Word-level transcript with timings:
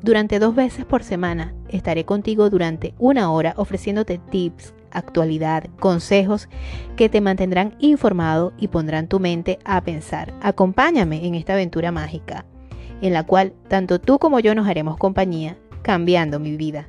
Durante 0.00 0.38
dos 0.38 0.54
veces 0.54 0.84
por 0.84 1.02
semana 1.02 1.54
estaré 1.68 2.04
contigo 2.04 2.50
durante 2.50 2.94
una 2.98 3.32
hora 3.32 3.54
ofreciéndote 3.56 4.18
tips, 4.18 4.72
actualidad, 4.92 5.64
consejos 5.80 6.48
que 6.96 7.08
te 7.08 7.20
mantendrán 7.20 7.74
informado 7.80 8.52
y 8.58 8.68
pondrán 8.68 9.08
tu 9.08 9.18
mente 9.18 9.58
a 9.64 9.80
pensar. 9.80 10.32
Acompáñame 10.40 11.26
en 11.26 11.34
esta 11.34 11.54
aventura 11.54 11.90
mágica, 11.90 12.44
en 13.02 13.12
la 13.12 13.26
cual 13.26 13.52
tanto 13.66 14.00
tú 14.00 14.20
como 14.20 14.38
yo 14.38 14.54
nos 14.54 14.68
haremos 14.68 14.96
compañía, 14.98 15.56
cambiando 15.82 16.38
mi 16.38 16.56
vida. 16.56 16.88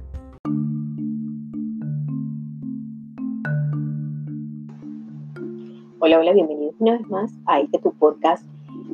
Hola, 5.99 6.19
hola, 6.19 6.33
bienvenidos 6.33 6.75
una 6.77 6.91
vez 6.93 7.07
más 7.09 7.31
a 7.47 7.59
este 7.59 7.79
tu 7.79 7.91
podcast 7.93 8.45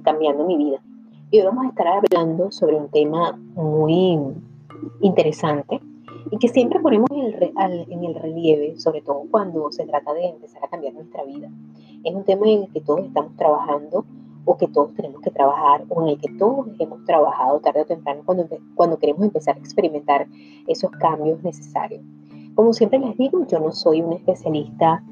Cambiando 0.04 0.46
mi 0.46 0.56
vida. 0.56 0.80
Y 1.32 1.40
hoy 1.40 1.46
vamos 1.46 1.66
a 1.66 1.70
estar 1.70 1.88
hablando 1.88 2.52
sobre 2.52 2.76
un 2.76 2.88
tema 2.90 3.32
muy 3.56 4.20
interesante 5.02 5.82
y 6.30 6.38
que 6.38 6.48
siempre 6.50 6.80
ponemos 6.80 7.10
en 7.12 8.04
el, 8.04 8.16
relieve, 8.16 8.80
sobre 8.80 9.02
todo 9.02 9.24
cuando 9.32 9.72
se 9.72 9.88
trata 9.88 10.14
de 10.14 10.30
empezar 10.30 10.64
a 10.64 10.68
cambiar 10.68 10.94
nuestra 10.94 11.24
vida. 11.24 11.50
Es 12.04 12.14
un 12.14 12.24
tema 12.26 12.48
en 12.48 12.64
el 12.64 12.72
que 12.72 12.82
todos 12.82 13.06
estamos 13.06 13.36
trabajando 13.38 14.06
o 14.46 14.56
que 14.56 14.68
todos 14.68 14.94
tenemos 14.94 15.20
que 15.22 15.32
trabajar 15.32 15.84
o 15.90 16.04
en 16.04 16.10
el 16.10 16.20
que 16.20 16.32
todos 16.38 16.68
hemos 16.78 17.04
trabajado 17.06 17.60
tarde 17.60 17.82
o 17.82 17.86
temprano 17.86 18.22
cuando, 18.24 18.48
cuando 18.76 19.00
queremos 19.00 19.24
empezar 19.24 19.56
a 19.56 19.60
experimentar 19.60 20.28
esos 20.68 20.92
cambios 20.92 21.42
necesarios. 21.42 22.04
Como 22.54 22.72
siempre 22.72 23.00
les 23.00 23.18
digo, 23.18 23.46
yo 23.48 23.60
no 23.60 23.72
soy 23.72 24.02
una 24.02 24.16
especialista 24.16 25.04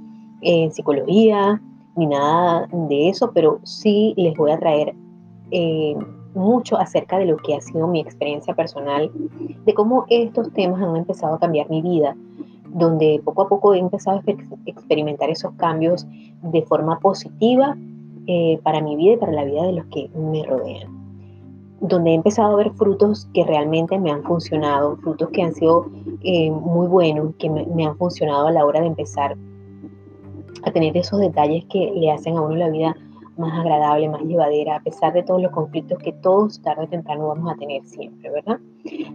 en 0.42 0.72
psicología 0.72 1.60
ni 1.96 2.06
nada 2.06 2.68
de 2.72 3.10
eso, 3.10 3.32
pero 3.34 3.60
sí 3.64 4.14
les 4.16 4.38
voy 4.38 4.52
a 4.52 4.60
traer 4.60 4.96
eh, 5.56 5.96
mucho 6.34 6.80
acerca 6.80 7.20
de 7.20 7.28
lo 7.28 7.38
que 7.38 7.54
ha 7.54 7.62
sido 7.62 7.88
mi 7.88 8.00
experiencia 8.00 8.56
personal, 8.56 9.12
de 9.66 9.74
cómo 9.76 10.06
estos 10.10 10.52
temas 10.54 10.82
han 10.82 10.96
empezado 10.96 11.36
a 11.36 11.40
cambiar 11.40 11.70
mi 11.70 11.82
vida, 11.84 12.16
donde 12.70 13.22
poco 13.24 13.44
a 13.44 13.48
poco 13.48 13.76
he 13.76 13.78
empezado 13.78 14.18
a 14.18 14.24
experimentar 14.66 15.30
esos 15.30 15.54
cambios 15.54 16.08
de 16.42 16.64
forma 16.64 17.00
positiva 17.00 17.78
eh, 18.26 18.60
para 18.64 18.82
mi 18.82 18.96
vida 18.96 19.14
y 19.14 19.18
para 19.18 19.32
la 19.32 19.46
vida 19.46 19.62
de 19.64 19.74
los 19.74 19.86
que 19.86 20.10
me 20.16 20.44
rodean, 20.44 20.90
donde 21.82 22.12
he 22.12 22.16
empezado 22.16 22.54
a 22.54 22.56
ver 22.56 22.72
frutos 22.72 23.30
que 23.36 23.44
realmente 23.44 24.00
me 24.00 24.10
han 24.10 24.24
funcionado, 24.24 24.98
frutos 24.98 25.30
que 25.30 25.44
han 25.44 25.54
sido 25.54 25.86
eh, 26.24 26.50
muy 26.50 26.88
buenos, 26.88 27.36
que 27.38 27.48
me, 27.48 27.68
me 27.68 27.86
han 27.86 27.96
funcionado 27.98 28.48
a 28.48 28.52
la 28.52 28.66
hora 28.66 28.82
de 28.82 28.88
empezar 28.88 29.38
a 30.64 30.72
tener 30.72 30.98
esos 30.98 31.20
detalles 31.20 31.64
que 31.66 31.92
le 31.96 32.10
hacen 32.10 32.38
a 32.38 32.42
uno 32.42 32.56
la 32.56 32.70
vida 32.70 32.96
más 33.38 33.60
agradable, 33.60 34.10
más 34.10 34.22
llevadera, 34.22 34.78
a 34.78 34.80
pesar 34.82 35.14
de 35.14 35.24
todos 35.24 35.42
los 35.42 35.52
conflictos 35.52 35.98
que 36.00 36.14
todos 36.14 36.62
tarde 36.62 36.86
o 36.86 36.88
temprano 36.88 37.28
vamos 37.28 37.52
a 37.52 37.56
tener 37.56 37.84
siempre, 37.86 38.30
¿verdad? 38.30 38.60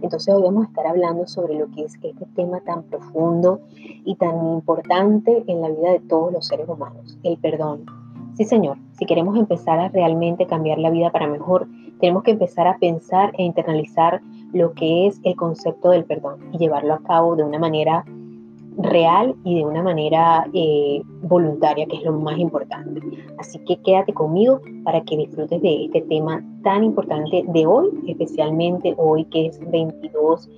Entonces 0.01 0.33
hoy 0.33 0.43
vamos 0.43 0.65
a 0.65 0.67
estar 0.69 0.87
hablando 0.87 1.27
sobre 1.27 1.55
lo 1.55 1.67
que 1.71 1.83
es 1.83 1.95
este 1.95 2.25
tema 2.35 2.59
tan 2.61 2.83
profundo 2.83 3.61
y 3.77 4.15
tan 4.15 4.35
importante 4.53 5.43
en 5.47 5.61
la 5.61 5.69
vida 5.69 5.91
de 5.91 5.99
todos 6.01 6.33
los 6.33 6.47
seres 6.47 6.67
humanos, 6.67 7.17
el 7.23 7.37
perdón. 7.37 7.85
Sí, 8.33 8.45
señor, 8.45 8.77
si 8.97 9.05
queremos 9.05 9.37
empezar 9.37 9.79
a 9.79 9.89
realmente 9.89 10.45
cambiar 10.47 10.79
la 10.79 10.89
vida 10.89 11.11
para 11.11 11.27
mejor, 11.27 11.67
tenemos 11.99 12.23
que 12.23 12.31
empezar 12.31 12.67
a 12.67 12.77
pensar 12.77 13.33
e 13.37 13.43
internalizar 13.43 14.21
lo 14.53 14.73
que 14.73 15.07
es 15.07 15.19
el 15.23 15.35
concepto 15.35 15.89
del 15.91 16.05
perdón 16.05 16.39
y 16.53 16.57
llevarlo 16.57 16.93
a 16.93 17.03
cabo 17.03 17.35
de 17.35 17.43
una 17.43 17.59
manera 17.59 18.05
real 18.79 19.35
y 19.43 19.57
de 19.57 19.65
una 19.65 19.83
manera 19.83 20.47
eh, 20.53 21.01
voluntaria, 21.23 21.85
que 21.85 21.97
es 21.97 22.03
lo 22.03 22.13
más 22.13 22.37
importante. 22.37 23.01
Así 23.37 23.59
que 23.65 23.77
quédate 23.81 24.13
conmigo 24.13 24.61
para 24.83 25.01
que 25.01 25.17
disfrutes 25.17 25.61
de 25.61 25.85
este 25.85 26.01
tema 26.03 26.43
tan 26.63 26.83
importante 26.83 27.43
de 27.47 27.65
hoy, 27.65 27.89
especialmente 28.07 28.95
hoy 28.97 29.25
que 29.25 29.47
es 29.47 29.59
22 29.71 30.49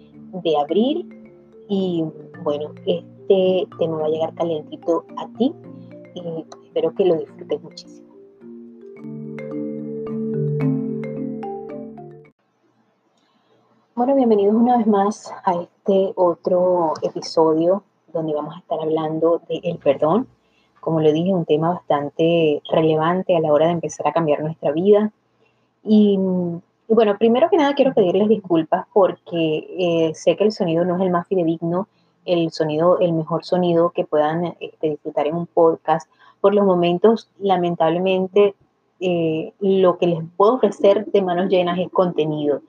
de 0.43 0.57
abril. 0.57 1.09
Y 1.67 2.03
bueno, 2.43 2.71
este 2.85 3.67
tema 3.79 3.97
va 3.97 4.05
a 4.05 4.09
llegar 4.09 4.33
calientito 4.35 5.05
a 5.17 5.27
ti 5.37 5.53
y 6.13 6.45
espero 6.65 6.93
que 6.93 7.05
lo 7.05 7.15
disfrutes 7.15 7.63
muchísimo. 7.63 8.11
Bueno, 13.95 14.15
bienvenidos 14.15 14.55
una 14.55 14.77
vez 14.77 14.87
más 14.87 15.31
a 15.43 15.53
este 15.61 16.13
otro 16.15 16.93
episodio 17.03 17.83
donde 18.11 18.33
vamos 18.33 18.55
a 18.55 18.59
estar 18.59 18.79
hablando 18.79 19.41
del 19.47 19.77
perdón. 19.77 20.27
Como 20.79 21.01
lo 21.01 21.11
dije, 21.11 21.33
un 21.33 21.45
tema 21.45 21.69
bastante 21.69 22.61
relevante 22.69 23.35
a 23.35 23.39
la 23.39 23.51
hora 23.53 23.67
de 23.67 23.73
empezar 23.73 24.07
a 24.07 24.13
cambiar 24.13 24.41
nuestra 24.41 24.71
vida. 24.71 25.11
Y, 25.83 26.17
bueno, 26.87 27.17
primero 27.17 27.49
que 27.49 27.57
nada 27.57 27.75
quiero 27.75 27.93
pedirles 27.93 28.29
disculpas 28.29 28.85
porque 28.93 29.67
eh, 29.77 30.11
sé 30.15 30.35
que 30.35 30.43
el 30.43 30.51
sonido 30.51 30.83
no 30.85 30.95
es 30.95 31.01
el 31.01 31.11
más 31.11 31.27
fidedigno, 31.27 31.87
el 32.25 32.51
sonido, 32.51 32.99
el 32.99 33.13
mejor 33.13 33.45
sonido 33.45 33.91
que 33.91 34.05
puedan 34.05 34.55
este, 34.59 34.89
disfrutar 34.89 35.27
en 35.27 35.35
un 35.35 35.47
podcast. 35.47 36.09
Por 36.39 36.53
los 36.53 36.65
momentos, 36.65 37.29
lamentablemente, 37.39 38.55
eh, 38.99 39.53
lo 39.59 39.97
que 39.97 40.07
les 40.07 40.19
puedo 40.37 40.55
ofrecer 40.55 41.05
de 41.05 41.21
manos 41.21 41.49
llenas 41.49 41.79
es 41.79 41.89
contenido. 41.91 42.61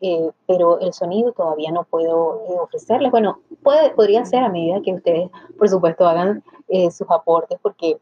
Eh, 0.00 0.30
pero 0.46 0.80
el 0.80 0.92
sonido 0.92 1.32
todavía 1.32 1.70
no 1.70 1.84
puedo 1.84 2.42
eh, 2.48 2.58
ofrecerles. 2.60 3.10
Bueno, 3.10 3.38
puede, 3.62 3.90
podría 3.90 4.24
ser 4.24 4.42
a 4.42 4.48
medida 4.48 4.82
que 4.82 4.92
ustedes, 4.92 5.30
por 5.56 5.68
supuesto, 5.68 6.06
hagan 6.06 6.42
eh, 6.68 6.90
sus 6.90 7.10
aportes, 7.10 7.58
porque 7.62 7.98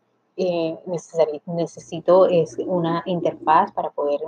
necesito 1.46 2.26
es 2.26 2.56
una 2.58 3.02
interfaz 3.06 3.70
para 3.72 3.90
poder 3.90 4.20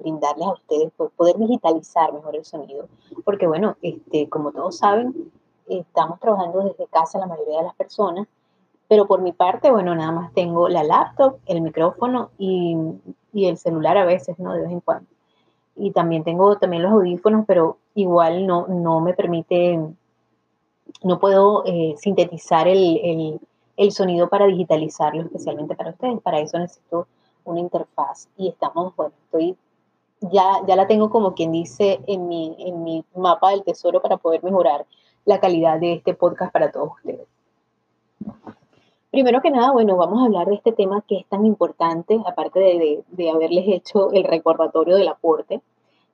brindarles 0.00 0.46
a 0.48 0.52
ustedes, 0.52 0.92
poder 1.16 1.36
digitalizar 1.38 2.12
mejor 2.12 2.34
el 2.34 2.44
sonido. 2.44 2.88
Porque, 3.24 3.46
bueno, 3.46 3.76
este, 3.82 4.28
como 4.28 4.50
todos 4.50 4.78
saben, 4.78 5.30
estamos 5.68 6.18
trabajando 6.20 6.64
desde 6.64 6.86
casa 6.86 7.18
la 7.18 7.26
mayoría 7.26 7.58
de 7.58 7.64
las 7.64 7.74
personas, 7.76 8.26
pero 8.88 9.06
por 9.06 9.20
mi 9.20 9.32
parte, 9.32 9.70
bueno, 9.70 9.94
nada 9.94 10.10
más 10.10 10.32
tengo 10.32 10.68
la 10.68 10.82
laptop, 10.82 11.36
el 11.46 11.60
micrófono 11.60 12.30
y 12.38 12.76
el 13.34 13.56
celular 13.58 13.96
a 13.96 14.04
veces, 14.04 14.38
¿no? 14.38 14.52
De 14.54 14.62
vez 14.62 14.70
en 14.70 14.80
cuando 14.80 15.13
y 15.76 15.90
también 15.90 16.24
tengo 16.24 16.56
también 16.58 16.82
los 16.82 16.92
audífonos, 16.92 17.44
pero 17.46 17.78
igual 17.94 18.46
no, 18.46 18.66
no 18.68 19.00
me 19.00 19.14
permite, 19.14 19.78
no 21.02 21.18
puedo 21.18 21.64
eh, 21.66 21.94
sintetizar 21.98 22.68
el, 22.68 23.40
sonido 23.90 24.28
para 24.28 24.46
digitalizarlo 24.46 25.22
especialmente 25.22 25.74
para 25.74 25.90
ustedes. 25.90 26.20
Para 26.20 26.40
eso 26.40 26.58
necesito 26.58 27.06
una 27.44 27.60
interfaz 27.60 28.28
y 28.36 28.48
estamos, 28.48 28.94
bueno, 28.96 29.12
estoy, 29.24 29.56
ya, 30.20 30.60
ya 30.66 30.76
la 30.76 30.86
tengo 30.86 31.10
como 31.10 31.34
quien 31.34 31.52
dice 31.52 32.00
en 32.06 32.28
mi, 32.28 32.54
en 32.58 32.82
mi 32.84 33.04
mapa 33.14 33.50
del 33.50 33.64
tesoro 33.64 34.00
para 34.00 34.16
poder 34.16 34.42
mejorar 34.42 34.86
la 35.24 35.40
calidad 35.40 35.80
de 35.80 35.94
este 35.94 36.14
podcast 36.14 36.52
para 36.52 36.70
todos 36.70 36.92
ustedes. 36.96 37.26
Primero 39.14 39.40
que 39.40 39.52
nada, 39.52 39.70
bueno, 39.70 39.96
vamos 39.96 40.20
a 40.20 40.24
hablar 40.24 40.48
de 40.48 40.56
este 40.56 40.72
tema 40.72 41.00
que 41.06 41.18
es 41.18 41.26
tan 41.26 41.46
importante, 41.46 42.20
aparte 42.26 42.58
de, 42.58 43.30
haberles 43.30 43.64
hecho 43.68 44.10
el 44.10 44.24
recordatorio 44.24 44.96
del 44.96 45.06
aporte, 45.06 45.62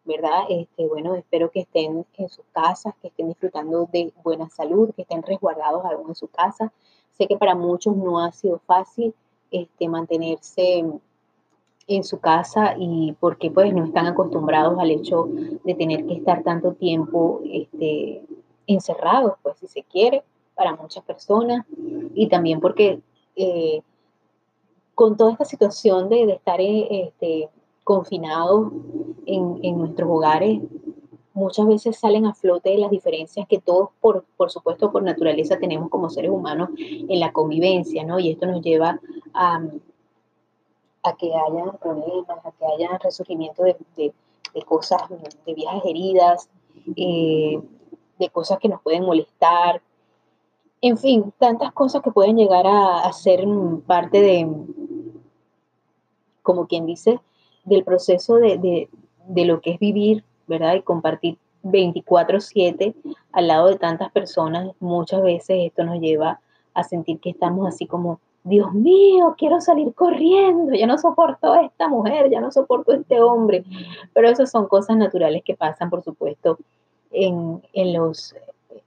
¿verdad? 0.05 0.43
Este, 0.51 0.87
bueno, 0.87 1.15
espero 1.15 1.51
que 1.51 1.61
estén 1.61 2.05
en 2.19 2.29
sus 2.29 2.45
casas, 2.53 2.93
que 3.01 3.09
estén 3.09 3.29
disfrutando 3.29 3.89
de 3.91 4.13
buena 4.23 4.51
salud, 4.51 4.91
que 4.95 5.01
estén 5.01 5.23
resguardados 5.23 5.83
aún 5.83 6.11
en 6.11 6.15
su 6.15 6.29
casa. 6.29 6.75
Sé 7.13 7.27
que 7.27 7.39
para 7.39 7.55
muchos 7.55 7.97
no 7.97 8.23
ha 8.23 8.33
sido 8.33 8.61
fácil 8.67 9.15
este, 9.51 9.89
mantenerse 9.89 10.85
en 11.87 12.05
su 12.05 12.21
casa 12.21 12.75
y 12.79 13.17
porque 13.19 13.51
pues 13.51 13.73
no 13.73 13.87
están 13.87 14.09
acostumbrados 14.09 14.79
al 14.79 14.91
hecho 14.91 15.27
de 15.65 15.75
tener 15.75 16.05
que 16.05 16.17
estar 16.17 16.43
tanto 16.43 16.75
tiempo 16.75 17.41
este, 17.51 18.27
encerrados, 18.67 19.39
pues 19.43 19.57
si 19.57 19.69
se 19.69 19.85
quiere 19.85 20.23
para 20.55 20.77
muchas 20.77 21.05
personas 21.05 21.65
y 22.15 22.29
también 22.29 22.61
porque 22.61 23.01
eh, 23.37 23.83
con 24.95 25.17
toda 25.17 25.33
esta 25.33 25.45
situación 25.45 26.09
de, 26.09 26.25
estar 26.25 26.61
eh, 26.61 27.07
este, 27.07 27.49
confinados 27.85 28.71
en, 29.25 29.79
nuestros 29.79 30.11
hogares, 30.11 30.61
muchas 31.33 31.67
veces 31.67 31.99
salen 31.99 32.27
a 32.27 32.35
flote 32.35 32.77
las 32.77 32.91
diferencias 32.91 33.47
que 33.49 33.59
todos, 33.59 33.89
por, 34.01 34.25
por 34.37 34.51
supuesto, 34.51 34.93
por 34.93 35.03
naturaleza 35.03 35.59
tenemos 35.59 35.89
como 35.89 36.11
seres 36.11 36.31
humanos 36.31 36.69
en 36.77 37.19
la 37.19 37.33
convivencia, 37.33 38.05
¿no? 38.05 38.19
Y 38.19 38.31
esto 38.31 38.47
nos 38.47 38.61
lleva 38.61 39.01
a, 39.33 39.63
que 41.19 41.33
haya 41.35 41.73
problemas, 41.81 42.45
a 42.45 42.53
que 42.53 42.65
haya 42.67 42.99
resurgimiento 42.99 43.63
de, 43.63 43.77
de, 43.97 44.63
cosas, 44.67 45.01
de 45.09 45.55
viejas 45.55 45.83
heridas, 45.87 46.51
eh, 46.97 47.59
de 48.19 48.29
cosas 48.29 48.59
que 48.59 48.69
nos 48.69 48.83
pueden 48.83 49.05
molestar, 49.05 49.81
En 50.83 50.97
fin, 50.97 51.33
tantas 51.39 51.73
cosas 51.73 52.03
que 52.03 52.11
pueden 52.11 52.37
llegar 52.37 52.67
a, 52.67 53.13
ser 53.13 53.45
parte 53.87 54.21
de, 54.21 54.49
como 56.43 56.67
quien 56.67 56.87
dice, 56.87 57.21
del 57.65 57.85
proceso 57.85 58.37
de, 58.37 58.89
de 59.27 59.45
lo 59.45 59.61
que 59.61 59.73
es 59.73 59.79
vivir, 59.79 60.25
¿verdad? 60.47 60.75
Y 60.75 60.83
compartir 60.83 61.39
24/7 61.63 62.95
al 63.33 63.49
lado 63.49 63.69
de 63.69 63.79
tantas 63.79 64.11
personas, 64.13 64.73
muchas 64.81 65.23
veces 65.23 65.59
esto 65.61 65.85
nos 65.85 66.01
lleva 66.01 66.41
a 66.75 66.85
sentir 66.85 67.21
que 67.21 67.31
estamos 67.31 67.67
así 67.67 67.87
como, 67.87 68.21
Dios 68.43 68.73
mío, 68.73 69.35
quiero 69.37 69.61
salir 69.61 69.93
corriendo, 69.95 70.73
ya 70.73 70.87
no 70.87 70.97
soporto 70.97 71.53
a 71.53 71.63
esta 71.63 71.89
mujer, 71.89 72.31
ya 72.31 72.41
no 72.41 72.51
soporto 72.51 72.93
a 72.93 72.97
este 72.97 73.21
hombre. 73.21 73.65
Pero 74.15 74.29
esas 74.29 74.51
son 74.51 74.67
cosas 74.67 74.97
naturales 74.97 75.43
que 75.45 75.55
pasan, 75.55 75.91
por 75.91 76.03
supuesto, 76.03 76.59
en, 77.11 77.63
en, 77.75 77.93
los, 77.93 78.35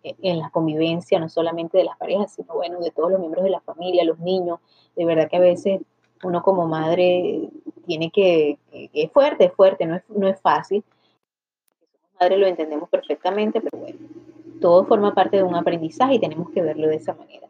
en 0.04 0.40
la 0.40 0.50
convivencia, 0.50 1.20
no 1.20 1.30
solamente 1.30 1.78
de 1.78 1.86
las 1.86 1.98
parejas, 1.98 2.34
sino 2.34 2.54
bueno, 2.54 2.80
de 2.80 2.92
todos 2.92 3.12
los 3.12 3.20
miembros 3.20 3.44
de 3.44 3.50
la 3.50 3.62
familia, 3.62 4.04
los 4.04 4.20
niños. 4.20 4.60
De 4.96 5.06
verdad 5.06 5.30
que 5.30 5.38
a 5.38 5.42
veces 5.42 5.82
uno 6.24 6.44
como 6.44 6.68
madre 6.68 7.50
tiene 7.86 8.12
que, 8.12 8.58
es 8.72 9.12
fuerte, 9.12 9.46
es 9.46 9.54
fuerte, 9.54 9.86
no 9.86 9.96
es, 9.96 10.04
no 10.10 10.28
es 10.28 10.40
fácil. 10.42 10.84
Madre 12.20 12.38
lo 12.38 12.48
entendemos 12.48 12.90
perfectamente, 12.90 13.62
pero 13.62 13.78
bueno, 13.78 14.00
todo 14.62 14.86
forma 14.86 15.14
parte 15.14 15.38
de 15.38 15.44
un 15.44 15.56
aprendizaje 15.56 16.16
y 16.16 16.20
tenemos 16.20 16.50
que 16.52 16.62
verlo 16.62 16.88
de 16.88 16.96
esa 16.96 17.14
manera. 17.14 17.48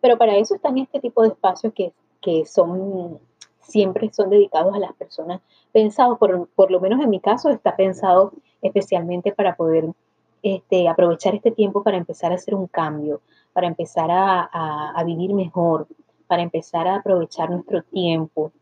Pero 0.00 0.18
para 0.18 0.36
eso 0.36 0.54
están 0.54 0.78
este 0.78 1.00
tipo 1.00 1.22
de 1.22 1.28
espacios 1.28 1.72
que, 1.72 1.92
que 2.20 2.44
son 2.44 3.18
siempre 3.60 4.10
son 4.12 4.30
dedicados 4.30 4.74
a 4.74 4.78
las 4.78 4.92
personas, 4.92 5.40
pensados, 5.72 6.18
por, 6.18 6.48
por, 6.48 6.70
lo 6.70 6.80
menos 6.80 7.02
en 7.02 7.10
mi 7.10 7.20
caso, 7.20 7.48
está 7.50 7.76
pensado 7.76 8.32
especialmente 8.62 9.32
para 9.32 9.56
poder 9.56 9.90
este, 10.44 10.88
aprovechar 10.90 11.34
este 11.34 11.50
tiempo 11.50 11.82
para 11.82 11.96
empezar 11.96 12.30
a 12.30 12.34
hacer 12.34 12.54
un 12.54 12.66
cambio, 12.66 13.22
para 13.54 13.66
empezar 13.66 14.10
a, 14.10 14.42
a, 14.92 15.02
vivir 15.02 15.32
mejor, 15.32 15.86
para 16.26 16.42
empezar 16.42 16.86
a 16.86 16.96
aprovechar 16.96 17.48
nuestro 17.48 17.82
tiempo. 17.82 18.52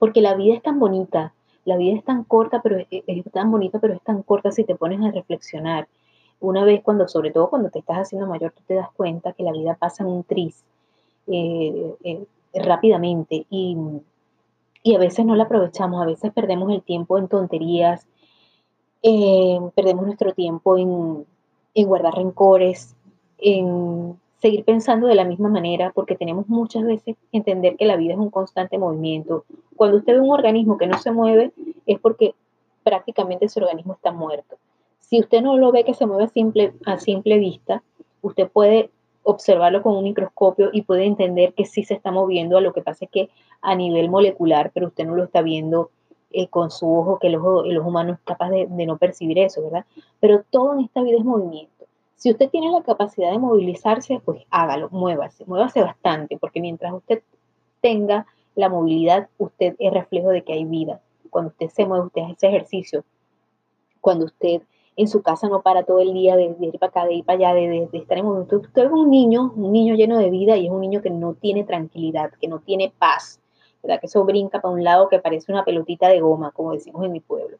Porque 0.00 0.20
la 0.20 0.34
vida 0.34 0.54
es 0.54 0.62
tan 0.62 0.80
bonita, 0.80 1.32
la 1.64 1.76
vida 1.76 1.96
es 1.96 2.04
tan 2.04 2.24
corta, 2.24 2.60
pero 2.60 2.78
es, 2.90 3.32
tan 3.32 3.52
bonita, 3.52 3.78
pero 3.78 3.94
es 3.94 4.02
tan 4.02 4.24
corta 4.24 4.50
si 4.50 4.64
te 4.64 4.74
pones 4.74 5.00
a 5.00 5.12
reflexionar. 5.12 5.86
Una 6.40 6.64
vez 6.64 6.82
cuando, 6.82 7.06
sobre 7.06 7.30
todo 7.30 7.50
cuando 7.50 7.70
te 7.70 7.78
estás 7.78 7.98
haciendo 7.98 8.26
mayor, 8.26 8.50
tú 8.50 8.62
te 8.66 8.74
das 8.74 8.90
cuenta 8.96 9.34
que 9.34 9.44
la 9.44 9.52
vida 9.52 9.76
pasa 9.78 10.02
en 10.02 10.10
un 10.10 10.24
tris 10.24 10.64
eh, 11.28 11.94
eh, 12.02 12.26
rápidamente 12.52 13.46
y, 13.48 13.76
y, 14.82 14.94
a 14.96 14.98
veces 14.98 15.24
no 15.24 15.36
la 15.36 15.44
aprovechamos, 15.44 16.02
a 16.02 16.06
veces 16.06 16.32
perdemos 16.32 16.72
el 16.72 16.82
tiempo 16.82 17.16
en 17.16 17.28
tonterías, 17.28 18.08
eh, 19.02 19.58
perdemos 19.74 20.06
nuestro 20.06 20.32
tiempo 20.32 20.76
en, 20.76 21.26
guardar 21.86 22.14
rencores, 22.14 22.96
en 23.38 24.18
seguir 24.40 24.64
pensando 24.64 25.06
de 25.06 25.14
la 25.14 25.24
misma 25.24 25.48
manera, 25.48 25.92
porque 25.94 26.16
tenemos 26.16 26.48
muchas 26.48 26.84
veces 26.84 27.16
que 27.30 27.36
entender 27.36 27.76
que 27.76 27.86
la 27.86 27.96
vida 27.96 28.14
es 28.14 28.18
un 28.18 28.30
constante 28.30 28.78
movimiento. 28.78 29.44
Cuando 29.76 29.98
usted 29.98 30.14
ve 30.14 30.20
un 30.20 30.32
organismo 30.32 30.76
que 30.78 30.86
no 30.86 30.98
se 30.98 31.12
mueve, 31.12 31.52
es 31.86 31.98
porque 32.00 32.34
prácticamente 32.82 33.46
ese 33.46 33.60
organismo 33.60 33.94
está 33.94 34.12
muerto. 34.12 34.56
Si 34.98 35.20
usted 35.20 35.42
no 35.42 35.56
lo 35.56 35.72
ve 35.72 35.84
que 35.84 35.94
se 35.94 36.06
mueve 36.06 36.24
a 36.24 36.28
simple, 36.28 36.72
a 36.84 36.98
simple 36.98 37.38
vista, 37.38 37.82
usted 38.22 38.48
puede 38.50 38.90
observarlo 39.22 39.82
con 39.82 39.96
un 39.96 40.04
microscopio 40.04 40.70
y 40.72 40.82
puede 40.82 41.04
entender 41.04 41.52
que 41.54 41.64
sí 41.64 41.84
se 41.84 41.94
está 41.94 42.10
moviendo, 42.10 42.60
lo 42.60 42.72
que 42.72 42.82
pasa 42.82 43.04
es 43.04 43.10
que 43.10 43.28
a 43.60 43.74
nivel 43.74 44.08
molecular, 44.08 44.70
pero 44.72 44.88
usted 44.88 45.06
no 45.06 45.14
lo 45.14 45.24
está 45.24 45.42
viendo 45.42 45.90
eh, 46.30 46.48
con 46.48 46.70
su 46.70 46.92
ojo, 46.92 47.18
que 47.18 47.28
el 47.28 47.36
ojo, 47.36 47.64
el 47.64 47.78
ojo 47.78 48.00
es 48.00 48.18
capaz 48.24 48.50
de, 48.50 48.66
de 48.68 48.86
no 48.86 48.98
percibir 48.98 49.38
eso, 49.38 49.62
¿verdad? 49.62 49.84
Pero 50.20 50.44
todo 50.50 50.74
en 50.74 50.80
esta 50.80 51.02
vida 51.02 51.18
es 51.18 51.24
movimiento. 51.24 51.86
Si 52.16 52.30
usted 52.30 52.50
tiene 52.50 52.70
la 52.70 52.82
capacidad 52.82 53.30
de 53.30 53.38
movilizarse, 53.38 54.20
pues 54.24 54.44
hágalo, 54.50 54.88
muévase, 54.90 55.44
muévase 55.46 55.80
bastante, 55.82 56.36
porque 56.36 56.60
mientras 56.60 56.92
usted 56.92 57.22
tenga 57.80 58.26
la 58.54 58.68
movilidad, 58.68 59.28
usted 59.38 59.76
es 59.78 59.92
reflejo 59.92 60.30
de 60.30 60.42
que 60.42 60.52
hay 60.52 60.64
vida. 60.64 61.00
Cuando 61.30 61.50
usted 61.50 61.68
se 61.68 61.86
mueve, 61.86 62.06
usted 62.06 62.22
hace 62.22 62.48
ejercicio. 62.48 63.04
Cuando 64.00 64.24
usted 64.24 64.62
en 64.98 65.06
su 65.06 65.22
casa 65.22 65.48
no 65.48 65.62
para 65.62 65.84
todo 65.84 66.00
el 66.00 66.12
día 66.12 66.34
de, 66.34 66.56
ir 66.60 66.78
para 66.80 66.90
acá, 66.90 67.04
de 67.04 67.14
ir 67.14 67.24
para 67.24 67.38
allá, 67.38 67.54
de, 67.54 67.88
estar 67.92 68.18
en 68.18 68.24
movimiento. 68.24 68.56
Usted 68.56 68.86
es 68.86 68.90
un 68.90 69.10
niño, 69.10 69.52
un 69.54 69.70
niño 69.70 69.94
lleno 69.94 70.18
de 70.18 70.28
vida 70.28 70.56
y 70.56 70.66
es 70.66 70.72
un 70.72 70.80
niño 70.80 71.00
que 71.00 71.10
no 71.10 71.34
tiene 71.34 71.62
tranquilidad, 71.62 72.32
que 72.40 72.48
no 72.48 72.58
tiene 72.58 72.92
paz, 72.98 73.40
¿verdad? 73.82 74.00
Que 74.00 74.06
eso 74.06 74.24
brinca 74.24 74.60
para 74.60 74.74
un 74.74 74.84
lado 74.84 75.08
que 75.08 75.18
parece 75.18 75.52
una 75.52 75.64
pelotita 75.64 76.08
de 76.08 76.20
goma, 76.20 76.50
como 76.52 76.72
decimos 76.72 77.04
en 77.04 77.12
mi 77.12 77.20
pueblo 77.20 77.58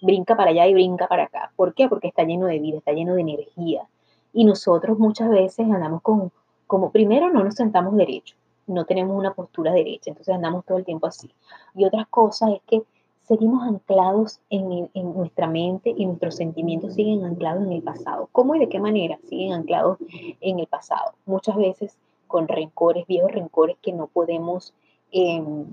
brinca 0.00 0.36
para 0.36 0.50
allá 0.50 0.66
y 0.66 0.74
brinca 0.74 1.06
para 1.08 1.24
acá. 1.24 1.52
¿Por 1.56 1.74
qué? 1.74 1.88
Porque 1.88 2.08
está 2.08 2.24
lleno 2.24 2.46
de 2.46 2.58
vida, 2.58 2.78
está 2.78 2.92
lleno 2.92 3.14
de 3.14 3.20
energía. 3.20 3.86
Y 4.32 4.44
nosotros 4.44 4.98
muchas 4.98 5.28
veces 5.28 5.66
andamos 5.70 6.02
con, 6.02 6.32
como 6.66 6.90
primero 6.90 7.30
no 7.30 7.44
nos 7.44 7.54
sentamos 7.54 7.96
derecho, 7.96 8.36
no 8.66 8.84
tenemos 8.84 9.16
una 9.16 9.34
postura 9.34 9.72
derecha, 9.72 10.10
entonces 10.10 10.34
andamos 10.34 10.64
todo 10.64 10.78
el 10.78 10.84
tiempo 10.84 11.06
así. 11.06 11.30
Y 11.74 11.84
otra 11.84 12.04
cosa 12.04 12.52
es 12.52 12.62
que 12.66 12.82
seguimos 13.22 13.66
anclados 13.66 14.40
en, 14.50 14.88
en, 14.94 15.14
nuestra 15.14 15.48
mente 15.48 15.92
y 15.96 16.06
nuestros 16.06 16.36
sentimientos 16.36 16.94
siguen 16.94 17.24
anclados 17.24 17.64
en 17.64 17.72
el 17.72 17.82
pasado. 17.82 18.28
¿Cómo 18.32 18.54
y 18.54 18.60
de 18.60 18.68
qué 18.68 18.80
manera 18.80 19.18
siguen 19.28 19.52
anclados 19.52 19.98
en 20.40 20.60
el 20.60 20.66
pasado? 20.66 21.12
Muchas 21.26 21.56
veces 21.56 21.96
con 22.28 22.46
rencores, 22.46 23.06
viejos 23.08 23.32
rencores 23.32 23.76
que 23.82 23.92
no 23.92 24.06
podemos, 24.06 24.72
em, 25.12 25.66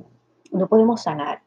no 0.52 0.68
podemos 0.68 1.02
sanar. 1.02 1.42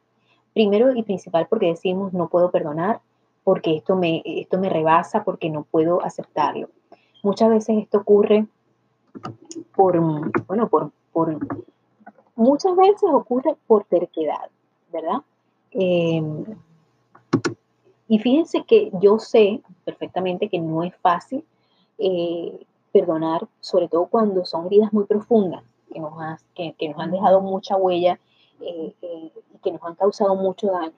Primero 0.53 0.95
y 0.95 1.03
principal 1.03 1.47
porque 1.49 1.67
decimos 1.67 2.13
no 2.13 2.29
puedo 2.29 2.51
perdonar, 2.51 3.01
porque 3.45 3.77
esto 3.77 3.97
me, 3.97 4.23
esto 4.25 4.59
me 4.59 4.69
rebasa, 4.69 5.25
porque 5.25 5.51
no 5.51 5.65
puedo 5.65 6.03
aceptarlo. 6.03 6.69
Muchas 7.23 7.51
veces 7.51 7.79
esto 7.79 7.99
ocurre 7.99 8.47
por, 9.75 10.01
bueno, 10.47 10.69
por, 10.69 10.91
por 11.13 11.39
muchas 12.35 12.75
veces 12.77 13.11
ocurre 13.13 13.57
por 13.67 13.85
terquedad, 13.85 14.51
¿verdad? 14.93 15.23
Em, 15.73 16.45
y 18.09 18.19
fíjense 18.19 18.65
que 18.65 18.91
yo 19.01 19.19
sé 19.19 19.63
perfectamente 19.85 20.49
que 20.49 20.59
no 20.59 20.83
es 20.83 20.95
fácil 20.97 21.45
eh, 21.99 22.65
perdonar, 22.93 23.47
sobre 23.61 23.89
todo 23.89 24.07
cuando 24.07 24.45
son 24.45 24.67
heridas 24.67 24.93
muy 24.93 25.05
profundas, 25.05 25.63
que 25.93 26.01
nos, 26.01 26.13
que, 26.55 26.75
que 26.79 26.89
nos 26.89 26.99
han 26.99 27.11
dejado 27.11 27.41
mucha 27.41 27.77
huella 27.77 28.19
eh, 28.61 28.95
eh, 29.03 29.33
y 29.55 29.59
que 29.59 29.73
nos 29.73 29.83
han 29.83 29.95
causado 29.95 30.35
mucho 30.35 30.69
daño. 30.69 30.93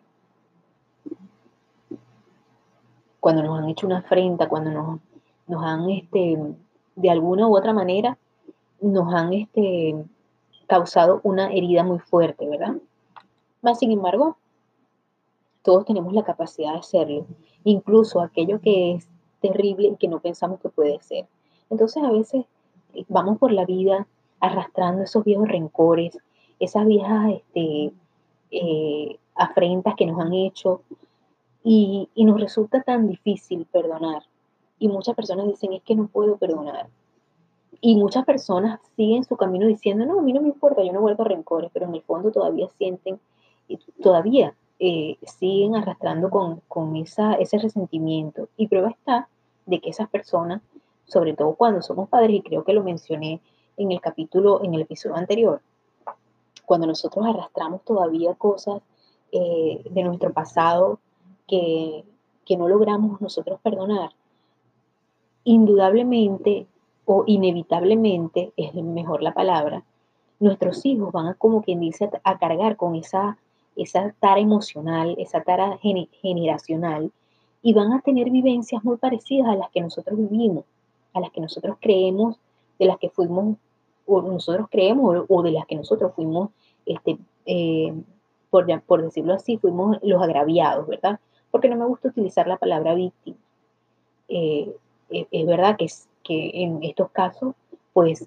Cuando 3.20 3.42
nos 3.42 3.58
han 3.58 3.68
hecho 3.68 3.86
una 3.86 3.98
afrenta, 3.98 4.48
cuando 4.48 4.70
nos, 4.70 5.00
nos 5.46 5.64
han, 5.64 5.88
este, 5.90 6.38
de 6.96 7.10
alguna 7.10 7.46
u 7.46 7.56
otra 7.56 7.72
manera, 7.72 8.18
nos 8.80 9.12
han 9.14 9.32
este, 9.32 10.05
causado 10.67 11.20
una 11.22 11.52
herida 11.52 11.84
muy 11.84 12.00
fuerte, 12.00 12.48
¿verdad? 12.48 12.76
Más 13.60 13.78
sin 13.78 13.93
embargo, 13.93 14.36
todos 15.62 15.84
tenemos 15.84 16.12
la 16.12 16.24
capacidad 16.24 16.72
de 16.72 16.78
hacerlo, 16.78 17.26
incluso 17.62 18.20
aquello 18.20 18.60
que 18.60 18.94
es 18.94 19.08
terrible 19.40 19.88
y 19.88 19.96
que 19.96 20.08
no 20.08 20.19
pensamos 20.19 20.60
que 20.60 20.69
puede 20.69 21.00
ser. 21.00 21.28
Entonces 21.70 22.02
a 22.02 22.10
veces 22.10 22.44
eh, 22.94 23.05
vamos 23.08 23.38
por 23.38 23.52
la 23.52 23.64
vida 23.64 24.06
arrastrando 24.43 25.05
esos 25.05 25.25
viejos 25.25 25.49
rencores, 25.49 26.19
esas 26.58 26.84
viejas 26.84 27.32
este, 27.32 27.93
eh, 28.51 29.17
afrentas 29.37 29.94
que 29.94 30.05
nos 30.05 30.20
han 30.20 30.34
hecho 30.34 30.82
y, 31.63 32.08
nos 32.17 32.41
resulta 32.41 32.82
tan 32.82 33.06
difícil 33.06 33.67
perdonar. 33.70 34.25
Y 34.81 34.89
muchas 34.89 35.15
personas 35.15 35.46
dicen, 35.46 35.72
es 35.72 35.82
que 35.84 35.94
no 35.94 36.08
puedo 36.08 36.39
perdonar. 36.39 36.89
Y 37.81 37.94
muchas 37.94 38.25
personas 38.25 38.81
siguen 38.96 39.22
su 39.22 39.37
camino 39.37 39.67
diciendo, 39.67 40.05
no, 40.05 40.19
a 40.19 40.22
mí 40.22 40.32
no 40.32 40.41
me 40.41 40.49
importa, 40.49 40.82
yo 40.82 40.93
no 40.93 41.01
guardo 41.01 41.22
rencores, 41.22 41.70
pero 41.72 41.87
en 41.87 41.94
el 41.94 42.03
fondo 42.03 42.32
todavía 42.32 42.67
sienten, 42.79 43.20
y 43.69 43.79
todavía 44.03 44.55
eh, 44.81 45.19
siguen 45.22 45.77
arrastrando 45.77 46.31
con, 46.31 46.63
con 46.67 46.96
esa, 46.96 47.34
ese 47.34 47.58
resentimiento. 47.58 48.49
Y 48.56 48.67
prueba 48.67 48.91
está 48.91 49.29
de 49.67 49.81
que 49.81 49.91
esas 49.91 50.08
personas, 50.08 50.63
sobre 51.05 51.34
todo 51.34 51.55
cuando 51.55 51.81
somos 51.81 52.08
padres, 52.08 52.32
y 52.32 52.43
creo 52.43 52.65
que 52.65 52.72
lo 52.72 52.82
mencioné 52.82 53.41
en 53.76 53.93
el 53.93 54.00
capítulo, 54.00 54.62
en 54.62 54.74
el 54.74 54.82
episodio 54.82 55.17
anterior, 55.17 55.60
cuando 56.67 56.86
nosotros 56.86 57.26
arrastramos 57.26 57.82
todavía 57.84 58.34
cosas 58.34 58.82
eh, 59.32 59.82
de 59.91 60.02
nuestro 60.05 60.32
pasado 60.32 60.98
que, 61.46 62.05
que 62.44 62.56
no 62.56 62.69
logramos 62.69 63.20
nosotros 63.20 63.60
perdonar, 63.60 64.10
indudablemente 65.44 66.67
o 67.05 67.24
inevitablemente, 67.26 68.52
es 68.56 68.74
mejor 68.74 69.22
la 69.22 69.34
palabra, 69.34 69.84
nuestros 70.38 70.84
hijos 70.86 71.12
van 71.12 71.29
a, 71.29 71.34
como 71.34 71.62
quien 71.62 71.81
dice, 71.81 72.10
a 72.24 72.38
cargar 72.38 72.76
con 72.76 72.96
esa, 72.96 73.38
esa 73.76 74.14
tara 74.19 74.41
emocional, 74.41 75.14
esa 75.19 75.43
tara 75.43 75.79
generacional, 76.20 77.12
y 77.62 77.74
van 77.74 77.93
a 77.93 78.00
tener 78.00 78.29
vivencias 78.31 78.82
muy 78.82 78.96
parecidas 78.96 79.48
a 79.48 79.55
las 79.55 79.70
que 79.70 79.81
nosotros 79.81 80.19
vivimos, 80.19 80.64
a 81.14 81.20
las 81.20 81.31
que 81.31 81.41
nosotros 81.41 81.76
creemos, 81.81 82.36
de 82.82 82.89
las 82.89 82.98
que 82.98 83.10
fuimos 83.10 83.56
o 84.06 84.22
nosotros 84.22 84.69
creemos 84.70 85.24
o, 85.29 85.43
de 85.43 85.53
las 85.53 85.67
que 85.67 85.77
nosotros 85.77 86.12
fuimos, 86.15 86.51
este, 86.86 87.19
eh, 87.46 87.94
por, 88.51 88.67
por 88.82 89.03
decirlo 89.03 89.34
así, 89.34 89.56
fuimos 89.56 89.98
los 90.03 90.22
agraviados, 90.22 90.86
¿verdad? 90.86 91.20
Porque 91.51 91.69
no 91.69 91.77
me 91.77 91.86
gusta 91.86 92.08
utilizar 92.08 92.46
la 92.46 92.56
palabra 92.56 92.94
víctima. 92.94 93.36
Eh, 94.29 94.74
es 95.10 95.46
verdad 95.46 95.77
que 95.77 95.86
que 96.22 96.51
en 96.55 96.82
estos 96.82 97.10
casos, 97.10 97.55
pues 97.93 98.27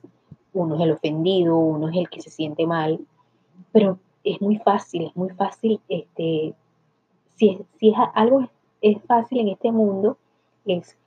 uno 0.54 0.76
es 0.76 0.82
el 0.82 0.92
ofendido, 0.92 1.58
uno 1.58 1.90
es 1.90 1.96
el 1.96 2.10
que 2.10 2.22
se 2.22 2.30
siente 2.30 2.66
mal, 2.66 3.00
pero 3.72 4.00
es 4.24 4.42
muy 4.42 4.58
fácil, 4.58 5.04
es 5.08 5.16
muy 5.16 5.30
fácil, 5.30 5.80
este, 5.90 6.54
si, 7.36 7.60
si 7.80 7.90
es 7.90 7.96
algo 8.14 8.48
es 8.82 9.02
fácil 9.04 9.40
en 9.40 9.50
este 9.50 9.72
mundo, 9.72 10.18
es 10.66 10.98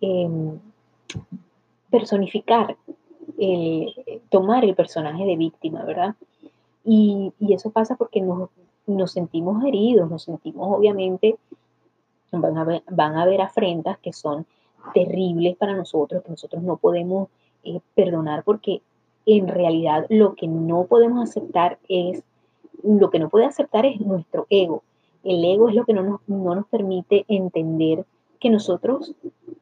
em, 0.00 0.58
personificar, 1.90 2.76
tomar 4.28 4.64
el 4.64 4.74
personaje 4.74 5.24
de 5.24 5.36
víctima, 5.36 5.84
¿verdad? 5.84 6.14
Y, 6.84 7.32
eso 7.52 7.70
pasa 7.70 7.96
porque 7.96 8.20
nos, 8.20 8.48
nos, 8.86 9.12
sentimos 9.12 9.62
heridos, 9.64 10.10
nos 10.10 10.22
sentimos 10.22 10.68
obviamente, 10.76 11.36
van 12.32 12.56
a, 12.56 12.64
ver, 12.64 12.82
haber 12.96 13.40
afrentas 13.40 13.98
que 13.98 14.12
son 14.12 14.46
terribles 14.94 15.56
para 15.56 15.74
nosotros, 15.74 16.22
que 16.22 16.30
nosotros 16.30 16.62
no 16.62 16.76
podemos 16.76 17.28
eh, 17.64 17.80
perdonar 17.94 18.42
porque 18.44 18.80
en 19.26 19.48
realidad 19.48 20.06
lo 20.08 20.34
que 20.34 20.46
no 20.46 20.84
podemos 20.84 21.28
aceptar 21.28 21.78
es, 21.88 22.22
lo 22.82 23.10
que 23.10 23.18
no 23.18 23.28
puede 23.28 23.44
aceptar 23.44 23.84
es 23.84 24.00
nuestro 24.00 24.46
ego. 24.48 24.82
El 25.24 25.44
ego 25.44 25.68
es 25.68 25.74
lo 25.74 25.84
que 25.84 25.92
no 25.92 26.02
nos, 26.02 26.20
no 26.26 26.54
nos 26.54 26.66
permite 26.68 27.24
entender 27.28 28.06
que 28.40 28.50
nosotros 28.50 29.14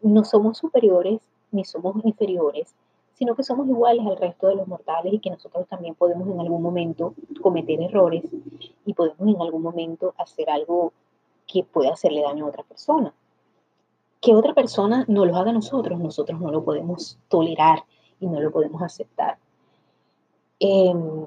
no 0.03 0.25
somos 0.25 0.59
superiores 0.59 1.21
ni 1.51 1.65
somos 1.65 1.97
inferiores, 2.05 2.75
sino 3.17 3.35
que 3.35 3.43
somos 3.43 3.67
iguales 3.67 4.07
al 4.07 4.17
resto 4.19 4.49
de 4.49 4.57
los 4.57 4.69
mortales 4.69 5.13
y 5.13 5.19
que 5.19 5.31
nosotros 5.31 5.67
también 5.69 5.95
podemos 5.95 6.29
en 6.29 6.39
algún 6.39 6.63
momento 6.63 7.15
cometer 7.41 7.81
errores 7.81 8.25
y 8.85 8.93
podemos 8.93 9.35
en 9.35 9.41
algún 9.41 9.63
momento 9.63 10.15
hacer 10.19 10.51
algo 10.51 10.93
que 11.47 11.65
pueda 11.65 11.93
hacerle 11.93 12.23
daño 12.23 12.45
a 12.45 12.49
otra 12.49 12.63
persona. 12.63 13.15
Que 14.21 14.35
otra 14.35 14.53
persona 14.53 15.07
no 15.09 15.25
lo 15.25 15.37
haga 15.37 15.51
a 15.51 15.55
nosotros, 15.55 15.99
nosotros 15.99 16.39
no 16.41 16.51
lo 16.51 16.63
podemos 16.63 17.19
tolerar 17.29 17.85
y 18.21 18.27
no 18.27 18.39
lo 18.39 18.51
podemos 18.51 18.83
aceptar. 18.83 19.39
Em, 20.61 21.27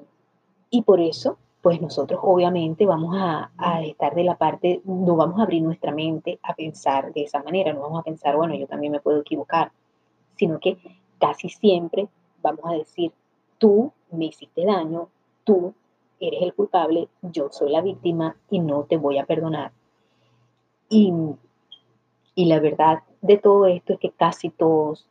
y 0.70 0.82
por 0.82 1.00
eso, 1.00 1.38
pues 1.60 1.80
nosotros 1.80 2.20
obviamente 2.22 2.86
vamos 2.86 3.16
a, 3.18 3.50
a, 3.56 3.82
estar 3.82 4.14
de 4.14 4.24
la 4.24 4.36
parte, 4.36 4.80
no 4.84 5.16
vamos 5.16 5.40
a 5.40 5.42
abrir 5.42 5.62
nuestra 5.62 5.92
mente 5.92 6.38
a 6.42 6.54
pensar 6.54 7.12
de 7.12 7.22
esa 7.22 7.42
manera, 7.42 7.72
no 7.72 7.80
vamos 7.80 8.00
a 8.00 8.04
pensar, 8.04 8.36
bueno, 8.36 8.54
yo 8.54 8.68
también 8.68 8.92
me 8.92 9.00
puedo 9.00 9.20
equivocar, 9.20 9.72
sino 10.36 10.60
que 10.60 10.78
casi 11.20 11.48
siempre 11.48 12.08
vamos 12.42 12.64
a 12.64 12.72
decir, 12.72 13.12
tú 13.58 13.92
me 14.10 14.26
hiciste 14.26 14.64
daño, 14.64 15.08
tú 15.44 15.74
eres 16.18 16.42
el 16.42 16.54
culpable, 16.54 17.08
yo 17.22 17.48
soy 17.50 17.70
la 17.70 17.80
víctima 17.80 18.36
y 18.50 18.58
no 18.60 18.84
te 18.84 18.96
voy 18.96 19.18
a 19.18 19.26
perdonar. 19.26 19.72
Y, 20.88 21.12
y 22.34 22.44
la 22.46 22.60
verdad 22.60 23.00
de 23.20 23.38
todo 23.38 23.66
esto 23.66 23.92
es 23.92 23.98
que 23.98 24.10
casi 24.10 24.50
todos, 24.50 25.06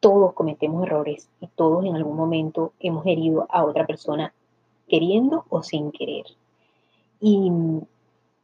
todos 0.00 0.34
cometemos 0.34 0.84
errores 0.84 1.28
y 1.40 1.46
todos 1.48 1.84
en 1.84 1.96
algún 1.96 2.16
momento 2.16 2.72
hemos 2.80 3.06
herido 3.06 3.46
a 3.48 3.64
otra 3.64 3.86
persona 3.86 4.34
queriendo 4.88 5.44
o 5.48 5.62
sin 5.62 5.90
querer. 5.90 6.26
Y, 7.20 7.50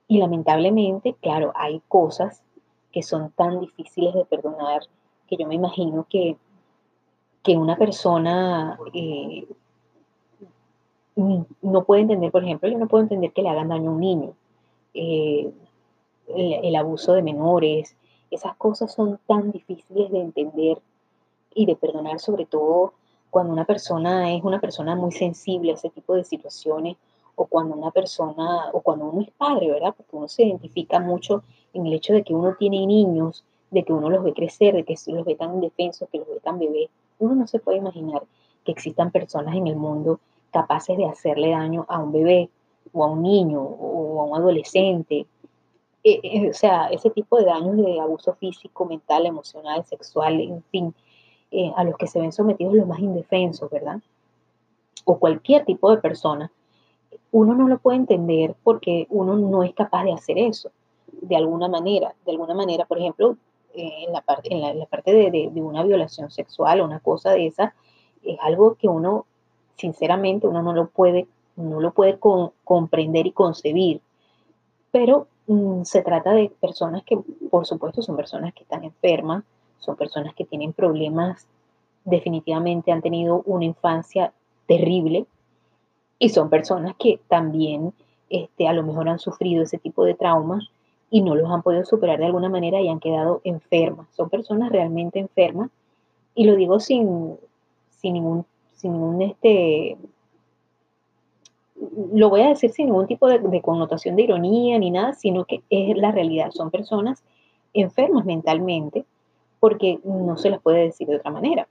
y 0.09 0.19
lamentablemente, 0.19 1.15
claro, 1.21 1.53
hay 1.55 1.81
cosas 1.89 2.43
que 2.91 3.03
son 3.03 3.31
tan 3.33 3.61
difíciles 3.61 4.15
de 4.15 4.25
perdonar 4.25 4.83
que 5.27 5.37
yo 5.37 5.47
me 5.47 5.55
imagino 5.55 6.07
que 6.09 6.37
que 7.43 7.57
una 7.57 7.77
persona 7.77 8.79
eh, 8.95 9.47
no 11.17 11.85
puede 11.85 12.03
entender, 12.03 12.31
por 12.31 12.45
ejemplo, 12.45 12.69
yo 12.69 12.79
no 12.79 12.89
puedo 12.89 13.03
entender 13.03 13.33
que 13.33 13.43
le 13.43 13.49
hagan 13.49 13.69
daño 13.69 13.91
a 13.91 13.95
un 13.95 14.01
niño, 14.01 14.33
eh, 14.95 15.53
el, 16.29 16.77
abuso 16.77 17.13
de 17.13 17.23
menores, 17.23 17.97
esas 18.31 18.57
cosas 18.57 18.93
son 18.93 19.19
tan 19.27 19.51
difíciles 19.51 20.11
de 20.11 20.21
entender 20.21 20.79
y 21.55 21.67
de 21.67 21.77
perdonar, 21.77 22.21
sobre 22.21 22.47
todo 22.47 22.95
cuando 23.29 23.53
una 23.53 23.65
persona 23.65 24.35
es 24.35 24.43
una 24.45 24.61
persona 24.61 24.95
muy 24.95 25.13
sensible 25.13 25.73
a 25.73 25.75
ese 25.75 25.91
tipo 25.91 26.15
de 26.15 26.25
situaciones 26.25 26.97
o 27.35 27.47
cuando 27.47 27.75
una 27.75 27.91
persona, 27.91 28.71
o 28.73 28.81
cuando 28.81 29.07
uno 29.07 29.23
es 29.23 29.31
padre, 29.33 29.71
¿verdad? 29.71 29.95
Porque 29.97 30.17
uno 30.17 30.29
se 30.29 30.45
identifica 30.45 31.01
mucho 31.01 31.43
en 31.73 31.87
el 31.87 31.95
hecho 31.95 32.13
de 32.13 32.23
que 32.23 32.35
uno 32.35 32.55
tiene 32.59 32.87
niños, 32.87 33.45
de 33.71 33.85
que 33.85 33.93
uno 33.93 34.11
los 34.11 34.23
ve 34.23 34.35
crecer, 34.35 34.75
de 34.75 34.85
que 34.85 34.95
los 35.07 35.25
ve 35.25 35.35
tan 35.35 35.55
indefensos, 35.55 36.09
que 36.11 36.19
los 36.19 36.29
ve 36.29 36.41
tan 36.41 36.59
bebés 36.59 36.91
uno 37.23 37.35
no 37.35 37.47
se 37.47 37.59
puede 37.59 37.79
imaginar 37.79 38.23
que 38.65 38.73
existan 38.73 39.11
personas 39.11 39.55
en 39.57 39.67
el 39.67 39.77
mundo 39.77 40.21
capaces 40.51 40.97
de 40.97 41.07
hacerle 41.07 41.51
daño 41.51 41.85
a 41.89 41.99
un 41.99 42.13
bebé 42.13 42.51
o 42.93 43.05
a 43.05 43.11
un 43.11 43.23
niño 43.23 43.61
o 43.61 44.21
a 44.21 44.25
un 44.25 44.37
adolescente. 44.37 45.27
Eh, 46.05 46.21
eh, 46.23 46.51
o 46.51 46.55
sea, 46.55 46.89
ese 46.89 47.11
tipo 47.11 47.39
de 47.39 47.45
daños 47.45 47.77
de 47.77 48.01
abuso 48.01 48.35
físico, 48.35 48.85
mental, 48.85 49.27
emocional, 49.27 49.85
sexual, 49.85 50.41
en 50.41 50.63
fin, 50.65 50.95
eh, 51.51 51.73
a 51.77 51.85
los 51.85 51.97
que 51.97 52.07
se 52.07 52.21
ven 52.21 52.33
sometidos 52.33 52.75
los 52.75 52.87
más 52.87 52.99
indefensos, 52.99 53.71
¿verdad? 53.71 54.01
O 55.05 55.19
cualquier 55.19 55.65
tipo 55.65 55.91
de 55.91 55.99
persona, 55.99 56.51
uno 57.31 57.55
no 57.55 57.69
lo 57.69 57.79
puede 57.79 57.99
entender 57.99 58.55
porque 58.63 59.07
uno 59.11 59.37
no 59.37 59.63
es 59.63 59.73
capaz 59.75 60.05
de 60.05 60.13
hacer 60.13 60.39
eso 60.39 60.71
de 61.07 61.37
alguna 61.37 61.69
manera. 61.69 62.15
De 62.25 62.33
alguna 62.33 62.55
manera, 62.55 62.85
por 62.85 62.99
ejemplo, 62.99 63.37
en 63.75 64.13
la 64.13 64.21
parte, 64.21 64.53
en 64.53 64.79
la, 64.79 64.87
parte 64.87 65.13
de, 65.13 65.51
una 65.57 65.83
violación 65.83 66.31
sexual 66.31 66.81
o 66.81 66.85
una 66.85 67.01
cosa 67.01 67.31
de 67.31 67.47
esa, 67.47 67.75
es 68.23 68.39
algo 68.41 68.75
que 68.75 68.89
uno, 68.89 69.27
sinceramente, 69.77 70.47
uno 70.47 70.63
no 70.63 70.73
lo 70.73 70.89
puede, 70.89 71.27
no 71.57 71.81
lo 71.81 71.93
puede 71.93 72.19
comprender 72.65 73.27
y 73.27 73.33
concebir. 73.33 74.01
Pero 74.91 75.27
mm, 75.47 75.83
se 75.83 76.03
trata 76.03 76.33
de 76.33 76.51
personas 76.61 77.03
que, 77.05 77.19
por 77.51 77.67
supuesto, 77.67 78.03
son 78.03 78.17
personas 78.17 78.55
que 78.55 78.63
están 78.63 78.85
enfermas, 78.85 79.45
son 79.79 79.97
personas 79.97 80.35
que 80.35 80.45
tienen 80.45 80.73
problemas, 80.73 81.47
definitivamente 82.05 82.93
han 82.93 83.03
tenido 83.03 83.43
una 83.47 83.65
infancia 83.65 84.33
terrible 84.67 85.27
y 86.19 86.29
son 86.29 86.51
personas 86.51 86.95
que 86.99 87.21
también 87.29 87.93
este, 88.29 88.67
a 88.69 88.73
lo 88.73 88.83
mejor 88.83 89.09
han 89.09 89.19
sufrido 89.19 89.63
ese 89.63 89.79
tipo 89.79 90.05
de 90.05 90.15
traumas 90.15 90.71
y 91.13 91.21
no 91.21 91.35
los 91.35 91.49
han 91.51 91.61
podido 91.61 91.85
superar 91.85 92.19
de 92.19 92.25
alguna 92.25 92.49
manera 92.49 92.81
y 92.81 92.89
han 92.89 92.99
quedado 92.99 93.43
enfermas. 93.45 94.09
Son 94.17 94.31
personas 94.31 94.73
realmente 94.73 95.19
enfermas 95.19 95.71
y 96.35 96.47
lo 96.47 96.57
digo 96.57 96.81
sin, 96.81 97.37
sin 97.91 98.15
ningún, 98.15 98.47
sin 98.73 98.93
ningún 98.93 99.21
este, 99.21 99.99
lo 102.15 102.31
voy 102.31 102.41
a 102.41 102.49
decir 102.49 102.71
sin 102.71 102.87
ningún 102.87 103.07
tipo 103.07 103.29
de, 103.29 103.61
connotación 103.61 104.17
de 104.17 104.23
ironía 104.23 104.79
ni 104.79 104.91
nada, 104.91 105.13
sino 105.13 105.45
que 105.45 105.63
es 105.69 105.95
la 105.99 106.13
realidad. 106.13 106.51
Son 106.51 106.71
personas 106.71 107.23
enfermas 107.75 108.25
mentalmente 108.25 109.05
porque 109.61 110.01
no 110.05 110.39
se 110.39 110.49
las 110.49 110.63
puede 110.63 110.85
decir 110.85 111.09
de 111.09 111.17
otra 111.17 111.31
manera. 111.31 111.69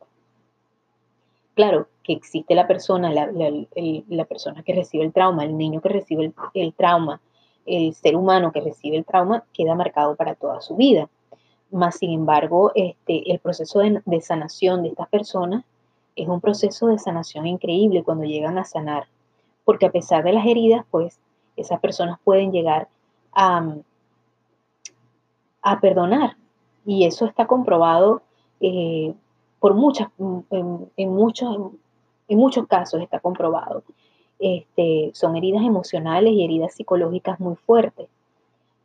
Claro, 1.56 1.88
que 2.04 2.14
existe 2.14 2.54
la 2.54 2.68
persona, 2.68 3.12
la, 3.12 3.32
la, 3.32 4.26
persona 4.26 4.62
que 4.62 4.76
recibe 4.76 5.04
el 5.04 5.14
trauma, 5.14 5.46
el 5.46 5.58
niño 5.58 5.82
que 5.82 5.90
recibe 5.90 6.26
el, 6.26 6.34
el 6.54 6.74
trauma, 6.74 7.20
el 7.66 7.94
ser 7.94 8.16
humano 8.16 8.52
que 8.52 8.62
recibe 8.62 8.98
el 8.98 9.06
trauma 9.06 9.44
queda 9.54 9.76
marcado 9.76 10.16
para 10.16 10.36
toda 10.36 10.62
su 10.62 10.76
vida. 10.76 11.10
Más 11.72 11.98
sin 11.98 12.12
embargo, 12.12 12.72
este, 12.76 13.32
el 13.32 13.40
proceso 13.40 13.80
de, 13.80 14.22
sanación 14.22 14.84
de 14.84 14.90
estas 14.90 15.08
personas 15.10 15.64
es 16.16 16.28
un 16.28 16.42
proceso 16.42 16.88
de 16.88 17.00
sanación 17.00 17.48
increíble 17.48 18.04
cuando 18.04 18.26
llegan 18.26 18.58
a 18.58 18.66
sanar, 18.66 19.08
porque 19.64 19.86
a 19.86 19.92
pesar 19.92 20.24
de 20.24 20.34
las 20.34 20.46
heridas, 20.46 20.86
pues 20.92 21.20
esas 21.56 21.80
personas 21.80 22.20
pueden 22.24 22.52
llegar 22.52 22.90
a, 23.32 23.76
a 25.62 25.80
perdonar. 25.80 26.36
Y 26.86 27.06
eso 27.06 27.26
está 27.26 27.46
comprobado 27.46 28.22
eh, 28.60 29.14
por 29.60 29.76
muchas, 29.76 30.10
en, 30.18 31.10
muchos, 31.10 31.72
en 32.28 32.38
muchos 32.38 32.68
casos 32.68 33.02
está 33.02 33.20
comprobado. 33.20 33.84
Este, 34.44 35.12
son 35.14 35.36
heridas 35.36 35.62
emocionales 35.64 36.34
y 36.34 36.44
heridas 36.44 36.74
psicológicas 36.74 37.40
muy 37.40 37.56
fuertes. 37.56 38.10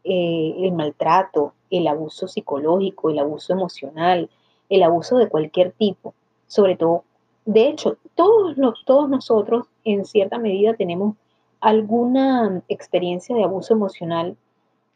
Eh, 0.04 0.54
el 0.58 0.72
maltrato, 0.72 1.54
el 1.70 1.86
abuso 1.88 2.28
psicológico, 2.28 3.08
el 3.08 3.18
abuso 3.18 3.54
emocional, 3.54 4.28
el 4.68 4.82
abuso 4.82 5.16
de 5.16 5.30
cualquier 5.30 5.72
tipo, 5.72 6.12
sobre 6.46 6.76
todo, 6.76 7.04
de 7.46 7.68
hecho, 7.68 7.96
todos, 8.14 8.54
todos 8.84 9.08
nosotros 9.08 9.66
en 9.84 10.04
cierta 10.04 10.38
medida 10.38 10.74
tenemos 10.74 11.16
alguna 11.60 12.62
experiencia 12.68 13.34
de 13.34 13.44
abuso 13.44 13.72
emocional 13.72 14.36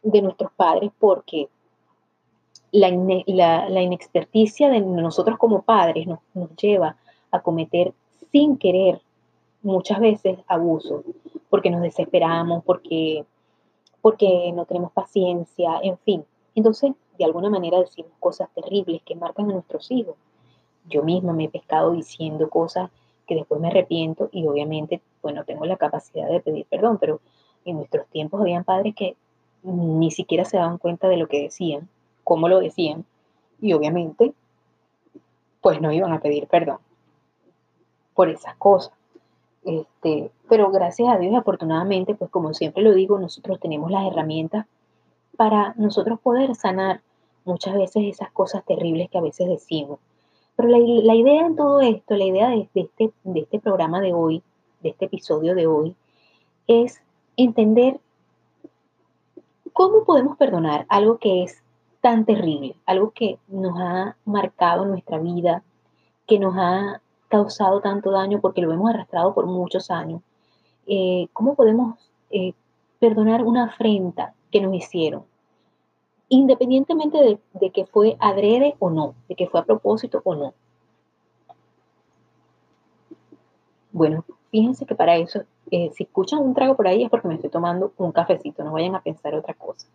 de 0.03 0.21
nuestros 0.21 0.51
padres 0.53 0.91
porque 0.99 1.49
la, 2.71 2.87
inexperticia 2.87 4.69
de 4.69 4.79
nosotros 4.79 5.39
como 5.39 5.63
padres 5.63 6.05
nos, 6.05 6.19
nos 6.35 6.55
lleva 6.55 6.97
a 7.31 7.41
cometer 7.41 7.93
sin 8.31 8.57
querer 8.57 9.01
muchas 9.63 9.99
veces 9.99 10.39
abuso, 10.47 11.03
porque 11.49 11.69
nos 11.69 11.81
desesperamos, 11.81 12.63
porque, 12.63 13.25
porque 14.01 14.51
no 14.53 14.65
tenemos 14.65 14.91
paciencia, 14.91 15.79
en 15.83 15.97
fin. 15.99 16.25
Entonces, 16.55 16.93
de 17.17 17.25
alguna 17.25 17.49
manera 17.49 17.79
decimos 17.79 18.11
cosas 18.19 18.49
terribles 18.53 19.01
que 19.03 19.15
marcan 19.15 19.49
a 19.49 19.53
nuestros 19.53 19.91
hijos. 19.91 20.15
Yo 20.87 21.03
misma 21.03 21.33
me 21.33 21.45
he 21.45 21.49
pescado 21.49 21.91
diciendo 21.91 22.49
cosas 22.49 22.89
que 23.27 23.35
después 23.35 23.61
me 23.61 23.67
arrepiento 23.67 24.29
y 24.31 24.47
obviamente, 24.47 25.01
bueno, 25.21 25.45
tengo 25.45 25.65
la 25.65 25.77
capacidad 25.77 26.27
de 26.27 26.39
pedir 26.39 26.65
perdón, 26.65 26.97
pero 26.99 27.21
en 27.63 27.77
nuestros 27.77 28.07
tiempos 28.07 28.41
habían 28.41 28.63
padres 28.63 28.95
que 28.95 29.15
ni 29.63 30.09
siquiera 30.09 30.45
se 30.45 30.57
daban 30.57 30.79
cuenta 30.79 31.07
de 31.07 31.17
lo 31.17 31.27
que 31.27 31.43
decían, 31.43 31.87
cómo 32.23 32.49
lo 32.49 32.59
decían, 32.59 33.05
y 33.61 33.73
obviamente 33.73 34.33
pues 35.61 35.79
no 35.79 35.91
iban 35.91 36.11
a 36.11 36.19
pedir 36.19 36.47
perdón 36.47 36.79
por 38.15 38.29
esas 38.29 38.55
cosas. 38.55 38.93
Este, 39.63 40.31
pero 40.49 40.71
gracias 40.71 41.09
a 41.09 41.17
Dios 41.17 41.35
afortunadamente, 41.35 42.15
pues 42.15 42.31
como 42.31 42.53
siempre 42.53 42.83
lo 42.83 42.93
digo, 42.93 43.19
nosotros 43.19 43.59
tenemos 43.59 43.91
las 43.91 44.07
herramientas 44.07 44.65
para 45.37 45.73
nosotros 45.77 46.19
poder 46.19 46.55
sanar 46.55 47.01
muchas 47.45 47.75
veces 47.75 48.03
esas 48.05 48.31
cosas 48.31 48.63
terribles 48.65 49.09
que 49.09 49.17
a 49.17 49.21
veces 49.21 49.47
decimos. 49.47 49.99
Pero 50.55 50.69
la, 50.69 51.15
idea 51.15 51.45
en 51.45 51.55
todo 51.55 51.81
esto, 51.81 52.15
la 52.15 52.25
idea 52.25 52.49
de, 52.49 52.69
este, 52.73 53.11
de 53.23 53.39
este 53.39 53.59
programa 53.59 54.01
de 54.01 54.13
hoy, 54.13 54.43
de 54.81 54.89
este 54.89 55.05
episodio 55.05 55.55
de 55.55 55.67
hoy, 55.67 55.95
es 56.67 57.01
entender 57.37 57.99
cómo 59.73 60.03
podemos 60.03 60.37
perdonar 60.37 60.85
algo 60.89 61.17
que 61.17 61.43
es 61.43 61.63
tan 62.01 62.25
terrible, 62.25 62.75
algo 62.85 63.11
que 63.11 63.39
nos 63.47 63.79
ha 63.79 64.15
marcado 64.25 64.85
nuestra 64.85 65.19
vida, 65.19 65.63
que 66.27 66.39
nos 66.39 66.55
ha 66.57 67.01
causado 67.31 67.79
tanto 67.79 68.11
daño 68.11 68.41
porque 68.41 68.61
lo 68.61 68.71
hemos 68.73 68.89
arrastrado 68.89 69.33
por 69.33 69.47
muchos 69.47 69.89
años. 69.89 70.21
Eh, 70.85 71.27
¿Cómo 71.33 71.55
podemos 71.55 71.97
eh, 72.29 72.53
perdonar 72.99 73.43
una 73.43 73.63
afrenta 73.65 74.35
que 74.51 74.59
nos 74.61 74.75
hicieron? 74.75 75.23
Independientemente 76.27 77.39
de, 77.53 77.71
que 77.71 77.85
fue 77.85 78.17
adrede 78.19 78.75
o 78.79 78.89
no, 78.89 79.15
de 79.29 79.35
que 79.35 79.47
fue 79.47 79.61
a 79.61 79.65
propósito 79.65 80.21
o 80.25 80.35
no. 80.35 80.53
Bueno, 83.93 84.25
fíjense 84.51 84.85
que 84.85 84.95
para 84.95 85.15
eso, 85.15 85.43
eh, 85.71 85.89
si 85.93 86.03
escuchan 86.03 86.39
un 86.39 86.53
trago 86.53 86.75
por 86.75 86.87
ahí 86.87 87.03
es 87.03 87.09
porque 87.09 87.27
me 87.29 87.35
estoy 87.35 87.49
tomando 87.49 87.93
un 87.97 88.11
cafecito, 88.11 88.63
no 88.63 88.73
vayan 88.73 88.95
a 88.95 89.01
pensar 89.01 89.33
otra 89.35 89.53
cosa. 89.53 89.87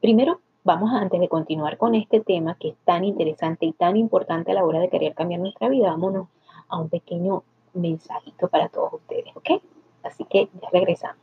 primero, 0.00 0.40
vamos 0.62 0.90
antes 0.92 1.20
de 1.20 1.28
continuar 1.28 1.78
con 1.78 1.94
este 1.94 2.20
tema 2.20 2.56
que 2.58 2.68
es 2.68 2.76
tan 2.84 3.04
interesante 3.04 3.66
y 3.66 3.72
tan 3.72 3.96
importante 3.96 4.50
a 4.50 4.54
la 4.54 4.64
hora 4.64 4.80
de 4.80 4.90
querer 4.90 5.14
cambiar 5.14 5.40
nuestra 5.40 5.68
vida, 5.68 5.88
vámonos 5.88 6.28
a 6.68 6.78
un 6.78 6.88
pequeño 6.88 7.42
mensajito 7.72 8.48
para 8.48 8.68
todos 8.68 8.94
ustedes, 8.94 9.34
¿ok? 9.34 9.62
Así 10.02 10.24
que 10.24 10.48
ya 10.60 10.68
regresamos. 10.72 11.18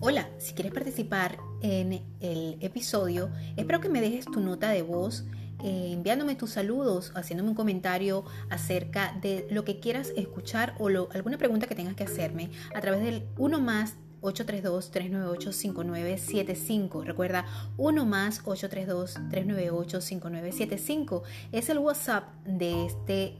Hola, 0.00 0.28
si 0.38 0.54
quieres 0.54 0.72
participar 0.72 1.38
en 1.60 2.00
el 2.20 2.56
episodio, 2.60 3.30
espero 3.56 3.80
que 3.80 3.88
me 3.88 4.00
dejes 4.00 4.26
tu 4.26 4.40
nota 4.40 4.70
de 4.70 4.82
voz 4.82 5.26
eh, 5.62 5.90
enviándome 5.92 6.34
tus 6.36 6.50
saludos, 6.50 7.12
haciéndome 7.14 7.50
un 7.50 7.56
comentario 7.56 8.24
acerca 8.50 9.16
de 9.20 9.46
lo 9.50 9.64
que 9.64 9.80
quieras 9.80 10.12
escuchar 10.16 10.74
o 10.78 10.88
alguna 11.12 11.38
pregunta 11.38 11.66
que 11.66 11.74
tengas 11.74 11.96
que 11.96 12.04
hacerme 12.04 12.50
a 12.74 12.80
través 12.80 13.02
del 13.02 13.26
1 13.36 13.60
más 13.60 13.96
832-398-5975. 14.22 17.04
Recuerda, 17.04 17.44
1 17.76 18.04
más 18.04 18.44
832-398-5975 18.44 21.22
es 21.52 21.68
el 21.68 21.78
WhatsApp 21.78 22.24
de 22.44 22.86
este 22.86 23.38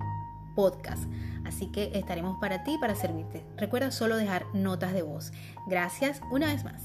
podcast. 0.55 1.03
Así 1.45 1.73
que 1.73 1.91
estaremos 1.95 2.39
para 2.41 2.63
ti, 2.65 2.77
para 2.81 2.95
servirte. 2.95 3.45
Recuerda 3.57 3.91
solo 3.91 4.17
dejar 4.17 4.47
notas 4.55 4.93
de 4.93 5.03
voz. 5.03 5.33
Gracias 5.67 6.21
una 6.31 6.47
vez 6.47 6.63
más. 6.65 6.85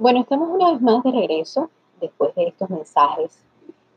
Bueno, 0.00 0.20
estamos 0.20 0.48
una 0.48 0.72
vez 0.72 0.80
más 0.80 1.02
de 1.02 1.12
regreso 1.12 1.68
después 2.00 2.34
de 2.34 2.44
estos 2.44 2.70
mensajes 2.70 3.38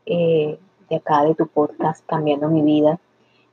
eh, 0.04 0.58
de 0.90 0.96
acá 0.96 1.24
de 1.24 1.34
tu 1.34 1.46
podcast 1.46 2.04
Cambiando 2.04 2.50
mi 2.50 2.60
vida, 2.60 3.00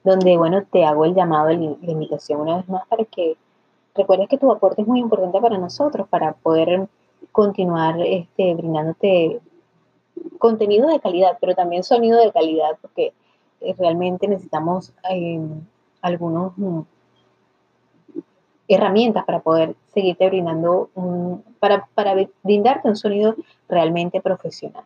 donde, 0.03 0.35
bueno, 0.35 0.61
te 0.69 0.83
hago 0.83 1.05
el 1.05 1.15
llamado, 1.15 1.47
la 1.47 1.91
invitación 1.91 2.41
una 2.41 2.57
vez 2.57 2.67
más 2.67 2.85
para 2.89 3.05
que 3.05 3.37
recuerdes 3.95 4.27
que 4.27 4.37
tu 4.37 4.51
aporte 4.51 4.81
es 4.81 4.87
muy 4.89 4.99
importante 4.99 5.39
para 5.39 5.57
nosotros, 5.57 6.09
para 6.09 6.33
poder 6.33 6.89
continuar 7.31 8.01
este, 8.01 8.53
brindándote 8.53 9.39
contenido 10.37 10.89
de 10.89 10.99
calidad, 10.99 11.37
pero 11.39 11.55
también 11.55 11.83
sonido 11.83 12.19
de 12.19 12.33
calidad, 12.33 12.77
porque 12.81 13.13
eh, 13.61 13.75
realmente 13.79 14.27
necesitamos 14.27 14.91
eh, 15.09 15.39
algunos 16.01 16.51
mm, 16.57 16.81
herramientas 18.75 19.25
para 19.25 19.41
poder 19.41 19.75
seguirte 19.93 20.27
brindando, 20.27 20.89
para, 21.59 21.87
para 21.93 22.15
brindarte 22.43 22.87
un 22.87 22.95
sonido 22.95 23.35
realmente 23.67 24.21
profesional. 24.21 24.83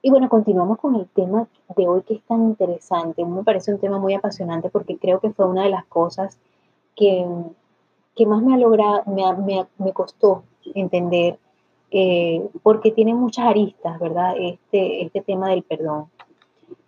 Y 0.00 0.10
bueno, 0.10 0.28
continuamos 0.28 0.78
con 0.78 0.94
el 0.94 1.08
tema 1.08 1.48
de 1.76 1.88
hoy 1.88 2.02
que 2.02 2.14
es 2.14 2.22
tan 2.22 2.44
interesante. 2.44 3.24
Me 3.24 3.42
parece 3.42 3.72
un 3.72 3.80
tema 3.80 3.98
muy 3.98 4.14
apasionante 4.14 4.70
porque 4.70 4.96
creo 4.96 5.20
que 5.20 5.30
fue 5.30 5.46
una 5.46 5.64
de 5.64 5.70
las 5.70 5.84
cosas 5.86 6.38
que, 6.94 7.26
que 8.14 8.26
más 8.26 8.42
me 8.42 8.54
ha 8.54 8.58
logrado, 8.58 9.02
me, 9.06 9.66
me, 9.78 9.92
costó 9.92 10.44
entender, 10.74 11.38
eh, 11.90 12.48
porque 12.62 12.92
tiene 12.92 13.14
muchas 13.14 13.46
aristas, 13.46 13.98
¿verdad? 13.98 14.34
Este, 14.38 15.04
este 15.04 15.20
tema 15.20 15.50
del 15.50 15.62
perdón. 15.62 16.06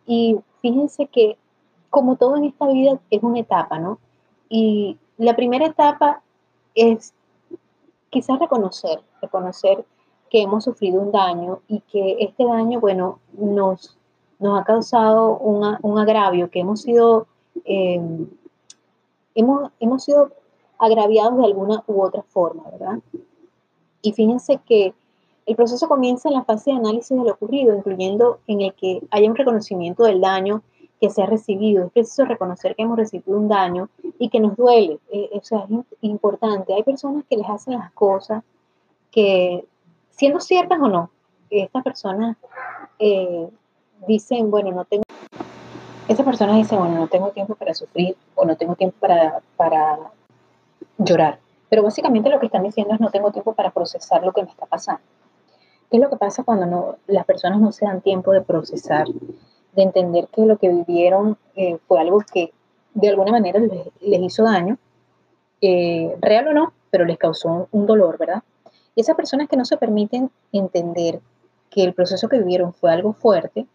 Y 0.07 0.39
fíjense 0.63 1.07
que 1.07 1.37
como 1.89 2.17
todo 2.17 2.37
en 2.37 2.45
esta 2.45 2.69
vida 2.69 3.01
es 3.11 3.23
una 3.23 3.41
etapa, 3.41 3.79
¿no? 3.79 3.99
Y 4.49 4.99
la 5.21 5.37
primera 5.37 5.67
etapa 5.67 6.23
es 6.75 7.13
quizás 8.09 8.39
reconocer, 8.39 9.01
reconocer 9.21 9.85
que 10.31 10.41
hemos 10.41 10.65
sufrido 10.65 11.01
un 11.01 11.13
daño 11.13 11.61
y 11.69 11.81
que 11.81 12.17
este 12.21 12.45
daño, 12.45 12.81
bueno, 12.81 13.19
nos, 13.35 13.99
nos 14.39 14.59
ha 14.59 14.65
causado 14.65 15.37
un 15.39 15.99
agravio, 15.99 16.51
que 16.51 16.61
hemos 16.61 16.81
sido, 16.81 17.27
em, 17.65 18.29
hemos, 19.35 19.71
hemos 19.79 20.05
sido 20.05 20.31
agraviados 20.79 21.37
de 21.37 21.45
alguna 21.45 21.85
u 21.87 22.01
otra 22.01 22.23
forma, 22.23 22.63
¿verdad? 22.71 23.01
Y 24.01 24.13
fíjense 24.13 24.59
que 24.65 24.95
el 25.45 25.55
proceso 25.55 25.87
comienza 25.87 26.31
en 26.31 26.37
la 26.37 26.45
fase 26.45 26.71
de 26.71 26.79
análisis 26.79 27.17
de 27.17 27.25
lo 27.25 27.33
ocurrido, 27.33 27.77
incluyendo 27.77 28.39
en 28.47 28.63
el 28.63 28.73
que 28.73 29.03
haya 29.11 29.29
un 29.29 29.37
reconocimiento 29.37 30.05
del 30.05 30.23
daño 30.23 30.63
que 31.01 31.11
se 31.11 31.23
ha 31.23 31.27
recibido. 31.27 31.87
Es 31.87 31.93
preciso 31.93 32.25
reconocer 32.27 32.77
que 32.77 32.83
hemos 32.83 32.99
recibido 32.99 33.39
un 33.39 33.49
daño 33.49 33.89
y 34.19 34.29
que 34.29 34.39
nos 34.39 34.57
duele. 34.57 34.99
Eh, 35.11 35.31
o 35.33 35.43
sea, 35.43 35.67
es 35.69 35.97
importante. 36.03 36.75
Hay 36.75 36.83
personas 36.83 37.25
que 37.29 37.37
les 37.37 37.49
hacen 37.49 37.75
las 37.75 37.91
cosas 37.93 38.43
que, 39.11 39.65
siendo 40.11 40.41
ciertas 40.41 40.79
o 40.81 40.89
no, 40.89 41.11
estas 41.49 41.83
personas 41.83 42.37
eh, 42.99 43.49
dicen, 44.07 44.51
bueno, 44.51 44.71
no 44.73 44.85
tengo... 44.85 45.03
Esas 46.07 46.27
personas 46.27 46.57
dicen, 46.57 46.79
bueno, 46.79 46.97
no 46.97 47.09
tengo 47.09 47.31
tiempo 47.31 47.55
para 47.55 47.73
sufrir 47.73 48.17
o 48.35 48.45
no 48.45 48.57
tengo 48.57 48.75
tiempo 48.75 48.97
para, 49.01 49.41
para 49.57 49.99
llorar. 50.99 51.39
Pero 51.69 51.83
básicamente 51.83 52.29
lo 52.29 52.41
que 52.41 52.47
están 52.47 52.65
diciendo 52.65 52.95
es 52.95 53.01
no 53.01 53.11
tengo 53.11 53.31
tiempo 53.31 53.55
para 53.55 53.71
procesar 53.71 54.23
lo 54.25 54.33
que 54.33 54.43
me 54.43 54.51
está 54.51 54.67
pasando. 54.67 55.03
¿Qué 55.91 55.97
es 55.97 56.03
lo 56.03 56.11
que 56.11 56.17
pasa 56.17 56.45
cuando 56.45 56.67
no, 56.67 56.97
las 57.07 57.25
personas 57.25 57.61
no 57.61 57.73
se 57.73 57.85
dan 57.85 58.01
tiempo 58.01 58.33
de 58.33 58.43
procesar 58.43 59.07
de 59.75 59.83
entender 59.83 60.29
que 60.29 60.43
lo 60.47 60.59
que 60.59 60.69
vivieron 60.69 61.37
eh, 61.57 61.79
fue 61.87 62.01
algo 62.01 62.21
que 62.33 62.53
de 62.95 63.09
alguna 63.09 63.33
manera 63.33 63.61
les, 63.61 64.21
hizo 64.21 64.45
daño, 64.45 64.79
eh, 65.61 66.17
real 66.21 66.49
o 66.49 66.53
no, 66.53 66.73
pero 66.91 67.05
les 67.05 67.19
causó 67.19 67.69
un, 67.71 67.87
dolor, 67.87 68.19
¿verdad? 68.19 68.43
Y 68.95 69.03
esas 69.03 69.17
personas 69.17 69.49
que 69.49 69.57
no 69.57 69.65
se 69.65 69.77
permiten 69.77 70.31
entender 70.53 71.21
que 71.71 71.85
el 71.85 71.95
proceso 71.95 72.29
que 72.29 72.39
vivieron 72.39 72.73
fue 72.73 72.93
algo 72.93 73.13
fuerte, 73.13 73.67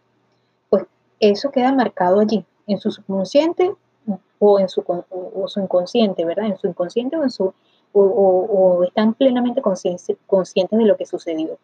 pues 0.68 0.84
eso 1.20 1.50
queda 1.50 1.72
marcado 1.72 2.20
allí, 2.20 2.44
en 2.66 2.78
su 2.78 2.90
subconsciente 2.90 3.72
o 4.38 4.60
en 4.60 4.68
su, 4.68 4.84
su 5.46 5.60
inconsciente, 5.60 6.24
¿verdad? 6.24 6.46
En 6.46 6.58
su 6.58 6.66
inconsciente 6.66 7.16
o 7.16 7.22
en 7.22 7.30
su 7.30 7.54
o, 7.98 8.84
están 8.84 9.14
plenamente 9.14 9.62
conscientes 9.62 10.78
de 10.78 10.84
lo 10.84 10.96
que 10.96 11.06
sucedió. 11.06 11.58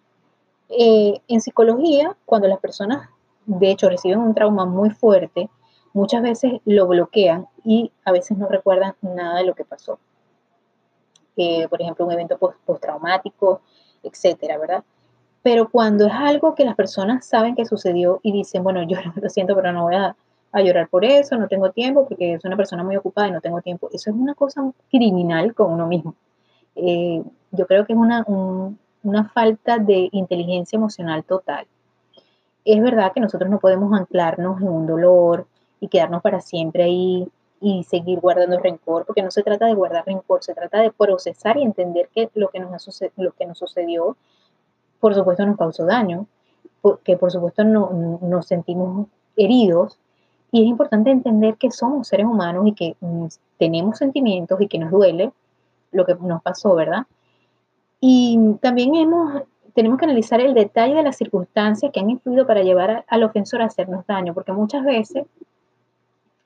Eh, 0.68 1.20
en 1.28 1.40
psicología, 1.40 2.16
cuando 2.24 2.48
las 2.48 2.58
personas 2.58 3.10
de 3.46 3.70
hecho 3.70 3.88
reciben 3.88 4.20
un 4.20 4.34
trauma 4.34 4.64
muy 4.64 4.90
fuerte, 4.90 5.48
muchas 5.92 6.22
veces 6.22 6.52
lo 6.64 6.86
bloquean 6.86 7.46
y 7.64 7.92
a 8.04 8.12
veces 8.12 8.38
no 8.38 8.48
recuerdan 8.48 8.94
nada 9.02 9.38
de 9.38 9.44
lo 9.44 9.54
que 9.54 9.64
pasó. 9.64 9.98
Eh, 11.36 11.66
por 11.68 11.80
ejemplo, 11.80 12.04
un 12.04 12.12
evento 12.12 12.38
postraumático, 12.38 13.62
etcétera, 14.02 14.58
¿verdad? 14.58 14.84
Pero 15.42 15.70
cuando 15.70 16.06
es 16.06 16.12
algo 16.12 16.54
que 16.54 16.64
las 16.64 16.76
personas 16.76 17.26
saben 17.26 17.54
que 17.54 17.64
sucedió 17.64 18.20
y 18.22 18.32
dicen, 18.32 18.62
bueno, 18.62 18.82
yo 18.84 18.98
lo 19.20 19.28
siento, 19.28 19.54
pero 19.54 19.72
no 19.72 19.84
voy 19.84 19.96
a, 19.96 20.16
llorar 20.54 20.88
por 20.88 21.02
eso, 21.04 21.38
no 21.38 21.48
tengo 21.48 21.70
tiempo, 21.70 22.06
porque 22.06 22.38
soy 22.38 22.48
una 22.48 22.58
persona 22.58 22.84
muy 22.84 22.94
ocupada 22.96 23.28
y 23.28 23.30
no 23.30 23.40
tengo 23.40 23.62
tiempo, 23.62 23.88
eso 23.90 24.10
es 24.10 24.16
una 24.16 24.34
cosa 24.34 24.70
criminal 24.90 25.54
con 25.54 25.72
uno 25.72 25.86
mismo. 25.86 26.14
Eh, 26.76 27.22
yo 27.52 27.66
creo 27.66 27.86
que 27.86 27.94
es 27.94 27.98
una, 27.98 28.22
una 29.02 29.28
falta 29.30 29.78
de 29.78 30.10
inteligencia 30.12 30.76
emocional 30.76 31.24
total 31.24 31.66
es 32.64 32.82
verdad 32.82 33.12
que 33.12 33.20
nosotros 33.20 33.50
no 33.50 33.58
podemos 33.58 33.92
anclarnos 33.98 34.60
en 34.60 34.68
un 34.68 34.86
dolor 34.86 35.46
y 35.80 35.88
quedarnos 35.88 36.22
para 36.22 36.40
siempre 36.40 36.84
ahí 36.84 37.28
y 37.60 37.84
seguir 37.84 38.20
guardando 38.20 38.58
rencor, 38.58 39.06
porque 39.06 39.22
no 39.22 39.30
se 39.30 39.42
trata 39.42 39.66
de 39.66 39.74
guardar 39.74 40.04
rencor, 40.04 40.42
se 40.42 40.54
trata 40.54 40.80
de 40.80 40.90
procesar 40.90 41.56
y 41.56 41.62
entender 41.62 42.08
que 42.12 42.28
lo 42.34 42.48
que 42.48 42.60
nos, 42.60 43.02
lo 43.16 43.32
que 43.32 43.46
nos 43.46 43.58
sucedió, 43.58 44.16
por 44.98 45.14
supuesto, 45.14 45.46
nos 45.46 45.56
causó 45.56 45.86
daño, 45.86 46.26
que 47.04 47.16
por 47.16 47.30
supuesto 47.30 47.62
no, 47.62 48.18
nos 48.20 48.46
sentimos 48.46 49.06
heridos 49.36 49.98
y 50.50 50.62
es 50.62 50.66
importante 50.66 51.10
entender 51.10 51.56
que 51.56 51.70
somos 51.70 52.08
seres 52.08 52.26
humanos 52.26 52.66
y 52.66 52.72
que 52.72 52.96
mm, 53.00 53.26
tenemos 53.58 53.98
sentimientos 53.98 54.60
y 54.60 54.68
que 54.68 54.78
nos 54.78 54.90
duele 54.90 55.32
lo 55.92 56.04
que 56.04 56.14
nos 56.16 56.42
pasó, 56.42 56.74
¿verdad? 56.74 57.06
Y 58.00 58.56
también 58.60 58.94
hemos, 58.96 59.42
tenemos 59.74 59.98
que 59.98 60.04
analizar 60.04 60.40
el 60.40 60.54
detalle 60.54 60.94
de 60.94 61.02
las 61.02 61.16
circunstancias 61.16 61.90
que 61.92 62.00
han 62.00 62.10
influido 62.10 62.46
para 62.46 62.62
llevar 62.62 63.04
al 63.08 63.22
ofensor 63.22 63.62
a 63.62 63.66
hacernos 63.66 64.06
daño, 64.06 64.34
porque 64.34 64.52
muchas 64.52 64.84
veces 64.84 65.24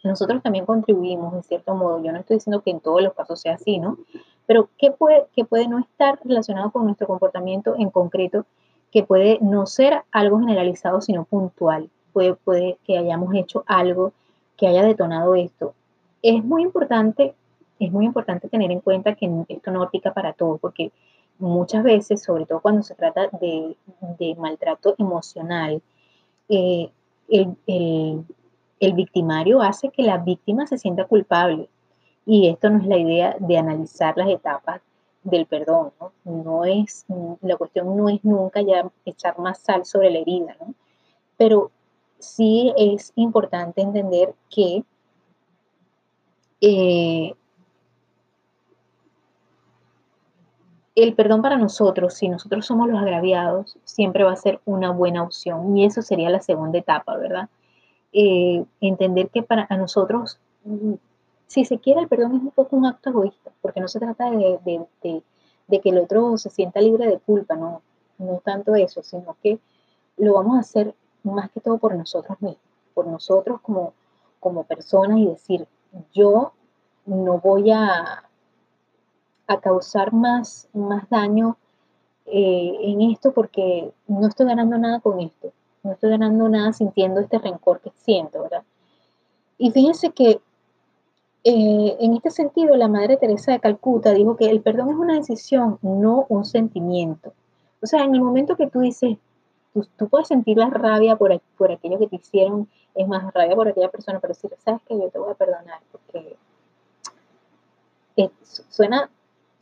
nosotros 0.05 0.43
también 0.43 0.67
contribuimos 0.67 1.35
en 1.35 1.43
cierto 1.43 1.75
modo. 1.75 2.03
Yo 2.03 2.13
no 2.13 2.21
estoy 2.21 2.37
diciendo 2.37 2.63
que 2.63 2.71
en 2.71 2.81
todos 2.81 3.03
los 3.03 3.15
casos 3.15 3.41
sea 3.41 3.55
así, 3.55 3.79
¿no? 3.79 3.99
Pero 4.47 4.69
¿qué 4.79 4.93
puede, 4.93 5.27
qué 5.35 5.45
puede 5.45 5.67
no 5.67 5.79
estar 5.79 6.19
relacionado 6.25 6.71
con 6.71 6.85
nuestro 6.85 7.07
comportamiento 7.07 7.75
en 7.77 7.91
concreto, 7.91 8.47
que 8.93 9.03
puede 9.03 9.39
no 9.41 9.67
ser 9.67 10.03
algo 10.13 10.39
generalizado, 10.39 11.01
sino 11.01 11.25
puntual? 11.25 11.91
Puede, 12.13 12.35
puede 12.35 12.79
que 12.87 12.97
hayamos 12.97 13.35
hecho 13.35 13.65
algo 13.67 14.13
que 14.57 14.69
haya 14.69 14.85
detonado 14.85 15.35
esto. 15.35 15.75
Es 16.23 16.45
muy 16.45 16.63
importante, 16.63 17.35
es 17.81 17.91
muy 17.91 18.07
importante 18.07 18.49
tener 18.49 18.71
en 18.71 18.81
cuenta 18.81 19.15
que 19.15 19.29
esto 19.49 19.71
no 19.73 19.83
aplica 19.83 20.15
para 20.15 20.33
todo, 20.33 20.59
porque 20.59 20.93
muchas 21.39 21.83
veces, 21.83 22.23
sobre 22.23 22.47
todo 22.47 22.61
cuando 22.61 22.83
se 22.83 22.95
trata 22.95 23.29
de, 23.41 23.77
maltrato 24.39 24.95
emocional, 24.99 25.83
eh, 26.49 26.91
el, 27.29 27.57
el 28.81 28.93
victimario 28.93 29.63
hace 29.63 29.91
que 29.91 30.03
la 30.03 30.19
víctima 30.19 30.67
se 30.67 30.79
sienta 30.79 31.07
culpable. 31.07 31.69
Y 32.25 32.49
esto 32.49 32.71
no 32.71 32.81
es 32.81 32.87
la 32.87 32.99
idea 32.99 33.37
de 33.39 33.59
analizar 33.59 34.17
las 34.17 34.29
etapas 34.29 34.81
del 35.23 35.47
perdón, 35.47 35.93
¿no? 36.01 36.13
No 36.25 36.65
es, 36.65 37.05
la 37.41 37.57
cuestión 37.57 37.97
no 37.97 38.09
es 38.09 38.25
nunca 38.25 38.63
ya 38.63 38.91
echar 39.05 39.39
más 39.39 39.59
sal 39.59 39.85
sobre 39.85 40.11
la 40.11 40.19
herida, 40.19 40.57
¿no? 40.61 40.75
Pero 41.37 41.71
sí 42.19 42.73
es 42.77 43.13
importante 43.17 43.83
entender 43.83 44.35
que 44.51 44.85
eh, 46.61 47.35
el 50.97 51.15
perdón 51.15 51.43
para 51.43 51.59
nosotros, 51.59 52.15
si 52.15 52.29
nosotros 52.29 52.65
somos 52.67 52.89
los 52.89 52.99
agraviados, 52.99 53.77
siempre 53.85 54.25
va 54.25 54.33
a 54.33 54.37
ser 54.37 54.61
una 54.65 54.91
buena 54.91 55.23
opción. 55.23 55.77
Y 55.77 55.85
eso 55.85 56.01
sería 56.01 56.31
la 56.31 56.41
segunda 56.41 56.79
etapa, 56.79 57.17
¿verdad? 57.19 57.51
Eh, 58.13 58.65
entender 58.81 59.29
que 59.29 59.43
para 59.43 59.67
nosotros, 59.77 60.39
mm, 60.65 60.95
si 61.47 61.67
se 61.67 61.79
quiere, 61.79 62.01
el 62.01 62.09
perdón 62.09 62.37
es 62.37 62.43
un 62.43 62.51
poco 62.51 62.77
un 62.77 62.87
acto 62.87 63.11
egoísta, 63.11 63.53
porque 63.61 63.81
no 63.81 63.89
se 63.89 64.01
trata 64.01 64.31
de, 64.31 64.59
que 65.83 65.91
el 65.91 65.99
otro 65.99 66.39
se 66.39 66.49
sienta 66.49 66.81
libre 66.81 67.07
de 67.07 67.19
culpa, 67.19 67.57
no, 67.57 67.83
no 68.19 68.41
tanto 68.43 68.75
eso, 68.75 69.03
sino 69.03 69.37
que 69.43 69.59
lo 70.17 70.33
vamos 70.35 70.57
a 70.57 70.61
hacer 70.61 70.95
más 71.23 71.51
que 71.51 71.61
todo 71.61 71.77
por 71.77 71.95
nosotros 71.95 72.41
mismos, 72.41 72.63
por 72.95 73.07
nosotros 73.07 73.61
como, 73.61 73.93
como 74.41 74.65
personas 74.65 75.19
y 75.19 75.27
decir, 75.27 75.67
yo 76.15 76.53
no 77.05 77.39
voy 77.39 77.71
a, 77.71 78.25
a 79.47 79.61
causar 79.61 80.13
más, 80.13 80.69
más 80.73 81.09
daño 81.09 81.57
eh, 82.27 82.77
en 82.81 83.03
esto 83.03 83.33
porque 83.33 83.93
no 84.07 84.27
estoy 84.27 84.47
ganando 84.47 84.79
nada 84.79 85.01
con 85.01 85.21
esto 85.21 85.53
no 85.87 85.93
estoy 85.93 86.11
ganando 86.11 86.49
nada 86.49 86.73
sintiendo 86.73 87.21
este 87.21 87.39
rencor 87.39 87.81
que 87.81 87.93
siento, 87.97 88.43
¿verdad? 88.43 88.65
Y 89.57 89.71
fíjense 89.71 90.11
que 90.11 90.41
eh, 91.45 91.97
en 92.01 92.15
este 92.15 92.31
sentido 92.31 92.77
la 92.77 92.89
Madre 92.89 93.17
Teresa 93.17 93.53
de 93.53 93.61
Calcuta 93.61 94.13
dijo 94.13 94.37
que 94.37 94.51
el 94.51 94.61
perdón 94.61 94.91
es 94.91 94.97
una 94.97 95.15
decisión, 95.15 95.79
no 95.81 96.27
un 96.29 96.45
sentimiento. 96.45 97.33
O 97.81 97.87
sea, 97.87 98.05
en 98.05 98.15
el 98.15 98.21
momento 98.21 98.57
que 98.57 98.67
tú 98.67 98.81
dices, 98.81 99.17
tú, 99.97 100.09
puedes 100.09 100.29
sentir 100.29 100.59
la 100.59 100.69
rabia 100.69 101.17
por, 101.17 101.41
por 101.57 101.71
aquello 101.71 101.99
que 101.99 102.09
te 102.09 102.17
hicieron, 102.17 102.69
es 102.95 103.07
más, 103.07 103.33
rabia 103.33 103.55
por 103.55 103.69
aquella 103.69 103.91
persona, 103.91 104.19
pero 104.19 104.35
decir, 104.35 104.51
sabes 104.65 104.83
que 104.89 104.99
yo 104.99 105.09
te 105.09 105.19
voy 105.19 105.31
a 105.31 105.35
perdonar, 105.35 105.81
porque 105.93 106.37
suena 108.71 109.11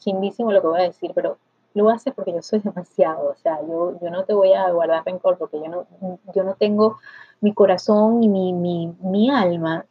chimbísimo 0.05 0.53
lo 0.53 0.61
que 0.61 0.69
voy 0.69 0.81
a 0.81 0.85
decir, 0.85 1.13
pero 1.15 1.39
lo 1.75 1.89
hace 1.89 2.13
porque 2.13 2.33
yo 2.33 2.43
soy 2.43 2.61
demasiado, 2.61 3.31
o 3.31 3.35
sea, 3.37 3.61
yo, 3.67 3.99
yo 4.01 4.11
no 4.11 4.25
te 4.25 4.35
voy 4.35 4.53
a 4.53 4.71
guardar 4.71 5.05
rencor 5.05 5.39
porque 5.39 5.59
yo 5.59 5.69
no, 5.69 5.87
yo 6.35 6.45
no 6.45 6.55
tengo 6.55 6.99
mi 7.41 7.53
corazón 7.53 8.23
y 8.23 8.29
mi, 8.29 8.53
mi, 8.53 8.95
mi 9.01 9.31
alma, 9.31 9.85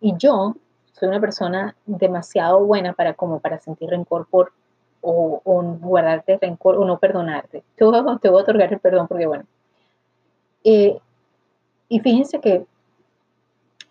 y 0.00 0.16
yo 0.16 0.54
soy 0.92 1.08
una 1.08 1.20
persona 1.20 1.76
demasiado 1.86 2.64
buena 2.64 2.92
para 2.92 3.14
como 3.14 3.38
para 3.38 3.58
sentir 3.58 3.90
rencor 3.90 4.26
por 4.28 4.52
o, 5.00 5.40
guardarte 5.80 6.38
rencor 6.40 6.76
o 6.76 6.84
no 6.84 6.98
perdonarte. 6.98 7.62
Te 7.76 7.84
voy, 7.84 7.96
a, 7.96 8.18
te 8.18 8.28
voy 8.28 8.40
a 8.40 8.42
otorgar 8.42 8.72
el 8.72 8.80
perdón 8.80 9.06
porque 9.06 9.26
bueno. 9.26 9.44
Eh, 10.64 10.98
y 11.88 12.00
fíjense 12.00 12.40
que 12.40 12.66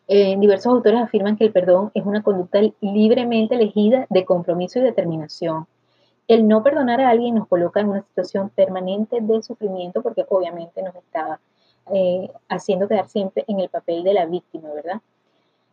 eh, 0.08 0.38
diversos 0.40 0.74
autores 0.74 1.02
afirman 1.02 1.38
que 1.38 1.46
el 1.46 1.52
perdón 1.52 1.92
es 1.94 2.06
una 2.06 2.24
conducta 2.24 2.60
libremente 2.82 3.56
elegida 3.56 4.06
de 4.10 4.26
compromiso 4.26 4.80
y 4.80 4.84
determinación 4.84 5.68
el 6.28 6.48
no 6.48 6.62
perdonar 6.62 7.00
a 7.02 7.10
alguien 7.10 7.36
nos 7.36 7.48
coloca 7.48 7.80
en 7.80 7.90
una 7.90 8.02
situación 8.02 8.50
permanente 8.50 9.20
de 9.22 9.42
sufrimiento 9.42 10.02
porque 10.02 10.26
obviamente 10.30 10.82
nos 10.82 10.96
está 10.96 11.40
eh, 11.94 12.30
haciendo 12.50 12.88
quedar 12.88 13.08
siempre 13.08 13.46
en 13.48 13.62
el 13.62 13.70
papel 13.70 14.04
de 14.04 14.14
la 14.14 14.26
víctima, 14.26 14.70
¿verdad? 14.74 15.02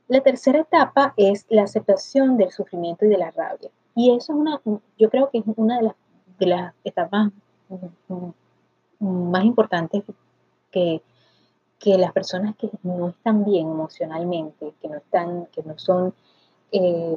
La 0.07 0.21
tercera 0.21 0.61
etapa 0.61 1.13
es 1.17 1.47
la 1.49 1.63
aceptación 1.63 2.37
del 2.37 2.53
sufrimiento 2.53 3.05
y 3.05 3.09
de 3.09 3.19
la 3.19 3.31
rabia. 3.33 3.71
Y 3.97 4.11
eso 4.15 4.33
es 4.33 4.39
una, 4.39 4.61
yo 4.99 5.11
creo 5.11 5.31
que 5.31 5.39
es 5.39 5.45
una 5.57 5.79
de 5.79 5.85
las, 5.85 5.95
de 6.39 6.47
las 6.47 6.75
etapas 6.85 7.31
más 9.01 9.45
importantes 9.45 10.05
que, 10.71 11.03
que 11.85 11.99
las 11.99 12.15
personas 12.15 12.57
que 12.57 12.71
no 12.83 13.11
están 13.11 13.45
bien 13.45 13.69
emocionalmente, 13.69 14.73
que 14.81 14.89
no 14.89 14.97
están, 14.97 15.45
que 15.53 15.63
no 15.65 15.79
son 15.79 16.15
eh, 16.73 17.15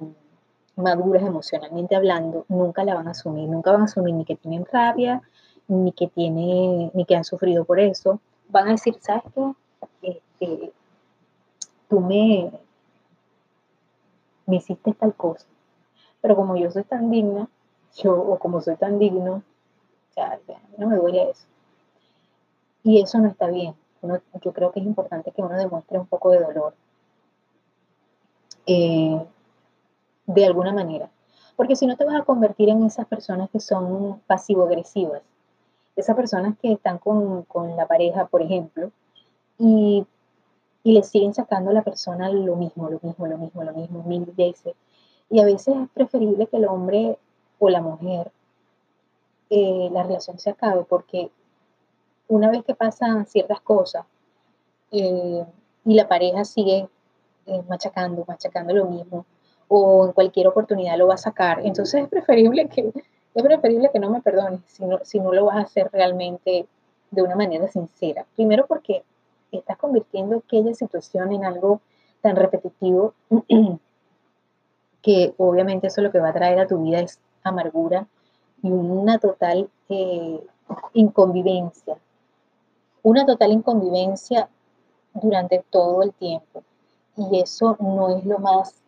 maduras 0.75 1.23
emocionalmente 1.23 1.95
hablando, 1.95 2.45
nunca 2.49 2.84
la 2.84 2.93
van 2.93 3.08
a 3.08 3.12
asumir, 3.12 3.47
nunca 3.47 3.71
van 3.71 3.84
a 3.84 3.86
asumir 3.86 4.13
ni 4.13 4.25
que 4.25 4.36
tienen 4.36 4.65
rabia, 4.69 5.21
ni 5.69 5.93
que 5.93 6.08
tiene, 6.08 6.91
ni 6.93 7.06
que 7.06 7.15
han 7.15 7.23
sufrido 7.23 7.63
por 7.63 7.80
eso. 7.80 8.19
Van 8.49 8.67
a 8.67 8.71
decir, 8.71 8.97
¿sabes 8.99 9.23
qué? 9.34 10.19
Este, 10.41 10.73
tú 11.88 12.01
me, 12.01 12.51
me 14.47 14.58
hiciste 14.58 14.93
tal 14.95 15.15
cosa. 15.15 15.47
Pero 16.19 16.36
como 16.36 16.58
yo 16.58 16.69
soy 16.71 16.84
tan 16.84 17.10
digna, 17.10 17.47
yo, 17.95 18.13
o 18.13 18.38
como 18.38 18.60
soy 18.60 18.75
tan 18.75 18.99
digno, 18.99 19.36
o 20.12 20.13
sea, 20.13 20.38
no 20.77 20.88
me 20.88 20.97
duele 20.97 21.30
eso. 21.30 21.45
Y 22.84 23.01
eso 23.01 23.17
no 23.19 23.30
está 23.30 23.47
bien. 23.47 23.73
Yo 24.01 24.53
creo 24.53 24.71
que 24.71 24.79
es 24.79 24.86
importante 24.86 25.31
que 25.31 25.41
uno 25.41 25.57
demuestre 25.57 25.99
un 25.99 26.07
poco 26.07 26.31
de 26.31 26.39
dolor. 26.39 26.73
Eh, 28.65 29.25
de 30.27 30.45
alguna 30.45 30.73
manera. 30.73 31.10
Porque 31.55 31.75
si 31.75 31.88
no 31.88 31.95
te 31.97 32.05
vas 32.05 32.21
a 32.21 32.25
convertir 32.25 32.69
en 32.69 32.83
esas 32.86 33.07
personas 33.07 33.49
que 33.49 33.60
son 33.60 34.21
pasivo-agresivas, 34.27 35.23
esas 35.95 36.15
personas 36.15 36.55
que 36.62 36.73
están 36.73 36.99
con, 36.99 37.45
la 37.75 37.88
pareja, 37.88 38.27
por 38.27 38.41
ejemplo, 38.41 38.91
y, 39.57 40.05
le 40.83 41.03
siguen 41.03 41.33
sacando 41.33 41.71
a 41.71 41.73
la 41.73 41.81
persona 41.81 42.29
lo 42.29 42.55
mismo, 42.55 42.89
lo 42.89 42.99
mismo, 43.03 43.27
lo 43.27 43.38
mismo, 43.38 43.63
lo 43.63 43.73
mismo, 43.73 44.03
mil 44.03 44.25
veces. 44.38 44.73
Y 45.29 45.41
a 45.41 45.45
veces 45.45 45.75
es 45.75 45.89
preferible 45.89 46.47
que 46.47 46.55
el 46.57 46.65
hombre 46.65 47.17
o 47.60 47.69
la 47.69 47.81
mujer, 47.81 48.31
eh, 49.49 49.89
la 49.91 50.03
relación 50.03 50.39
se 50.39 50.51
acabe, 50.51 50.86
porque 50.86 51.29
una 52.28 52.50
vez 52.50 52.63
que 52.63 52.76
pasan 52.76 53.26
ciertas 53.26 53.62
cosas 53.62 54.06
eh, 54.92 55.46
y 55.86 55.94
la 55.94 56.08
pareja 56.08 56.44
sigue 56.46 56.88
eh, 57.46 57.63
machacando, 57.70 58.26
machacando 58.28 58.74
lo 58.74 58.86
mismo, 58.86 59.26
o 59.68 60.06
en 60.08 60.12
cualquier 60.13 60.48
oportunidad 60.48 60.98
lo 60.98 61.08
va 61.08 61.16
a 61.16 61.18
sacar. 61.18 61.62
Entonces 61.66 62.04
es 62.04 62.10
preferible 62.10 62.68
que, 62.68 62.92
es 63.34 63.44
preferible 63.44 63.90
que 63.92 64.00
no 64.00 64.10
me 64.10 64.22
perdones 64.22 64.62
si 64.66 64.86
no, 64.86 65.00
si 65.04 65.20
no 65.20 65.32
lo 65.32 65.46
vas 65.46 65.58
a 65.58 65.62
hacer 65.62 65.90
realmente 65.92 66.68
de 67.12 67.22
una 67.22 67.36
manera 67.36 67.68
sincera. 67.68 68.26
Primero 68.36 68.66
porque 68.68 69.04
estás 69.52 69.78
convirtiendo 69.78 70.38
aquella 70.38 70.74
situación 70.74 71.32
en 71.32 71.46
algo 71.46 71.82
tan 72.22 72.36
repetitivo 72.36 73.13
que 75.02 75.34
obviamente 75.38 75.88
eso 75.88 76.02
lo 76.02 76.12
que 76.12 76.20
va 76.20 76.30
a 76.30 76.34
traer 76.34 76.60
a 76.60 76.68
tu 76.68 76.84
vida 76.84 77.00
es 77.00 77.20
amargura 77.44 78.08
y 78.62 78.70
una 78.70 79.20
total 79.20 79.70
eh, 79.90 80.42
inconvivencia. 80.94 81.98
Una 83.08 83.26
total 83.26 83.54
inconvivencia 83.54 84.50
durante 85.13 85.63
todo 85.70 86.04
el 86.04 86.12
tiempo. 86.12 86.62
Y 87.15 87.39
eso 87.39 87.78
no 87.80 88.17
es 88.17 88.26
lo 88.26 88.38
más 88.38 88.84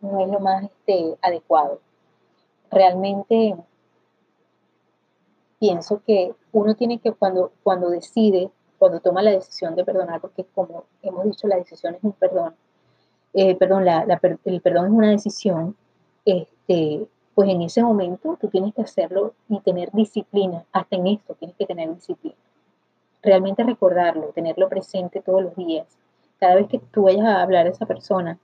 no 0.00 0.18
es 0.24 0.28
lo 0.28 0.40
más 0.40 0.64
este, 0.64 1.16
adecuado. 1.22 1.78
Realmente 2.68 3.56
pienso 5.60 6.02
que 6.04 6.34
uno 6.50 6.74
tiene 6.74 6.98
que 6.98 7.12
cuando, 7.12 7.52
cuando 7.62 7.90
decide, 7.90 8.50
cuando 8.76 8.98
toma 8.98 9.22
la 9.22 9.30
decisión 9.30 9.76
de 9.76 9.84
perdonar, 9.84 10.20
porque 10.20 10.44
como 10.52 10.86
hemos 11.02 11.26
dicho, 11.26 11.46
la 11.46 11.54
decisión 11.54 11.94
es 11.94 12.02
un 12.02 12.10
perdón, 12.10 12.56
eh, 13.34 13.54
perdón, 13.54 13.86
el 14.46 14.60
perdón 14.62 14.86
es 14.86 14.92
una 14.92 15.10
decisión, 15.10 15.76
este, 16.24 17.06
pues 17.36 17.48
en 17.48 17.62
ese 17.62 17.84
momento 17.84 18.36
tú 18.40 18.48
tienes 18.48 18.74
que 18.74 18.82
hacerlo 18.82 19.34
y 19.48 19.60
tener 19.60 19.92
disciplina, 19.92 20.64
hasta 20.72 20.96
en 20.96 21.06
esto 21.06 21.36
tienes 21.36 21.56
que 21.56 21.66
tener 21.66 21.94
disciplina. 21.94 22.34
Realmente 23.22 23.62
recordarlo, 23.64 24.28
tenerlo 24.28 24.68
presente 24.68 25.20
todos 25.20 25.42
los 25.42 25.56
días 25.56 25.86
cada 26.40 26.54
vez 26.56 26.68
que 26.68 26.78
tú 26.78 27.02
vayas 27.02 27.26
a 27.26 27.42
hablar 27.42 27.66
a 27.66 27.70
esa 27.70 27.86
persona, 27.86 28.38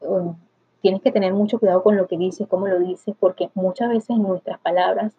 um, 0.00 0.36
tienes 0.82 1.00
que 1.00 1.10
tener 1.10 1.32
mucho 1.32 1.58
cuidado 1.58 1.82
con 1.82 1.96
lo 1.96 2.06
que 2.06 2.18
dices, 2.18 2.46
cómo 2.46 2.68
lo 2.68 2.78
dices, 2.78 3.16
porque 3.18 3.50
muchas 3.54 3.88
veces 3.88 4.10
en 4.10 4.22
nuestras 4.22 4.60
palabras 4.60 5.14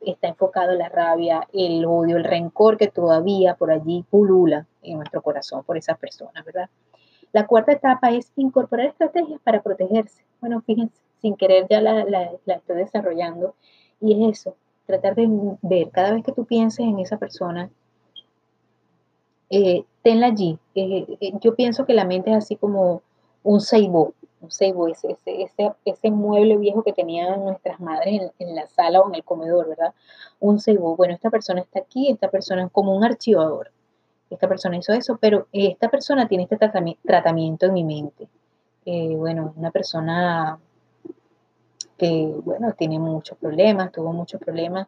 está 0.00 0.28
enfocado 0.28 0.72
la 0.74 0.88
rabia, 0.88 1.48
el 1.52 1.84
odio, 1.84 2.16
el 2.16 2.24
rencor 2.24 2.76
que 2.76 2.88
todavía 2.88 3.54
por 3.54 3.70
allí 3.70 4.04
pulula 4.08 4.66
en 4.82 4.98
nuestro 4.98 5.22
corazón 5.22 5.64
por 5.64 5.76
esas 5.76 5.98
personas, 5.98 6.44
¿verdad? 6.44 6.68
La 7.32 7.46
cuarta 7.46 7.72
etapa 7.72 8.10
es 8.10 8.30
incorporar 8.36 8.86
estrategias 8.86 9.40
para 9.42 9.62
protegerse. 9.62 10.24
Bueno, 10.40 10.62
fíjense, 10.62 11.00
sin 11.20 11.36
querer 11.36 11.66
ya 11.68 11.80
la, 11.80 12.30
estoy 12.46 12.76
desarrollando, 12.76 13.54
y 14.00 14.28
es 14.28 14.40
eso, 14.40 14.56
tratar 14.86 15.14
de 15.14 15.28
ver 15.62 15.90
cada 15.90 16.12
vez 16.12 16.24
que 16.24 16.32
tú 16.32 16.44
pienses 16.44 16.80
en 16.80 16.98
esa 16.98 17.18
persona, 17.18 17.70
eh, 19.50 19.84
tenla 20.02 20.28
allí. 20.28 20.58
Eh, 20.74 21.18
eh, 21.20 21.32
yo 21.40 21.54
pienso 21.56 21.84
que 21.84 21.92
la 21.92 22.04
mente 22.04 22.30
es 22.30 22.36
así 22.36 22.56
como 22.56 23.02
un 23.42 23.60
seibo, 23.60 24.14
un 24.40 24.50
seibo, 24.50 24.86
ese, 24.88 25.16
ese, 25.26 25.72
ese, 25.84 26.10
mueble 26.10 26.56
viejo 26.56 26.82
que 26.84 26.92
tenían 26.92 27.44
nuestras 27.44 27.80
madres 27.80 28.30
en, 28.38 28.54
la 28.54 28.66
sala 28.68 29.00
o 29.00 29.08
en 29.08 29.16
el 29.16 29.24
comedor, 29.24 29.68
¿verdad? 29.68 29.92
Un 30.38 30.60
seibo. 30.60 30.96
Bueno, 30.96 31.14
esta 31.14 31.30
persona 31.30 31.60
está 31.62 31.80
aquí, 31.80 32.10
esta 32.10 32.28
persona 32.30 32.64
es 32.64 32.72
como 32.72 32.96
un 32.96 33.04
archivador. 33.04 33.72
Esta 34.30 34.48
persona 34.48 34.76
hizo 34.76 34.92
eso, 34.92 35.18
pero 35.20 35.48
esta 35.52 35.88
persona 35.88 36.28
tiene 36.28 36.44
este 36.44 36.56
tratamiento 37.02 37.66
en 37.66 37.72
mi 37.74 37.84
mente. 37.84 38.28
bueno, 39.16 39.52
una 39.56 39.70
persona 39.72 40.58
que, 41.98 42.32
bueno, 42.44 42.72
tiene 42.74 42.98
muchos 43.00 43.36
problemas, 43.38 43.90
tuvo 43.92 44.12
muchos 44.12 44.40
problemas 44.40 44.86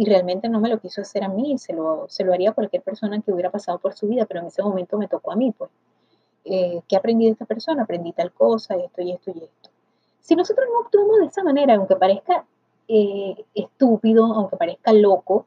y 0.00 0.06
realmente 0.06 0.48
no 0.48 0.60
me 0.60 0.70
lo 0.70 0.80
quiso 0.80 1.02
hacer 1.02 1.22
a 1.24 1.28
mí, 1.28 1.58
se 1.58 1.74
lo, 1.74 2.06
se 2.08 2.24
lo 2.24 2.32
haría 2.32 2.48
a 2.48 2.52
cualquier 2.54 2.82
persona 2.82 3.20
que 3.20 3.32
hubiera 3.32 3.50
pasado 3.50 3.78
por 3.78 3.92
su 3.92 4.08
vida, 4.08 4.24
pero 4.24 4.40
en 4.40 4.46
ese 4.46 4.62
momento 4.62 4.96
me 4.96 5.08
tocó 5.08 5.30
a 5.30 5.36
mí, 5.36 5.52
pues. 5.52 5.70
Eh, 6.46 6.80
¿Qué 6.88 6.96
aprendí 6.96 7.26
de 7.26 7.32
esta 7.32 7.44
persona? 7.44 7.82
Aprendí 7.82 8.12
tal 8.12 8.32
cosa, 8.32 8.76
esto 8.76 9.02
y 9.02 9.12
esto 9.12 9.30
y 9.34 9.44
esto. 9.44 9.68
Si 10.22 10.34
nosotros 10.34 10.66
no 10.72 10.80
actuamos 10.86 11.18
de 11.18 11.26
esa 11.26 11.42
manera, 11.42 11.74
aunque 11.74 11.96
parezca 11.96 12.46
eh, 12.88 13.44
estúpido, 13.54 14.24
aunque 14.24 14.56
parezca 14.56 14.90
loco, 14.94 15.44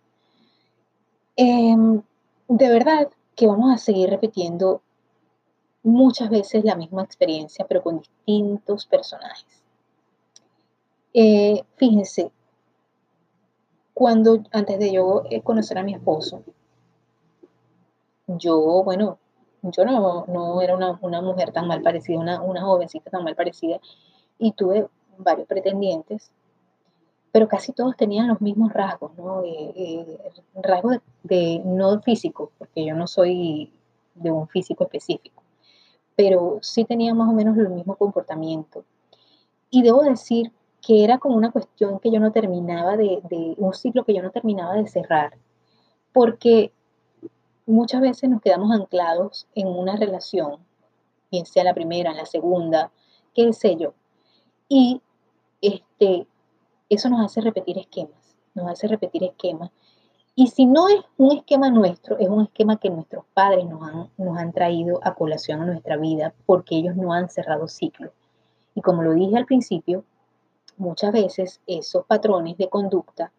em, 1.36 2.04
de 2.48 2.70
verdad 2.70 3.10
que 3.36 3.48
vamos 3.48 3.74
a 3.74 3.80
seguir 3.80 4.12
repitiendo 4.12 4.84
muchas 5.82 6.30
veces 6.30 6.64
la 6.64 6.76
misma 6.76 7.02
experiencia, 7.02 7.66
pero 7.68 7.82
con 7.82 8.02
distintos 8.02 8.86
personajes. 8.86 9.64
Eh, 11.12 11.64
fíjense, 11.76 12.32
cuando 13.94 14.44
antes 14.52 14.80
de 14.80 14.92
yo 14.92 15.24
eh, 15.30 15.42
conocer 15.42 15.78
a 15.78 15.84
mi 15.84 15.94
esposo, 15.94 16.44
yo, 18.28 18.84
bueno, 18.84 19.20
yo 19.62 19.86
no, 19.86 20.62
era 20.62 20.76
una, 20.76 21.22
mujer 21.22 21.52
tan 21.52 21.68
mal 21.68 21.82
parecida, 21.82 22.20
una, 22.42 22.62
jovencita 22.62 23.10
tan 23.10 23.24
mal 23.24 23.36
parecida, 23.36 23.80
y 24.40 24.52
tuve 24.54 24.88
varios 25.18 25.48
pretendientes, 25.48 26.32
pero 27.32 27.48
casi 27.48 27.72
todos 27.72 27.96
tenían 27.96 28.28
los 28.28 28.42
mismos 28.42 28.74
rasgos, 28.74 29.16
¿no? 29.18 29.42
Eh, 29.44 30.18
rasgos 30.56 30.98
de, 31.24 31.62
no 31.66 32.02
físico, 32.02 32.52
porque 32.58 32.86
yo 32.86 32.96
no 32.96 33.08
soy 33.08 33.72
de 34.16 34.32
un 34.32 34.48
físico 34.48 34.84
específico, 34.84 35.44
pero 36.16 36.60
sí 36.62 36.86
tenían 36.86 37.18
más 37.18 37.30
o 37.30 37.34
menos 37.34 37.58
el 37.58 37.70
mismo 37.70 37.96
comportamiento. 37.96 38.84
Y 39.70 39.82
debo 39.82 40.04
decir 40.04 40.52
que 40.86 41.04
era 41.04 41.18
como 41.18 41.38
una 41.38 41.52
cuestión 41.52 42.00
que 42.00 42.12
yo 42.12 42.20
no 42.20 42.32
terminaba 42.32 42.98
de, 42.98 43.22
un 43.58 43.74
ciclo 43.74 44.04
que 44.04 44.14
yo 44.14 44.22
no 44.22 44.32
terminaba 44.32 44.74
de 44.74 44.88
cerrar, 44.88 45.38
porque 46.12 46.74
muchas 47.66 48.02
veces 48.02 48.30
nos 48.30 48.42
quedamos 48.42 48.70
anclados 48.72 49.48
en 49.56 49.68
una 49.68 49.96
relación, 49.96 50.58
bien 51.32 51.46
sea 51.46 51.64
la 51.64 51.74
primera, 51.74 52.14
la 52.14 52.26
segunda, 52.26 52.92
qué 53.34 53.54
sé 53.54 53.78
yo, 53.78 53.94
y 54.68 55.02
este, 55.62 56.28
eso 56.90 57.10
nos 57.10 57.26
hace 57.26 57.40
repetir 57.40 57.78
esquemas, 57.78 58.36
nos 58.54 58.70
hace 58.70 58.88
repetir 58.88 59.24
esquemas, 59.24 59.72
y 60.36 60.48
si 60.48 60.66
no 60.66 60.90
es 60.90 61.00
un 61.18 61.38
esquema 61.38 61.70
nuestro, 61.70 62.18
es 62.18 62.28
un 62.28 62.42
esquema 62.42 62.78
que 62.78 62.90
nuestros 62.90 63.24
padres 63.34 63.66
nos 63.70 63.84
han, 63.84 64.10
nos 64.18 64.38
han 64.38 64.52
traído 64.52 65.00
a 65.04 65.14
colación 65.14 65.62
a 65.62 65.66
nuestra 65.66 65.96
vida 65.96 66.34
porque 66.46 66.76
ellos 66.76 66.96
no 66.96 67.14
han 67.14 67.30
cerrado 67.30 67.68
ciclo. 67.68 68.12
Y 68.74 68.82
como 68.82 69.04
lo 69.04 69.14
dije 69.14 69.38
al 69.38 69.46
principio, 69.46 70.04
muchas 70.78 71.12
veces 71.12 71.62
esos 71.68 72.06
patrones 72.06 72.58
de 72.58 72.70
conducta, 72.70 73.32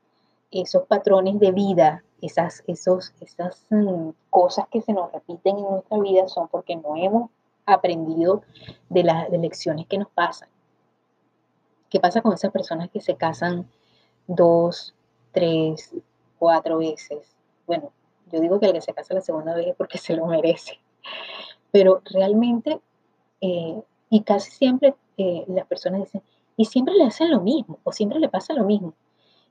esos 0.51 0.87
patrones 0.87 1.39
de 1.39 1.53
vida, 1.53 2.05
esas, 2.21 2.63
esos, 2.67 3.13
esas 3.21 3.67
mm, 3.71 4.11
cosas 4.31 4.67
que 4.71 4.81
se 4.81 4.93
nos 4.93 5.13
repiten 5.13 5.59
en 5.59 5.65
nuestra 5.65 5.99
vida 5.99 6.29
son 6.29 6.49
porque 6.49 6.77
no 6.77 6.97
hemos 6.97 7.31
aprendido 7.67 8.43
de 8.89 9.05
las 9.05 9.31
lecciones 9.31 9.87
que 9.87 9.99
nos 9.99 10.09
pasan. 10.11 10.49
¿Qué 11.91 12.01
pasa 12.01 12.23
con 12.23 12.33
esas 12.33 12.51
personas 12.51 12.91
que 12.91 13.01
se 13.01 13.17
casan 13.17 13.69
dos, 14.27 14.95
tres, 15.33 15.93
cuatro 16.39 16.79
veces? 16.79 17.35
Bueno, 17.67 17.93
yo 18.33 18.41
digo 18.41 18.59
que 18.59 18.67
el 18.67 18.73
que 18.73 18.81
se 18.81 18.95
casa 18.95 19.15
la 19.15 19.21
segunda 19.21 19.55
vez 19.55 19.69
es 19.69 19.77
porque 19.77 19.99
se 19.99 20.15
lo 20.15 20.27
merece. 20.27 20.81
Pero 21.71 22.03
realmente, 22.05 22.81
eh, 23.41 23.83
y 24.11 24.23
casi 24.23 24.51
siempre 24.51 24.95
eh, 25.17 25.45
las 25.49 25.67
personas 25.67 26.01
dicen, 26.01 26.23
y 26.57 26.67
siempre 26.67 26.95
le 26.95 27.05
hacen 27.05 27.31
lo 27.31 27.41
mismo 27.41 27.79
o 27.85 27.93
siempre 27.93 28.19
le 28.19 28.29
pasa 28.29 28.55
lo 28.55 28.65
mismo. 28.65 28.95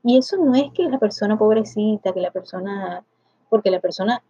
Y 0.02 0.18
eso 0.18 0.36
no 0.36 0.54
es 0.54 0.70
que 0.72 0.84
la 0.84 0.98
persona 0.98 1.38
pobrecita, 1.38 2.12
que 2.12 2.20
la 2.20 2.30
persona, 2.30 3.04
porque 3.48 3.70
la 3.70 3.80
persona 3.80 4.22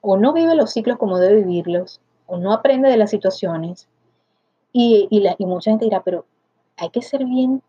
o 0.00 0.16
no 0.16 0.32
vive 0.32 0.54
los 0.54 0.70
ciclos 0.70 0.96
como 0.96 1.18
debe 1.18 1.42
vivirlos, 1.42 2.00
o 2.26 2.36
no 2.36 2.52
aprende 2.52 2.88
de 2.88 2.96
las 2.96 3.10
situaciones, 3.10 3.88
y, 4.72 5.08
y, 5.10 5.46
mucha 5.46 5.70
gente 5.70 5.86
dirá, 5.86 6.02
pero 6.02 6.26
hay 6.76 6.90
que 6.90 7.02
ser 7.02 7.24
bien 7.24 7.62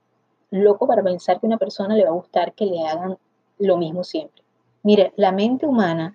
loco 0.51 0.85
para 0.85 1.01
pensar 1.01 1.39
que 1.39 1.47
a 1.47 1.49
una 1.49 1.57
persona 1.57 1.95
le 1.95 2.03
va 2.03 2.09
a 2.09 2.13
gustar 2.13 2.53
que 2.53 2.65
le 2.65 2.85
hagan 2.85 3.17
lo 3.57 3.77
mismo 3.77 4.03
siempre. 4.03 4.43
Mire, 4.83 5.13
la 5.15 5.31
mente 5.31 5.65
humana, 5.65 6.13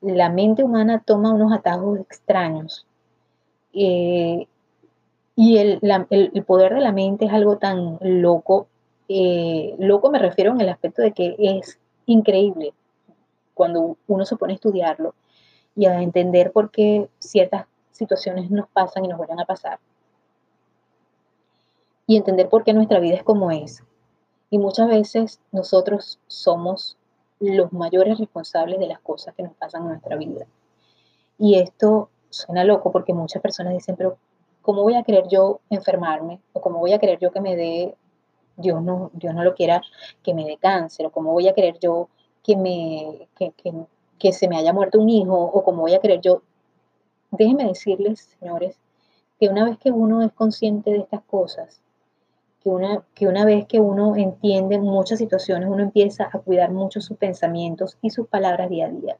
la 0.00 0.28
mente 0.28 0.64
humana 0.64 1.02
toma 1.04 1.32
unos 1.32 1.52
atajos 1.52 1.98
extraños. 1.98 2.86
Eh, 3.72 4.46
y 5.36 5.58
el, 5.58 5.80
poder 6.46 6.74
de 6.74 6.80
la 6.80 6.92
mente 6.92 7.26
es 7.26 7.32
algo 7.32 7.58
tan 7.58 7.98
loco. 8.00 8.68
Eh, 9.08 9.74
loco 9.78 10.10
me 10.10 10.18
refiero 10.18 10.52
en 10.52 10.60
el 10.60 10.68
aspecto 10.68 11.02
de 11.02 11.12
que 11.12 11.36
es 11.38 11.78
increíble 12.06 12.72
cuando 13.52 13.96
uno 14.06 14.24
se 14.24 14.36
pone 14.36 14.52
a 14.52 14.56
estudiarlo 14.56 15.14
y 15.76 15.86
a 15.86 16.02
entender 16.02 16.52
por 16.52 16.70
qué 16.70 17.08
ciertas 17.18 17.66
situaciones 17.90 18.50
nos 18.50 18.68
pasan 18.68 19.04
y 19.04 19.08
nos 19.08 19.18
vuelven 19.18 19.40
a 19.40 19.44
pasar. 19.44 19.78
Y 22.06 22.16
entender 22.16 22.48
por 22.48 22.64
qué 22.64 22.72
nuestra 22.72 23.00
vida 23.00 23.16
es 23.16 23.22
como 23.22 23.50
es. 23.50 23.82
Y 24.50 24.58
muchas 24.58 24.88
veces 24.88 25.40
nosotros 25.52 26.20
somos 26.26 26.96
los 27.40 27.72
mayores 27.72 28.18
responsables 28.18 28.78
de 28.78 28.86
las 28.86 29.00
cosas 29.00 29.34
que 29.34 29.42
nos 29.42 29.54
pasan 29.54 29.82
en 29.82 29.88
nuestra 29.88 30.16
vida. 30.16 30.46
Y 31.38 31.58
esto 31.58 32.10
suena 32.30 32.62
loco 32.62 32.92
porque 32.92 33.14
muchas 33.14 33.42
personas 33.42 33.72
dicen, 33.72 33.96
pero 33.96 34.18
¿cómo 34.64 34.82
voy 34.82 34.94
a 34.94 35.02
querer 35.02 35.28
yo 35.28 35.60
enfermarme? 35.68 36.40
¿O 36.54 36.60
cómo 36.62 36.78
voy 36.78 36.94
a 36.94 36.98
querer 36.98 37.18
yo 37.18 37.30
que 37.30 37.40
me 37.42 37.54
dé, 37.54 37.94
Dios 38.56 38.82
no, 38.82 39.10
Dios 39.12 39.34
no 39.34 39.44
lo 39.44 39.54
quiera, 39.54 39.82
que 40.22 40.32
me 40.32 40.46
dé 40.46 40.56
cáncer? 40.56 41.04
¿O 41.06 41.10
cómo 41.10 41.32
voy 41.32 41.48
a 41.48 41.52
querer 41.52 41.78
yo 41.78 42.08
que, 42.42 42.56
me, 42.56 43.28
que, 43.36 43.52
que, 44.18 44.32
se 44.32 44.48
me 44.48 44.56
haya 44.56 44.72
muerto 44.72 44.98
un 44.98 45.10
hijo? 45.10 45.34
¿O 45.34 45.62
cómo 45.62 45.82
voy 45.82 45.92
a 45.92 46.00
querer 46.00 46.22
yo? 46.22 46.42
Déjenme 47.30 47.64
decirles, 47.66 48.36
señores, 48.40 48.78
que 49.38 49.48
una 49.48 49.64
vez 49.64 49.76
que 49.76 49.90
uno 49.90 50.22
es 50.22 50.32
consciente 50.32 50.92
de 50.92 51.00
estas 51.00 51.20
cosas, 51.24 51.82
que 52.62 52.70
una, 52.70 53.04
que 53.14 53.26
una 53.26 53.44
vez 53.44 53.66
que 53.66 53.80
uno 53.80 54.16
entiende 54.16 54.78
muchas 54.78 55.18
situaciones, 55.18 55.68
uno 55.68 55.82
empieza 55.82 56.30
a 56.32 56.38
cuidar 56.38 56.70
mucho 56.70 57.02
sus 57.02 57.18
pensamientos 57.18 57.98
y 58.00 58.08
sus 58.08 58.28
palabras 58.28 58.70
día 58.70 58.86
a 58.86 58.90
día. 58.90 59.18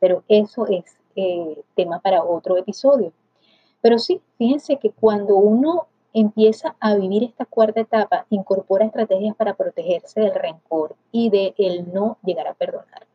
Pero 0.00 0.24
eso 0.28 0.66
es 0.68 0.96
eh, 1.16 1.62
tema 1.74 2.00
para 2.00 2.24
otro 2.24 2.56
episodio. 2.56 3.12
Pero 3.86 4.00
sí, 4.00 4.20
fíjense 4.36 4.78
que 4.78 4.90
cuando 4.90 5.36
uno 5.36 5.86
empieza 6.12 6.74
a 6.80 6.96
vivir 6.96 7.22
esta 7.22 7.44
cuarta 7.44 7.82
etapa, 7.82 8.26
incorpora 8.30 8.84
estrategias 8.84 9.36
para 9.36 9.54
protegerse 9.54 10.18
del 10.18 10.34
rencor 10.34 10.96
y 11.12 11.30
de 11.30 11.54
el 11.56 11.94
no 11.94 12.18
llegar 12.24 12.48
a 12.48 12.54
perdonar. 12.54 13.06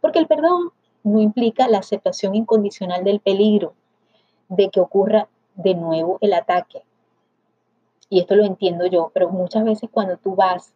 Porque 0.00 0.18
el 0.18 0.26
perdón 0.26 0.72
no 1.02 1.20
implica 1.20 1.68
la 1.68 1.76
aceptación 1.76 2.34
incondicional 2.34 3.04
del 3.04 3.20
peligro 3.20 3.74
de 4.48 4.70
que 4.70 4.80
ocurra 4.80 5.28
de 5.56 5.74
nuevo 5.74 6.16
el 6.22 6.32
ataque. 6.32 6.84
Y 8.08 8.20
esto 8.20 8.34
lo 8.34 8.46
entiendo 8.46 8.86
yo, 8.86 9.10
pero 9.12 9.28
muchas 9.28 9.62
veces 9.62 9.90
cuando 9.92 10.16
tú 10.16 10.34
vas 10.34 10.72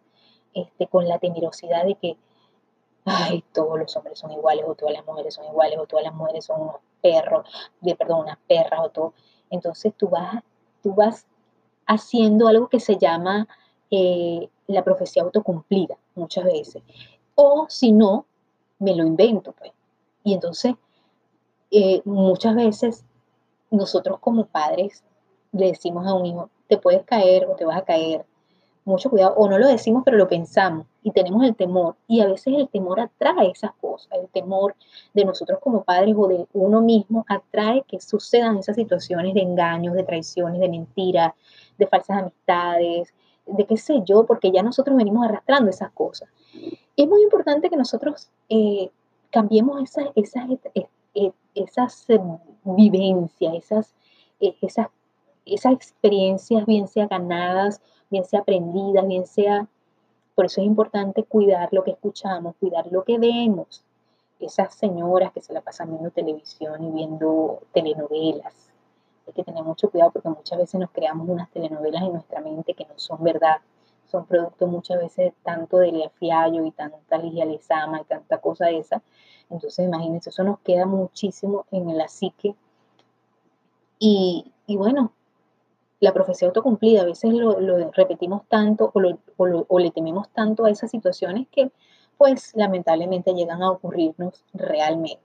este, 0.53 0.89
con 0.89 1.09
la 1.09 1.19
temerosidad 1.19 1.87
de 1.87 1.95
que, 1.95 2.19
ay, 3.07 3.43
todos 3.55 3.79
los 3.79 3.97
hombres 3.97 4.19
son 4.19 4.31
iguales, 4.31 4.67
o 4.69 4.75
todas 4.75 4.93
las 4.93 5.07
mujeres 5.07 5.33
son 5.33 5.47
iguales, 5.47 5.79
o 5.79 5.87
todas 5.87 6.05
las 6.05 6.15
mujeres 6.15 6.45
son 6.45 6.61
unos 6.61 6.77
perros, 7.01 7.49
de, 7.81 7.95
perdón, 7.95 8.21
unas 8.21 8.39
perras, 8.47 8.81
o 8.83 8.91
todo, 8.91 9.15
entonces 9.51 9.93
tú 9.97 10.09
vas, 10.09 10.43
tú 10.83 10.95
vas 10.95 11.27
haciendo 11.87 12.49
algo 12.49 12.69
que 12.69 12.81
se 12.81 12.97
llama 12.99 13.49
eh, 13.91 14.49
la 14.67 14.85
profecía 14.85 15.23
autocumplida 15.23 15.97
muchas 16.15 16.45
veces. 16.45 16.83
O 17.35 17.67
si 17.69 17.93
no, 17.93 18.27
me 18.79 18.95
lo 18.95 19.07
invento, 19.07 19.53
pues. 19.53 19.73
Y 20.25 20.35
entonces, 20.35 20.75
eh, 21.71 22.03
muchas 22.05 22.55
veces 22.55 23.05
nosotros 23.71 24.19
como 24.21 24.47
padres 24.47 25.03
le 25.53 25.69
decimos 25.69 26.07
a 26.07 26.15
un 26.15 26.27
hijo, 26.27 26.51
te 26.69 26.79
puedes 26.79 27.05
caer 27.05 27.47
o 27.47 27.55
te 27.57 27.65
vas 27.65 27.79
a 27.79 27.85
caer, 27.85 28.27
mucho 28.89 29.11
cuidado, 29.11 29.35
o 29.37 29.49
no 29.49 29.59
lo 29.59 29.69
decimos, 29.69 30.03
pero 30.05 30.17
lo 30.17 30.29
pensamos 30.29 30.87
y 31.03 31.13
tenemos 31.13 31.45
el 31.45 31.55
temor. 31.55 31.97
Y 32.07 32.21
a 32.21 32.27
veces 32.27 32.55
el 32.57 32.69
temor 32.69 33.01
atrae 33.01 33.51
esas 33.51 33.73
cosas, 33.81 34.09
el 34.13 34.29
temor 34.29 34.75
de 35.15 35.25
nosotros 35.25 35.59
como 35.61 35.85
padres 35.85 36.15
o 36.17 36.27
de 36.27 36.47
uno 36.53 36.81
mismo 36.81 37.25
atrae 37.29 37.85
que 37.87 38.01
sucedan 38.01 38.59
esas 38.59 38.77
situaciones 38.77 39.35
de 39.35 39.43
engaños, 39.43 39.95
de 39.95 40.03
traiciones, 40.03 40.61
de 40.61 40.69
mentiras, 40.69 41.33
de 41.77 41.87
falsas 41.87 42.19
amistades, 42.19 43.13
de 43.47 43.67
qué 43.67 43.77
sé 43.77 44.03
yo, 44.05 44.27
porque 44.27 44.51
ya 44.51 44.63
nosotros 44.63 44.97
venimos 44.97 45.25
arrastrando 45.25 45.71
esas 45.71 45.91
cosas. 45.93 46.29
Es 46.97 47.09
muy 47.09 47.23
importante 47.23 47.71
que 47.71 47.77
nosotros 47.77 48.29
eh, 48.49 48.91
cambiemos 49.31 49.83
esas, 49.83 50.07
esas, 50.15 50.49
esas 51.55 52.07
vivencias, 52.65 53.55
esas, 53.55 53.95
esas, 54.41 54.89
esas 55.55 55.73
experiencias, 55.73 56.67
bien 56.67 56.89
sea 56.89 57.07
ganadas 57.07 57.81
bien 58.11 58.25
sea 58.25 58.41
aprendida, 58.41 59.03
bien 59.03 59.27
sea... 59.27 59.69
Por 60.35 60.47
eso 60.47 60.61
es 60.61 60.69
importante 60.69 61.25
cuidar 61.25 61.69
lo 61.73 61.83
que 61.83 61.91
escuchamos, 61.91 62.55
cuidar 62.61 62.87
lo 62.93 63.03
que 63.03 63.19
vemos. 63.19 63.83
Esas 64.39 64.73
señoras 64.73 65.33
que 65.33 65.41
se 65.41 65.53
la 65.53 65.63
pasan 65.63 65.91
viendo 65.91 66.13
televisión 66.13 66.85
y 66.85 66.93
viendo 66.93 67.59
telenovelas. 67.73 68.71
Hay 69.27 69.33
que 69.33 69.43
tener 69.43 69.65
mucho 69.65 69.91
cuidado 69.91 70.13
porque 70.13 70.29
muchas 70.29 70.59
veces 70.59 70.79
nos 70.79 70.93
creamos 70.93 71.29
unas 71.29 71.51
telenovelas 71.51 72.05
en 72.05 72.13
nuestra 72.13 72.41
mente 72.41 72.75
que 72.75 72.85
no 72.85 72.97
son 72.97 73.21
verdad. 73.25 73.57
Son 74.07 74.27
producto 74.27 74.69
muchas 74.69 75.01
veces 75.01 75.33
tanto 75.43 75.79
de 75.79 75.91
leafiallo 75.91 76.65
y 76.65 76.71
tanta 76.71 77.19
Ligia 77.19 77.45
Lezama 77.45 78.01
y 78.01 78.05
tanta 78.05 78.39
cosa 78.39 78.71
esa. 78.71 79.03
Entonces, 79.51 79.85
imagínense, 79.85 80.31
eso 80.31 80.45
nos 80.45 80.61
queda 80.61 80.87
muchísimo 80.87 81.67
en 81.73 81.99
la 81.99 82.07
psique. 82.07 82.55
Y, 83.99 84.53
y 84.69 84.77
bueno, 84.77 85.11
la 86.01 86.13
profecía 86.13 86.49
autocumplida, 86.49 87.03
a 87.03 87.07
veces 87.07 87.33
lo, 87.33 87.59
repetimos 87.93 88.43
tanto 88.49 88.93
o, 88.95 89.79
le 89.79 89.91
tememos 89.91 90.29
tanto 90.31 90.65
a 90.65 90.71
esas 90.71 90.91
situaciones 90.91 91.49
que 91.51 91.71
pues 92.17 92.53
lamentablemente 92.55 93.33
llegan 93.35 93.63
a 93.63 93.71
ocurrirnos 93.71 94.45
realmente. 94.53 95.23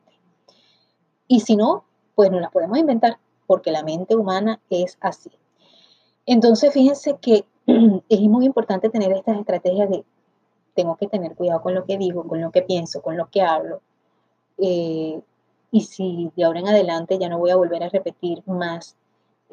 Y 1.28 1.42
si 1.42 1.56
no, 1.56 1.86
pues 2.16 2.32
no 2.32 2.40
las 2.40 2.52
podemos 2.52 2.78
inventar 2.78 3.18
porque 3.48 3.72
la 3.72 3.84
mente 3.84 4.16
humana 4.16 4.60
es 4.70 4.98
así. 5.02 5.32
Entonces 6.26 6.74
fíjense 6.74 7.18
que 7.20 7.46
es 8.10 8.22
muy 8.22 8.46
importante 8.46 8.90
tener 8.90 9.12
estas 9.12 9.38
estrategias 9.38 9.90
de 9.90 10.06
tengo 10.76 10.96
que 10.96 11.08
tener 11.08 11.36
cuidado 11.36 11.62
con 11.62 11.76
lo 11.76 11.86
que 11.86 11.98
digo, 11.98 12.28
con 12.28 12.42
lo 12.42 12.52
que 12.52 12.64
pienso, 12.64 13.02
con 13.02 13.16
lo 13.16 13.30
que 13.30 13.42
hablo. 13.42 13.82
Eh, 14.58 15.22
y 15.72 15.82
si 15.82 16.32
de 16.36 16.44
ahora 16.44 16.60
en 16.60 16.68
adelante 16.68 17.18
ya 17.20 17.30
no 17.30 17.40
voy 17.40 17.52
a 17.52 17.56
volver 17.56 17.84
a 17.84 17.90
repetir 17.90 18.44
más 18.48 18.96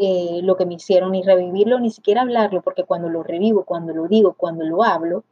eh, 0.02 0.40
lo 0.42 0.56
que 0.56 0.64
me 0.64 0.74
hicieron, 0.74 1.12
ni 1.12 1.22
revivirlo, 1.22 1.78
ni 1.78 1.90
siquiera 1.90 2.22
hablarlo, 2.22 2.62
porque 2.62 2.84
cuando 2.84 3.10
lo 3.10 3.22
revivo, 3.22 3.64
cuando 3.64 3.92
lo 3.92 4.08
digo, 4.08 4.32
cuando 4.32 4.64
lo 4.64 4.82
hablo, 4.82 5.24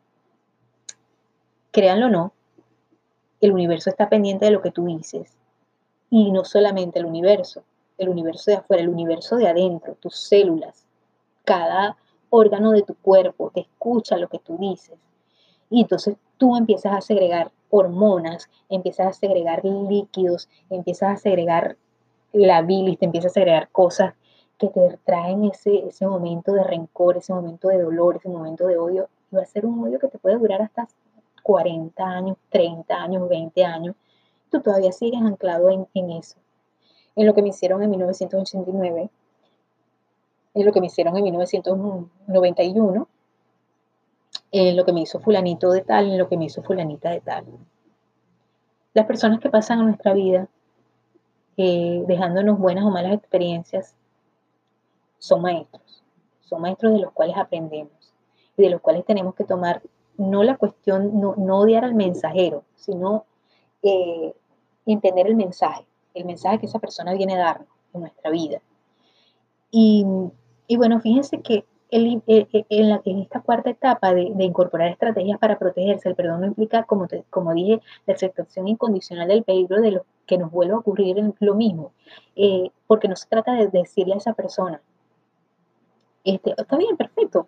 créanlo 1.70 2.08
o 2.08 2.10
no, 2.10 2.32
el 3.40 3.52
universo 3.52 3.88
está 3.88 4.10
pendiente 4.10 4.44
de 4.44 4.50
lo 4.50 4.60
que 4.60 4.70
tú 4.70 4.84
dices. 4.84 5.38
Y 6.10 6.30
no 6.32 6.44
solamente 6.44 6.98
el 6.98 7.06
universo, 7.06 7.62
el 7.96 8.10
universo 8.10 8.50
de 8.50 8.58
afuera, 8.58 8.82
el 8.82 8.90
universo 8.90 9.36
de 9.36 9.48
adentro, 9.48 9.94
tus 9.94 10.18
células, 10.18 10.84
cada 11.46 11.96
órgano 12.28 12.72
de 12.72 12.82
tu 12.82 12.94
cuerpo 12.94 13.50
te 13.54 13.60
escucha 13.60 14.18
lo 14.18 14.28
que 14.28 14.38
tú 14.38 14.58
dices. 14.58 14.98
Y 15.70 15.80
entonces 15.80 16.16
tú 16.36 16.56
empiezas 16.56 16.94
a 16.94 17.00
segregar 17.00 17.52
hormonas, 17.70 18.50
empiezas 18.68 19.06
a 19.06 19.12
segregar 19.14 19.64
líquidos, 19.64 20.50
empiezas 20.68 21.14
a 21.14 21.16
segregar 21.16 21.78
la 22.34 22.60
bilis, 22.60 22.98
te 22.98 23.06
empiezas 23.06 23.32
a 23.32 23.34
segregar 23.34 23.70
cosas 23.70 24.12
que 24.58 24.68
te 24.68 24.98
traen 25.04 25.44
ese, 25.44 25.86
ese 25.86 26.06
momento 26.06 26.52
de 26.52 26.64
rencor, 26.64 27.16
ese 27.16 27.32
momento 27.32 27.68
de 27.68 27.80
dolor, 27.80 28.16
ese 28.16 28.28
momento 28.28 28.66
de 28.66 28.76
odio, 28.76 29.08
y 29.30 29.36
va 29.36 29.42
a 29.42 29.46
ser 29.46 29.64
un 29.64 29.82
odio 29.84 29.98
que 29.98 30.08
te 30.08 30.18
puede 30.18 30.36
durar 30.36 30.62
hasta 30.62 30.88
40 31.42 32.04
años, 32.04 32.36
30 32.50 32.94
años, 32.94 33.28
20 33.28 33.64
años, 33.64 33.94
tú 34.50 34.60
todavía 34.60 34.92
sigues 34.92 35.20
anclado 35.22 35.70
en, 35.70 35.86
en 35.94 36.10
eso. 36.10 36.36
En 37.14 37.26
lo 37.26 37.34
que 37.34 37.42
me 37.42 37.48
hicieron 37.48 37.82
en 37.82 37.90
1989, 37.90 39.10
en 40.54 40.66
lo 40.66 40.72
que 40.72 40.80
me 40.80 40.86
hicieron 40.86 41.16
en 41.16 41.24
1991, 41.24 43.08
en 44.50 44.76
lo 44.76 44.84
que 44.84 44.92
me 44.92 45.02
hizo 45.02 45.20
fulanito 45.20 45.70
de 45.70 45.82
tal, 45.82 46.10
en 46.10 46.18
lo 46.18 46.28
que 46.28 46.36
me 46.36 46.46
hizo 46.46 46.62
fulanita 46.62 47.10
de 47.10 47.20
tal. 47.20 47.44
Las 48.94 49.06
personas 49.06 49.40
que 49.40 49.50
pasan 49.50 49.80
a 49.80 49.84
nuestra 49.84 50.14
vida 50.14 50.48
eh, 51.56 52.04
dejándonos 52.06 52.58
buenas 52.58 52.84
o 52.84 52.90
malas 52.90 53.12
experiencias, 53.12 53.94
son 55.18 55.42
maestros, 55.42 56.04
son 56.40 56.62
maestros 56.62 56.92
de 56.92 57.00
los 57.00 57.12
cuales 57.12 57.36
aprendemos 57.36 57.92
y 58.56 58.62
de 58.62 58.70
los 58.70 58.80
cuales 58.80 59.04
tenemos 59.04 59.34
que 59.34 59.44
tomar 59.44 59.82
no 60.16 60.42
la 60.42 60.56
cuestión, 60.56 61.20
no, 61.20 61.34
odiar 61.58 61.84
al 61.84 61.94
mensajero, 61.94 62.64
sino 62.74 63.24
eh, 63.82 64.34
entender 64.84 65.28
el 65.28 65.36
mensaje, 65.36 65.86
el 66.14 66.24
mensaje 66.24 66.58
que 66.58 66.66
esa 66.66 66.80
persona 66.80 67.14
viene 67.14 67.34
a 67.34 67.38
darnos 67.38 67.68
en 67.94 68.00
nuestra 68.00 68.30
vida. 68.30 68.60
Y, 69.70 70.04
bueno, 70.76 71.00
fíjense 71.00 71.40
que 71.40 71.64
en, 71.90 72.22
esta 72.26 73.40
cuarta 73.40 73.70
etapa 73.70 74.12
de, 74.12 74.32
incorporar 74.40 74.90
estrategias 74.90 75.38
para 75.38 75.58
protegerse, 75.58 76.08
el 76.08 76.14
perdón 76.14 76.40
no 76.40 76.46
implica, 76.46 76.82
como, 76.84 77.06
como 77.30 77.54
dije, 77.54 77.80
la 78.06 78.14
aceptación 78.14 78.66
incondicional 78.66 79.28
del 79.28 79.44
peligro 79.44 79.80
de 79.80 79.92
lo 79.92 80.06
que 80.26 80.38
nos 80.38 80.50
vuelva 80.50 80.76
a 80.76 80.80
ocurrir 80.80 81.18
en 81.18 81.34
lo 81.40 81.54
mismo, 81.54 81.92
eh, 82.36 82.70
porque 82.86 83.08
no 83.08 83.16
se 83.16 83.28
trata 83.28 83.52
de 83.52 83.68
decirle 83.68 84.14
a 84.14 84.18
esa 84.18 84.34
persona, 84.34 84.82
este, 86.24 86.54
está 86.56 86.76
bien, 86.76 86.96
perfecto. 86.96 87.46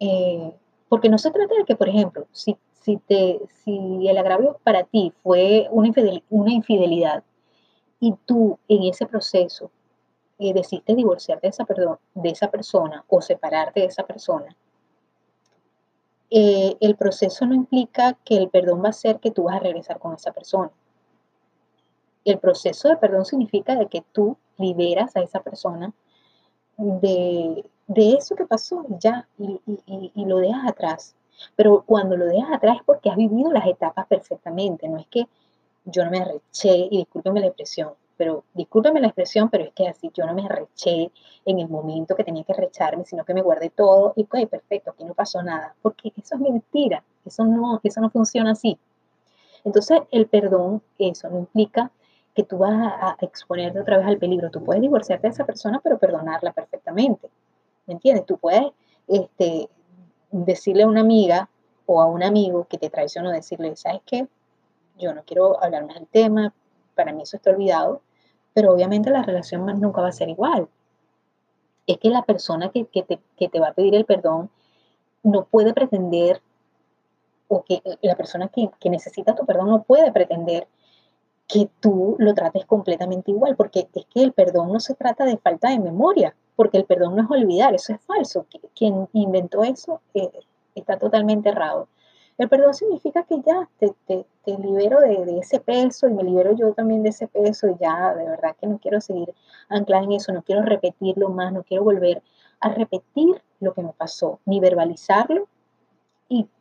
Eh, 0.00 0.52
porque 0.88 1.08
no 1.08 1.18
se 1.18 1.30
trata 1.30 1.54
de 1.54 1.64
que, 1.64 1.76
por 1.76 1.88
ejemplo, 1.88 2.26
si, 2.32 2.56
si, 2.72 2.96
te, 2.96 3.40
si 3.64 4.08
el 4.08 4.18
agravio 4.18 4.58
para 4.62 4.84
ti 4.84 5.12
fue 5.22 5.68
una, 5.70 5.88
infidelidad 6.52 7.22
y 8.00 8.14
tú 8.24 8.58
en 8.68 8.84
ese 8.84 9.06
proceso 9.06 9.70
eh, 10.38 10.54
divorciarte 10.86 11.46
de 11.46 11.50
esa, 11.50 11.64
perdón, 11.64 11.98
de 12.14 12.30
esa 12.30 12.50
persona 12.50 13.04
o 13.08 13.20
separarte 13.20 13.80
de 13.80 13.86
esa 13.86 14.04
persona, 14.04 14.56
eh, 16.30 16.76
el 16.80 16.96
proceso 16.96 17.46
no 17.46 17.54
implica 17.54 18.14
que 18.24 18.36
el 18.36 18.50
perdón 18.50 18.82
va 18.84 18.90
a 18.90 18.92
ser 18.92 19.18
que 19.18 19.30
tú 19.30 19.44
vas 19.44 19.56
a 19.56 19.60
regresar 19.60 19.98
con 19.98 20.14
esa 20.14 20.32
persona. 20.32 20.70
El 22.24 22.38
proceso 22.38 22.88
de 22.88 22.96
perdón 22.96 23.24
significa 23.24 23.74
de 23.74 23.86
que 23.86 24.04
tú 24.12 24.36
liberas 24.58 25.16
a 25.16 25.20
esa 25.20 25.40
persona 25.40 25.92
de, 26.78 27.64
eso 27.96 28.36
que 28.36 28.46
pasó 28.46 28.86
ya 29.00 29.28
y, 29.38 30.24
lo 30.24 30.38
dejas 30.38 30.68
atrás. 30.68 31.14
Pero 31.56 31.82
cuando 31.86 32.16
lo 32.16 32.26
dejas 32.26 32.52
atrás 32.52 32.76
es 32.78 32.82
porque 32.84 33.10
has 33.10 33.16
vivido 33.16 33.52
las 33.52 33.66
etapas 33.66 34.06
perfectamente, 34.06 34.88
no 34.88 34.98
es 34.98 35.06
que 35.08 35.24
yo 35.84 36.04
no 36.04 36.10
me 36.10 36.20
arreché, 36.20 36.88
y 36.90 36.98
discúlpeme 36.98 37.40
la 37.40 37.46
expresión, 37.46 37.92
pero 38.16 38.44
discúlpeme 38.54 39.00
la 39.00 39.08
expresión, 39.08 39.48
pero 39.48 39.64
es 39.64 39.72
que 39.72 39.88
así 39.88 40.10
yo 40.12 40.26
no 40.26 40.34
me 40.34 40.44
arreché 40.44 41.10
en 41.44 41.58
el 41.60 41.68
momento 41.68 42.16
que 42.16 42.24
tenía 42.24 42.44
que 42.44 42.52
arrecharme, 42.52 43.04
sino 43.04 43.24
que 43.24 43.34
me 43.34 43.42
guardé 43.42 43.70
todo 43.70 44.12
y 44.16 44.24
pues 44.24 44.46
perfecto, 44.48 44.90
aquí 44.90 45.04
no 45.04 45.14
pasó 45.14 45.42
nada, 45.42 45.74
porque 45.80 46.12
eso 46.16 46.34
es 46.34 46.40
mentira, 46.40 47.02
eso 47.24 47.44
no, 47.44 47.80
eso 47.82 48.00
no 48.00 48.10
funciona 48.10 48.52
así. 48.52 48.78
Entonces 49.64 50.00
el 50.10 50.26
perdón, 50.26 50.82
eso 50.98 51.30
no 51.30 51.38
implica 51.38 51.90
que 52.38 52.44
tú 52.44 52.58
vas 52.58 52.70
a, 52.72 53.16
exponerte 53.20 53.80
otra 53.80 53.98
vez 53.98 54.06
al 54.06 54.16
peligro. 54.16 54.48
Tú 54.48 54.62
puedes 54.62 54.80
divorciarte 54.80 55.26
de 55.26 55.32
esa 55.32 55.44
persona, 55.44 55.80
pero 55.82 55.98
perdonarla 55.98 56.52
perfectamente. 56.52 57.28
¿Me 57.84 57.94
entiendes? 57.94 58.26
Tú 58.26 58.38
puedes 58.38 58.62
este, 59.08 59.68
decirle 60.30 60.84
a 60.84 60.86
una 60.86 61.00
amiga 61.00 61.48
o 61.86 62.00
a 62.00 62.06
un 62.06 62.22
amigo 62.22 62.64
que 62.70 62.78
te 62.78 62.90
traicionó, 62.90 63.32
decirle, 63.32 63.74
¿sabes 63.74 64.02
qué? 64.06 64.28
Yo 65.00 65.12
no 65.14 65.24
quiero 65.24 65.60
hablar 65.60 65.84
más 65.84 65.96
del 65.96 66.06
tema, 66.06 66.54
para 66.94 67.12
mí 67.12 67.22
eso 67.22 67.38
está 67.38 67.50
olvidado, 67.50 68.02
pero 68.54 68.72
obviamente 68.72 69.10
la 69.10 69.24
relación 69.24 69.66
nunca 69.80 70.00
va 70.00 70.10
a 70.10 70.12
ser 70.12 70.28
igual. 70.28 70.68
Es 71.88 71.98
que 71.98 72.08
la 72.08 72.22
persona 72.22 72.70
que, 72.70 72.84
te, 72.84 73.58
va 73.58 73.68
a 73.68 73.74
pedir 73.74 73.96
el 73.96 74.04
perdón 74.04 74.48
no 75.24 75.44
puede 75.46 75.74
pretender, 75.74 76.40
o 77.48 77.64
que 77.64 77.82
la 78.00 78.14
persona 78.14 78.46
que, 78.46 78.70
que 78.78 78.90
necesita 78.90 79.34
tu 79.34 79.44
perdón 79.44 79.70
no 79.70 79.82
puede 79.82 80.12
pretender 80.12 80.68
que 81.48 81.70
tú 81.80 82.14
lo 82.18 82.34
trates 82.34 82.66
completamente 82.66 83.30
igual, 83.30 83.56
porque 83.56 83.88
es 83.92 84.06
que 84.06 84.22
el 84.22 84.32
perdón 84.32 84.70
no 84.72 84.80
se 84.80 84.94
trata 84.94 85.24
de 85.24 85.38
falta 85.38 85.70
de 85.70 85.80
memoria, 85.80 86.36
porque 86.54 86.76
el 86.76 86.84
perdón 86.84 87.16
no 87.16 87.22
es 87.22 87.30
olvidar, 87.30 87.74
eso 87.74 87.94
es 87.94 88.00
falso. 88.02 88.46
Quien 88.74 89.08
inventó 89.14 89.64
eso 89.64 90.02
eh, 90.14 90.30
está 90.74 90.98
totalmente 90.98 91.48
errado. 91.48 91.88
El 92.36 92.48
perdón 92.48 92.74
significa 92.74 93.24
que 93.24 93.40
ya 93.44 93.68
te, 93.78 94.26
libero 94.58 95.00
de, 95.00 95.38
ese 95.38 95.58
peso 95.58 96.06
y 96.06 96.12
me 96.12 96.22
libero 96.22 96.54
yo 96.54 96.72
también 96.72 97.02
de 97.02 97.08
ese 97.08 97.26
peso 97.26 97.66
y 97.68 97.76
ya 97.80 98.14
de 98.14 98.24
verdad 98.24 98.54
que 98.60 98.66
no 98.66 98.78
quiero 98.78 99.00
seguir 99.00 99.34
anclada 99.68 100.04
en 100.04 100.12
eso, 100.12 100.32
no 100.32 100.42
quiero 100.42 100.62
repetirlo 100.62 101.30
más, 101.30 101.52
no 101.52 101.64
quiero 101.64 101.82
volver 101.82 102.22
a 102.60 102.68
repetir 102.70 103.42
lo 103.60 103.74
que 103.74 103.82
me 103.82 103.92
pasó, 103.92 104.38
ni 104.44 104.60
verbalizarlo 104.60 105.48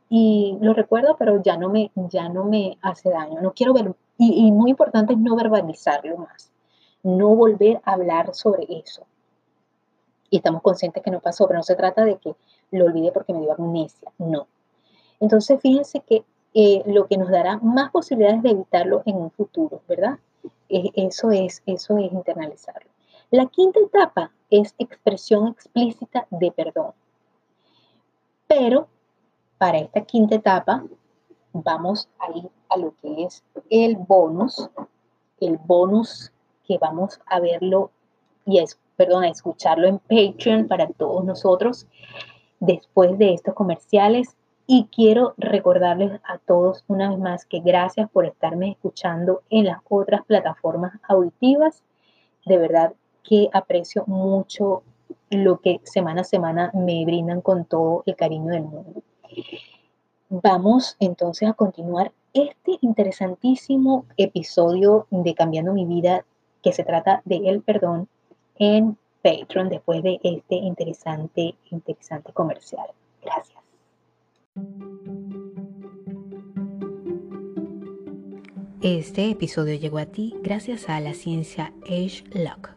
y, 0.10 0.58
lo 0.62 0.74
recuerdo, 0.74 1.16
pero 1.18 1.42
ya 1.42 1.58
no 1.58 1.70
me, 1.70 1.92
ya 1.96 2.30
no 2.30 2.46
me 2.46 2.78
hace 2.82 3.10
daño, 3.10 3.42
no 3.42 3.54
quiero 3.54 3.74
ver 3.74 3.94
y, 4.18 4.52
muy 4.52 4.72
importante 4.72 5.14
es 5.14 5.20
no 5.20 5.36
verbalizarlo 5.36 6.18
más. 6.18 6.52
no 7.04 7.36
volver 7.36 7.80
a 7.86 7.94
hablar 7.94 8.34
sobre 8.34 8.66
eso. 8.70 9.06
Y 10.30 10.38
estamos 10.38 10.62
conscientes 10.62 11.04
que 11.04 11.12
no 11.12 11.22
pasó, 11.22 11.48
pero 11.48 11.60
no 11.60 11.64
se 11.64 11.76
trata 11.76 12.04
de 12.04 12.18
que 12.18 12.36
lo 12.72 12.86
olvide 12.86 13.12
porque 13.12 13.34
me 13.34 13.42
dio 13.42 13.54
amnesia, 13.54 14.12
no. 14.18 14.48
Entonces, 15.20 15.62
fíjense 15.62 16.02
que 16.02 16.26
eh, 16.54 16.84
lo 16.86 17.08
que 17.08 17.18
nos 17.18 17.30
dará 17.30 17.60
más 17.60 17.92
posibilidades 17.92 18.42
de 18.44 18.50
evitarlo 18.50 19.04
en 19.06 19.16
un 19.16 19.32
futuro, 19.32 19.82
¿verdad? 19.88 20.20
eso, 20.70 21.32
es, 21.32 21.62
eso 21.66 21.98
es 21.98 22.12
internalizarlo. 22.12 22.90
La 23.32 23.46
quinta 23.46 23.80
etapa 23.80 24.32
es 24.50 24.74
expresión 24.78 25.48
explícita 25.48 26.28
de 26.30 26.52
perdón. 26.52 26.92
Pero 28.48 28.88
para 29.58 29.80
esta 29.80 30.02
quinta 30.02 30.36
etapa 30.36 30.84
vamos 31.54 32.10
a 32.20 32.32
ir 32.38 32.50
a 32.70 32.78
lo 32.78 32.94
que 33.02 33.24
es 33.24 33.44
el 33.70 33.96
bonus, 33.96 34.70
el 35.40 35.58
bonus 35.58 36.32
que 36.66 36.78
vamos 36.78 37.20
a 37.26 37.40
verlo 37.40 37.92
y 38.46 38.60
es, 38.60 38.80
perdón, 38.96 39.24
a 39.24 39.30
escucharlo 39.30 39.88
en 39.88 40.00
Patreon 40.00 40.68
para 40.68 40.88
todos 40.88 41.24
nosotros 41.26 41.88
después 42.60 43.18
de 43.18 43.34
estos 43.34 43.54
comerciales. 43.54 44.36
Y 44.70 44.90
quiero 44.92 45.34
recordarles 45.38 46.20
a 46.26 46.40
todos 46.40 46.84
una 46.88 47.10
vez 47.10 47.20
más 47.20 47.46
que 47.46 47.62
gracias 47.62 48.10
por 48.10 48.26
estarme 48.26 48.72
escuchando 48.72 49.42
en 49.50 49.66
las 49.66 49.80
otras 49.88 50.26
plataformas 50.26 50.94
auditivas. 51.08 51.84
De 52.46 52.58
verdad 52.58 52.94
que 53.24 53.50
aprecio 53.54 54.04
mucho 54.08 54.84
lo 55.30 55.60
que 55.62 55.80
semana 55.84 56.22
a 56.22 56.26
semana 56.26 56.72
me 56.74 57.06
brindan 57.06 57.42
con 57.42 57.64
todo 57.64 58.04
el 58.06 58.16
cariño 58.18 58.52
del 58.52 58.64
mundo. 58.64 59.04
Vamos 60.30 60.98
entonces 61.00 61.50
a 61.50 61.54
continuar 61.54 62.12
este 62.34 62.78
interesantísimo 62.82 64.06
episodio 64.18 65.08
de 65.10 65.34
Cambiando 65.34 65.74
mi 65.74 65.86
vida 65.86 66.26
que 66.62 66.74
se 66.74 66.84
trata 66.84 67.22
de 67.26 67.50
el 67.50 67.62
perdón 67.62 68.10
en 68.60 68.98
Patreon 69.24 69.70
después 69.70 70.04
de 70.04 70.20
este 70.24 70.56
interesante, 70.56 71.56
interesante 71.72 72.34
comercial. 72.34 72.88
Gracias. 73.24 73.58
Este 78.82 79.32
episodio 79.32 79.76
llegó 79.76 79.98
a 79.98 80.06
ti 80.06 80.36
gracias 80.44 80.88
a 80.90 81.00
la 81.00 81.14
ciencia 81.14 81.74
Age 81.84 82.24
Lock 82.32 82.77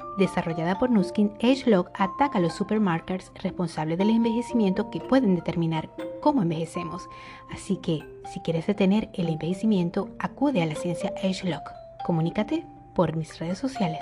desarrollada 0.17 0.79
por 0.79 0.89
Nuskin, 0.89 1.31
AgeLog 1.41 1.89
ataca 1.93 2.37
a 2.37 2.41
los 2.41 2.53
supermarkers 2.53 3.31
responsables 3.35 3.97
del 3.97 4.09
envejecimiento 4.09 4.89
que 4.89 4.99
pueden 4.99 5.35
determinar 5.35 5.89
cómo 6.21 6.41
envejecemos. 6.41 7.07
Así 7.51 7.77
que, 7.77 8.03
si 8.33 8.39
quieres 8.41 8.67
detener 8.67 9.09
el 9.13 9.29
envejecimiento, 9.29 10.09
acude 10.19 10.61
a 10.61 10.65
la 10.65 10.75
ciencia 10.75 11.13
AgeLog. 11.17 11.63
Comunícate 12.05 12.65
por 12.93 13.15
mis 13.15 13.39
redes 13.39 13.57
sociales. 13.57 14.01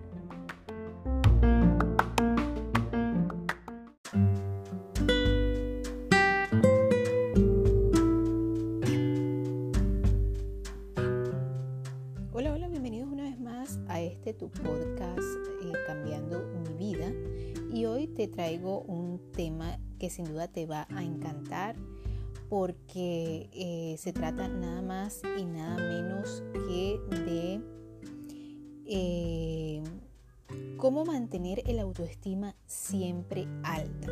Tu 14.33 14.49
podcast 14.49 15.19
cambiando 15.85 16.43
mi 16.63 16.73
vida 16.77 17.11
y 17.73 17.85
hoy 17.85 18.07
te 18.07 18.27
traigo 18.27 18.81
un 18.81 19.19
tema 19.33 19.77
que 19.99 20.09
sin 20.09 20.25
duda 20.25 20.47
te 20.47 20.65
va 20.65 20.87
a 20.89 21.03
encantar 21.03 21.75
porque 22.49 23.49
eh, 23.53 23.95
se 23.97 24.13
trata 24.13 24.47
nada 24.47 24.81
más 24.81 25.21
y 25.37 25.45
nada 25.45 25.77
menos 25.77 26.43
que 26.51 26.99
de 27.09 27.61
eh, 28.85 29.83
cómo 30.77 31.05
mantener 31.05 31.63
el 31.65 31.79
autoestima 31.79 32.55
siempre 32.65 33.47
alta. 33.63 34.07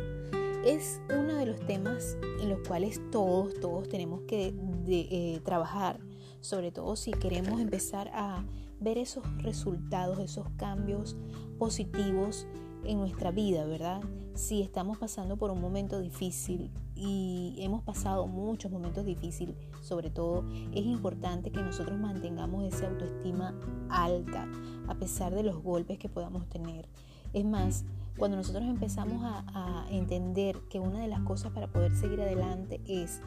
Es 0.64 1.00
uno 1.08 1.34
de 1.34 1.46
los 1.46 1.60
temas 1.66 2.16
en 2.40 2.50
los 2.50 2.66
cuales 2.66 3.00
todos, 3.10 3.54
todos 3.60 3.88
tenemos 3.88 4.22
que 4.22 4.54
eh, 4.88 5.40
trabajar, 5.44 6.00
sobre 6.40 6.70
todo 6.72 6.96
si 6.96 7.12
queremos 7.12 7.60
empezar 7.60 8.10
a 8.14 8.44
ver 8.80 8.98
esos 8.98 9.24
resultados, 9.42 10.18
esos 10.18 10.48
cambios 10.56 11.16
positivos 11.58 12.46
en 12.84 12.98
nuestra 12.98 13.30
vida, 13.30 13.64
¿verdad? 13.66 14.00
Si 14.34 14.62
estamos 14.62 14.98
pasando 14.98 15.36
por 15.36 15.50
un 15.50 15.60
momento 15.60 16.00
difícil 16.00 16.70
y 16.94 17.56
hemos 17.58 17.82
pasado 17.82 18.26
muchos 18.26 18.70
momentos 18.70 19.04
difíciles, 19.04 19.56
sobre 19.82 20.10
todo 20.10 20.44
es 20.72 20.84
importante 20.84 21.50
que 21.50 21.62
nosotros 21.62 21.98
mantengamos 21.98 22.64
esa 22.64 22.88
autoestima 22.88 23.54
alta 23.90 24.48
a 24.88 24.94
pesar 24.94 25.34
de 25.34 25.42
los 25.42 25.62
golpes 25.62 25.98
que 25.98 26.08
podamos 26.08 26.48
tener. 26.48 26.88
Es 27.32 27.44
más, 27.44 27.84
cuando 28.16 28.36
nosotros 28.36 28.64
empezamos 28.64 29.22
a, 29.24 29.86
entender 29.90 30.60
que 30.68 30.78
una 30.78 31.00
de 31.00 31.08
las 31.08 31.20
cosas 31.22 31.52
para 31.52 31.66
poder 31.66 31.96
seguir 31.96 32.20
adelante 32.20 32.80
es 32.86 33.20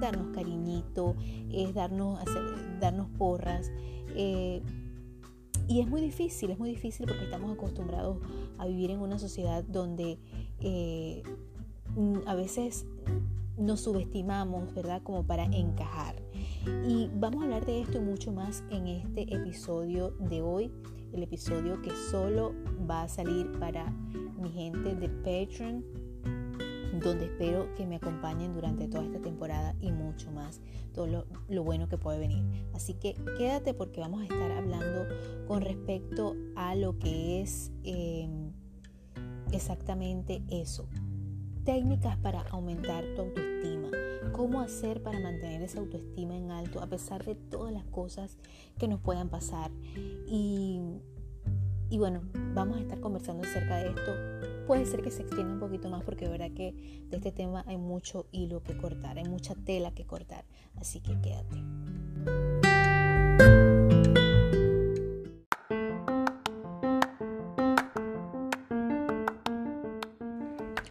darnos 0.00 0.34
cariñito, 0.34 1.16
es 1.50 1.72
darnos, 1.72 2.18
darnos 2.78 3.08
porras, 3.16 3.70
eh, 4.14 4.62
y 5.70 5.80
es 5.80 5.88
muy 5.88 6.00
difícil, 6.00 6.50
es 6.50 6.58
muy 6.58 6.70
difícil 6.70 7.06
porque 7.06 7.22
estamos 7.22 7.52
acostumbrados 7.52 8.18
a 8.58 8.66
vivir 8.66 8.90
en 8.90 8.98
una 8.98 9.20
sociedad 9.20 9.62
donde 9.62 10.18
eh, 10.58 11.22
a 12.26 12.34
veces 12.34 12.86
nos 13.56 13.82
subestimamos, 13.82 14.74
¿verdad? 14.74 15.00
Como 15.04 15.24
para 15.24 15.44
encajar. 15.44 16.16
Y 16.88 17.08
vamos 17.14 17.42
a 17.42 17.44
hablar 17.44 17.66
de 17.66 17.82
esto 17.82 17.98
y 17.98 18.00
mucho 18.00 18.32
más 18.32 18.64
en 18.70 18.88
este 18.88 19.32
episodio 19.32 20.10
de 20.18 20.42
hoy, 20.42 20.72
el 21.12 21.22
episodio 21.22 21.80
que 21.82 21.92
solo 22.10 22.52
va 22.90 23.02
a 23.02 23.08
salir 23.08 23.52
para 23.60 23.92
mi 24.40 24.50
gente 24.50 24.96
de 24.96 25.08
Patreon 25.08 25.84
donde 26.98 27.26
espero 27.26 27.72
que 27.76 27.86
me 27.86 27.96
acompañen 27.96 28.52
durante 28.52 28.88
toda 28.88 29.04
esta 29.04 29.20
temporada 29.20 29.74
y 29.80 29.92
mucho 29.92 30.30
más, 30.32 30.60
todo 30.92 31.26
lo, 31.48 31.64
bueno 31.64 31.88
que 31.88 31.96
puede 31.96 32.18
venir. 32.18 32.44
Así 32.74 32.94
que 32.94 33.14
quédate 33.38 33.74
porque 33.74 34.00
vamos 34.00 34.22
a 34.22 34.24
estar 34.24 34.50
hablando 34.50 35.06
con 35.46 35.62
respecto 35.62 36.34
a 36.56 36.74
lo 36.74 36.98
que 36.98 37.42
es 37.42 37.70
em, 37.84 38.52
exactamente 39.52 40.42
eso. 40.48 40.88
Técnicas 41.64 42.16
para 42.16 42.42
aumentar 42.50 43.04
tu 43.14 43.22
autoestima. 43.22 43.90
Cómo 44.32 44.60
hacer 44.60 45.02
para 45.02 45.20
mantener 45.20 45.62
esa 45.62 45.78
autoestima 45.78 46.36
en 46.36 46.50
alto 46.50 46.80
a 46.80 46.86
pesar 46.86 47.24
de 47.24 47.34
todas 47.34 47.72
las 47.72 47.84
cosas 47.84 48.38
que 48.78 48.88
nos 48.88 49.00
puedan 49.00 49.28
pasar. 49.28 49.70
Y, 50.26 50.80
y 51.88 51.98
bueno, 51.98 52.22
vamos 52.54 52.78
a 52.78 52.80
estar 52.80 53.00
conversando 53.00 53.46
acerca 53.46 53.76
de 53.76 53.88
esto 53.90 54.49
puede 54.70 54.86
ser 54.86 55.02
que 55.02 55.10
se 55.10 55.22
extienda 55.22 55.52
un 55.54 55.58
poquito 55.58 55.90
más 55.90 56.04
porque 56.04 56.26
de 56.26 56.30
verdad 56.30 56.52
que 56.54 57.02
de 57.08 57.16
este 57.16 57.32
tema 57.32 57.64
hay 57.66 57.76
mucho 57.76 58.26
hilo 58.30 58.62
que 58.62 58.76
cortar, 58.76 59.18
hay 59.18 59.24
mucha 59.24 59.56
tela 59.56 59.90
que 59.90 60.06
cortar, 60.06 60.44
así 60.76 61.00
que 61.00 61.20
quédate. 61.20 61.56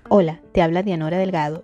Hola, 0.09 0.41
te 0.51 0.61
habla 0.61 0.83
Dianora 0.83 1.17
Delgado 1.17 1.63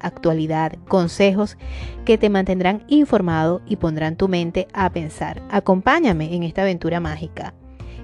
actualidad, 0.00 0.72
consejos 0.88 1.56
que 2.04 2.18
te 2.18 2.30
mantendrán 2.30 2.82
informado 2.88 3.60
y 3.66 3.76
pondrán 3.76 4.16
tu 4.16 4.28
mente 4.28 4.68
a 4.72 4.90
pensar. 4.90 5.42
Acompáñame 5.50 6.34
en 6.34 6.42
esta 6.42 6.62
aventura 6.62 7.00
mágica, 7.00 7.54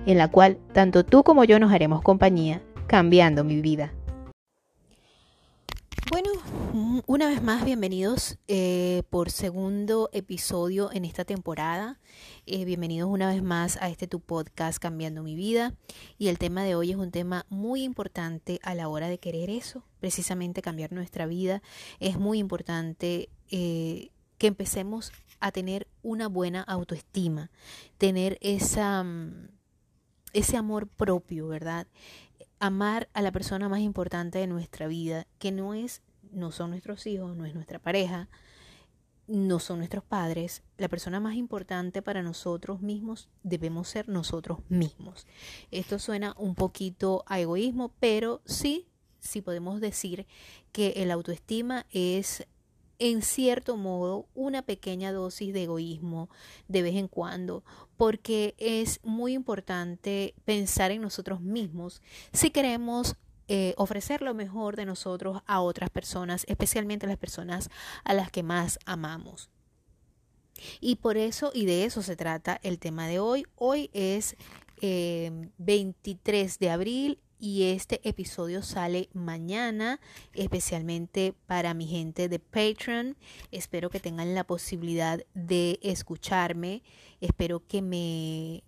en 0.06 0.18
la 0.18 0.28
cual 0.28 0.58
tanto 0.72 1.04
tú 1.04 1.22
como 1.22 1.44
yo 1.44 1.58
nos 1.58 1.72
haremos 1.72 2.02
compañía, 2.02 2.62
cambiando 2.86 3.44
mi 3.44 3.60
vida. 3.60 3.92
Bueno, 6.10 6.30
una 7.06 7.28
vez 7.28 7.42
más, 7.42 7.64
bienvenidos 7.64 8.38
eh, 8.46 9.04
por 9.08 9.30
segundo 9.30 10.10
episodio 10.12 10.92
en 10.92 11.06
esta 11.06 11.24
temporada. 11.24 11.98
Eh, 12.44 12.66
bienvenidos 12.66 13.08
una 13.08 13.28
vez 13.28 13.42
más 13.42 13.78
a 13.78 13.88
este 13.88 14.06
tu 14.06 14.20
podcast 14.20 14.78
Cambiando 14.78 15.22
mi 15.22 15.34
vida. 15.34 15.74
Y 16.18 16.28
el 16.28 16.38
tema 16.38 16.62
de 16.62 16.74
hoy 16.74 16.90
es 16.90 16.96
un 16.96 17.10
tema 17.10 17.46
muy 17.48 17.82
importante 17.82 18.60
a 18.62 18.74
la 18.74 18.88
hora 18.88 19.08
de 19.08 19.18
querer 19.18 19.48
eso, 19.48 19.82
precisamente 19.98 20.60
cambiar 20.60 20.92
nuestra 20.92 21.26
vida. 21.26 21.62
Es 22.00 22.18
muy 22.18 22.38
importante 22.38 23.30
eh, 23.50 24.10
que 24.36 24.46
empecemos 24.46 25.10
a 25.40 25.52
tener 25.52 25.88
una 26.02 26.28
buena 26.28 26.60
autoestima, 26.60 27.50
tener 27.96 28.36
esa, 28.42 29.02
mm, 29.02 29.48
ese 30.34 30.58
amor 30.58 30.86
propio, 30.86 31.48
¿verdad? 31.48 31.86
Amar 32.64 33.10
a 33.12 33.20
la 33.20 33.30
persona 33.30 33.68
más 33.68 33.80
importante 33.80 34.38
de 34.38 34.46
nuestra 34.46 34.86
vida, 34.86 35.26
que 35.38 35.52
no 35.52 35.74
es, 35.74 36.00
no 36.32 36.50
son 36.50 36.70
nuestros 36.70 37.06
hijos, 37.06 37.36
no 37.36 37.44
es 37.44 37.54
nuestra 37.54 37.78
pareja, 37.78 38.30
no 39.26 39.58
son 39.58 39.78
nuestros 39.78 40.02
padres, 40.02 40.62
la 40.78 40.88
persona 40.88 41.20
más 41.20 41.34
importante 41.34 42.00
para 42.00 42.22
nosotros 42.22 42.80
mismos 42.80 43.28
debemos 43.42 43.88
ser 43.88 44.08
nosotros 44.08 44.60
mismos. 44.70 45.26
Esto 45.70 45.98
suena 45.98 46.34
un 46.38 46.54
poquito 46.54 47.22
a 47.26 47.38
egoísmo, 47.38 47.92
pero 48.00 48.40
sí, 48.46 48.88
sí 49.20 49.42
podemos 49.42 49.82
decir 49.82 50.26
que 50.72 50.94
el 50.96 51.10
autoestima 51.10 51.84
es 51.90 52.46
en 52.98 53.20
cierto 53.20 53.76
modo 53.76 54.26
una 54.34 54.62
pequeña 54.62 55.12
dosis 55.12 55.52
de 55.52 55.64
egoísmo 55.64 56.30
de 56.68 56.80
vez 56.80 56.94
en 56.94 57.08
cuando, 57.08 57.62
porque 57.96 58.54
es 58.58 59.00
muy 59.02 59.34
importante 59.34 60.34
pensar 60.44 60.90
en 60.90 61.02
nosotros 61.02 61.40
mismos 61.40 62.02
si 62.32 62.50
queremos 62.50 63.16
eh, 63.46 63.74
ofrecer 63.76 64.22
lo 64.22 64.32
mejor 64.32 64.76
de 64.76 64.86
nosotros 64.86 65.42
a 65.46 65.60
otras 65.60 65.90
personas, 65.90 66.44
especialmente 66.48 67.06
a 67.06 67.08
las 67.10 67.18
personas 67.18 67.68
a 68.02 68.14
las 68.14 68.30
que 68.30 68.42
más 68.42 68.78
amamos. 68.86 69.50
Y 70.80 70.96
por 70.96 71.16
eso 71.16 71.50
y 71.52 71.66
de 71.66 71.84
eso 71.84 72.02
se 72.02 72.16
trata 72.16 72.58
el 72.62 72.78
tema 72.78 73.06
de 73.06 73.18
hoy. 73.18 73.44
Hoy 73.56 73.90
es 73.92 74.36
23 74.80 76.54
eh, 76.54 76.56
de 76.58 76.70
abril 76.70 77.18
y 77.44 77.64
este 77.64 78.00
episodio 78.08 78.62
sale 78.62 79.10
mañana, 79.12 80.00
especialmente 80.32 81.34
para 81.46 81.74
mi 81.74 81.86
gente 81.86 82.30
de 82.30 82.38
Patreon. 82.38 83.18
Espero 83.50 83.90
que 83.90 84.00
tengan 84.00 84.34
la 84.34 84.44
posibilidad 84.44 85.22
de 85.34 85.78
escucharme. 85.82 86.82
Espero 87.20 87.62
que 87.66 87.82
me 87.82 88.64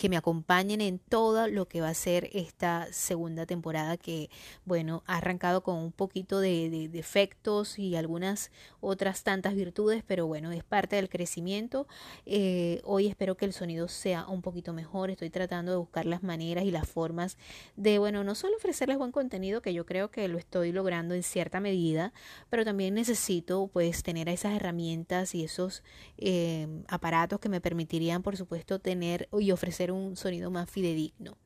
que 0.00 0.08
me 0.08 0.16
acompañen 0.16 0.80
en 0.80 0.98
todo 0.98 1.46
lo 1.46 1.68
que 1.68 1.82
va 1.82 1.90
a 1.90 1.94
ser 1.94 2.30
esta 2.32 2.90
segunda 2.90 3.44
temporada 3.44 3.98
que, 3.98 4.30
bueno, 4.64 5.02
ha 5.06 5.18
arrancado 5.18 5.62
con 5.62 5.76
un 5.76 5.92
poquito 5.92 6.40
de, 6.40 6.88
defectos 6.90 7.78
y 7.78 7.96
algunas 7.96 8.50
otras 8.80 9.24
tantas 9.24 9.54
virtudes, 9.54 10.02
pero 10.06 10.26
bueno, 10.26 10.52
es 10.52 10.64
parte 10.64 10.96
del 10.96 11.10
crecimiento. 11.10 11.86
Eh, 12.24 12.80
hoy 12.84 13.08
espero 13.08 13.36
que 13.36 13.44
el 13.44 13.52
sonido 13.52 13.88
sea 13.88 14.26
un 14.26 14.40
poquito 14.40 14.72
mejor, 14.72 15.10
estoy 15.10 15.28
tratando 15.28 15.70
de 15.70 15.76
buscar 15.76 16.06
las 16.06 16.22
maneras 16.22 16.64
y 16.64 16.70
las 16.70 16.88
formas 16.88 17.36
de, 17.76 17.98
bueno, 17.98 18.24
no 18.24 18.34
solo 18.34 18.56
ofrecerles 18.56 18.96
buen 18.96 19.12
contenido, 19.12 19.60
que 19.60 19.74
yo 19.74 19.84
creo 19.84 20.10
que 20.10 20.28
lo 20.28 20.38
estoy 20.38 20.72
logrando 20.72 21.14
en 21.14 21.22
cierta 21.22 21.60
medida, 21.60 22.14
pero 22.48 22.64
también 22.64 22.94
necesito 22.94 23.68
pues 23.70 24.02
tener 24.02 24.30
esas 24.30 24.54
herramientas 24.54 25.34
y 25.34 25.44
esos 25.44 25.82
eh, 26.16 26.66
aparatos 26.88 27.38
que 27.38 27.50
me 27.50 27.60
permitirían, 27.60 28.22
por 28.22 28.38
supuesto, 28.38 28.78
tener 28.78 29.28
y 29.38 29.50
ofrecer 29.50 29.89
un 29.90 30.16
sonido 30.16 30.50
más 30.50 30.68
fidedigno. 30.68 31.36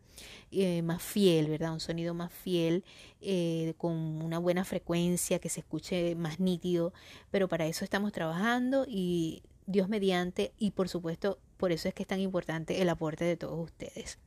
Eh, 0.52 0.82
más 0.82 1.02
fiel, 1.02 1.48
¿verdad? 1.48 1.72
Un 1.72 1.80
sonido 1.80 2.14
más 2.14 2.32
fiel, 2.32 2.84
eh, 3.20 3.74
con 3.76 3.92
una 3.92 4.38
buena 4.38 4.64
frecuencia, 4.64 5.40
que 5.40 5.48
se 5.48 5.60
escuche 5.60 6.14
más 6.14 6.38
nítido, 6.38 6.92
pero 7.32 7.48
para 7.48 7.66
eso 7.66 7.84
estamos 7.84 8.12
trabajando 8.12 8.86
y 8.88 9.42
Dios 9.66 9.88
mediante, 9.88 10.52
y 10.56 10.70
por 10.70 10.88
supuesto, 10.88 11.38
por 11.56 11.72
eso 11.72 11.88
es 11.88 11.94
que 11.94 12.04
es 12.04 12.06
tan 12.06 12.20
importante 12.20 12.80
el 12.80 12.88
aporte 12.88 13.24
de 13.24 13.36
todos 13.36 13.58
ustedes. 13.58 14.18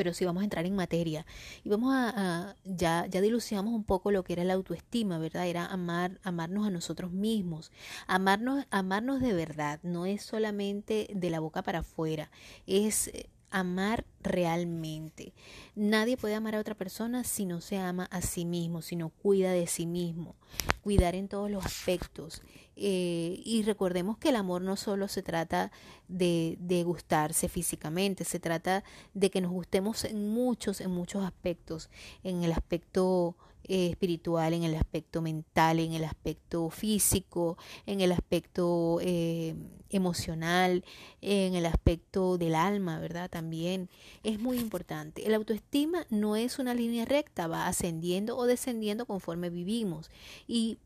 Pero 0.00 0.14
si 0.14 0.24
vamos 0.24 0.40
a 0.40 0.44
entrar 0.44 0.64
en 0.64 0.74
materia. 0.74 1.26
Y 1.62 1.68
vamos 1.68 1.92
a, 1.94 2.56
ya, 2.64 3.04
ya 3.04 3.20
dilucidamos 3.20 3.74
un 3.74 3.84
poco 3.84 4.10
lo 4.10 4.24
que 4.24 4.32
era 4.32 4.44
la 4.44 4.54
autoestima, 4.54 5.18
¿verdad? 5.18 5.46
Era 5.46 5.66
amar, 5.66 6.18
amarnos 6.22 6.66
a 6.66 6.70
nosotros 6.70 7.12
mismos, 7.12 7.70
amarnos, 8.06 8.64
amarnos 8.70 9.20
de 9.20 9.34
verdad, 9.34 9.78
no 9.82 10.06
es 10.06 10.22
solamente 10.22 11.10
de 11.14 11.28
la 11.28 11.38
boca 11.38 11.60
para 11.60 11.80
afuera, 11.80 12.30
es 12.66 13.08
eh, 13.08 13.28
amar 13.50 14.04
realmente. 14.22 15.32
Nadie 15.74 16.16
puede 16.16 16.34
amar 16.34 16.54
a 16.54 16.60
otra 16.60 16.74
persona 16.74 17.24
si 17.24 17.46
no 17.46 17.60
se 17.60 17.78
ama 17.78 18.04
a 18.10 18.20
sí 18.22 18.44
mismo, 18.44 18.82
si 18.82 18.96
no 18.96 19.10
cuida 19.10 19.52
de 19.52 19.66
sí 19.66 19.86
mismo. 19.86 20.36
Cuidar 20.82 21.14
en 21.14 21.28
todos 21.28 21.50
los 21.50 21.64
aspectos. 21.64 22.42
Eh, 22.76 23.40
y 23.44 23.62
recordemos 23.62 24.18
que 24.18 24.30
el 24.30 24.36
amor 24.36 24.62
no 24.62 24.76
solo 24.76 25.08
se 25.08 25.22
trata 25.22 25.70
de, 26.08 26.56
de 26.60 26.82
gustarse 26.82 27.48
físicamente, 27.48 28.24
se 28.24 28.40
trata 28.40 28.84
de 29.14 29.30
que 29.30 29.40
nos 29.40 29.52
gustemos 29.52 30.04
en 30.04 30.28
muchos, 30.28 30.80
en 30.80 30.90
muchos 30.90 31.24
aspectos. 31.24 31.90
En 32.22 32.42
el 32.42 32.52
aspecto 32.52 33.36
eh, 33.64 33.88
espiritual, 33.90 34.54
en 34.54 34.64
el 34.64 34.74
aspecto 34.74 35.22
mental, 35.22 35.78
en 35.78 35.92
el 35.92 36.04
aspecto 36.04 36.70
físico, 36.70 37.56
en 37.86 38.00
el 38.00 38.12
aspecto 38.12 38.98
eh, 39.00 39.54
emocional, 39.90 40.84
en 41.20 41.54
el 41.54 41.66
aspecto 41.66 42.38
del 42.38 42.54
alma, 42.54 42.98
¿verdad? 42.98 43.30
También 43.30 43.88
es 44.22 44.40
muy 44.40 44.58
importante. 44.58 45.26
El 45.26 45.34
autoestima 45.34 46.06
no 46.10 46.36
es 46.36 46.58
una 46.58 46.74
línea 46.74 47.04
recta, 47.04 47.46
va 47.46 47.66
ascendiendo 47.66 48.36
o 48.36 48.46
descendiendo 48.46 49.06
conforme 49.06 49.50
vivimos. 49.50 50.10
Y 50.46 50.78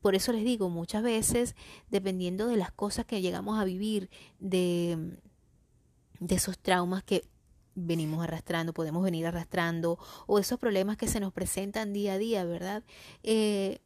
por 0.00 0.14
eso 0.14 0.32
les 0.32 0.44
digo, 0.44 0.70
muchas 0.70 1.02
veces, 1.02 1.54
dependiendo 1.90 2.46
de 2.46 2.56
las 2.56 2.72
cosas 2.72 3.04
que 3.04 3.20
llegamos 3.20 3.58
a 3.58 3.64
vivir, 3.64 4.08
de, 4.38 5.18
de 6.20 6.34
esos 6.34 6.58
traumas 6.58 7.02
que 7.02 7.24
venimos 7.86 8.22
arrastrando, 8.22 8.72
podemos 8.72 9.02
venir 9.02 9.26
arrastrando, 9.26 9.98
o 10.26 10.38
esos 10.38 10.58
problemas 10.58 10.96
que 10.96 11.08
se 11.08 11.20
nos 11.20 11.32
presentan 11.32 11.92
día 11.92 12.14
a 12.14 12.18
día, 12.18 12.44
¿verdad? 12.44 12.82
Eh, 13.22 13.80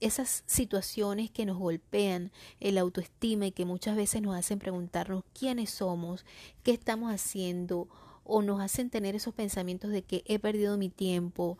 esas 0.00 0.44
situaciones 0.46 1.30
que 1.30 1.46
nos 1.46 1.56
golpean 1.58 2.30
el 2.60 2.78
autoestima 2.78 3.46
y 3.46 3.52
que 3.52 3.64
muchas 3.64 3.96
veces 3.96 4.20
nos 4.22 4.36
hacen 4.36 4.58
preguntarnos 4.58 5.24
quiénes 5.38 5.70
somos, 5.70 6.24
qué 6.62 6.72
estamos 6.72 7.12
haciendo, 7.12 7.88
o 8.24 8.42
nos 8.42 8.60
hacen 8.60 8.90
tener 8.90 9.14
esos 9.14 9.34
pensamientos 9.34 9.90
de 9.90 10.02
que 10.02 10.22
he 10.26 10.38
perdido 10.38 10.76
mi 10.76 10.88
tiempo. 10.88 11.58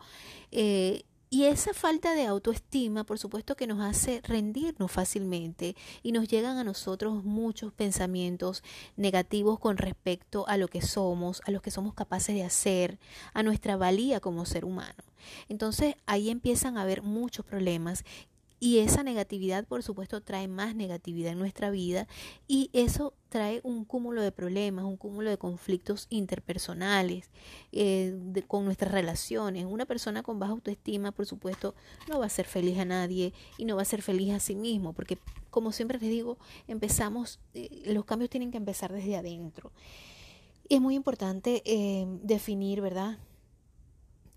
Eh, 0.51 1.03
y 1.29 1.45
esa 1.45 1.73
falta 1.73 2.13
de 2.13 2.25
autoestima, 2.25 3.03
por 3.03 3.19
supuesto 3.19 3.55
que 3.55 3.67
nos 3.67 3.81
hace 3.81 4.21
rendirnos 4.23 4.91
fácilmente 4.91 5.75
y 6.01 6.13
nos 6.13 6.29
llegan 6.29 6.57
a 6.57 6.63
nosotros 6.63 7.25
muchos 7.25 7.73
pensamientos 7.73 8.63
negativos 8.95 9.59
con 9.59 9.77
respecto 9.77 10.47
a 10.47 10.55
lo 10.55 10.69
que 10.69 10.81
somos, 10.81 11.41
a 11.45 11.51
lo 11.51 11.61
que 11.61 11.71
somos 11.71 11.93
capaces 11.93 12.33
de 12.33 12.43
hacer, 12.43 12.97
a 13.33 13.43
nuestra 13.43 13.75
valía 13.75 14.21
como 14.21 14.45
ser 14.45 14.63
humano. 14.63 15.03
Entonces 15.49 15.95
ahí 16.05 16.29
empiezan 16.29 16.77
a 16.77 16.83
haber 16.83 17.01
muchos 17.01 17.45
problemas 17.45 18.05
Y 18.59 18.79
esa 18.79 19.03
negatividad, 19.03 19.65
por 19.65 19.83
supuesto, 19.83 20.21
trae 20.21 20.47
más 20.47 20.75
negatividad 20.75 21.31
en 21.31 21.39
nuestra 21.39 21.69
vida 21.69 22.07
y 22.47 22.71
eso 22.73 23.13
trae 23.29 23.61
un 23.63 23.85
cúmulo 23.85 24.23
de 24.23 24.31
problemas, 24.31 24.85
un 24.85 24.97
cúmulo 24.97 25.29
de 25.29 25.37
conflictos 25.37 26.07
interpersonales 26.09 27.29
eh, 27.71 28.17
con 28.47 28.65
nuestras 28.65 28.91
relaciones. 28.91 29.65
Una 29.65 29.85
persona 29.85 30.23
con 30.23 30.39
baja 30.39 30.53
autoestima, 30.53 31.11
por 31.11 31.27
supuesto, 31.27 31.75
no 32.09 32.19
va 32.19 32.25
a 32.25 32.29
ser 32.29 32.47
feliz 32.47 32.79
a 32.79 32.85
nadie 32.85 33.31
y 33.59 33.65
no 33.65 33.75
va 33.75 33.83
a 33.83 33.85
ser 33.85 34.01
feliz 34.01 34.33
a 34.33 34.39
sí 34.39 34.55
mismo, 34.55 34.93
porque 34.93 35.19
como 35.51 35.71
siempre 35.71 35.99
les 35.99 36.09
digo, 36.09 36.39
empezamos, 36.67 37.39
eh, 37.53 37.83
los 37.85 38.05
cambios 38.05 38.31
tienen 38.31 38.49
que 38.49 38.57
empezar 38.57 38.91
desde 38.91 39.17
adentro. 39.17 39.71
Y 40.67 40.75
es 40.75 40.81
muy 40.81 40.95
importante 40.95 41.61
eh, 41.65 42.05
definir, 42.23 42.81
¿verdad? 42.81 43.19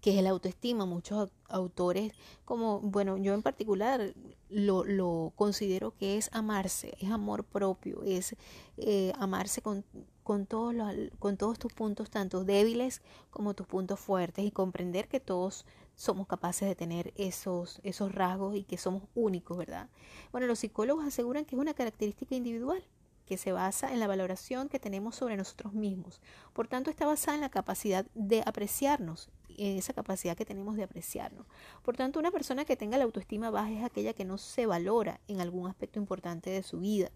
Que 0.01 0.17
es 0.17 0.23
la 0.23 0.31
autoestima. 0.31 0.87
Muchos 0.87 1.31
autores, 1.49 2.13
como, 2.45 2.81
bueno, 2.81 3.17
yo 3.17 3.35
en 3.35 3.43
particular 3.43 4.15
lo, 4.49 4.85
lo 4.85 5.33
considero 5.37 5.95
que 5.97 6.17
es 6.17 6.31
amarse, 6.33 6.97
es 7.01 7.11
amor 7.11 7.45
propio, 7.45 8.03
es 8.05 8.37
eh, 8.77 9.13
amarse 9.19 9.63
con, 9.63 9.85
con, 10.23 10.47
todos 10.47 10.75
los, 10.75 10.95
con 11.19 11.37
todos 11.37 11.59
tus 11.59 11.73
puntos, 11.73 12.11
tanto 12.11 12.45
débiles 12.45 13.03
como 13.31 13.55
tus 13.55 13.67
puntos 13.67 14.01
fuertes, 14.01 14.45
y 14.45 14.51
comprender 14.51 15.09
que 15.09 15.21
todos 15.21 15.67
somos 15.97 16.27
capaces 16.27 16.67
de 16.69 16.75
tener 16.75 17.13
esos, 17.17 17.81
esos 17.83 18.15
rasgos 18.15 18.57
y 18.57 18.65
que 18.65 18.79
somos 18.79 19.03
únicos, 19.15 19.59
¿verdad? 19.59 19.89
Bueno, 20.33 20.47
los 20.47 20.61
psicólogos 20.61 21.05
aseguran 21.05 21.45
que 21.45 21.57
es 21.57 21.61
una 21.61 21.75
característica 21.75 22.35
individual 22.35 22.83
que 23.31 23.39
se 23.39 23.53
basa 23.53 23.93
en 23.93 24.01
la 24.01 24.09
valoración 24.09 24.68
que 24.68 24.81
tenemos 24.81 25.14
sobre 25.14 25.37
nosotros 25.37 25.72
mismos. 25.72 26.20
Por 26.53 26.66
tanto, 26.66 26.91
está 26.91 27.07
basada 27.07 27.37
en 27.37 27.43
la 27.43 27.49
capacidad 27.49 28.05
de 28.16 28.43
apreciarnos, 28.45 29.31
en 29.57 29.78
esa 29.78 29.93
capacidad 29.93 30.37
que 30.37 30.45
tenemos 30.45 30.74
de 30.74 30.83
apreciarnos. 30.83 31.47
Por 31.85 31.97
tanto, 31.97 32.18
una 32.18 32.33
persona 32.33 32.64
que 32.64 32.74
tenga 32.74 32.99
la 32.99 33.05
autoestima 33.05 33.51
baja 33.51 33.70
es 33.70 33.85
aquella 33.85 34.14
que 34.14 34.24
no 34.24 34.37
se 34.37 34.66
valora 34.66 35.20
en 35.28 35.41
algún 35.41 35.68
aspecto 35.68 36.01
importante 36.01 36.51
de 36.51 36.64
su 36.64 36.81
vida 36.81 37.12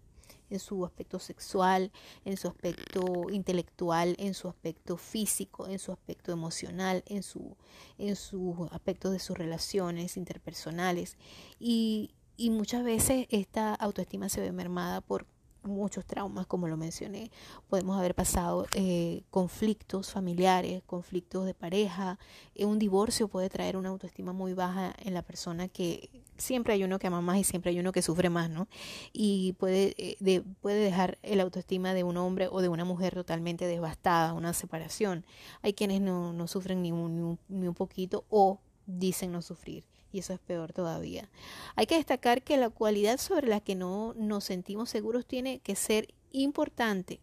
en 0.49 0.59
su 0.59 0.85
aspecto 0.85 1.19
sexual, 1.19 1.91
en 2.23 2.37
su 2.37 2.47
aspecto 2.47 3.29
intelectual, 3.31 4.15
en 4.19 4.33
su 4.35 4.47
aspecto 4.47 4.95
físico, 4.95 5.67
en 5.67 5.79
su 5.79 5.91
aspecto 5.91 6.31
emocional, 6.31 7.03
en 7.07 7.23
su, 7.23 7.57
en 7.97 8.15
sus 8.15 8.71
aspectos 8.71 9.11
de 9.11 9.19
sus 9.19 9.37
relaciones 9.37 10.17
interpersonales. 10.17 11.17
Y, 11.59 12.11
y 12.37 12.51
muchas 12.51 12.83
veces 12.83 13.27
esta 13.29 13.73
autoestima 13.73 14.29
se 14.29 14.41
ve 14.41 14.51
mermada 14.51 15.01
por 15.01 15.25
muchos 15.65 16.05
traumas, 16.05 16.47
como 16.47 16.67
lo 16.67 16.77
mencioné. 16.77 17.31
Podemos 17.69 17.97
haber 17.97 18.15
pasado 18.15 18.67
eh, 18.73 19.23
conflictos 19.29 20.11
familiares, 20.11 20.83
conflictos 20.85 21.45
de 21.45 21.53
pareja. 21.53 22.19
Eh, 22.55 22.65
un 22.65 22.79
divorcio 22.79 23.27
puede 23.27 23.49
traer 23.49 23.77
una 23.77 23.89
autoestima 23.89 24.33
muy 24.33 24.53
baja 24.53 24.93
en 24.99 25.13
la 25.13 25.21
persona 25.21 25.67
que 25.67 26.09
siempre 26.37 26.73
hay 26.73 26.83
uno 26.83 26.99
que 26.99 27.07
ama 27.07 27.21
más 27.21 27.37
y 27.37 27.43
siempre 27.43 27.71
hay 27.71 27.79
uno 27.79 27.91
que 27.91 28.01
sufre 28.01 28.29
más, 28.29 28.49
¿no? 28.49 28.67
Y 29.13 29.53
puede, 29.53 29.95
eh, 29.97 30.43
puede 30.61 30.79
dejar 30.79 31.17
el 31.23 31.39
autoestima 31.39 31.93
de 31.93 32.03
un 32.03 32.17
hombre 32.17 32.47
o 32.51 32.61
de 32.61 32.69
una 32.69 32.85
mujer 32.85 33.13
totalmente 33.13 33.65
devastada, 33.65 34.33
una 34.33 34.53
separación. 34.53 35.25
Hay 35.61 35.73
quienes 35.73 36.01
no, 36.01 36.33
no 36.33 36.47
sufren 36.47 36.81
ni 36.81 36.91
un, 36.91 37.39
ni 37.47 37.67
un 37.67 37.75
poquito 37.75 38.25
o 38.29 38.59
dicen 38.85 39.31
no 39.31 39.41
sufrir 39.41 39.83
y 40.15 40.19
eso 40.19 40.33
es 40.33 40.39
peor 40.39 40.71
todavía. 40.71 41.29
Hay 41.75 41.87
que 41.87 41.95
destacar 41.95 42.41
que 42.41 42.55
la 42.55 42.69
cualidad 42.69 43.17
sobre 43.17 43.47
la 43.47 43.59
que 43.59 43.75
no 43.75 44.13
nos 44.15 44.45
sentimos 44.45 44.89
seguros 44.89 45.25
tiene 45.25 45.59
que 45.59 45.75
ser 45.75 46.13
importante 46.31 47.19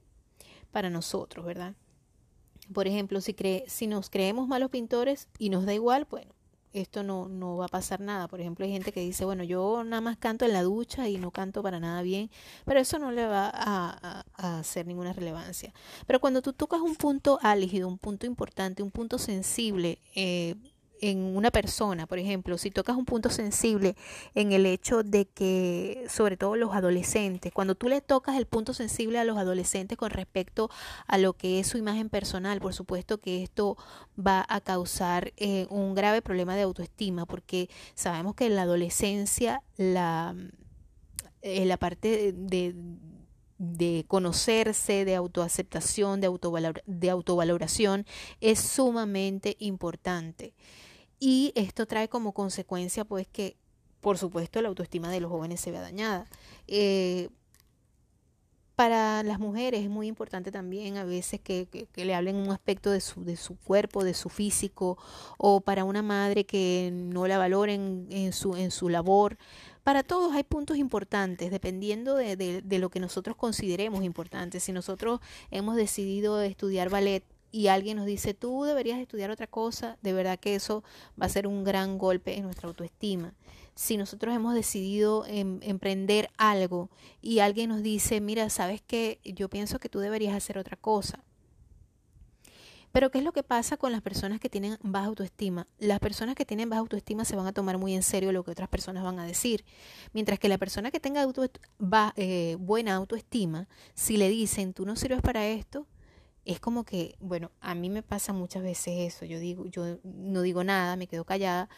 para 0.70 0.90
nosotros, 0.90 1.45
¿verdad? 1.45 1.74
Por 2.72 2.86
ejemplo, 2.86 3.20
si, 3.20 3.34
si 3.66 3.86
nos 3.86 4.11
creemos 4.11 4.47
malos 4.47 4.70
pintores 4.70 5.28
y 5.38 5.49
nos 5.49 5.64
da 5.64 5.72
igual, 5.72 6.07
bueno, 6.11 6.34
esto 6.74 7.03
no, 7.03 7.28
no 7.28 7.57
va 7.57 7.66
a 7.66 7.68
pasar 7.68 8.01
nada. 8.01 8.28
Por 8.28 8.40
ejemplo, 8.40 8.64
hay 8.66 8.72
gente 8.72 8.93
que 8.93 9.01
dice, 9.01 9.24
bueno, 9.24 9.43
yo 9.43 9.84
nada 9.84 10.01
más 10.03 10.18
canto 10.18 10.45
en 10.45 10.53
la 10.53 10.62
ducha 10.62 11.09
y 11.09 11.16
no 11.16 11.30
canto 11.30 11.62
para 11.62 11.80
nada 11.80 12.03
bien, 12.03 12.30
pero 12.66 12.78
eso 12.78 12.99
no 12.99 13.11
le 13.11 13.26
va 13.26 13.51
a, 13.53 14.24
a 14.34 14.59
hacer 14.59 14.86
ninguna 14.86 15.14
relevancia. 15.14 15.72
Pero 16.07 16.20
cuando 16.20 16.43
tú 16.43 16.53
tocas 16.53 16.80
un 16.80 16.97
punto 16.97 17.38
álgido, 17.43 17.88
un 17.88 17.99
punto 17.99 18.26
importante, 18.26 18.82
un 18.82 18.90
punto 18.90 19.18
sensible, 19.18 19.99
eh, 20.14 20.57
en 21.03 21.18
una 21.36 21.50
persona, 21.50 22.07
por 22.07 22.18
ejemplo, 22.18 22.57
si 22.57 22.70
tocas 22.70 22.96
un 22.96 23.05
punto 23.05 23.28
sensible 23.28 23.96
en 24.34 24.53
el 24.53 24.64
hecho 24.64 25.03
de 25.03 25.26
que, 25.26 26.07
sobre 26.09 26.36
todo 26.36 26.57
los 26.57 26.74
adolescentes, 26.74 27.53
cuando 27.53 27.74
tú 27.74 27.88
le 27.88 28.00
tocas 28.00 28.36
el 28.36 28.46
punto 28.46 28.72
sensible 28.72 29.18
a 29.18 29.24
los 29.24 29.36
adolescentes 29.36 29.98
con 29.98 30.11
respecto 30.11 30.70
a 31.09 31.18
lo 31.18 31.34
que 31.34 31.59
es 31.59 31.66
su 31.66 31.76
imagen 31.76 32.09
personal, 32.09 32.61
por 32.61 32.72
supuesto 32.72 33.18
que 33.18 33.42
esto 33.42 33.76
va 34.16 34.46
a 34.48 34.61
causar 34.61 35.32
eh, 35.36 35.66
un 35.70 35.94
grave 35.94 36.22
problema 36.22 36.55
de 36.55 36.62
autoestima, 36.62 37.26
porque 37.26 37.68
sabemos 37.94 38.36
que 38.36 38.46
en 38.46 38.55
la 38.55 38.62
adolescencia 38.62 39.61
la, 39.76 40.36
eh, 41.42 41.66
la 41.66 41.78
parte 41.78 42.32
de, 42.32 42.74
de 43.59 44.05
conocerse, 44.07 45.05
de 45.05 45.16
autoaceptación, 45.16 46.20
de, 46.20 46.30
de 46.86 47.11
autovaloración, 47.11 48.07
es 48.40 48.61
sumamente 48.61 49.57
importante. 49.59 50.55
Y 51.25 51.53
esto 51.55 51.87
trae 51.87 52.09
como 52.09 52.33
consecuencia, 52.33 53.05
pues, 53.05 53.29
que, 53.29 53.57
por 54.01 54.18
supuesto, 54.18 54.61
la 54.61 54.66
autoestima 54.66 55.09
de 55.09 55.20
los 55.20 55.31
jóvenes 55.31 55.61
se 55.61 55.70
vea 55.70 55.81
dañada. 55.81 56.27
Eh, 56.66 57.29
para 58.75 59.23
las 59.23 59.39
mujeres 59.39 59.85
es 59.85 59.89
muy 59.89 60.09
importante 60.09 60.51
también 60.51 60.97
a 60.97 61.05
veces 61.05 61.41
que, 61.41 61.68
que, 61.93 62.05
le 62.05 62.16
hablen 62.16 62.35
un 62.35 62.51
aspecto 62.51 62.91
de 62.91 63.01
su, 63.01 63.23
de 63.23 63.37
su 63.37 63.57
cuerpo, 63.57 64.03
de 64.03 64.14
su 64.14 64.31
físico, 64.31 64.99
o 65.39 65.61
para 65.61 65.85
una 65.85 66.03
madre 66.03 66.45
que 66.45 66.91
no 66.93 67.29
la 67.29 67.39
valoren 67.39 68.09
en 68.11 68.33
su, 68.33 68.57
en 68.57 68.73
su 68.73 68.89
labor. 68.89 69.39
Para 69.85 70.03
todos 70.03 70.35
hay 70.35 70.43
puntos 70.43 70.77
importantes, 70.77 71.53
dependiendo 71.53 72.16
de, 72.16 72.35
de, 72.35 72.62
de 72.62 72.79
lo 72.81 72.91
que 72.91 72.99
nosotros 72.99 73.37
consideremos 73.37 74.03
importante. 74.03 74.59
Si 74.59 74.73
nosotros 74.73 75.20
hemos 75.53 75.77
decidido 75.77 76.43
estudiar 76.43 76.91
ballet, 76.91 77.23
y 77.53 77.68
alguien 77.68 77.98
nos 77.98 78.07
dice, 78.07 78.32
tú 78.32 78.64
deberías 78.64 78.98
estudiar 78.98 79.30
otra 79.30 79.46
cosa, 79.46 79.98
de 80.03 80.14
verdad 80.14 80.40
que 80.40 80.55
eso 80.55 80.82
va 81.20 81.26
a 81.26 81.28
ser 81.28 81.46
un 81.46 81.62
gran 81.62 81.98
golpe 81.98 82.36
en 82.36 82.44
nuestra 82.44 82.66
autoestima. 82.66 83.34
Si 83.74 83.96
nosotros 83.96 84.34
hemos 84.34 84.55
decidido 84.55 85.24
em, 85.26 85.61
emprender 85.62 86.30
algo 86.38 86.90
y 87.20 87.38
alguien 87.38 87.68
nos 87.68 87.82
dice, 87.82 88.20
mira, 88.20 88.48
sabes 88.50 88.80
que 88.80 89.20
yo 89.24 89.48
pienso 89.48 89.78
que 89.78 89.90
tú 89.90 90.00
deberías 90.00 90.34
hacer 90.34 90.59
otra 90.59 90.76
cosa. 90.76 91.22
Pero 92.90 93.11
¿qué 93.11 93.18
es 93.18 93.24
lo 93.24 93.32
que 93.32 93.42
pasa 93.42 93.78
con 93.78 93.90
las 93.90 94.03
personas 94.03 94.38
que 94.38 94.50
tienen 94.50 94.76
baja 94.82 95.07
autoestima? 95.07 95.66
Las 95.78 95.98
personas 95.98 96.34
que 96.34 96.44
tienen 96.44 96.68
baja 96.68 96.80
autoestima 96.80 97.24
se 97.24 97.36
van 97.36 97.46
a 97.46 97.53
tomar 97.53 97.78
muy 97.78 97.94
en 97.94 98.03
serio 98.03 98.32
lo 98.32 98.44
que 98.44 98.50
otras 98.50 98.68
personas 98.68 99.03
van 99.03 99.18
a 99.18 99.24
decir. 99.24 99.64
Mientras 100.12 100.38
que 100.38 100.50
la 100.50 100.59
persona 100.59 100.90
que 100.90 101.00
tenga 101.00 101.26
eh, 102.16 102.57
buena 102.61 102.94
autoestima, 102.94 103.66
si 103.94 104.18
le 104.18 104.28
dicen, 104.28 104.74
tú 104.74 104.84
no 104.84 104.96
sirves 104.96 105.22
para 105.22 105.46
esto, 105.46 105.86
es 106.45 106.61
como 106.61 106.84
que, 106.84 107.14
bueno, 107.20 107.51
a 107.61 107.74
mí 107.74 107.88
me 107.90 108.03
pasa 108.03 108.32
muchas 108.32 108.62
veces 108.62 109.14
eso, 109.14 109.24
yo 109.24 109.38
digo, 109.38 109.66
yo 109.66 109.99
no 110.05 110.43
digo 110.43 110.64
nada, 110.64 110.97
me 110.97 111.07
quedo 111.07 111.24
callada. 111.24 111.68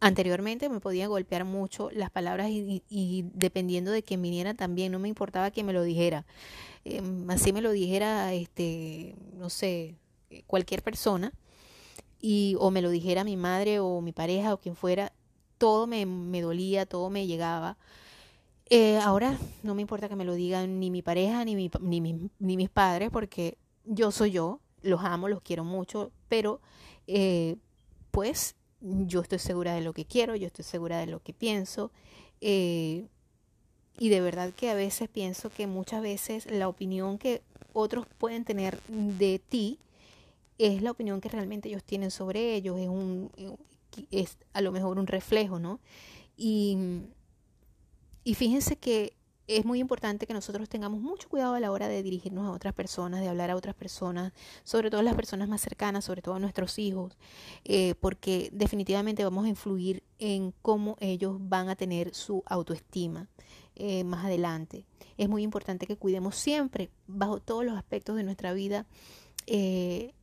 Anteriormente 0.00 0.68
me 0.68 0.80
podía 0.80 1.06
golpear 1.06 1.44
mucho 1.44 1.90
las 1.92 2.10
palabras 2.10 2.48
y, 2.50 3.24
dependiendo 3.34 3.92
de 3.92 4.02
quién 4.02 4.20
viniera 4.22 4.54
también, 4.54 4.92
no 4.92 4.98
me 4.98 5.08
importaba 5.08 5.50
quién 5.50 5.66
me 5.66 5.72
lo 5.72 5.82
dijera. 5.82 6.26
Em, 6.84 7.30
así 7.30 7.52
me 7.52 7.60
lo 7.60 7.70
dijera, 7.70 8.32
este, 8.34 9.14
no 9.34 9.50
sé, 9.50 9.96
cualquier 10.46 10.82
persona, 10.82 11.32
y, 12.20 12.56
o 12.58 12.70
me 12.70 12.82
lo 12.82 12.90
dijera 12.90 13.24
mi 13.24 13.36
madre 13.36 13.80
o 13.80 14.00
mi 14.00 14.12
pareja 14.12 14.54
o 14.54 14.58
quien 14.60 14.76
fuera, 14.76 15.12
todo 15.58 15.86
me, 15.86 16.06
me 16.06 16.40
dolía, 16.40 16.86
todo 16.86 17.10
me 17.10 17.26
llegaba. 17.26 17.76
Eh, 18.70 18.98
ahora 18.98 19.38
no 19.62 19.74
me 19.74 19.82
importa 19.82 20.08
que 20.08 20.16
me 20.16 20.24
lo 20.24 20.34
digan 20.34 20.80
ni 20.80 20.90
mi 20.90 21.02
pareja 21.02 21.44
ni, 21.44 21.54
mi, 21.56 21.70
ni, 21.80 22.30
ni 22.38 22.56
mis 22.56 22.70
padres 22.70 23.10
porque 23.12 23.58
yo 23.84 24.10
soy 24.10 24.32
yo, 24.32 24.60
los 24.82 25.00
amo, 25.02 25.28
los 25.28 25.42
quiero 25.42 25.64
mucho, 25.64 26.12
pero 26.28 26.60
eh, 27.06 27.56
pues 28.10 28.54
yo 28.80 29.20
estoy 29.20 29.38
segura 29.38 29.74
de 29.74 29.80
lo 29.80 29.92
que 29.92 30.04
quiero, 30.04 30.36
yo 30.36 30.46
estoy 30.46 30.64
segura 30.64 30.98
de 30.98 31.06
lo 31.06 31.22
que 31.22 31.32
pienso. 31.32 31.90
Eh, 32.40 33.06
y 33.98 34.08
de 34.08 34.20
verdad 34.20 34.52
que 34.54 34.70
a 34.70 34.74
veces 34.74 35.08
pienso 35.08 35.50
que 35.50 35.66
muchas 35.66 36.02
veces 36.02 36.50
la 36.50 36.68
opinión 36.68 37.18
que 37.18 37.42
otros 37.72 38.06
pueden 38.18 38.44
tener 38.44 38.80
de 38.88 39.38
ti 39.38 39.78
es 40.58 40.82
la 40.82 40.90
opinión 40.90 41.20
que 41.20 41.28
realmente 41.28 41.68
ellos 41.68 41.84
tienen 41.84 42.10
sobre 42.10 42.54
ellos, 42.54 42.78
es, 42.78 42.88
un, 42.88 43.30
es 44.10 44.38
a 44.52 44.60
lo 44.60 44.72
mejor 44.72 44.98
un 44.98 45.06
reflejo, 45.06 45.58
¿no? 45.58 45.80
Y, 46.36 46.76
y 48.24 48.34
fíjense 48.34 48.76
que 48.76 49.14
es 49.46 49.64
muy 49.64 49.80
importante 49.80 50.26
que 50.26 50.34
nosotros 50.34 50.68
tengamos 50.68 51.00
mucho 51.00 51.28
cuidado 51.28 51.54
a 51.54 51.60
la 51.60 51.72
hora 51.72 51.88
de 51.88 52.02
dirigirnos 52.02 52.46
a 52.46 52.52
otras 52.52 52.74
personas, 52.74 53.20
de 53.20 53.28
hablar 53.28 53.50
a 53.50 53.56
otras 53.56 53.74
personas, 53.74 54.32
sobre 54.64 54.90
todo 54.90 55.02
las 55.02 55.14
personas 55.14 55.48
más 55.48 55.60
cercanas, 55.60 56.04
sobre 56.04 56.22
todo 56.22 56.34
a 56.34 56.38
nuestros 56.38 56.78
hijos, 56.78 57.16
eh, 57.64 57.94
porque 58.00 58.50
definitivamente 58.52 59.24
vamos 59.24 59.44
a 59.46 59.48
influir 59.48 60.02
en 60.18 60.54
cómo 60.62 60.96
ellos 61.00 61.36
van 61.40 61.68
a 61.68 61.76
tener 61.76 62.14
su 62.14 62.42
autoestima 62.46 63.28
eh, 63.74 64.04
más 64.04 64.24
adelante. 64.24 64.84
Es 65.16 65.28
muy 65.28 65.42
importante 65.42 65.86
que 65.86 65.96
cuidemos 65.96 66.36
siempre, 66.36 66.90
bajo 67.06 67.40
todos 67.40 67.64
los 67.64 67.76
aspectos 67.76 68.16
de 68.16 68.22
nuestra 68.22 68.52
vida, 68.52 68.86
eh, 69.46 70.14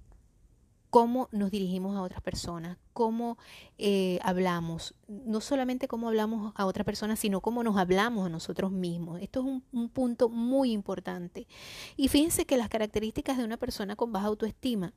cómo 0.90 1.30
nos 1.32 1.52
dirigimos 1.52 1.96
a 1.96 2.02
otras 2.02 2.22
personas, 2.22 2.78
cómo 2.94 3.38
eh, 3.78 4.20
hablamos, 4.24 4.96
no 5.08 5.42
solamente 5.42 5.88
cómo 5.88 6.08
hablamos 6.08 6.54
a 6.56 6.66
otras 6.66 6.86
personas, 6.86 7.20
sino 7.20 7.42
cómo 7.42 7.64
nos 7.64 7.78
hablamos 7.78 8.26
a 8.26 8.30
nosotros 8.30 8.72
mismos. 8.72 9.22
Esto 9.22 9.42
es 9.42 9.46
un, 9.46 9.64
un 9.72 9.90
punto 9.90 10.30
muy 10.30 10.72
importante. 10.72 11.48
Y 11.96 12.08
fíjense 12.08 12.46
que 12.46 12.58
las 12.58 12.70
características 12.70 13.38
de 13.38 13.46
una 13.46 13.58
persona 13.58 13.96
con 13.96 14.12
baja 14.12 14.28
autoestima 14.28 14.94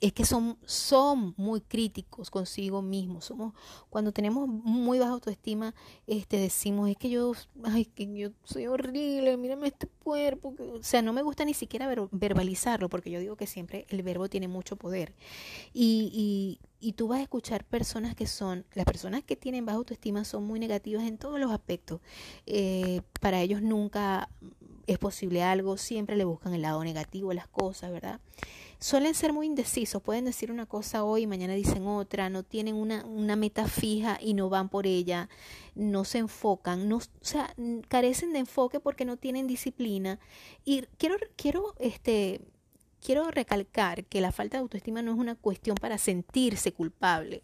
es 0.00 0.12
que 0.12 0.24
son, 0.24 0.58
son 0.66 1.34
muy 1.36 1.60
críticos 1.60 2.30
consigo 2.30 2.82
mismos. 2.82 3.24
Somos, 3.24 3.54
cuando 3.88 4.12
tenemos 4.12 4.46
muy 4.48 4.98
baja 4.98 5.12
autoestima, 5.12 5.74
este, 6.06 6.38
decimos, 6.38 6.90
es 6.90 6.96
que 6.96 7.08
yo, 7.08 7.32
ay, 7.64 7.86
que 7.86 8.14
yo 8.14 8.30
soy 8.44 8.66
horrible, 8.66 9.36
mírame 9.36 9.68
este 9.68 9.86
cuerpo. 9.86 10.54
O 10.58 10.82
sea, 10.82 11.02
no 11.02 11.12
me 11.12 11.22
gusta 11.22 11.44
ni 11.44 11.54
siquiera 11.54 11.88
verbalizarlo, 12.10 12.88
porque 12.88 13.10
yo 13.10 13.20
digo 13.20 13.36
que 13.36 13.46
siempre 13.46 13.86
el 13.88 14.02
verbo 14.02 14.28
tiene 14.28 14.48
mucho 14.48 14.76
poder. 14.76 15.14
Y, 15.72 16.10
y, 16.12 16.86
y 16.86 16.92
tú 16.92 17.08
vas 17.08 17.20
a 17.20 17.22
escuchar 17.22 17.64
personas 17.64 18.14
que 18.14 18.26
son, 18.26 18.66
las 18.74 18.84
personas 18.84 19.24
que 19.24 19.36
tienen 19.36 19.64
baja 19.64 19.78
autoestima 19.78 20.24
son 20.24 20.44
muy 20.44 20.60
negativas 20.60 21.04
en 21.04 21.16
todos 21.16 21.40
los 21.40 21.50
aspectos. 21.50 22.00
Eh, 22.44 23.00
para 23.20 23.40
ellos 23.40 23.62
nunca 23.62 24.28
es 24.86 24.98
posible 24.98 25.42
algo, 25.42 25.78
siempre 25.78 26.16
le 26.16 26.24
buscan 26.24 26.54
el 26.54 26.62
lado 26.62 26.84
negativo 26.84 27.30
de 27.30 27.36
las 27.36 27.48
cosas, 27.48 27.90
¿verdad? 27.90 28.20
Suelen 28.78 29.14
ser 29.14 29.32
muy 29.32 29.46
indecisos, 29.46 30.02
pueden 30.02 30.26
decir 30.26 30.52
una 30.52 30.66
cosa 30.66 31.02
hoy 31.02 31.22
y 31.22 31.26
mañana 31.26 31.54
dicen 31.54 31.86
otra, 31.86 32.28
no 32.28 32.42
tienen 32.42 32.74
una, 32.74 33.04
una 33.06 33.34
meta 33.34 33.66
fija 33.66 34.18
y 34.20 34.34
no 34.34 34.50
van 34.50 34.68
por 34.68 34.86
ella, 34.86 35.30
no 35.74 36.04
se 36.04 36.18
enfocan, 36.18 36.88
no, 36.88 36.96
o 36.98 37.02
sea, 37.22 37.54
carecen 37.88 38.34
de 38.34 38.40
enfoque 38.40 38.78
porque 38.78 39.06
no 39.06 39.16
tienen 39.16 39.46
disciplina. 39.46 40.18
Y 40.64 40.82
quiero, 40.98 41.16
quiero, 41.36 41.74
este, 41.78 42.42
quiero 43.00 43.30
recalcar 43.30 44.04
que 44.04 44.20
la 44.20 44.30
falta 44.30 44.58
de 44.58 44.62
autoestima 44.62 45.00
no 45.00 45.12
es 45.12 45.18
una 45.18 45.36
cuestión 45.36 45.76
para 45.76 45.96
sentirse 45.96 46.72
culpable, 46.72 47.42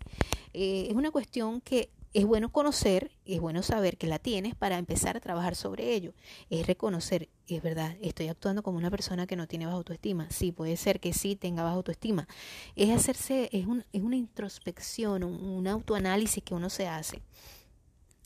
eh, 0.53 0.89
es 0.91 0.95
una 0.95 1.11
cuestión 1.11 1.62
que 1.62 1.89
es 2.15 2.27
bueno 2.27 2.53
conocer, 2.53 3.11
es 3.25 3.41
bueno 3.41 3.63
saber 3.63 3.97
que 3.97 4.07
la 4.07 4.19
tienes 4.19 4.55
para 4.55 4.77
empezar 4.77 5.17
a 5.17 5.21
trabajar 5.21 5.57
sobre 5.57 5.95
ello. 5.95 6.13
Es 6.51 6.67
reconocer, 6.67 7.31
es 7.49 7.63
verdad, 7.63 7.97
estoy 8.03 8.29
actuando 8.29 8.63
como 8.63 8.77
una 8.77 8.91
persona 8.91 9.27
que 9.27 9.37
no 9.37 9.49
tiene 9.49 9.65
baja 9.65 9.79
autoestima. 9.79 10.29
Sí, 10.31 10.53
puede 10.53 10.77
ser 10.77 11.01
que 11.01 11.15
sí 11.15 11.37
tenga 11.37 11.63
baja 11.63 11.77
autoestima. 11.77 12.29
Es 12.77 12.91
hacerse, 12.91 13.49
es, 13.53 13.67
un, 13.67 13.85
es 13.93 14.03
una 14.03 14.17
introspección, 14.17 15.25
un, 15.25 15.67
autoanálisis 15.67 16.45
que 16.45 16.55
uno 16.55 16.69
se 16.69 16.87
hace. 16.87 17.23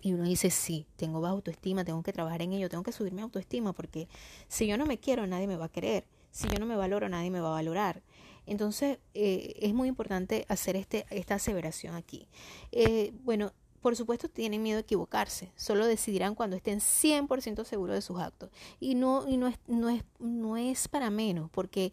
Y 0.02 0.12
uno 0.12 0.24
dice, 0.24 0.50
sí, 0.50 0.86
tengo 0.96 1.20
baja 1.20 1.34
autoestima, 1.34 1.84
tengo 1.84 2.02
que 2.02 2.12
trabajar 2.12 2.42
en 2.42 2.52
ello, 2.52 2.68
tengo 2.68 2.82
que 2.82 2.92
subir 2.92 3.12
mi 3.12 3.22
autoestima, 3.22 3.72
porque 3.72 4.08
si 4.48 4.66
yo 4.66 4.76
no 4.76 4.86
me 4.86 4.98
quiero, 4.98 5.26
nadie 5.26 5.46
me 5.46 5.56
va 5.56 5.66
a 5.66 5.68
querer. 5.68 6.06
Si 6.32 6.48
yo 6.48 6.58
no 6.58 6.66
me 6.66 6.76
valoro, 6.76 7.08
nadie 7.08 7.30
me 7.30 7.40
va 7.40 7.48
a 7.48 7.52
valorar. 7.52 8.02
Entonces, 8.46 8.98
eh, 9.14 9.54
es 9.60 9.74
muy 9.74 9.88
importante 9.88 10.44
hacer 10.48 10.76
este, 10.76 11.06
esta 11.10 11.36
aseveración 11.36 11.94
aquí. 11.94 12.28
Eh, 12.72 13.12
bueno, 13.24 13.52
por 13.86 13.94
supuesto, 13.94 14.28
tienen 14.28 14.64
miedo 14.64 14.78
de 14.78 14.82
equivocarse. 14.82 15.52
Solo 15.54 15.86
decidirán 15.86 16.34
cuando 16.34 16.56
estén 16.56 16.80
100% 16.80 17.62
seguros 17.62 17.94
de 17.94 18.02
sus 18.02 18.18
actos. 18.18 18.50
Y 18.80 18.96
no, 18.96 19.28
y 19.28 19.36
no, 19.36 19.46
es, 19.46 19.60
no, 19.68 19.88
es, 19.88 20.02
no 20.18 20.56
es 20.56 20.88
para 20.88 21.08
menos, 21.08 21.50
porque 21.52 21.92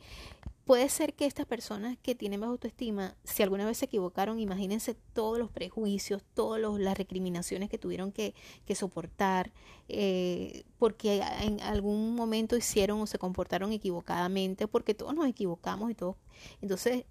puede 0.66 0.90
ser 0.90 1.14
que 1.14 1.28
estas 1.28 1.46
personas 1.46 1.96
que 2.02 2.16
tienen 2.16 2.40
baja 2.40 2.50
autoestima, 2.50 3.16
si 3.24 3.44
alguna 3.44 3.68
vez 3.68 3.78
se 3.78 3.86
equivocaron, 3.86 4.40
imagínense 4.40 4.96
todos 5.14 5.38
los 5.38 5.52
prejuicios, 5.52 6.24
todas 6.34 6.60
las 6.80 6.98
recriminaciones 6.98 7.70
que 7.70 7.78
tuvieron 7.78 8.12
que, 8.12 8.34
que 8.66 8.74
soportar, 8.74 9.52
eh, 9.88 10.64
porque 10.80 11.22
en 11.42 11.62
algún 11.62 12.16
momento 12.16 12.58
hicieron 12.58 13.02
o 13.02 13.06
se 13.06 13.20
comportaron 13.20 13.72
equivocadamente, 13.72 14.68
porque 14.68 14.96
todos 14.96 15.14
nos 15.14 15.28
equivocamos 15.28 15.92
y 15.92 15.94
todos, 15.94 16.16
entonces 16.60 17.06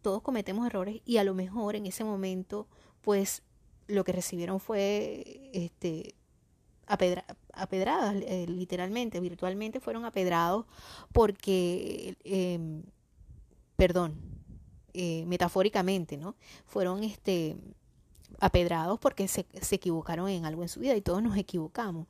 todos 0.00 0.22
cometemos 0.22 0.64
errores 0.64 1.02
y 1.04 1.16
a 1.16 1.24
lo 1.24 1.34
mejor 1.34 1.74
en 1.74 1.86
ese 1.86 2.04
momento, 2.04 2.68
pues 3.00 3.42
lo 3.88 4.04
que 4.04 4.12
recibieron 4.12 4.60
fue 4.60 5.50
este, 5.52 6.14
apedradas, 6.86 8.16
eh, 8.16 8.46
literalmente, 8.48 9.20
virtualmente 9.20 9.80
fueron 9.80 10.04
apedrados 10.04 10.66
porque, 11.12 12.16
em, 12.24 12.82
perdón, 13.76 14.14
eh, 14.94 15.24
metafóricamente, 15.26 16.16
¿no? 16.16 16.34
Fueron 16.66 17.04
este, 17.04 17.56
apedrados 18.40 18.98
porque 18.98 19.28
se, 19.28 19.46
se, 19.60 19.74
equivocaron 19.76 20.28
en 20.28 20.44
algo 20.44 20.62
en 20.62 20.68
su 20.68 20.80
vida 20.80 20.96
y 20.96 21.00
todos 21.00 21.22
nos 21.22 21.36
equivocamos. 21.36 22.06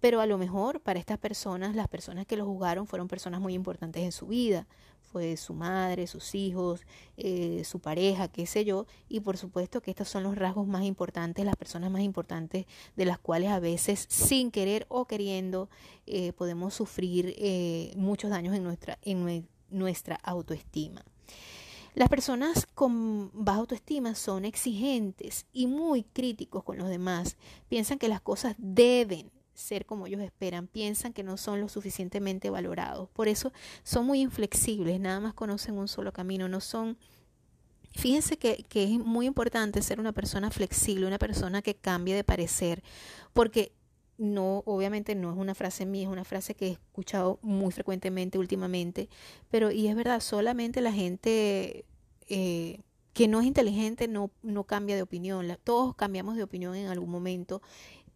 Pero 0.00 0.20
a 0.20 0.26
lo 0.26 0.38
mejor 0.38 0.80
para 0.80 0.98
estas 0.98 1.18
personas, 1.18 1.74
las 1.74 1.88
personas 1.88 2.26
que 2.26 2.36
lo 2.36 2.44
juzgaron 2.44 2.86
fueron 2.86 3.08
personas 3.08 3.40
muy 3.40 3.54
importantes 3.54 4.02
en 4.02 4.12
su 4.12 4.26
vida. 4.26 4.66
Fue 5.14 5.36
su 5.36 5.54
madre, 5.54 6.08
sus 6.08 6.34
hijos, 6.34 6.80
eh, 7.16 7.62
su 7.64 7.78
pareja, 7.78 8.26
qué 8.26 8.46
sé 8.46 8.64
yo. 8.64 8.86
Y 9.08 9.20
por 9.20 9.36
supuesto 9.36 9.80
que 9.80 9.92
estos 9.92 10.08
son 10.08 10.24
los 10.24 10.34
rasgos 10.34 10.66
más 10.66 10.82
importantes, 10.82 11.44
las 11.44 11.54
personas 11.54 11.92
más 11.92 12.02
importantes 12.02 12.66
de 12.96 13.04
las 13.04 13.20
cuales 13.20 13.50
a 13.50 13.60
veces 13.60 14.06
sin 14.08 14.50
querer 14.50 14.86
o 14.88 15.04
queriendo 15.06 15.68
eh, 16.08 16.32
podemos 16.32 16.74
sufrir 16.74 17.32
eh, 17.38 17.92
muchos 17.96 18.28
daños 18.28 18.56
en 18.56 18.64
nuestra, 18.64 18.98
en 19.02 19.46
nuestra 19.70 20.16
autoestima. 20.16 21.04
Las 21.94 22.08
personas 22.08 22.66
con 22.74 23.30
baja 23.32 23.60
autoestima 23.60 24.16
son 24.16 24.44
exigentes 24.44 25.46
y 25.52 25.68
muy 25.68 26.02
críticos 26.02 26.64
con 26.64 26.76
los 26.76 26.88
demás. 26.88 27.36
Piensan 27.68 28.00
que 28.00 28.08
las 28.08 28.20
cosas 28.20 28.56
deben 28.58 29.30
ser 29.54 29.86
como 29.86 30.06
ellos 30.06 30.20
esperan, 30.20 30.66
piensan 30.66 31.12
que 31.12 31.22
no 31.22 31.36
son 31.36 31.60
lo 31.60 31.68
suficientemente 31.68 32.50
valorados. 32.50 33.08
Por 33.10 33.28
eso 33.28 33.52
son 33.82 34.06
muy 34.06 34.20
inflexibles, 34.20 35.00
nada 35.00 35.20
más 35.20 35.34
conocen 35.34 35.78
un 35.78 35.88
solo 35.88 36.12
camino, 36.12 36.48
no 36.48 36.60
son... 36.60 36.98
Fíjense 37.92 38.36
que, 38.36 38.64
que 38.68 38.82
es 38.84 38.98
muy 38.98 39.26
importante 39.26 39.80
ser 39.80 40.00
una 40.00 40.12
persona 40.12 40.50
flexible, 40.50 41.06
una 41.06 41.18
persona 41.18 41.62
que 41.62 41.76
cambie 41.76 42.16
de 42.16 42.24
parecer, 42.24 42.82
porque 43.32 43.72
no, 44.18 44.62
obviamente 44.66 45.14
no 45.14 45.30
es 45.30 45.36
una 45.36 45.54
frase 45.54 45.86
mía, 45.86 46.04
es 46.04 46.08
una 46.08 46.24
frase 46.24 46.54
que 46.54 46.66
he 46.66 46.70
escuchado 46.72 47.38
muy 47.42 47.72
frecuentemente 47.72 48.38
últimamente, 48.38 49.08
pero 49.50 49.70
y 49.70 49.88
es 49.88 49.96
verdad, 49.96 50.20
solamente 50.20 50.80
la 50.80 50.92
gente 50.92 51.84
eh, 52.28 52.80
que 53.12 53.28
no 53.28 53.40
es 53.40 53.46
inteligente 53.46 54.08
no, 54.08 54.30
no 54.42 54.64
cambia 54.64 54.96
de 54.96 55.02
opinión, 55.02 55.56
todos 55.64 55.94
cambiamos 55.94 56.36
de 56.36 56.42
opinión 56.42 56.74
en 56.74 56.88
algún 56.88 57.10
momento 57.10 57.62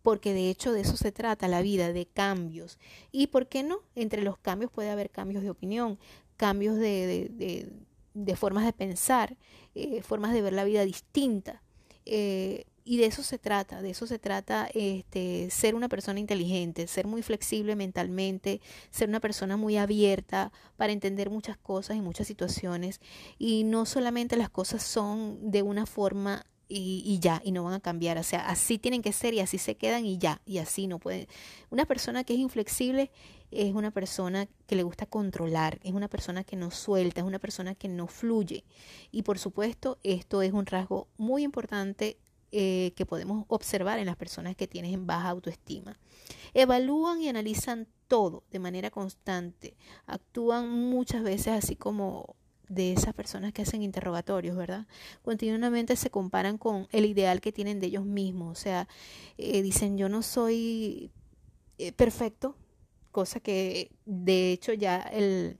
porque 0.09 0.32
de 0.32 0.48
hecho 0.48 0.72
de 0.72 0.80
eso 0.80 0.96
se 0.96 1.12
trata 1.12 1.48
la 1.48 1.61
vida, 1.61 1.92
de 1.92 2.06
cambios. 2.06 2.78
¿Y 3.12 3.26
por 3.26 3.46
qué 3.46 3.62
no? 3.62 3.80
Entre 3.94 4.22
los 4.22 4.38
cambios 4.38 4.70
puede 4.70 4.88
haber 4.88 5.11
cambios 5.11 5.42
de 5.42 5.50
opinión, 5.50 5.98
cambios 6.38 6.76
de, 6.78 7.68
de, 8.14 8.36
formas 8.36 8.64
de 8.64 8.72
pensar, 8.72 9.36
eh, 9.74 10.00
formas 10.00 10.32
de 10.32 10.40
ver 10.40 10.54
la 10.54 10.64
vida 10.64 10.86
distinta. 10.86 11.62
Eh, 12.06 12.64
y 12.86 12.96
de 12.96 13.04
eso 13.04 13.22
se 13.22 13.36
trata, 13.36 13.82
de 13.82 13.90
eso 13.90 14.06
se 14.06 14.18
trata 14.18 14.70
este, 14.72 15.50
ser 15.50 15.74
una 15.74 15.90
persona 15.90 16.18
inteligente, 16.18 16.86
ser 16.86 17.06
muy 17.06 17.20
flexible 17.20 17.76
mentalmente, 17.76 18.62
ser 18.90 19.11
una 19.11 19.20
persona 19.20 19.59
muy 19.59 19.76
abierta 19.76 20.52
para 20.78 20.94
entender 20.94 21.28
muchas 21.28 21.59
cosas 21.59 21.98
y 21.98 22.00
muchas 22.00 22.26
situaciones. 22.26 23.02
Y 23.38 23.64
no 23.64 23.84
solamente 23.84 24.38
las 24.38 24.48
cosas 24.48 24.82
son 24.82 25.50
de 25.50 25.61
una 25.61 25.84
forma 25.84 26.46
y, 26.68 27.18
ya, 27.20 27.40
y 27.44 27.52
no 27.52 27.64
van 27.64 27.74
a 27.74 27.80
cambiar. 27.80 28.18
O 28.18 28.22
sea, 28.22 28.48
así 28.48 28.78
tienen 28.78 29.02
que 29.02 29.12
ser 29.12 29.34
y 29.34 29.40
así 29.40 29.58
se 29.58 29.76
quedan 29.76 30.04
y 30.04 30.18
ya, 30.18 30.42
y 30.44 30.58
así 30.58 30.86
no 30.86 30.98
pueden. 30.98 31.26
Una 31.70 31.86
persona 31.86 32.24
que 32.24 32.34
es 32.34 32.38
inflexible 32.38 33.10
es 33.50 33.74
una 33.74 33.90
persona 33.90 34.46
que 34.66 34.76
le 34.76 34.82
gusta 34.82 35.06
controlar, 35.06 35.78
es 35.82 35.92
una 35.92 36.08
persona 36.08 36.44
que 36.44 36.56
no 36.56 36.70
suelta, 36.70 37.20
es 37.20 37.26
una 37.26 37.38
persona 37.38 37.74
que 37.74 37.88
no 37.88 38.06
fluye. 38.06 38.64
Y 39.10 39.22
por 39.22 39.38
supuesto, 39.38 39.98
esto 40.02 40.42
es 40.42 40.52
un 40.52 40.66
rasgo 40.66 41.08
muy 41.16 41.42
importante 41.42 42.18
eh, 42.52 42.92
que 42.96 43.06
podemos 43.06 43.44
observar 43.48 43.98
en 43.98 44.06
las 44.06 44.16
personas 44.16 44.56
que 44.56 44.66
tienen 44.66 45.06
baja 45.06 45.30
autoestima. 45.30 45.98
Evalúan 46.54 47.20
y 47.20 47.28
analizan 47.28 47.86
todo 48.08 48.42
de 48.50 48.58
manera 48.58 48.90
constante. 48.90 49.76
Actúan 50.06 50.70
muchas 50.70 51.22
veces 51.22 51.48
así 51.48 51.76
como 51.76 52.36
de 52.68 52.92
esas 52.92 53.14
personas 53.14 53.52
que 53.52 53.62
hacen 53.62 53.82
interrogatorios, 53.82 54.56
¿verdad? 54.56 54.86
Continuamente 55.22 55.96
se 55.96 56.10
comparan 56.10 56.58
con 56.58 56.86
el 56.92 57.06
ideal 57.06 57.40
que 57.40 57.52
tienen 57.52 57.80
de 57.80 57.86
ellos 57.88 58.04
mismos. 58.04 58.58
O 58.58 58.60
sea, 58.60 58.88
eh, 59.38 59.62
dicen 59.62 59.96
yo 59.96 60.08
no 60.08 60.22
soy 60.22 61.10
eh, 61.78 61.92
perfecto, 61.92 62.56
cosa 63.10 63.40
que 63.40 63.90
de 64.04 64.52
hecho 64.52 64.72
ya 64.72 65.00
el, 65.00 65.58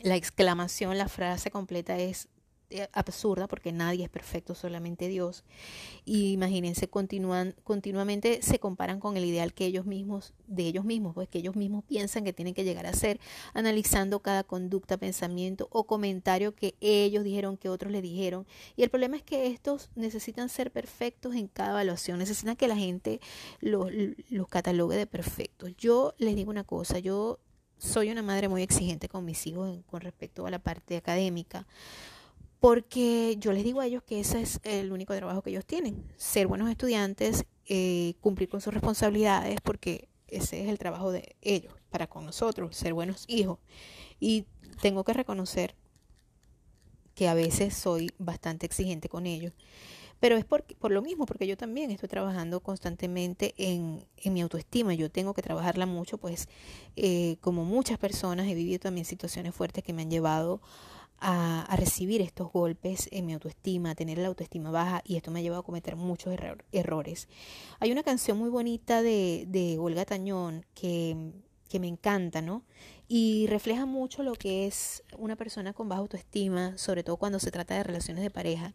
la 0.00 0.16
exclamación, 0.16 0.98
la 0.98 1.08
frase 1.08 1.50
completa 1.50 1.98
es 1.98 2.28
absurda 2.92 3.46
porque 3.46 3.72
nadie 3.72 4.04
es 4.04 4.10
perfecto, 4.10 4.54
solamente 4.54 5.08
Dios. 5.08 5.44
Y 6.04 6.32
imagínense, 6.32 6.88
continúan, 6.88 7.54
continuamente 7.64 8.42
se 8.42 8.58
comparan 8.58 9.00
con 9.00 9.16
el 9.16 9.24
ideal 9.24 9.54
que 9.54 9.66
ellos 9.66 9.86
mismos, 9.86 10.34
de 10.46 10.64
ellos 10.64 10.84
mismos, 10.84 11.14
pues 11.14 11.28
que 11.28 11.38
ellos 11.38 11.56
mismos 11.56 11.84
piensan 11.84 12.24
que 12.24 12.32
tienen 12.32 12.54
que 12.54 12.64
llegar 12.64 12.86
a 12.86 12.92
ser, 12.92 13.20
analizando 13.52 14.20
cada 14.20 14.44
conducta, 14.44 14.96
pensamiento 14.96 15.68
o 15.70 15.84
comentario 15.84 16.54
que 16.54 16.74
ellos 16.80 17.24
dijeron, 17.24 17.56
que 17.56 17.68
otros 17.68 17.92
le 17.92 18.02
dijeron. 18.02 18.46
Y 18.76 18.82
el 18.82 18.90
problema 18.90 19.16
es 19.16 19.22
que 19.22 19.46
estos 19.46 19.90
necesitan 19.94 20.48
ser 20.48 20.70
perfectos 20.70 21.34
en 21.34 21.48
cada 21.48 21.70
evaluación, 21.70 22.18
necesitan 22.18 22.56
que 22.56 22.68
la 22.68 22.76
gente 22.76 23.20
los, 23.60 23.90
los 24.30 24.48
catalogue 24.48 24.96
de 24.96 25.06
perfectos. 25.06 25.76
Yo 25.76 26.14
les 26.18 26.34
digo 26.34 26.50
una 26.50 26.64
cosa, 26.64 26.98
yo 26.98 27.38
soy 27.78 28.10
una 28.10 28.22
madre 28.22 28.48
muy 28.48 28.62
exigente 28.62 29.08
con 29.08 29.24
mis 29.24 29.46
hijos 29.46 29.78
con 29.86 30.00
respecto 30.00 30.46
a 30.46 30.50
la 30.50 30.58
parte 30.58 30.96
académica 30.96 31.66
porque 32.64 33.36
yo 33.40 33.52
les 33.52 33.62
digo 33.62 33.82
a 33.82 33.86
ellos 33.86 34.02
que 34.02 34.20
ese 34.20 34.40
es 34.40 34.58
el 34.62 34.90
único 34.90 35.14
trabajo 35.14 35.42
que 35.42 35.50
ellos 35.50 35.66
tienen, 35.66 36.02
ser 36.16 36.46
buenos 36.46 36.70
estudiantes, 36.70 37.44
eh, 37.66 38.14
cumplir 38.22 38.48
con 38.48 38.62
sus 38.62 38.72
responsabilidades, 38.72 39.60
porque 39.60 40.08
ese 40.28 40.62
es 40.62 40.70
el 40.70 40.78
trabajo 40.78 41.12
de 41.12 41.36
ellos, 41.42 41.74
para 41.90 42.06
con 42.06 42.24
nosotros, 42.24 42.74
ser 42.74 42.94
buenos 42.94 43.26
hijos. 43.28 43.58
Y 44.18 44.46
tengo 44.80 45.04
que 45.04 45.12
reconocer 45.12 45.74
que 47.14 47.28
a 47.28 47.34
veces 47.34 47.76
soy 47.76 48.10
bastante 48.16 48.64
exigente 48.64 49.10
con 49.10 49.26
ellos. 49.26 49.52
Pero 50.18 50.38
es 50.38 50.46
por, 50.46 50.64
por 50.64 50.90
lo 50.90 51.02
mismo, 51.02 51.26
porque 51.26 51.46
yo 51.46 51.58
también 51.58 51.90
estoy 51.90 52.08
trabajando 52.08 52.60
constantemente 52.60 53.52
en, 53.58 54.06
en 54.16 54.32
mi 54.32 54.40
autoestima. 54.40 54.94
Yo 54.94 55.10
tengo 55.10 55.34
que 55.34 55.42
trabajarla 55.42 55.84
mucho, 55.84 56.16
pues 56.16 56.48
eh, 56.96 57.36
como 57.42 57.66
muchas 57.66 57.98
personas 57.98 58.46
he 58.48 58.54
vivido 58.54 58.78
también 58.78 59.04
situaciones 59.04 59.54
fuertes 59.54 59.84
que 59.84 59.92
me 59.92 60.00
han 60.00 60.10
llevado 60.10 60.62
recibir 61.76 62.20
estos 62.20 62.52
golpes 62.52 63.08
en 63.12 63.26
mi 63.26 63.34
autoestima, 63.34 63.90
a 63.90 63.94
tener 63.94 64.18
la 64.18 64.28
autoestima 64.28 64.70
baja 64.70 65.02
y 65.04 65.16
esto 65.16 65.30
me 65.30 65.40
ha 65.40 65.42
llevado 65.42 65.60
a 65.60 65.64
cometer 65.64 65.96
muchos 65.96 66.36
errores. 66.72 67.28
Hay 67.80 67.92
una 67.92 68.02
canción 68.02 68.38
muy 68.38 68.50
bonita 68.50 69.02
de, 69.02 69.44
de 69.48 69.78
Olga 69.78 70.04
Tañón 70.04 70.64
que, 70.74 71.32
que 71.68 71.80
me 71.80 71.88
encanta, 71.88 72.42
¿no? 72.42 72.62
Y 73.08 73.46
refleja 73.48 73.84
mucho 73.84 74.22
lo 74.22 74.34
que 74.34 74.66
es 74.66 75.02
una 75.18 75.36
persona 75.36 75.72
con 75.72 75.88
baja 75.88 76.00
autoestima, 76.00 76.76
sobre 76.78 77.02
todo 77.02 77.16
cuando 77.16 77.38
se 77.38 77.50
trata 77.50 77.74
de 77.74 77.82
relaciones 77.82 78.22
de 78.22 78.30
pareja. 78.30 78.74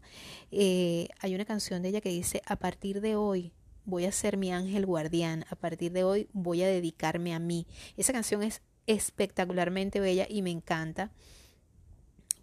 Eh, 0.52 1.08
hay 1.20 1.34
una 1.34 1.46
canción 1.46 1.82
de 1.82 1.90
ella 1.90 2.02
que 2.02 2.10
dice, 2.10 2.42
a 2.46 2.56
partir 2.58 3.02
de 3.02 3.16
hoy 3.16 3.54
voy 3.86 4.06
a 4.06 4.12
ser 4.12 4.38
mi 4.38 4.52
ángel 4.52 4.86
guardián, 4.86 5.46
a 5.50 5.56
partir 5.56 5.92
de 5.92 6.04
hoy 6.04 6.28
voy 6.34 6.62
a 6.62 6.68
dedicarme 6.68 7.34
a 7.34 7.40
mí. 7.40 7.66
Esa 7.98 8.14
canción 8.14 8.44
es 8.44 8.62
espectacularmente 8.86 10.00
bella 10.00 10.28
y 10.30 10.42
me 10.42 10.52
encanta 10.52 11.12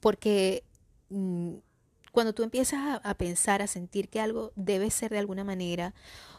porque 0.06 0.62
mm, 1.10 1.54
cuando 2.12 2.32
tú 2.32 2.44
empiezas 2.44 3.00
a, 3.02 3.14
pensar, 3.14 3.60
a 3.60 3.66
sentir 3.66 4.08
que 4.08 4.20
algo 4.20 4.52
debe 4.54 4.88
ser 4.92 5.10
de 5.10 5.18
alguna 5.18 5.42
manera, 5.42 5.94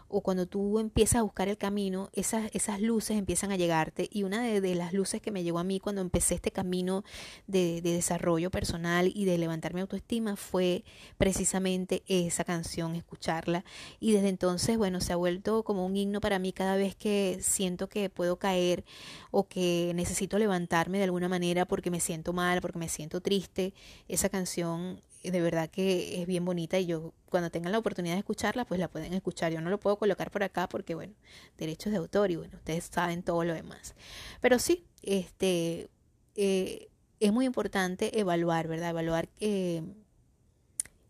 o 0.09 0.21
cuando 0.21 0.45
tú 0.45 0.79
empiezas 0.79 1.17
a 1.17 1.21
buscar 1.23 1.47
el 1.47 1.57
camino, 1.57 2.09
esas, 2.13 2.49
esas 2.53 2.81
luces 2.81 3.17
empiezan 3.17 3.51
a 3.51 3.57
llegarte. 3.57 4.09
Y 4.11 4.23
una 4.23 4.41
de, 4.43 4.75
las 4.75 4.93
luces 4.93 5.21
que 5.21 5.31
me 5.31 5.43
llegó 5.43 5.59
a 5.59 5.63
mí 5.63 5.79
cuando 5.79 6.01
empecé 6.01 6.35
este 6.35 6.51
camino 6.51 7.03
de, 7.47 7.81
de, 7.81 7.93
desarrollo 7.93 8.51
personal 8.51 9.11
y 9.13 9.25
de 9.25 9.37
levantar 9.37 9.73
mi 9.73 9.81
autoestima 9.81 10.35
fue 10.35 10.83
precisamente 11.17 12.03
esa 12.07 12.43
canción, 12.43 12.95
escucharla. 12.95 13.65
Y 13.99 14.11
desde 14.11 14.29
entonces, 14.29 14.77
bueno, 14.77 15.01
se 15.01 15.13
ha 15.13 15.15
vuelto 15.15 15.63
como 15.63 15.85
un 15.85 15.95
himno 15.95 16.21
para 16.21 16.39
mí 16.39 16.53
cada 16.53 16.75
vez 16.75 16.95
que 16.95 17.39
siento 17.41 17.89
que 17.89 18.09
puedo 18.09 18.37
caer 18.37 18.85
o 19.31 19.47
que 19.47 19.91
necesito 19.95 20.37
levantarme 20.37 20.97
de 20.97 21.05
alguna 21.05 21.29
manera 21.29 21.65
porque 21.65 21.91
me 21.91 21.99
siento 21.99 22.33
mal, 22.33 22.61
porque 22.61 22.79
me 22.79 22.89
siento 22.89 23.21
triste. 23.21 23.73
Esa 24.07 24.29
canción 24.29 25.01
de 25.23 25.41
verdad 25.41 25.69
que 25.69 26.21
es 26.21 26.27
bien 26.27 26.45
bonita 26.45 26.79
y 26.79 26.85
yo 26.85 27.13
cuando 27.29 27.49
tengan 27.49 27.71
la 27.71 27.79
oportunidad 27.79 28.15
de 28.15 28.19
escucharla, 28.19 28.65
pues 28.65 28.79
la 28.79 28.87
pueden 28.87 29.13
escuchar. 29.13 29.51
Yo 29.51 29.61
no 29.61 29.69
lo 29.69 29.79
puedo 29.79 29.97
colocar 29.97 30.31
por 30.31 30.43
acá 30.43 30.69
porque, 30.69 30.95
bueno, 30.95 31.13
derechos 31.57 31.91
de 31.91 31.97
autor 31.97 32.31
y 32.31 32.35
bueno, 32.35 32.55
ustedes 32.55 32.89
saben 32.91 33.23
todo 33.23 33.43
lo 33.43 33.53
demás. 33.53 33.95
Pero 34.41 34.59
sí, 34.59 34.85
este, 35.01 35.89
eh, 36.35 36.89
es 37.19 37.33
muy 37.33 37.45
importante 37.45 38.19
evaluar, 38.19 38.67
¿verdad? 38.67 38.91
Evaluar 38.91 39.29
eh, 39.39 39.81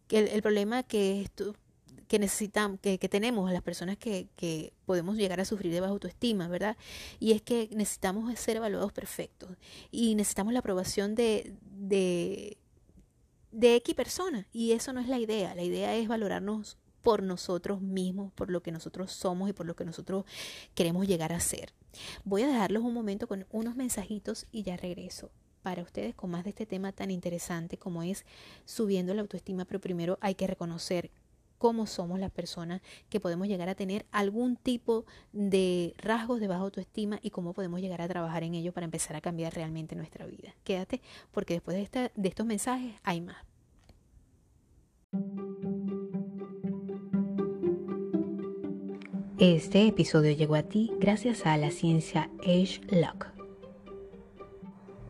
que 0.08 0.20
el, 0.20 0.42
problema 0.42 0.84
que 0.84 1.22
esto 1.22 1.56
que 2.08 2.20
necesitamos, 2.20 2.80
que, 2.80 2.98
que, 3.00 3.10
tenemos 3.10 3.52
las 3.52 3.62
personas 3.62 3.98
que, 3.98 4.30
que 4.38 4.72
podemos 4.86 5.18
llegar 5.18 5.42
a 5.42 5.46
sufrir 5.46 5.74
de 5.74 5.82
baja 5.82 5.92
autoestima, 5.92 6.48
¿verdad? 6.48 6.78
Y 7.20 7.34
es 7.34 7.42
que 7.42 7.70
necesitamos 7.74 8.34
ser 8.40 8.58
evaluados 8.58 8.94
perfectos 8.94 9.50
y 9.92 10.16
necesitamos 10.16 10.54
la 10.54 10.60
aprobación 10.60 11.16
de, 11.16 11.54
de 11.70 12.58
de 13.58 13.76
X 13.78 13.96
persona. 13.96 14.48
Y 14.54 14.74
eso 14.74 14.94
no 14.94 15.00
es 15.00 15.08
la 15.08 15.18
idea. 15.18 15.56
La 15.56 15.64
idea 15.64 15.96
es 15.96 16.08
valorarnos 16.08 16.78
por 17.02 17.24
nosotros 17.24 17.82
mismos, 17.82 18.32
por 18.34 18.52
lo 18.52 18.62
que 18.62 18.72
nosotros 18.72 19.12
somos 19.12 19.50
y 19.50 19.54
por 19.54 19.66
lo 19.66 19.76
que 19.76 19.84
nosotros 19.84 20.26
queremos 20.76 21.08
llegar 21.08 21.34
a 21.34 21.40
ser. 21.40 21.74
Voy 22.24 22.44
a 22.44 22.48
dejarlos 22.48 22.84
un 22.84 22.94
momento 22.94 23.28
con 23.28 23.48
unos 23.50 23.76
mensajitos 23.76 24.46
y 24.52 24.62
ya 24.62 24.78
regreso 24.78 25.32
para 25.64 25.82
ustedes 25.82 26.14
con 26.14 26.30
más 26.30 26.44
de 26.44 26.52
este 26.52 26.68
tema 26.68 26.92
tan 26.92 27.10
interesante 27.10 27.78
como 27.78 28.04
es 28.04 28.26
subiendo 28.66 29.14
la 29.16 29.22
autoestima, 29.22 29.66
pero 29.66 29.82
primero 29.82 30.20
hay 30.22 30.36
que 30.36 30.46
reconocer 30.46 31.10
cómo 31.58 31.86
somos 31.86 32.20
las 32.20 32.32
personas 32.32 32.82
que 33.10 33.20
podemos 33.20 33.48
llegar 33.48 33.70
a 33.70 33.76
tener 33.76 34.06
algún 34.12 34.56
tipo 34.56 35.06
de 35.32 35.94
rasgos 35.98 36.40
de 36.40 36.48
baja 36.48 36.62
autoestima 36.62 37.20
y 37.22 37.30
cómo 37.30 37.54
podemos 37.54 37.82
llegar 37.82 38.02
a 38.02 38.08
trabajar 38.08 38.44
en 38.44 38.56
ello 38.56 38.74
para 38.74 38.86
empezar 38.86 39.16
a 39.16 39.22
cambiar 39.22 39.54
realmente 39.54 39.96
nuestra 39.96 40.26
vida. 40.26 40.56
Quédate 40.64 41.02
porque 41.32 41.56
después 41.56 41.78
de, 41.92 42.12
estos 42.24 42.46
mensajes 42.46 42.96
hay 43.04 43.22
más. 43.22 43.38
Este 49.40 49.86
episodio 49.86 50.32
llegó 50.32 50.56
a 50.56 50.64
ti 50.64 50.92
gracias 51.00 51.46
a 51.46 51.58
la 51.58 51.70
ciencia 51.70 52.32
Age 52.42 52.82
Lock 52.90 53.37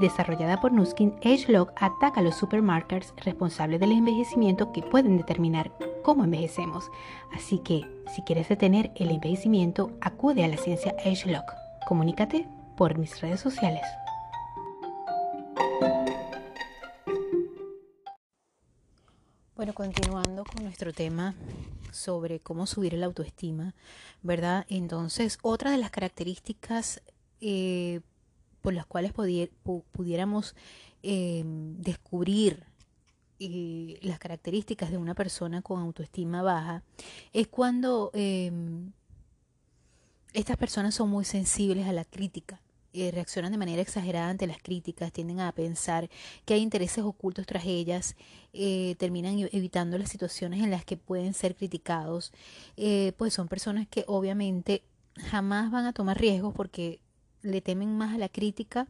desarrollada 0.00 0.60
por 0.60 0.72
Nuskin, 0.72 1.14
AgeLog 1.24 1.72
ataca 1.76 2.20
a 2.20 2.22
los 2.22 2.36
supermarkers 2.36 3.14
responsables 3.24 3.80
del 3.80 3.92
envejecimiento 3.92 4.72
que 4.72 4.82
pueden 4.82 5.16
determinar 5.16 5.72
cómo 6.02 6.24
envejecemos. 6.24 6.90
Así 7.32 7.58
que, 7.58 7.82
si 8.14 8.22
quieres 8.22 8.48
detener 8.48 8.92
el 8.96 9.10
envejecimiento, 9.10 9.92
acude 10.00 10.44
a 10.44 10.48
la 10.48 10.56
ciencia 10.56 10.94
AgeLog. 11.04 11.44
Comunícate 11.86 12.48
por 12.76 12.98
mis 12.98 13.20
redes 13.20 13.40
sociales. 13.40 13.82
Bueno, 19.56 19.72
continuando 19.72 20.44
con 20.44 20.64
nuestro 20.64 20.92
tema 20.92 21.34
sobre 21.90 22.40
cómo 22.40 22.66
subir 22.66 22.92
la 22.92 23.06
autoestima, 23.06 23.74
¿verdad? 24.22 24.66
Entonces, 24.68 25.38
otra 25.42 25.70
de 25.70 25.78
las 25.78 25.90
características 25.90 27.00
eh, 27.40 28.00
por 28.66 28.74
las 28.74 28.84
cuales 28.84 29.12
pudiéramos 29.92 30.56
em, 31.04 31.76
descubrir 31.76 32.64
eh, 33.38 33.96
las 34.02 34.18
características 34.18 34.90
de 34.90 34.98
una 34.98 35.14
persona 35.14 35.62
con 35.62 35.78
autoestima 35.78 36.42
baja, 36.42 36.82
es 37.32 37.46
cuando 37.46 38.10
em, 38.12 38.90
estas 40.32 40.56
personas 40.56 40.96
son 40.96 41.10
muy 41.10 41.24
sensibles 41.24 41.86
a 41.86 41.92
la 41.92 42.04
crítica. 42.04 42.60
Eh, 42.92 43.12
reaccionan 43.12 43.52
de 43.52 43.58
manera 43.58 43.82
exagerada 43.82 44.30
ante 44.30 44.48
las 44.48 44.60
críticas, 44.60 45.12
tienden 45.12 45.38
a 45.38 45.52
pensar 45.52 46.10
que 46.44 46.54
hay 46.54 46.60
intereses 46.60 47.04
ocultos 47.04 47.46
tras 47.46 47.66
ellas, 47.66 48.16
eh, 48.52 48.96
terminan 48.98 49.38
evitando 49.52 49.96
las 49.96 50.08
situaciones 50.08 50.60
en 50.60 50.72
las 50.72 50.84
que 50.84 50.96
pueden 50.96 51.34
ser 51.34 51.54
criticados, 51.54 52.32
pues 53.16 53.32
son 53.32 53.46
personas 53.46 53.86
que 53.86 54.02
obviamente 54.08 54.82
jamás 55.30 55.70
van 55.70 55.84
a 55.84 55.92
tomar 55.92 56.18
riesgos 56.18 56.52
porque 56.52 57.05
le 57.42 57.60
temen 57.60 57.96
más 57.96 58.14
a 58.14 58.18
la 58.18 58.28
crítica 58.28 58.88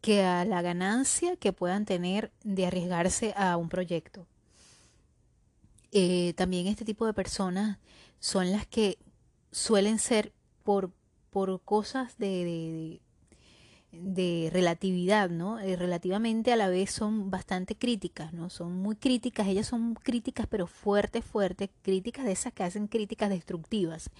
que 0.00 0.22
a 0.22 0.44
la 0.44 0.62
ganancia 0.62 1.36
que 1.36 1.52
puedan 1.52 1.84
tener 1.84 2.32
de 2.42 2.66
arriesgarse 2.66 3.34
a 3.36 3.56
un 3.56 3.68
proyecto. 3.68 4.26
Eh, 5.92 6.34
también 6.36 6.66
este 6.66 6.84
tipo 6.84 7.04
de 7.06 7.12
personas 7.12 7.78
son 8.18 8.52
las 8.52 8.66
que 8.66 8.98
suelen 9.50 9.98
ser 9.98 10.32
por, 10.62 10.92
por 11.30 11.60
cosas 11.62 12.16
de, 12.18 13.00
de, 13.90 14.50
relatividad, 14.52 15.28
¿no? 15.30 15.58
Eh, 15.58 15.76
relativamente 15.76 16.52
a 16.52 16.56
la 16.56 16.68
vez 16.68 16.92
son 16.92 17.30
bastante 17.30 17.74
críticas, 17.74 18.32
¿no? 18.32 18.50
Son 18.50 18.72
muy 18.72 18.94
críticas, 18.96 19.48
ellas 19.48 19.66
son 19.66 19.94
críticas 19.94 20.46
pero 20.48 20.66
fuertes, 20.66 21.24
fuertes, 21.24 21.70
críticas 21.82 22.24
de 22.24 22.32
esas 22.32 22.52
que 22.52 22.62
hacen 22.62 22.86
críticas 22.86 23.30
destructivas. 23.30 24.10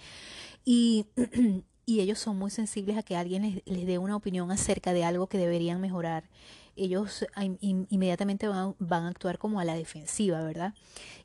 Y 0.65 1.05
y 1.85 2.01
ellos 2.01 2.19
son 2.19 2.37
muy 2.37 2.51
sensibles 2.51 2.97
a 2.97 3.03
que 3.03 3.15
alguien 3.15 3.61
les, 3.65 3.85
dé 3.85 3.97
una 3.97 4.15
opinión 4.15 4.51
acerca 4.51 4.93
de 4.93 5.03
algo 5.03 5.27
que 5.27 5.37
deberían 5.37 5.81
mejorar. 5.81 6.29
Ellos 6.75 7.25
inmediatamente 7.59 8.47
van, 8.47 8.75
van, 8.79 9.03
a 9.03 9.09
actuar 9.09 9.37
como 9.37 9.59
a 9.59 9.65
la 9.65 9.75
defensiva, 9.75 10.41
¿verdad? 10.41 10.73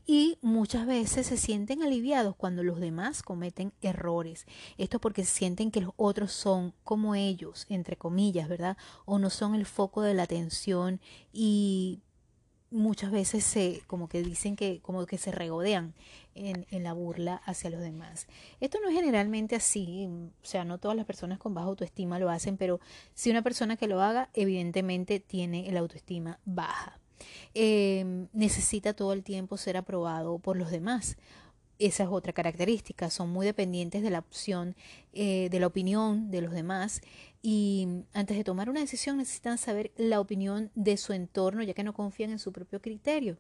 Y 0.05 0.39
muchas 0.43 0.87
veces 0.87 1.29
se 1.29 1.37
sienten 1.37 1.83
aliviados 1.83 2.35
cuando 2.35 2.65
los 2.65 2.81
demás 2.81 3.23
cometen 3.23 3.73
errores. 3.81 4.47
Esto 4.77 5.01
porque 5.01 5.25
sienten 5.25 5.71
que 5.71 5.81
los 5.81 5.93
otros 5.97 6.33
son 6.33 6.75
como 6.83 7.15
ellos, 7.15 7.67
entre 7.69 7.97
comillas, 7.97 8.49
¿verdad? 8.49 8.77
O 9.05 9.19
no 9.19 9.31
son 9.31 9.55
el 9.55 9.67
foco 9.67 10.03
de 10.03 10.15
la 10.15 10.25
atención 10.25 11.01
y 11.33 12.01
muchas 12.77 13.11
veces 13.11 13.45
se, 13.45 13.83
como 13.87 14.09
que 14.09 14.23
dicen 14.23 14.57
que, 14.57 14.81
como 14.81 15.05
que 15.07 15.19
se 15.19 15.33
regodean 15.33 15.95
en, 16.35 16.67
en, 16.71 16.83
la 16.85 16.93
burla 16.93 17.37
hacia 17.45 17.71
los 17.71 17.81
demás. 17.81 18.27
Esto 18.61 18.79
no 18.83 18.89
es 18.89 18.95
generalmente 18.95 19.57
así, 19.57 20.09
o 20.43 20.47
sea, 20.47 20.65
no 20.65 20.79
todas 20.79 20.97
las 20.97 21.07
personas 21.07 21.39
con 21.39 21.55
baja 21.55 21.67
autoestima 21.67 22.19
lo 22.19 22.31
hacen, 22.31 22.57
pero 22.57 22.81
si 23.15 23.31
una 23.31 23.43
persona 23.43 23.77
que 23.77 23.89
lo 23.89 24.01
haga, 24.03 24.29
evidentemente 24.35 25.21
tiene 25.21 25.69
el 25.69 25.77
autoestima 25.77 26.39
baja. 26.45 26.99
Eh, 27.55 28.27
necesita 28.35 28.93
todo 28.93 29.15
el 29.15 29.23
tiempo 29.23 29.57
ser 29.57 29.79
aprobado 29.79 30.39
por 30.39 30.57
los 30.57 30.71
demás 30.71 31.17
esa 31.79 32.05
es 32.05 32.09
otra 32.11 32.33
característica, 32.33 33.11
son 33.11 33.31
muy 33.31 33.45
dependientes 33.45 34.03
de 34.03 34.11
la 34.11 34.21
opción, 34.21 34.75
eh, 35.13 35.49
de 35.51 35.61
la 35.61 35.67
opinión 35.67 36.31
de 36.31 36.41
los 36.41 36.53
demás 36.53 37.03
y 37.49 38.03
antes 38.13 38.37
de 38.37 38.43
tomar 38.43 38.69
una 38.69 38.81
decisión 38.81 39.19
necesitan 39.19 39.57
saber 39.57 39.93
la 39.97 40.19
opinión 40.19 40.73
de 40.75 40.97
su 40.97 41.13
entorno 41.13 41.63
ya 41.63 41.75
que 41.75 41.85
no 41.85 41.95
confían 41.95 42.31
en 42.31 42.41
su 42.41 42.53
propio 42.53 42.83
criterio. 42.83 43.39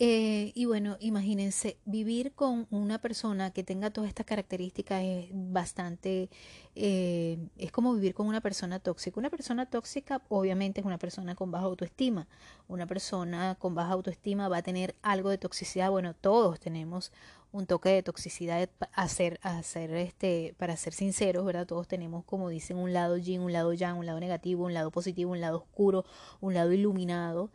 Eh, 0.00 0.52
y 0.54 0.64
bueno, 0.66 0.96
imagínense, 1.00 1.78
vivir 1.84 2.32
con 2.36 2.68
una 2.70 3.00
persona 3.00 3.50
que 3.50 3.64
tenga 3.64 3.90
todas 3.90 4.06
estas 4.06 4.24
características 4.24 5.02
es 5.02 5.30
bastante, 5.32 6.30
eh, 6.76 7.38
es 7.56 7.72
como 7.72 7.92
vivir 7.94 8.14
con 8.14 8.28
una 8.28 8.40
persona 8.40 8.78
tóxica. 8.78 9.18
Una 9.18 9.30
persona 9.30 9.66
tóxica 9.66 10.22
obviamente 10.28 10.80
es 10.80 10.86
una 10.86 10.98
persona 10.98 11.34
con 11.34 11.50
baja 11.50 11.64
autoestima. 11.64 12.28
Una 12.68 12.86
persona 12.86 13.56
con 13.58 13.74
baja 13.74 13.94
autoestima 13.94 14.48
va 14.48 14.58
a 14.58 14.62
tener 14.62 14.94
algo 15.02 15.30
de 15.30 15.38
toxicidad. 15.38 15.90
Bueno, 15.90 16.14
todos 16.14 16.60
tenemos 16.60 17.10
un 17.52 17.66
toque 17.66 17.88
de 17.90 18.02
toxicidad 18.02 18.68
a 18.92 19.08
ser 19.08 19.40
este, 19.42 20.54
para 20.58 20.76
ser 20.76 20.92
sinceros, 20.92 21.44
¿verdad? 21.44 21.66
Todos 21.66 21.88
tenemos, 21.88 22.24
como 22.24 22.48
dicen, 22.48 22.76
un 22.76 22.92
lado 22.92 23.16
yin, 23.16 23.40
un 23.40 23.52
lado 23.52 23.72
yang, 23.72 23.98
un 23.98 24.06
lado 24.06 24.20
negativo, 24.20 24.64
un 24.64 24.74
lado 24.74 24.90
positivo, 24.90 25.32
un 25.32 25.40
lado 25.40 25.58
oscuro, 25.58 26.04
un 26.40 26.54
lado 26.54 26.72
iluminado. 26.72 27.50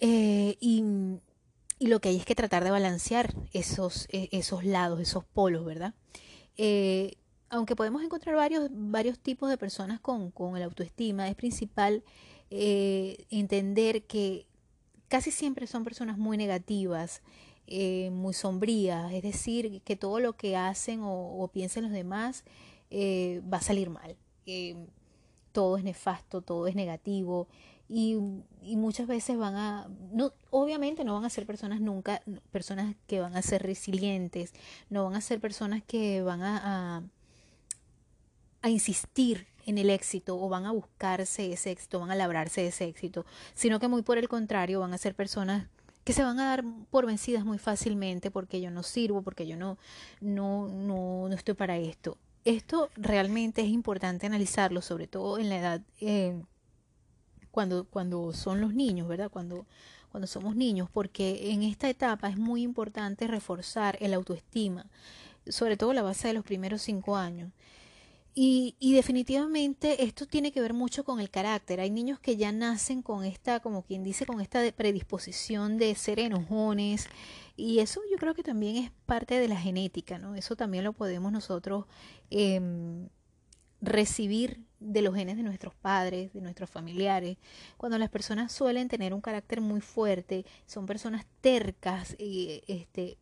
Eh, 0.00 0.56
y 0.60 0.84
y 1.78 1.88
lo 1.88 2.00
que 2.00 2.08
hay 2.08 2.16
es 2.16 2.24
que 2.24 2.34
tratar 2.34 2.64
de 2.64 2.70
balancear 2.70 3.34
esos, 3.52 4.08
e, 4.10 4.28
esos 4.32 4.64
lados, 4.64 5.00
esos 5.00 5.24
polos, 5.24 5.64
¿verdad? 5.64 5.94
Eh, 6.56 7.16
aunque 7.50 7.76
podemos 7.76 8.02
encontrar 8.02 8.34
varios, 8.34 8.68
varios 8.70 9.18
tipos 9.18 9.50
de 9.50 9.58
personas 9.58 10.00
con, 10.00 10.30
con 10.30 10.56
el 10.56 10.62
autoestima, 10.62 11.28
es 11.28 11.34
principal 11.34 12.02
eh, 12.50 13.26
entender 13.30 14.04
que 14.04 14.46
casi 15.08 15.30
siempre 15.30 15.66
son 15.66 15.84
personas 15.84 16.18
muy 16.18 16.36
negativas, 16.36 17.22
eh, 17.66 18.10
muy 18.10 18.34
sombrías, 18.34 19.12
es 19.12 19.22
decir, 19.22 19.82
que 19.82 19.96
todo 19.96 20.20
lo 20.20 20.34
que 20.34 20.56
hacen 20.56 21.00
o, 21.02 21.50
piensen 21.52 21.84
los 21.84 21.92
demás 21.92 22.44
va 22.92 23.58
a 23.58 23.62
salir 23.62 23.90
mal. 23.90 24.16
todo 25.52 25.76
es 25.76 25.84
nefasto, 25.84 26.42
todo 26.42 26.66
es 26.66 26.74
negativo, 26.74 27.48
y, 27.88 28.16
muchas 28.76 29.06
veces 29.06 29.38
van 29.38 29.54
a, 29.54 29.88
no, 30.12 30.32
obviamente 30.50 31.04
no 31.04 31.14
van 31.14 31.24
a 31.24 31.30
ser 31.30 31.46
personas 31.46 31.80
nunca, 31.80 32.20
personas 32.50 32.96
que 33.06 33.20
van 33.20 33.36
a 33.36 33.42
ser 33.42 33.62
resilientes, 33.62 34.52
no 34.90 35.04
van 35.04 35.14
a 35.14 35.20
ser 35.20 35.40
personas 35.40 35.82
que 35.86 36.22
van 36.22 36.42
a, 36.42 37.04
a 38.62 38.70
insistir 38.70 39.46
en 39.66 39.78
el 39.78 39.90
éxito 39.90 40.36
o 40.40 40.48
van 40.48 40.66
a 40.66 40.72
buscarse 40.72 41.52
ese 41.52 41.70
éxito, 41.70 42.00
van 42.00 42.10
a 42.10 42.16
labrarse 42.16 42.66
ese 42.66 42.86
éxito, 42.86 43.24
sino 43.54 43.78
que 43.78 43.86
muy 43.88 44.02
por 44.02 44.18
el 44.18 44.28
contrario 44.28 44.80
van 44.80 44.92
a 44.92 44.98
ser 44.98 45.14
personas 45.14 45.68
que 46.06 46.12
se 46.12 46.22
van 46.22 46.38
a 46.38 46.44
dar 46.50 46.64
por 46.92 47.04
vencidas 47.04 47.44
muy 47.44 47.58
fácilmente 47.58 48.30
porque 48.30 48.60
yo 48.60 48.70
no 48.70 48.84
sirvo, 48.84 49.22
porque 49.22 49.44
yo 49.44 49.56
no, 49.56 49.76
no, 50.20 50.68
no, 50.68 51.28
no 51.28 51.34
estoy 51.34 51.54
para 51.54 51.78
esto. 51.78 52.16
Esto 52.44 52.90
realmente 52.94 53.62
es 53.62 53.66
importante 53.66 54.24
analizarlo, 54.24 54.82
sobre 54.82 55.08
todo 55.08 55.36
en 55.38 55.48
la 55.48 55.58
edad 55.58 55.80
eh, 56.00 56.40
cuando, 57.50 57.86
cuando 57.86 58.32
son 58.32 58.60
los 58.60 58.72
niños, 58.72 59.08
¿verdad? 59.08 59.32
Cuando, 59.32 59.66
cuando 60.12 60.28
somos 60.28 60.54
niños, 60.54 60.88
porque 60.92 61.50
en 61.50 61.64
esta 61.64 61.90
etapa 61.90 62.28
es 62.28 62.38
muy 62.38 62.62
importante 62.62 63.26
reforzar 63.26 63.98
el 64.00 64.14
autoestima, 64.14 64.86
sobre 65.48 65.76
todo 65.76 65.92
la 65.92 66.02
base 66.02 66.28
de 66.28 66.34
los 66.34 66.44
primeros 66.44 66.82
cinco 66.82 67.16
años. 67.16 67.50
Y, 68.38 68.76
y, 68.78 68.92
definitivamente 68.92 70.04
esto 70.04 70.26
tiene 70.26 70.52
que 70.52 70.60
ver 70.60 70.74
mucho 70.74 71.04
con 71.04 71.20
el 71.20 71.30
carácter. 71.30 71.80
Hay 71.80 71.90
niños 71.90 72.20
que 72.20 72.36
ya 72.36 72.52
nacen 72.52 73.00
con 73.00 73.24
esta, 73.24 73.60
como 73.60 73.82
quien 73.82 74.04
dice, 74.04 74.26
con 74.26 74.42
esta 74.42 74.60
predisposición 74.72 75.78
de 75.78 75.94
ser 75.94 76.18
enojones. 76.20 77.08
Y 77.56 77.78
eso 77.78 78.02
yo 78.10 78.18
creo 78.18 78.34
que 78.34 78.42
también 78.42 78.76
es 78.76 78.90
parte 79.06 79.38
de 79.38 79.48
la 79.48 79.56
genética, 79.56 80.18
¿no? 80.18 80.34
Eso 80.34 80.54
también 80.54 80.84
lo 80.84 80.92
podemos 80.92 81.32
nosotros 81.32 81.86
eh, 82.30 82.60
recibir 83.80 84.66
de 84.80 85.02
los 85.02 85.14
genes 85.14 85.36
de 85.38 85.42
nuestros 85.42 85.74
padres, 85.74 86.32
de 86.32 86.40
nuestros 86.40 86.68
familiares. 86.68 87.38
Cuando 87.76 87.98
las 87.98 88.10
personas 88.10 88.52
suelen 88.52 88.88
tener 88.88 89.14
un 89.14 89.20
carácter 89.20 89.60
muy 89.60 89.80
fuerte, 89.80 90.44
son 90.66 90.84
personas 90.84 91.24
tercas 91.40 92.14
y 92.18 92.62
este 92.66 93.16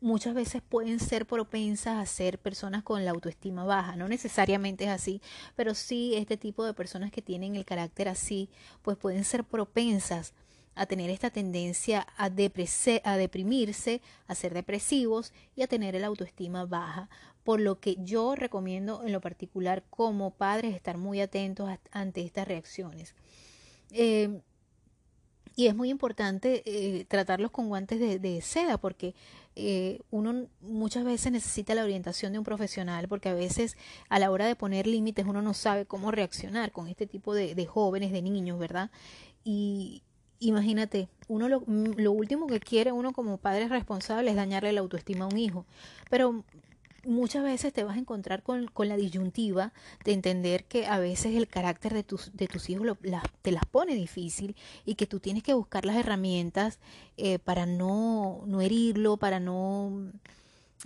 muchas 0.00 0.34
veces 0.34 0.62
pueden 0.62 0.98
ser 0.98 1.26
propensas 1.26 1.98
a 1.98 2.06
ser 2.06 2.38
personas 2.38 2.82
con 2.82 3.04
la 3.04 3.10
autoestima 3.10 3.64
baja. 3.64 3.96
No 3.96 4.08
necesariamente 4.08 4.84
es 4.84 4.90
así, 4.90 5.20
pero 5.56 5.74
sí 5.74 6.14
este 6.16 6.36
tipo 6.36 6.64
de 6.64 6.74
personas 6.74 7.10
que 7.10 7.22
tienen 7.22 7.56
el 7.56 7.64
carácter 7.64 8.08
así, 8.08 8.48
pues 8.82 8.96
pueden 8.96 9.24
ser 9.24 9.44
propensas 9.44 10.34
a 10.74 10.86
tener 10.86 11.10
esta 11.10 11.30
tendencia 11.30 12.06
a, 12.16 12.24
a 12.24 13.16
deprimirse, 13.16 14.00
a 14.26 14.34
ser 14.34 14.54
depresivos 14.54 15.32
y 15.54 15.62
a 15.62 15.66
tener 15.66 15.94
el 15.94 16.04
autoestima 16.04 16.64
baja. 16.64 17.10
Por 17.44 17.60
lo 17.60 17.80
que 17.80 17.96
yo 17.98 18.34
recomiendo 18.34 19.02
en 19.04 19.12
lo 19.12 19.20
particular 19.20 19.82
como 19.90 20.30
padres 20.30 20.74
estar 20.74 20.96
muy 20.98 21.20
atentos 21.20 21.70
ante 21.90 22.22
estas 22.22 22.46
reacciones. 22.46 23.14
Eh, 23.90 24.40
y 25.56 25.66
es 25.66 25.74
muy 25.74 25.90
importante 25.90 26.62
eh, 26.64 27.04
tratarlos 27.04 27.50
con 27.50 27.68
guantes 27.68 28.00
de, 28.00 28.40
seda 28.40 28.78
porque 28.78 29.14
eh, 29.56 30.00
uno 30.10 30.46
muchas 30.60 31.04
veces 31.04 31.32
necesita 31.32 31.74
la 31.74 31.84
orientación 31.84 32.32
de 32.32 32.38
un 32.38 32.44
profesional 32.44 33.08
porque 33.08 33.28
a 33.28 33.34
veces 33.34 33.76
a 34.08 34.18
la 34.18 34.30
hora 34.30 34.46
de 34.46 34.56
poner 34.56 34.86
límites 34.86 35.26
uno 35.26 35.42
no 35.42 35.54
sabe 35.54 35.86
cómo 35.86 36.10
reaccionar 36.10 36.72
con 36.72 36.88
este 36.88 37.06
tipo 37.06 37.34
de, 37.34 37.54
de 37.54 37.66
jóvenes, 37.66 38.12
de 38.12 38.22
niños, 38.22 38.58
¿verdad? 38.58 38.90
Y, 39.44 40.02
imagínate, 40.40 41.08
uno 41.28 41.48
lo, 41.48 41.62
lo, 41.66 42.12
último 42.12 42.46
que 42.46 42.60
quiere 42.60 42.92
uno 42.92 43.12
como 43.12 43.36
padre 43.36 43.68
responsable 43.68 44.30
es 44.30 44.36
dañarle 44.36 44.72
la 44.72 44.80
autoestima 44.80 45.26
a 45.26 45.28
un 45.28 45.38
hijo. 45.38 45.66
Pero 46.08 46.44
muchas 47.04 47.42
veces 47.42 47.72
te 47.72 47.84
vas 47.84 47.96
a 47.96 48.00
encontrar 48.00 48.42
con, 48.42 48.66
con 48.68 48.88
la 48.88 48.96
disyuntiva 48.96 49.72
de 50.04 50.12
entender 50.12 50.64
que 50.64 50.86
a 50.86 50.98
veces 50.98 51.36
el 51.36 51.48
carácter 51.48 51.94
de 51.94 52.02
tus, 52.02 52.34
de 52.34 52.46
tus 52.46 52.70
hijos 52.70 52.86
lo, 52.86 52.96
te 53.42 53.52
las 53.52 53.64
pone 53.66 53.94
difícil 53.94 54.56
y 54.84 54.94
que 54.94 55.06
tú 55.06 55.20
tienes 55.20 55.42
que 55.42 55.54
buscar 55.54 55.84
las 55.84 55.96
herramientas 55.96 56.78
eh, 57.16 57.38
para 57.38 57.66
no, 57.66 58.42
no 58.46 58.60
herirlo, 58.60 59.16
para 59.16 59.40
no, 59.40 60.10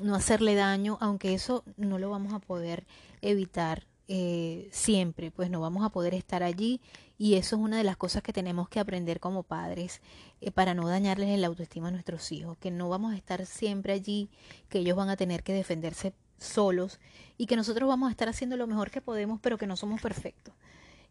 no 0.01 0.15
hacerle 0.15 0.55
daño, 0.55 0.99
aunque 1.01 1.35
eso 1.35 1.65
no 1.77 1.99
lo 1.99 2.11
vamos 2.11 2.33
a 2.33 2.39
poder 2.39 2.87
evitar 3.23 3.87
eh, 4.07 4.69
siempre, 4.71 5.31
pues 5.31 5.51
no 5.51 5.61
vamos 5.61 5.85
a 5.85 5.89
poder 5.89 6.13
estar 6.13 6.43
allí 6.43 6.81
y 7.17 7.35
eso 7.35 7.57
es 7.57 7.63
una 7.63 7.79
de 7.79 7.85
las 7.85 7.97
cosas 7.97 8.23
que 8.23 8.33
tenemos 8.33 8.69
que 8.69 8.81
aprender 8.81 9.21
como 9.21 9.45
padres 9.45 10.01
eh, 10.41 10.51
para 10.51 10.75
no 10.75 10.89
dañarles 10.89 11.31
el 11.31 11.45
autoestima 11.45 11.89
a 11.89 11.93
nuestros 11.93 12.33
hijos, 12.33 12.57
que 12.59 12.71
no 12.71 12.89
vamos 12.89 13.13
a 13.13 13.17
estar 13.17 13.47
siempre 13.47 13.93
allí, 13.93 14.29
que 14.69 14.81
ellos 14.81 14.97
van 14.97 15.11
a 15.11 15.17
tener 15.17 15.43
que 15.43 15.53
defenderse 15.53 16.13
solos 16.39 16.99
y 17.39 17.47
que 17.47 17.57
nosotros 17.57 17.89
vamos 17.89 18.09
a 18.09 18.11
estar 18.11 18.29
haciendo 18.29 18.57
lo 18.57 18.67
mejor 18.67 18.91
que 18.91 19.01
podemos, 19.01 19.41
pero 19.41 19.59
que 19.59 19.67
no 19.67 19.77
somos 19.77 20.01
perfectos. 20.01 20.55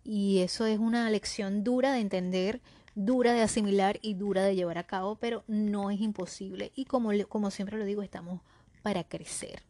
Y 0.03 0.39
eso 0.39 0.65
es 0.65 0.79
una 0.79 1.09
lección 1.09 1.63
dura 1.63 1.93
de 1.93 2.01
entender, 2.01 2.59
dura 2.95 3.31
de 3.31 3.41
asimilar 3.41 3.99
y 4.01 4.15
dura 4.15 4.43
de 4.43 4.55
llevar 4.55 4.77
a 4.77 4.83
cabo, 4.83 5.15
pero 5.15 5.45
no 5.47 5.89
es 5.89 6.01
imposible. 6.01 6.73
Y 6.75 6.85
como, 6.85 7.11
como 7.29 7.51
siempre 7.51 7.77
lo 7.77 7.85
digo, 7.85 8.03
estamos 8.03 8.41
para 8.81 9.05
crecer. 9.05 9.63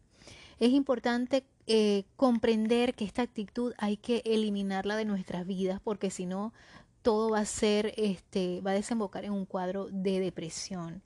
Es 0.59 0.71
importante 0.71 1.45
eh, 1.68 2.03
comprender 2.16 2.93
que 2.93 3.05
esta 3.05 3.22
actitud 3.22 3.74
hay 3.78 3.97
que 3.97 4.22
eliminarla 4.26 4.95
de 4.97 5.05
nuestras 5.05 5.47
vidas 5.47 5.80
porque 5.82 6.09
si 6.09 6.26
no 6.26 6.53
todo 7.01 7.30
va 7.30 7.39
a 7.39 7.45
ser, 7.45 7.93
este, 7.97 8.61
va 8.61 8.72
a 8.72 8.76
desembocar 8.76 9.26
en 9.26 9.34
un 9.34 9.45
cuadro 9.45 9.88
de 9.91 10.20
depresión. 10.20 11.01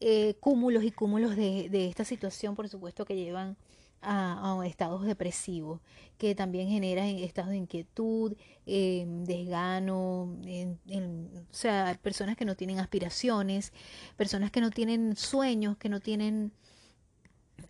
Eh, 0.00 0.34
cúmulos 0.40 0.84
y 0.84 0.90
cúmulos 0.90 1.36
de, 1.36 1.68
de, 1.70 1.88
esta 1.88 2.04
situación, 2.04 2.54
por 2.54 2.68
supuesto, 2.68 3.04
que 3.04 3.16
llevan 3.16 3.56
a, 4.02 4.60
estados 4.66 5.04
depresivos, 5.04 5.80
que 6.18 6.34
también 6.34 6.68
generan 6.68 7.06
estados 7.06 7.50
de 7.50 7.56
inquietud, 7.56 8.36
eh, 8.66 9.04
desgano, 9.06 10.36
en, 10.44 10.78
en, 10.88 11.30
o 11.50 11.54
sea, 11.54 11.98
personas 12.02 12.36
que 12.36 12.44
no 12.44 12.56
tienen 12.56 12.78
aspiraciones, 12.80 13.72
personas 14.16 14.50
que 14.50 14.60
no 14.60 14.70
tienen 14.70 15.16
sueños, 15.16 15.76
que 15.76 15.88
no 15.88 16.00
tienen 16.00 16.52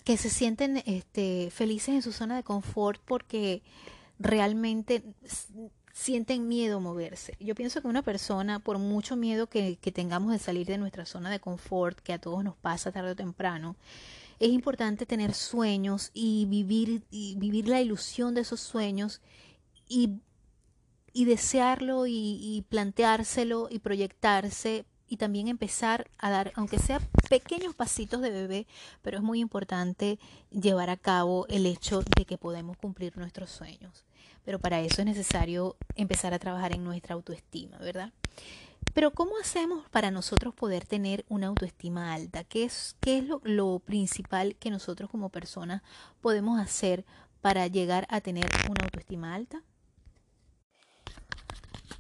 que 0.05 0.17
se 0.17 0.31
sienten 0.31 0.83
este, 0.87 1.51
felices 1.51 1.95
en 1.95 2.03
su 2.03 2.13
zona 2.13 2.37
de 2.37 2.43
confort 2.43 3.01
porque 3.05 3.63
realmente 4.19 5.03
sienten 5.93 6.49
miedo 6.49 6.79
a 6.79 6.81
moverse. 6.81 7.37
Yo 7.41 7.55
pienso 7.55 7.83
que 7.83 7.89
una 7.89 8.03
persona, 8.03 8.59
por 8.59 8.79
mucho 8.79 9.17
miedo 9.17 9.49
que, 9.49 9.79
que, 9.81 9.93
tengamos 9.93 10.33
de 10.33 10.39
salir 10.39 10.67
de 10.67 10.79
nuestra 10.79 11.07
zona 11.07 11.31
de 11.31 11.41
confort, 11.41 11.99
que 12.01 12.13
a 12.13 12.19
todos 12.19 12.43
nos 12.43 12.57
pasa 12.57 12.93
tarde 12.93 13.13
o 13.13 13.17
temprano, 13.17 13.77
es 14.39 14.51
importante 14.51 15.07
tener 15.07 15.35
sueños 15.35 16.11
y 16.15 16.47
vivir, 16.47 17.05
y 17.11 17.37
la 17.63 17.81
ilusión 17.81 18.35
de 18.35 18.41
esos 18.41 18.61
sueños 18.61 19.21
y 19.89 20.21
y 21.13 21.25
desearlo 21.25 22.07
y, 22.07 22.65
planteárselo 22.69 23.69
y 23.71 23.79
proyectarse 23.81 24.85
y 25.13 25.19
también 25.19 25.49
empezar 25.49 26.11
a 26.17 26.31
dar, 26.31 26.53
aunque 26.55 26.79
sea 26.79 26.99
pequeños 27.29 27.75
pasitos 27.75 28.23
de 28.23 28.31
bebé, 28.31 28.67
pero 29.03 29.19
es 29.19 29.23
muy 29.23 29.41
importante 29.41 30.19
llevar 30.51 30.89
a 30.89 30.97
cabo 30.97 31.47
el 31.49 31.67
hecho 31.67 32.01
de 32.17 32.25
que 32.25 32.39
podemos 32.39 32.79
cumplir 32.79 33.15
nuestros 33.19 33.51
sueños. 33.51 34.07
Pero 34.43 34.59
para 34.59 34.81
eso 34.81 35.03
es 35.03 35.07
necesario 35.07 35.77
empezar 35.97 36.33
a 36.33 36.39
trabajar 36.39 36.73
en 36.73 36.83
nuestra 36.83 37.15
autoestima, 37.15 37.77
¿verdad? 37.77 38.11
Pero 38.95 39.11
¿cómo 39.11 39.33
hacemos 39.39 39.87
para 39.91 40.11
nosotros 40.11 40.55
poder 40.55 40.87
tener 40.87 41.27
una 41.29 41.49
autoestima 41.49 42.15
alta? 42.15 42.43
¿Qué 42.45 42.65
es, 42.65 42.97
qué 43.03 43.19
es 43.19 43.25
lo, 43.25 43.43
lo 43.45 43.81
principal 43.81 44.57
que 44.57 44.71
nosotros 44.71 45.11
como 45.11 45.29
personas 45.29 45.83
podemos 46.23 46.59
hacer 46.59 47.05
para 47.43 47.67
llegar 47.67 48.07
a 48.09 48.23
tener 48.23 48.47
una 48.67 48.85
autoestima 48.85 49.35
alta? 49.35 49.63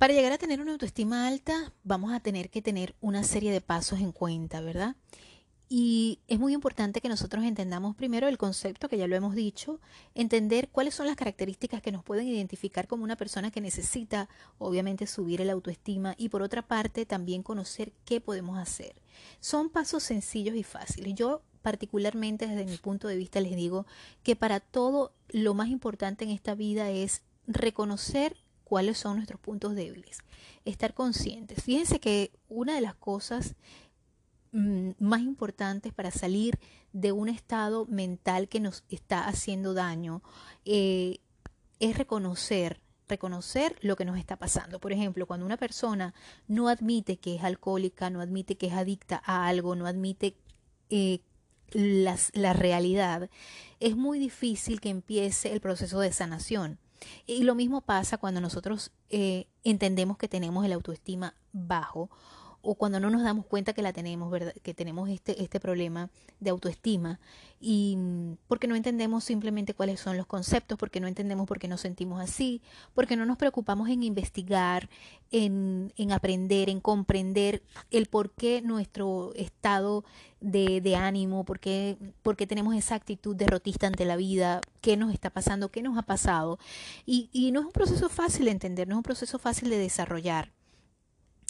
Para 0.02 0.14
llegar 0.14 0.32
a 0.32 0.38
tener 0.38 0.60
una 0.60 0.72
autoestima 0.72 1.28
alta, 1.28 1.72
vamos 1.84 2.12
a 2.12 2.18
tener 2.18 2.50
que 2.50 2.60
tener 2.60 2.96
una 3.00 3.22
serie 3.22 3.52
de 3.52 3.60
pasos 3.60 4.00
en 4.00 4.10
cuenta, 4.10 4.60
¿verdad? 4.60 4.96
Y 5.68 6.18
es 6.26 6.40
muy 6.40 6.54
importante 6.54 7.00
que 7.00 7.08
nosotros 7.08 7.44
entendamos 7.44 7.94
primero 7.94 8.26
el 8.26 8.36
concepto, 8.36 8.88
que 8.88 8.98
ya 8.98 9.06
lo 9.06 9.14
hemos 9.14 9.36
dicho, 9.36 9.78
entender 10.16 10.70
cuáles 10.70 10.96
son 10.96 11.06
las 11.06 11.14
características 11.14 11.82
que 11.82 11.92
nos 11.92 12.02
pueden 12.02 12.26
identificar 12.26 12.88
como 12.88 13.04
una 13.04 13.14
persona 13.14 13.52
que 13.52 13.60
necesita, 13.60 14.28
obviamente, 14.58 15.06
subir 15.06 15.40
el 15.40 15.50
autoestima 15.50 16.16
y 16.18 16.30
por 16.30 16.42
otra 16.42 16.62
parte 16.62 17.06
también 17.06 17.44
conocer 17.44 17.92
qué 18.04 18.20
podemos 18.20 18.58
hacer. 18.58 19.00
Son 19.38 19.70
pasos 19.70 20.02
sencillos 20.02 20.56
y 20.56 20.64
fáciles. 20.64 21.14
Yo 21.14 21.42
particularmente 21.62 22.48
desde 22.48 22.64
mi 22.64 22.76
punto 22.76 23.06
de 23.06 23.14
vista 23.14 23.40
les 23.40 23.54
digo 23.54 23.86
que 24.24 24.34
para 24.34 24.58
todo 24.58 25.12
lo 25.28 25.54
más 25.54 25.68
importante 25.68 26.24
en 26.24 26.30
esta 26.32 26.56
vida 26.56 26.90
es 26.90 27.22
reconocer 27.46 28.41
cuáles 28.72 28.96
son 28.96 29.16
nuestros 29.16 29.38
puntos 29.38 29.74
débiles, 29.74 30.20
estar 30.64 30.94
conscientes. 30.94 31.62
Fíjense 31.62 32.00
que 32.00 32.32
una 32.48 32.74
de 32.74 32.80
las 32.80 32.94
cosas 32.94 33.54
mm, 34.52 34.92
más 34.98 35.20
importantes 35.20 35.92
para 35.92 36.10
salir 36.10 36.58
de 36.94 37.12
un 37.12 37.28
estado 37.28 37.84
mental 37.84 38.48
que 38.48 38.60
nos 38.60 38.84
está 38.88 39.28
haciendo 39.28 39.74
daño 39.74 40.22
eh, 40.64 41.18
es 41.80 41.98
reconocer 41.98 42.80
reconocer 43.08 43.76
lo 43.82 43.94
que 43.94 44.06
nos 44.06 44.18
está 44.18 44.36
pasando. 44.36 44.80
Por 44.80 44.94
ejemplo, 44.94 45.26
cuando 45.26 45.44
una 45.44 45.58
persona 45.58 46.14
no 46.48 46.68
admite 46.68 47.18
que 47.18 47.34
es 47.36 47.44
alcohólica, 47.44 48.08
no 48.08 48.22
admite 48.22 48.56
que 48.56 48.68
es 48.68 48.72
adicta 48.72 49.20
a 49.26 49.48
algo, 49.48 49.76
no 49.76 49.86
admite 49.86 50.34
eh, 50.88 51.20
la 51.72 52.54
realidad, 52.54 53.28
es 53.80 53.96
muy 53.96 54.18
difícil 54.18 54.80
que 54.80 54.88
empiece 54.88 55.52
el 55.52 55.60
proceso 55.60 56.00
de 56.00 56.10
sanación. 56.10 56.78
Y 57.26 57.44
lo 57.44 57.54
mismo 57.54 57.80
pasa 57.80 58.18
cuando 58.18 58.40
nosotros 58.40 58.92
eh, 59.10 59.46
entendemos 59.64 60.16
que 60.16 60.28
tenemos 60.28 60.64
el 60.64 60.72
autoestima 60.72 61.34
bajo 61.52 62.10
o 62.62 62.76
cuando 62.76 63.00
no 63.00 63.10
nos 63.10 63.22
damos 63.22 63.44
cuenta 63.44 63.72
que 63.72 63.82
la 63.82 63.92
tenemos, 63.92 64.30
¿verdad? 64.30 64.54
que 64.62 64.72
tenemos 64.72 65.08
este, 65.08 65.42
este 65.42 65.60
problema 65.60 66.10
de 66.40 66.50
autoestima 66.50 67.18
y 67.60 67.96
mm, 67.96 68.36
porque 68.48 68.66
no 68.66 68.76
entendemos 68.76 69.24
simplemente 69.24 69.74
cuáles 69.74 70.00
son 70.00 70.16
los 70.16 70.26
conceptos, 70.26 70.78
porque 70.78 71.00
no 71.00 71.08
entendemos 71.08 71.46
por 71.46 71.58
qué 71.58 71.68
nos 71.68 71.80
sentimos 71.80 72.20
así, 72.20 72.62
porque 72.94 73.16
no 73.16 73.26
nos 73.26 73.36
preocupamos 73.36 73.88
en 73.88 74.02
investigar, 74.02 74.88
en, 75.30 75.92
en 75.96 76.12
aprender, 76.12 76.70
en 76.70 76.80
comprender 76.80 77.62
el 77.90 78.06
por 78.06 78.32
qué 78.32 78.62
nuestro 78.62 79.32
estado 79.34 80.04
de, 80.40 80.80
de 80.80 80.96
ánimo, 80.96 81.44
por 81.44 81.58
qué, 81.58 81.96
por 82.22 82.36
qué 82.36 82.46
tenemos 82.46 82.74
esa 82.74 82.94
actitud 82.94 83.34
derrotista 83.34 83.86
ante 83.86 84.04
la 84.04 84.16
vida, 84.16 84.60
qué 84.80 84.96
nos 84.96 85.12
está 85.12 85.30
pasando, 85.30 85.70
qué 85.70 85.82
nos 85.82 85.98
ha 85.98 86.02
pasado. 86.02 86.58
Y, 87.06 87.28
y 87.32 87.52
no 87.52 87.60
es 87.60 87.66
un 87.66 87.72
proceso 87.72 88.08
fácil 88.08 88.46
de 88.46 88.52
entender, 88.52 88.88
no 88.88 88.94
es 88.94 88.98
un 88.98 89.02
proceso 89.04 89.38
fácil 89.38 89.70
de 89.70 89.78
desarrollar. 89.78 90.52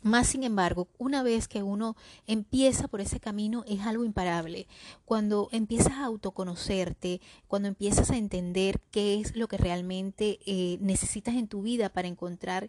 Más 0.03 0.27
sin 0.27 0.43
embargo, 0.43 0.89
una 0.99 1.23
vez 1.23 1.47
que 1.47 1.63
uno 1.63 1.97
empieza 2.27 2.89
por 2.89 3.01
ese 3.01 3.21
camino 3.21 3.65
es 3.69 3.83
algo 3.83 4.05
imparable. 4.05 4.67
Cuando 5.05 5.49
empiezas 5.53 5.93
a 5.93 6.07
autoconocerte, 6.07 7.21
cuando 7.47 7.69
empiezas 7.69 8.11
a 8.11 8.17
entender 8.17 8.81
qué 8.91 9.21
es 9.21 9.37
lo 9.37 9.47
que 9.47 9.59
realmente 9.59 10.41
eh, 10.45 10.79
necesitas 10.81 11.37
en 11.37 11.47
tu 11.47 11.63
vida 11.63 11.89
para 11.89 12.09
encontrar 12.09 12.69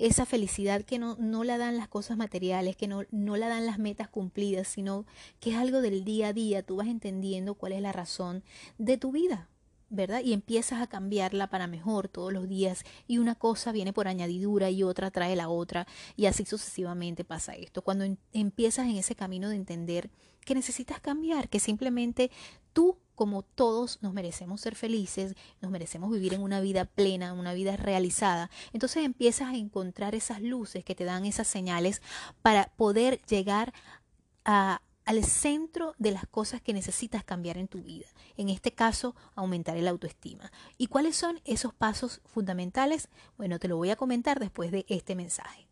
esa 0.00 0.26
felicidad 0.26 0.82
que 0.82 0.98
no, 0.98 1.16
no 1.20 1.44
la 1.44 1.56
dan 1.56 1.76
las 1.76 1.86
cosas 1.86 2.16
materiales, 2.16 2.74
que 2.74 2.88
no, 2.88 3.04
no 3.12 3.36
la 3.36 3.48
dan 3.48 3.64
las 3.64 3.78
metas 3.78 4.08
cumplidas, 4.08 4.66
sino 4.66 5.06
que 5.38 5.50
es 5.50 5.56
algo 5.56 5.82
del 5.82 6.04
día 6.04 6.28
a 6.28 6.32
día, 6.32 6.64
tú 6.64 6.76
vas 6.76 6.88
entendiendo 6.88 7.54
cuál 7.54 7.72
es 7.72 7.80
la 7.80 7.92
razón 7.92 8.42
de 8.78 8.98
tu 8.98 9.12
vida. 9.12 9.48
¿Verdad? 9.92 10.22
Y 10.24 10.32
empiezas 10.32 10.80
a 10.80 10.86
cambiarla 10.86 11.48
para 11.48 11.66
mejor 11.66 12.08
todos 12.08 12.32
los 12.32 12.48
días 12.48 12.82
y 13.06 13.18
una 13.18 13.34
cosa 13.34 13.72
viene 13.72 13.92
por 13.92 14.08
añadidura 14.08 14.70
y 14.70 14.82
otra 14.82 15.10
trae 15.10 15.36
la 15.36 15.48
otra 15.48 15.86
y 16.16 16.26
así 16.26 16.44
sucesivamente 16.44 17.24
pasa 17.24 17.52
esto. 17.52 17.82
Cuando 17.82 18.06
empiezas 18.32 18.86
en 18.86 18.96
ese 18.96 19.14
camino 19.14 19.50
de 19.50 19.56
entender 19.56 20.10
que 20.44 20.54
necesitas 20.54 20.98
cambiar, 21.00 21.48
que 21.48 21.60
simplemente 21.60 22.30
tú 22.72 22.96
como 23.14 23.42
todos 23.42 23.98
nos 24.02 24.14
merecemos 24.14 24.62
ser 24.62 24.74
felices, 24.74 25.34
nos 25.60 25.70
merecemos 25.70 26.10
vivir 26.10 26.34
en 26.34 26.40
una 26.40 26.60
vida 26.60 26.86
plena, 26.86 27.34
una 27.34 27.52
vida 27.52 27.76
realizada, 27.76 28.50
entonces 28.72 29.04
empiezas 29.04 29.48
a 29.48 29.56
encontrar 29.56 30.14
esas 30.14 30.40
luces 30.40 30.82
que 30.84 30.94
te 30.94 31.04
dan 31.04 31.26
esas 31.26 31.46
señales 31.46 32.00
para 32.40 32.72
poder 32.76 33.20
llegar 33.26 33.74
a 34.44 34.80
al 35.04 35.24
centro 35.24 35.94
de 35.98 36.12
las 36.12 36.26
cosas 36.26 36.60
que 36.60 36.72
necesitas 36.72 37.24
cambiar 37.24 37.58
en 37.58 37.68
tu 37.68 37.82
vida. 37.82 38.06
En 38.36 38.48
este 38.48 38.72
caso, 38.72 39.14
aumentar 39.34 39.76
el 39.76 39.88
autoestima. 39.88 40.52
¿Y 40.78 40.86
cuáles 40.86 41.16
son 41.16 41.40
esos 41.44 41.74
pasos 41.74 42.20
fundamentales? 42.24 43.08
Bueno, 43.36 43.58
te 43.58 43.68
lo 43.68 43.76
voy 43.76 43.90
a 43.90 43.96
comentar 43.96 44.38
después 44.40 44.70
de 44.70 44.84
este 44.88 45.14
mensaje. 45.14 45.71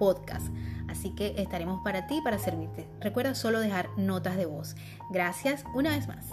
podcast. 0.00 0.48
Así 0.88 1.10
que 1.14 1.34
estaremos 1.36 1.82
para 1.84 2.06
ti, 2.08 2.20
para 2.24 2.38
servirte. 2.38 2.88
Recuerda 3.00 3.34
solo 3.36 3.60
dejar 3.60 3.90
notas 3.98 4.36
de 4.36 4.46
voz. 4.46 4.74
Gracias 5.10 5.64
una 5.74 5.90
vez 5.90 6.08
más. 6.08 6.26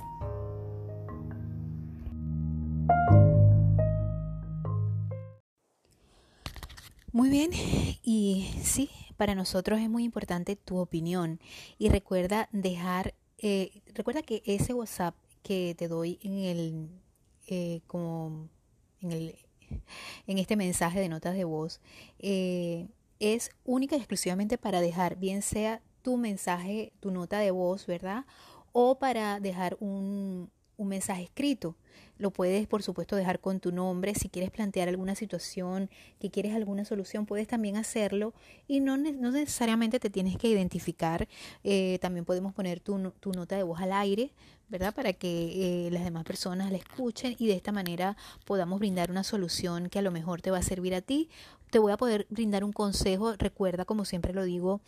Muy 7.12 7.30
bien, 7.30 7.52
y 8.04 8.48
sí, 8.64 8.90
para 9.18 9.36
nosotros 9.36 9.80
es 9.80 9.90
muy 9.90 10.04
importante 10.04 10.56
tu 10.56 10.78
opinión. 10.78 11.40
Y 11.78 11.90
recuerda 11.90 12.48
dejar, 12.52 13.16
eh, 13.40 13.82
recuerda 13.94 14.22
que 14.22 14.44
ese 14.46 14.74
WhatsApp 14.74 15.16
que 15.44 15.76
te 15.78 15.88
doy 15.88 16.20
en 16.22 16.34
el, 16.34 16.90
eh, 17.48 17.82
como 17.88 18.50
en 19.02 19.12
el, 19.12 19.36
en 20.28 20.38
este 20.38 20.56
mensaje 20.56 21.00
de 21.00 21.10
notas 21.10 21.36
de 21.36 21.44
voz, 21.44 21.82
eh, 22.20 22.88
es 23.20 23.52
única 23.64 23.96
y 23.96 24.00
exclusivamente 24.00 24.58
para 24.58 24.82
dejar, 24.82 25.18
bien 25.18 25.42
sea 25.42 25.82
tu 26.02 26.18
mensaje, 26.18 26.94
tu 27.00 27.12
nota 27.12 27.40
de 27.40 27.52
voz, 27.52 27.86
¿verdad? 27.86 28.26
O 28.72 29.00
para 29.00 29.40
dejar 29.40 29.78
un, 29.80 30.50
un 30.78 30.88
mensaje 30.88 31.24
escrito. 31.24 31.76
Lo 32.18 32.32
puedes, 32.32 32.68
por 32.68 32.84
supuesto, 32.84 33.16
dejar 33.16 33.40
con 33.40 33.60
tu 33.60 33.72
nombre. 33.72 34.16
Si 34.16 34.30
quieres 34.30 34.52
plantear 34.52 34.90
alguna 34.90 35.16
situación, 35.16 35.90
que 36.20 36.30
quieres 36.30 36.56
alguna 36.56 36.86
solución, 36.86 37.26
puedes 37.26 37.48
también 37.48 37.78
hacerlo 37.78 38.34
y 38.68 38.80
no, 38.80 38.98
no 38.98 39.32
necesariamente 39.32 40.00
te 40.00 40.10
tienes 40.10 40.38
que 40.38 40.50
identificar. 40.50 41.28
Eh, 41.64 42.00
también 42.02 42.26
podemos 42.26 42.54
poner 42.54 42.80
tu, 42.80 43.12
tu, 43.20 43.32
nota 43.32 43.56
de 43.56 43.64
voz 43.64 43.80
al 43.80 43.92
aire, 43.94 44.32
¿verdad? 44.70 44.94
Para 44.94 45.14
que 45.14 45.88
eh, 45.88 45.92
las 45.92 46.04
demás 46.04 46.24
personas 46.24 46.72
la 46.72 46.78
escuchen 46.78 47.36
y 47.38 47.48
de 47.48 47.54
esta 47.54 47.72
manera 47.72 48.18
podamos 48.46 48.80
brindar 48.80 49.12
una 49.12 49.24
solución 49.24 49.90
que 49.90 50.00
a 50.00 50.02
lo 50.02 50.12
mejor 50.12 50.42
te 50.42 50.52
va 50.52 50.58
a 50.58 50.64
servir 50.64 50.96
a 50.96 51.02
ti. 51.02 51.30
Te 51.70 51.80
voy 51.80 51.92
a 51.92 51.98
poder 51.98 52.26
brindar 52.30 52.64
un 52.64 52.74
consejo. 52.74 53.34
Recuerda, 53.38 53.86
como 53.86 54.06
siempre 54.06 54.34
lo 54.34 54.44
digo, 54.44 54.82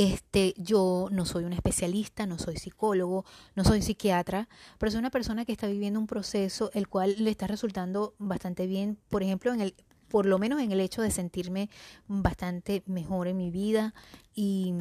este, 0.00 0.54
yo 0.56 1.08
no 1.10 1.26
soy 1.26 1.44
un 1.44 1.52
especialista, 1.52 2.24
no 2.24 2.38
soy 2.38 2.56
psicólogo, 2.56 3.26
no 3.54 3.64
soy 3.64 3.82
psiquiatra, 3.82 4.48
pero 4.78 4.90
soy 4.90 4.98
una 4.98 5.10
persona 5.10 5.44
que 5.44 5.52
está 5.52 5.66
viviendo 5.66 6.00
un 6.00 6.06
proceso 6.06 6.70
el 6.72 6.88
cual 6.88 7.16
le 7.18 7.30
está 7.30 7.46
resultando 7.46 8.14
bastante 8.16 8.66
bien, 8.66 8.96
por 9.10 9.22
ejemplo, 9.22 9.52
en 9.52 9.60
el 9.60 9.74
por 10.08 10.24
lo 10.24 10.38
menos 10.38 10.62
en 10.62 10.72
el 10.72 10.80
hecho 10.80 11.02
de 11.02 11.10
sentirme 11.10 11.68
bastante 12.08 12.82
mejor 12.86 13.28
en 13.28 13.36
mi 13.36 13.50
vida. 13.50 13.94
Y, 14.34 14.74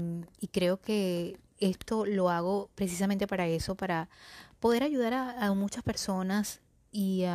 creo 0.54 0.80
que 0.80 1.38
esto 1.60 2.06
lo 2.06 2.30
hago 2.30 2.70
precisamente 2.74 3.28
para 3.28 3.46
eso, 3.46 3.76
para 3.76 4.10
poder 4.62 4.84
ayudar 4.84 5.14
a, 5.14 5.54
muchas 5.54 5.84
personas 5.84 6.62
y 6.94 7.26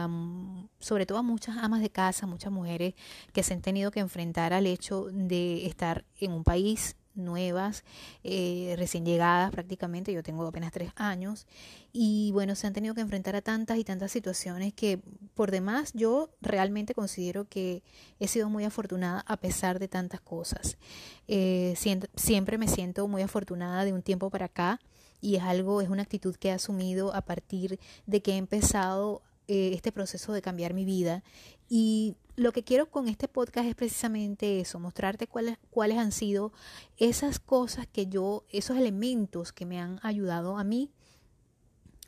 sobre 0.81 1.05
todo 1.05 1.19
a 1.19 1.23
muchas 1.23 1.59
amas 1.59 1.83
de 1.83 1.91
casa, 1.91 2.27
muchas 2.27 2.51
mujeres 2.51 2.95
que 3.35 3.43
se 3.43 3.53
han 3.53 3.61
tenido 3.61 3.91
que 3.91 4.01
enfrentar 4.01 4.55
al 4.55 4.67
hecho 4.67 5.05
de 5.13 5.67
estar 5.67 6.07
en 6.19 6.33
un 6.33 6.45
país 6.45 6.97
nuevas, 7.15 7.85
eh, 8.23 8.75
recién 8.77 9.05
llegadas 9.05 9.51
prácticamente, 9.51 10.13
yo 10.13 10.23
tengo 10.23 10.47
apenas 10.47 10.73
tres 10.73 10.91
años, 10.97 11.47
y 11.93 12.31
bueno, 12.33 12.55
se 12.55 12.67
han 12.67 12.73
tenido 12.73 12.95
que 12.95 13.01
enfrentar 13.01 13.37
a 13.37 13.43
tantas 13.43 13.79
y 13.79 13.85
tantas 13.85 14.11
situaciones 14.13 14.73
que 14.73 15.01
por 15.35 15.51
demás 15.51 15.93
yo 15.95 16.31
realmente 16.41 16.95
considero 16.95 17.49
que 17.49 17.83
he 18.19 18.29
sido 18.29 18.49
muy 18.51 18.65
afortunada 18.65 19.21
a 19.27 19.37
pesar 19.37 19.79
de 19.79 19.89
tantas 19.89 20.21
cosas. 20.21 20.77
Eh, 21.29 21.75
siempre 22.17 22.59
me 22.59 22.69
siento 22.69 23.07
muy 23.09 23.23
afortunada 23.23 23.85
de 23.85 23.93
un 23.93 24.03
tiempo 24.03 24.31
para 24.31 24.47
acá 24.47 24.81
y 25.21 25.37
es 25.37 25.43
algo, 25.43 25.81
es 25.81 25.89
una 25.89 26.03
actitud 26.03 26.37
que 26.37 26.49
he 26.49 26.53
asumido 26.53 27.15
a 27.15 27.23
partir 27.23 27.79
de 28.07 28.21
que 28.21 28.33
he 28.33 28.37
empezado 28.37 29.23
eh, 29.49 29.73
este 29.75 29.93
proceso 29.93 30.33
de 30.33 30.43
cambiar 30.43 30.75
mi 30.75 30.85
vida. 30.85 31.23
Y 31.69 32.17
lo 32.37 32.53
que 32.53 32.65
quiero 32.65 32.91
con 32.91 33.09
este 33.09 33.29
podcast 33.29 33.69
es 33.69 33.75
precisamente 33.75 34.61
eso, 34.61 34.81
mostrarte 34.81 35.27
cuáles, 35.27 35.59
cuáles 35.71 35.99
han 35.99 36.13
sido 36.13 36.53
esas 36.97 37.39
cosas 37.39 37.87
que 37.87 38.07
yo, 38.07 38.45
esos 38.51 38.77
elementos 38.77 39.53
que 39.53 39.67
me 39.67 39.81
han 39.81 40.01
ayudado 40.03 40.59
a 40.59 40.65
mí 40.65 40.91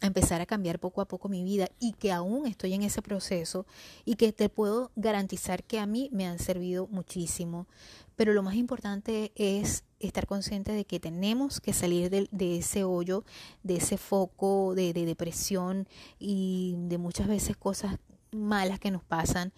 a 0.01 0.07
empezar 0.07 0.41
a 0.41 0.47
cambiar 0.47 0.79
poco 0.79 1.01
a 1.01 1.09
poco 1.09 1.29
mi 1.29 1.43
vida 1.43 1.69
y 1.79 1.93
que 1.93 2.13
aún 2.13 2.47
estoy 2.47 2.75
en 2.75 2.83
ese 2.83 3.03
proceso 3.03 3.67
y 4.05 4.17
que 4.17 4.33
te 4.33 4.49
puedo 4.49 4.91
garantizar 4.97 5.65
que 5.65 5.79
a 5.79 5.87
mí 5.87 6.11
me 6.13 6.27
han 6.27 6.39
servido 6.39 6.87
muchísimo. 6.89 7.67
Pero 8.17 8.33
lo 8.33 8.43
más 8.43 8.55
importante 8.57 9.33
es 9.37 9.85
estar 10.01 10.27
consciente 10.27 10.73
de 10.73 10.85
que 10.85 11.01
tenemos 11.01 11.61
que 11.61 11.73
salir 11.73 12.11
de, 12.11 12.57
ese 12.59 12.85
hoyo, 12.85 13.25
de 13.63 13.77
ese 13.77 13.99
foco 13.99 14.75
de, 14.75 14.93
de 14.93 15.05
depresión 15.05 15.87
y 16.19 16.75
de 16.79 16.99
muchas 16.99 17.29
veces 17.29 17.57
cosas 17.57 17.99
malas 18.33 18.81
que 18.81 18.91
nos 18.91 19.05
pasan 19.05 19.53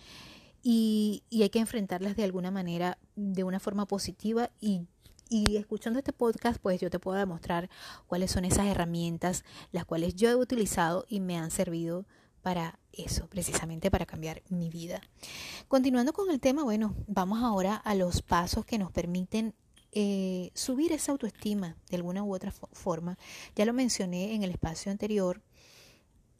y, 0.62 1.22
hay 1.30 1.50
que 1.50 1.60
enfrentarlas 1.60 2.16
de 2.16 2.24
alguna 2.24 2.50
manera, 2.50 2.98
de 3.16 3.44
una 3.44 3.60
forma 3.60 3.86
positiva 3.86 4.50
y 4.60 4.86
escuchando 5.56 5.98
este 5.98 6.12
podcast, 6.12 6.60
pues 6.60 6.80
yo 6.80 6.90
te 6.90 6.98
puedo 6.98 7.18
demostrar 7.18 7.68
cuáles 8.06 8.30
son 8.30 8.44
esas 8.44 8.66
herramientas, 8.66 9.44
las 9.72 9.84
cuales 9.84 10.14
yo 10.14 10.30
he 10.30 10.36
utilizado 10.36 11.04
y 11.08 11.20
me 11.20 11.38
han 11.38 11.50
servido 11.50 12.06
para 12.42 12.78
eso, 12.98 13.28
precisamente 13.28 13.90
para 13.90 14.06
cambiar 14.06 14.42
mi 14.48 14.68
vida. 14.68 15.00
Continuando 15.68 16.12
con 16.12 16.30
el 16.30 16.40
tema, 16.40 16.64
bueno, 16.64 16.94
vamos 17.06 17.42
ahora 17.42 17.76
a 17.76 17.94
los 17.94 18.22
pasos 18.22 18.64
que 18.66 18.78
nos 18.78 18.92
permiten 18.92 19.54
eh, 19.92 20.50
subir 20.54 20.92
esa 20.92 21.12
autoestima 21.12 21.76
de 21.88 21.96
alguna 21.96 22.22
u 22.22 22.34
otra 22.34 22.52
forma. 22.52 23.18
Ya 23.56 23.64
lo 23.64 23.72
mencioné 23.72 24.34
en 24.34 24.42
el 24.42 24.50
espacio 24.50 24.92
anterior. 24.92 25.42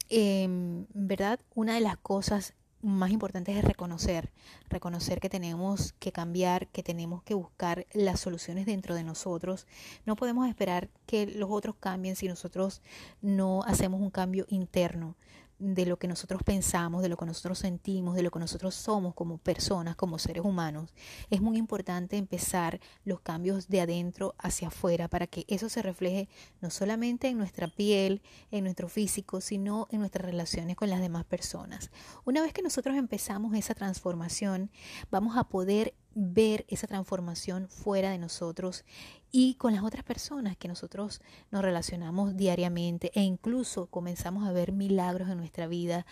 Em, 0.09 0.85
¿Verdad? 0.93 1.39
Una 1.55 1.75
de 1.75 1.81
las 1.81 1.97
cosas 1.97 2.53
más 2.81 3.11
importante 3.11 3.57
es 3.57 3.63
reconocer, 3.63 4.31
reconocer 4.69 5.19
que 5.19 5.29
tenemos 5.29 5.93
que 5.99 6.11
cambiar, 6.11 6.67
que 6.67 6.83
tenemos 6.83 7.23
que 7.23 7.33
buscar 7.33 7.85
las 7.91 8.19
soluciones 8.19 8.65
dentro 8.65 8.95
de 8.95 9.03
nosotros. 9.03 9.67
No 10.05 10.15
podemos 10.15 10.47
esperar 10.47 10.89
que 11.05 11.25
los 11.25 11.49
otros 11.51 11.75
cambien 11.75 12.15
si 12.15 12.27
nosotros 12.27 12.81
no 13.21 13.63
hacemos 13.63 14.01
un 14.01 14.09
cambio 14.09 14.45
interno 14.49 15.15
de 15.59 15.85
lo 15.85 15.99
que 15.99 16.07
nosotros 16.07 16.41
pensamos, 16.43 17.01
de 17.01 17.09
lo 17.09 17.17
que 17.17 17.25
nosotros 17.25 17.59
sentimos, 17.59 18.15
de 18.15 18.23
lo 18.23 18.31
que 18.31 18.39
nosotros 18.39 18.73
somos 18.73 19.13
como 19.13 19.37
personas, 19.37 19.95
como 19.95 20.17
seres 20.17 20.43
humanos, 20.43 20.93
es 21.29 21.41
muy 21.41 21.57
importante 21.57 22.17
empezar 22.17 22.79
los 23.03 23.19
cambios 23.19 23.67
de 23.67 23.81
adentro 23.81 24.35
hacia 24.37 24.69
afuera 24.69 25.07
para 25.07 25.27
que 25.27 25.45
eso 25.47 25.69
se 25.69 25.81
refleje 25.81 26.29
no 26.61 26.69
solamente 26.69 27.27
en 27.27 27.37
nuestra 27.37 27.67
piel, 27.67 28.21
en 28.51 28.63
nuestro 28.63 28.87
físico, 28.89 29.41
sino 29.41 29.87
en 29.91 29.99
nuestras 29.99 30.25
relaciones 30.25 30.75
con 30.75 30.89
las 30.89 31.01
demás 31.01 31.25
personas. 31.25 31.91
Una 32.25 32.41
vez 32.41 32.53
que 32.53 32.61
nosotros 32.61 32.95
empezamos 32.95 33.53
esa 33.55 33.75
transformación, 33.75 34.71
vamos 35.11 35.37
a 35.37 35.43
poder 35.43 35.93
ver 36.15 36.65
esa 36.67 36.87
transformación 36.87 37.69
fuera 37.69 38.11
de 38.11 38.17
nosotros 38.17 38.83
y 39.31 39.55
con 39.55 39.73
las 39.73 39.83
otras 39.83 40.03
personas 40.03 40.57
que 40.57 40.67
nosotros 40.67 41.21
nos 41.51 41.61
relacionamos 41.61 42.35
diariamente 42.35 43.11
e 43.13 43.21
incluso 43.21 43.87
comenzamos 43.87 44.47
a 44.47 44.51
ver 44.51 44.71
milagros 44.71 45.29
en 45.29 45.37
nuestra 45.37 45.67
vida 45.67 46.05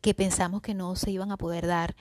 que 0.00 0.14
pensamos 0.14 0.62
que 0.62 0.74
no 0.74 0.96
se 0.96 1.10
iban 1.10 1.32
a 1.32 1.36
poder 1.36 1.66
dar 1.66 1.96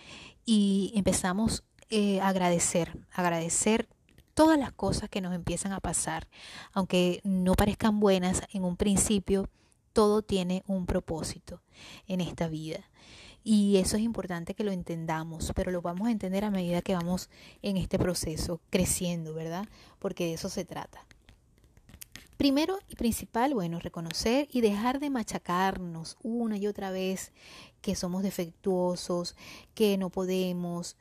y 0.45 0.91
empezamos 0.95 1.64
eh, 1.90 2.19
a 2.22 2.30
agradecer, 2.30 2.98
agradecer 3.14 3.88
todas 4.34 4.57
las 4.57 4.72
cosas 4.72 5.10
que 5.10 5.22
nos 5.22 5.34
empiezan 5.34 5.73
a 5.73 5.80
pasar, 5.80 6.27
aunque 6.72 7.22
no 7.23 7.53
parezcan 7.53 7.99
buenas 7.99 8.41
en 8.52 8.64
un 8.64 8.77
principio, 8.77 9.49
todo 9.94 10.22
tiene 10.22 10.64
un 10.65 10.85
propósito 10.85 11.61
en 12.07 12.19
esta 12.19 12.48
vida. 12.48 12.80
Y 13.43 13.77
eso 13.77 13.97
es 13.97 14.03
importante 14.03 14.53
que 14.53 14.63
lo 14.63 14.71
entendamos, 14.71 15.51
pero 15.55 15.71
lo 15.71 15.81
vamos 15.81 16.07
a 16.07 16.11
entender 16.11 16.45
a 16.45 16.51
medida 16.51 16.81
que 16.81 16.95
vamos 16.95 17.29
en 17.61 17.77
este 17.77 17.99
proceso 17.99 18.61
creciendo, 18.69 19.33
¿verdad? 19.33 19.67
Porque 19.99 20.25
de 20.25 20.33
eso 20.33 20.49
se 20.49 20.63
trata. 20.63 21.05
Primero 22.37 22.79
y 22.89 22.95
principal, 22.95 23.53
bueno, 23.53 23.79
reconocer 23.79 24.47
y 24.51 24.61
dejar 24.61 24.99
de 24.99 25.09
machacarnos 25.09 26.17
una 26.23 26.57
y 26.57 26.67
otra 26.67 26.91
vez 26.91 27.31
que 27.81 27.95
somos 27.95 28.23
defectuosos, 28.23 29.35
que 29.75 29.97
no 29.97 30.09
podemos, 30.09 30.95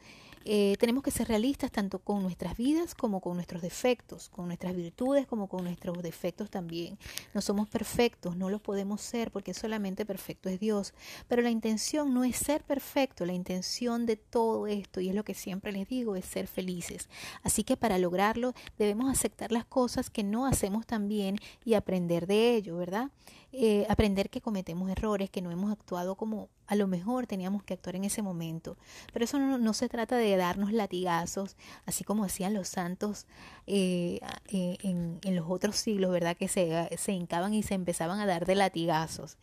eh, 0.45 0.77
tenemos 0.79 1.03
que 1.03 1.11
ser 1.11 1.29
realistas 1.29 1.71
tanto 1.71 1.99
con 1.99 2.23
nuestras 2.23 2.57
vidas 2.57 2.95
como 2.95 3.21
con 3.21 3.35
nuestros 3.35 3.63
defectos, 3.63 4.29
con 4.29 4.47
nuestras 4.47 4.75
virtudes 4.75 5.27
como 5.27 5.49
con 5.49 5.65
nuestros 5.65 6.03
defectos 6.03 6.51
también. 6.51 6.99
No 7.35 7.41
somos 7.41 7.69
perfectos, 7.69 8.37
no 8.37 8.51
lo 8.51 8.59
podemos 8.59 9.01
ser 9.01 9.31
porque 9.31 9.55
solamente 9.55 10.05
perfecto 10.05 10.49
es 10.49 10.61
Dios. 10.61 10.95
Pero 11.29 11.43
la 11.43 11.51
intención 11.51 12.15
no 12.15 12.25
es 12.25 12.37
ser 12.37 12.63
perfecto, 12.63 13.27
la 13.27 13.33
intención 13.33 14.07
de 14.07 14.17
todo 14.17 14.67
esto, 14.67 15.01
y 15.01 15.09
es 15.09 15.15
lo 15.15 15.25
que 15.25 15.35
siempre 15.35 15.73
les 15.73 15.89
digo, 15.89 16.17
es 16.17 16.25
ser 16.25 16.47
felices. 16.47 17.09
Así 17.43 17.65
que 17.65 17.77
para 17.77 17.99
lograrlo 17.99 18.55
debemos 18.79 19.11
aceptar 19.11 19.53
las 19.53 19.65
cosas 19.65 20.11
que 20.11 20.23
no 20.23 20.47
hacemos 20.47 20.87
tan 20.87 21.09
bien 21.09 21.37
y 21.65 21.75
aprender 21.75 22.27
de 22.27 22.57
ello, 22.57 22.77
¿verdad? 22.77 23.11
Eh, 23.55 23.85
aprender 23.91 24.31
que 24.31 24.41
cometemos 24.41 24.89
errores, 24.91 25.29
que 25.29 25.43
no 25.43 25.51
hemos 25.51 25.71
actuado 25.71 26.15
como 26.15 26.49
a 26.67 26.75
lo 26.75 26.87
mejor 26.87 27.27
teníamos 27.27 27.63
que 27.63 27.75
actuar 27.75 27.97
en 27.97 28.05
ese 28.05 28.23
momento. 28.23 28.79
Pero 29.13 29.27
eso 29.27 29.39
no, 29.39 29.73
se 29.75 29.91
trata 29.91 30.17
de 30.17 30.35
darnos 30.37 30.73
latigazos, 30.73 31.57
así 31.85 32.03
como 32.03 32.25
hacían 32.25 32.55
los 32.55 32.69
santos 32.69 33.27
eh, 33.67 34.21
eh, 34.49 34.79
en, 34.83 35.37
los 35.37 35.45
otros 35.51 35.77
siglos, 35.77 36.11
¿verdad? 36.13 36.35
Que 36.35 36.49
se, 36.49 36.89
se 36.97 37.13
hincaban 37.13 37.53
y 37.53 37.63
se 37.63 37.75
empezaban 37.75 38.21
a 38.21 38.27
dar 38.27 38.47
de 38.47 38.55
latigazos. 38.55 39.37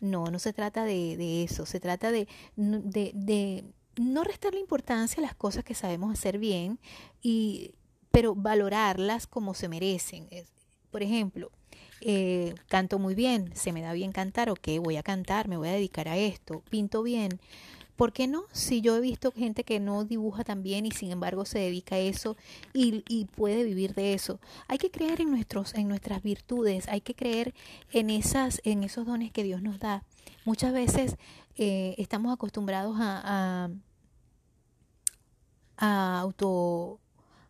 No, 0.00 0.24
no 0.26 0.40
se 0.40 0.52
trata 0.52 0.84
de, 0.84 1.16
de 1.16 1.44
eso, 1.44 1.64
se 1.64 1.78
trata 1.78 2.10
de, 2.10 2.26
de, 2.56 3.12
de 3.14 3.64
no 3.94 4.24
restarle 4.24 4.58
importancia 4.58 5.20
a 5.20 5.26
las 5.26 5.36
cosas 5.36 5.62
que 5.62 5.74
sabemos 5.74 6.12
hacer 6.12 6.38
bien, 6.38 6.80
y, 7.22 7.76
pero 8.10 8.34
valorarlas 8.34 9.28
como 9.28 9.54
se 9.54 9.68
merecen. 9.68 10.28
Por 10.90 11.04
ejemplo, 11.04 11.52
eh, 12.04 12.54
canto 12.68 12.98
muy 12.98 13.14
bien, 13.14 13.50
se 13.54 13.72
me 13.72 13.80
da 13.80 13.92
bien 13.92 14.12
cantar, 14.12 14.50
ok, 14.50 14.68
voy 14.82 14.96
a 14.96 15.02
cantar, 15.02 15.48
me 15.48 15.56
voy 15.56 15.68
a 15.68 15.72
dedicar 15.72 16.08
a 16.08 16.16
esto, 16.16 16.62
pinto 16.70 17.02
bien. 17.02 17.40
¿Por 17.96 18.12
qué 18.12 18.26
no? 18.26 18.44
Si 18.52 18.80
yo 18.80 18.96
he 18.96 19.00
visto 19.00 19.30
gente 19.32 19.64
que 19.64 19.78
no 19.78 20.04
dibuja 20.04 20.44
tan 20.44 20.62
bien 20.62 20.86
y 20.86 20.90
sin 20.90 21.12
embargo 21.12 21.44
se 21.44 21.58
dedica 21.58 21.96
a 21.96 21.98
eso 21.98 22.36
y, 22.72 23.04
y, 23.06 23.26
puede 23.26 23.64
vivir 23.64 23.94
de 23.94 24.14
eso. 24.14 24.40
Hay 24.66 24.78
que 24.78 24.90
creer 24.90 25.20
en, 25.20 25.30
nuestros, 25.30 25.74
en 25.74 25.88
nuestras 25.88 26.22
virtudes, 26.22 26.88
hay 26.88 27.02
que 27.02 27.14
creer 27.14 27.54
en, 27.92 28.10
esas, 28.10 28.60
en 28.64 28.82
esos 28.82 29.06
dones 29.06 29.30
que 29.30 29.44
Dios 29.44 29.62
nos 29.62 29.78
da. 29.78 30.02
Muchas 30.44 30.72
veces 30.72 31.16
eh, 31.56 31.94
estamos 31.98 32.32
acostumbrados 32.32 32.96
a, 32.98 33.20
a, 33.24 33.70
a 35.76 36.20
auto 36.20 37.01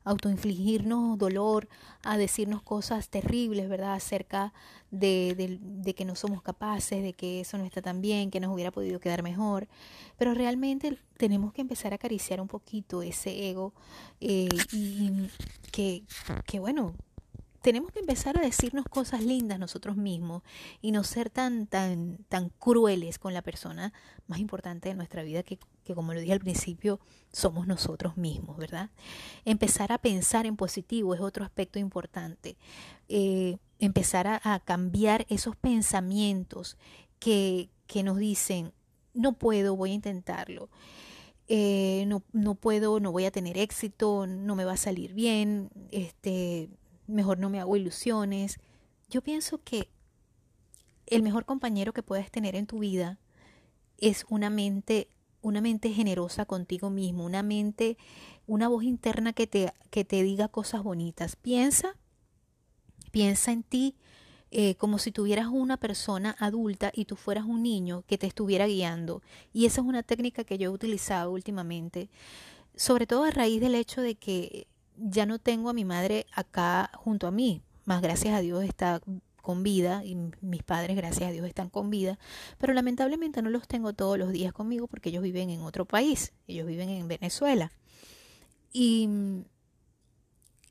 autoinfligirnos 0.04 1.18
dolor, 1.18 1.68
a 2.02 2.16
decirnos 2.16 2.62
cosas 2.62 3.08
terribles, 3.08 3.68
¿verdad? 3.68 3.94
Acerca 3.94 4.52
de, 4.90 5.58
de, 5.60 5.94
que 5.94 6.04
no 6.04 6.14
somos 6.14 6.42
capaces, 6.42 7.02
de 7.02 7.12
que 7.12 7.40
eso 7.40 7.58
no 7.58 7.64
está 7.64 7.82
tan 7.82 8.00
bien, 8.00 8.30
que 8.30 8.40
nos 8.40 8.52
hubiera 8.52 8.70
podido 8.70 9.00
quedar 9.00 9.22
mejor. 9.22 9.68
Pero 10.18 10.34
realmente 10.34 10.98
tenemos 11.16 11.52
que 11.52 11.62
empezar 11.62 11.92
a 11.92 11.96
acariciar 11.96 12.40
un 12.40 12.48
poquito 12.48 13.02
ese 13.02 13.48
ego 13.48 13.72
eh, 14.20 14.48
y 14.72 15.28
que, 15.70 16.02
que, 16.46 16.60
bueno, 16.60 16.94
tenemos 17.62 17.92
que 17.92 18.00
empezar 18.00 18.36
a 18.38 18.42
decirnos 18.42 18.84
cosas 18.86 19.22
lindas 19.22 19.58
nosotros 19.58 19.96
mismos 19.96 20.42
y 20.80 20.90
no 20.90 21.04
ser 21.04 21.30
tan, 21.30 21.66
tan, 21.66 22.18
tan 22.28 22.50
crueles 22.50 23.18
con 23.18 23.32
la 23.32 23.42
persona 23.42 23.92
más 24.26 24.40
importante 24.40 24.88
de 24.88 24.94
nuestra 24.96 25.22
vida 25.22 25.42
que, 25.42 25.58
que, 25.84 25.94
como 25.94 26.12
lo 26.12 26.20
dije 26.20 26.32
al 26.32 26.40
principio, 26.40 27.00
somos 27.32 27.66
nosotros 27.66 28.16
mismos, 28.16 28.56
¿verdad? 28.56 28.90
Empezar 29.44 29.92
a 29.92 29.98
pensar 29.98 30.44
en 30.44 30.56
positivo 30.56 31.14
es 31.14 31.20
otro 31.20 31.44
aspecto 31.44 31.78
importante. 31.78 32.56
Eh, 33.08 33.58
empezar 33.78 34.26
a, 34.26 34.60
cambiar 34.60 35.24
esos 35.28 35.56
pensamientos 35.56 36.76
que, 37.18 37.70
que 37.86 38.02
nos 38.02 38.18
dicen, 38.18 38.72
no 39.14 39.34
puedo, 39.34 39.76
voy 39.76 39.92
a 39.92 39.94
intentarlo. 39.94 40.68
Eh, 41.48 42.04
no, 42.06 42.22
no 42.32 42.54
puedo, 42.54 42.98
no 43.00 43.12
voy 43.12 43.24
a 43.24 43.30
tener 43.30 43.58
éxito, 43.58 44.26
no 44.26 44.56
me 44.56 44.64
va 44.64 44.72
a 44.72 44.76
salir 44.76 45.12
bien, 45.12 45.70
este, 45.90 46.70
mejor 47.12 47.38
no 47.38 47.50
me 47.50 47.60
hago 47.60 47.76
ilusiones. 47.76 48.58
Yo 49.08 49.22
pienso 49.22 49.62
que 49.62 49.88
el 51.06 51.22
mejor 51.22 51.44
compañero 51.44 51.92
que 51.92 52.02
puedes 52.02 52.30
tener 52.30 52.56
en 52.56 52.66
tu 52.66 52.78
vida 52.78 53.18
es 53.98 54.24
una 54.28 54.50
mente 54.50 55.08
una 55.42 55.60
mente 55.60 55.90
generosa 55.90 56.46
contigo 56.46 56.88
mismo, 56.88 57.24
una 57.24 57.42
mente, 57.42 57.98
una 58.46 58.68
voz 58.68 58.84
interna 58.84 59.32
que 59.32 59.46
te, 59.46 59.72
que 59.90 60.04
te 60.04 60.22
diga 60.22 60.48
cosas 60.48 60.84
bonitas. 60.84 61.36
Piensa, 61.36 61.96
piensa 63.10 63.52
en 63.52 63.64
ti 63.64 63.96
eh, 64.52 64.76
como 64.76 64.98
si 64.98 65.10
tuvieras 65.10 65.48
una 65.48 65.76
persona 65.78 66.36
adulta 66.38 66.92
y 66.94 67.06
tú 67.06 67.16
fueras 67.16 67.44
un 67.44 67.62
niño 67.62 68.04
que 68.06 68.18
te 68.18 68.26
estuviera 68.28 68.66
guiando. 68.66 69.20
Y 69.52 69.66
esa 69.66 69.80
es 69.80 69.86
una 69.86 70.04
técnica 70.04 70.44
que 70.44 70.58
yo 70.58 70.70
he 70.70 70.74
utilizado 70.74 71.32
últimamente, 71.32 72.08
sobre 72.76 73.06
todo 73.06 73.24
a 73.24 73.30
raíz 73.30 73.60
del 73.60 73.74
hecho 73.74 74.00
de 74.00 74.14
que 74.14 74.68
ya 75.02 75.26
no 75.26 75.38
tengo 75.38 75.70
a 75.70 75.72
mi 75.72 75.84
madre 75.84 76.26
acá 76.32 76.90
junto 76.94 77.26
a 77.26 77.30
mí, 77.30 77.62
más 77.84 78.02
gracias 78.02 78.34
a 78.34 78.40
Dios 78.40 78.64
está 78.64 79.00
con 79.42 79.62
vida 79.64 80.04
y 80.04 80.16
mis 80.40 80.62
padres, 80.62 80.96
gracias 80.96 81.28
a 81.28 81.32
Dios, 81.32 81.46
están 81.46 81.68
con 81.68 81.90
vida, 81.90 82.18
pero 82.58 82.72
lamentablemente 82.72 83.42
no 83.42 83.50
los 83.50 83.66
tengo 83.66 83.92
todos 83.92 84.16
los 84.16 84.30
días 84.30 84.52
conmigo 84.52 84.86
porque 84.86 85.08
ellos 85.08 85.22
viven 85.22 85.50
en 85.50 85.62
otro 85.62 85.84
país, 85.84 86.32
ellos 86.46 86.66
viven 86.66 86.88
en 86.88 87.08
Venezuela. 87.08 87.72
Y, 88.72 89.08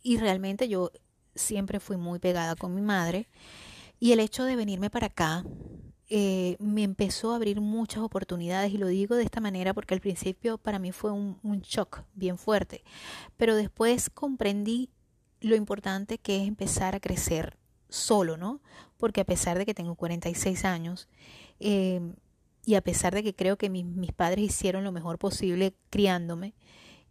y 0.01 0.17
realmente 0.17 0.69
yo 0.69 0.91
siempre 1.35 1.79
fui 1.79 1.97
muy 1.97 2.19
pegada 2.19 2.55
con 2.55 2.73
mi 2.73 2.81
madre. 2.81 3.27
Y 3.99 4.13
el 4.13 4.19
hecho 4.19 4.45
de 4.45 4.55
venirme 4.55 4.89
para 4.89 5.07
acá 5.07 5.43
eh, 6.13 6.57
me 6.59 6.83
empezó 6.83 7.31
a 7.31 7.37
abrir 7.37 7.61
muchas 7.61 8.03
oportunidades 8.03 8.73
y 8.73 8.77
lo 8.77 8.87
digo 8.87 9.15
de 9.15 9.23
esta 9.23 9.39
manera 9.39 9.73
porque 9.73 9.93
al 9.93 10.01
principio 10.01 10.57
para 10.57 10.77
mí 10.77 10.91
fue 10.91 11.09
un, 11.09 11.39
un 11.41 11.61
shock 11.61 12.03
bien 12.15 12.37
fuerte, 12.37 12.83
pero 13.37 13.55
después 13.55 14.09
comprendí 14.09 14.89
lo 15.39 15.55
importante 15.55 16.17
que 16.17 16.41
es 16.41 16.49
empezar 16.49 16.95
a 16.95 16.99
crecer 16.99 17.57
solo, 17.87 18.35
¿no? 18.35 18.59
Porque 18.97 19.21
a 19.21 19.25
pesar 19.25 19.57
de 19.57 19.65
que 19.65 19.73
tengo 19.73 19.95
46 19.95 20.65
años 20.65 21.07
eh, 21.61 22.01
y 22.65 22.75
a 22.75 22.81
pesar 22.81 23.15
de 23.15 23.23
que 23.23 23.33
creo 23.33 23.57
que 23.57 23.69
mis, 23.69 24.11
padres 24.11 24.43
hicieron 24.43 24.83
lo 24.83 24.91
mejor 24.91 25.17
posible 25.17 25.75
criándome 25.89 26.53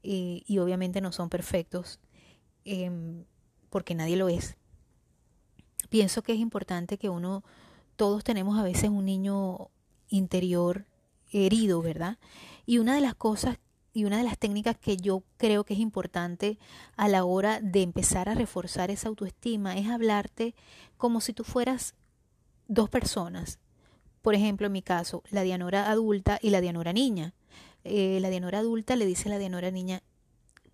y 0.02 0.59
obviamente 0.59 1.01
no 1.01 1.10
son 1.10 1.31
perfectos, 1.31 2.01
em, 2.66 3.24
porque 3.70 3.94
nadie 3.94 4.16
lo 4.16 4.28
es, 4.28 4.59
pienso 5.89 6.20
que 6.20 6.35
es 6.35 6.39
importante 6.39 6.98
que 6.98 7.09
uno 7.09 7.44
todos 8.01 8.24
tenemos 8.24 8.59
a 8.59 8.62
veces 8.62 8.89
un 8.89 9.05
niño 9.05 9.68
interior 10.09 10.86
herido, 11.32 11.82
¿verdad? 11.82 12.16
Y 12.64 12.78
una 12.78 12.94
de 12.94 13.02
las 13.02 13.14
cosas 13.14 13.59
y 13.93 14.06
una 14.06 14.16
de 14.16 14.24
las 14.24 14.39
técnicas 14.39 14.78
que 14.78 14.97
yo 14.97 15.22
creo 15.36 15.64
que 15.64 15.74
es 15.74 15.81
importante 15.81 16.59
a 16.97 17.09
la 17.09 17.24
hora 17.27 17.60
de 17.60 17.82
empezar 17.82 18.31
a 18.31 18.35
reforzar 18.35 18.90
esa 18.90 19.09
autoestima 19.09 19.77
es 19.77 19.86
hablarte 19.86 20.55
como 20.97 21.20
si 21.20 21.35
tú 21.35 21.44
fueras 21.44 21.94
dos 22.68 22.89
personas. 22.89 23.59
Por 24.22 24.35
ejemplo, 24.35 24.68
en 24.68 24.72
mi 24.72 24.81
caso, 24.81 25.22
la 25.31 25.43
Dianora 25.43 25.90
adulta 25.90 26.39
y 26.40 26.48
la 26.48 26.62
Dianora 26.62 26.94
niña. 26.94 27.35
Eh, 27.85 28.16
la 28.22 28.31
Dianora 28.31 28.60
adulta 28.60 28.97
le 28.97 29.05
dice 29.05 29.28
a 29.28 29.32
la 29.32 29.39
Dianora 29.39 29.70
niña, 29.70 30.02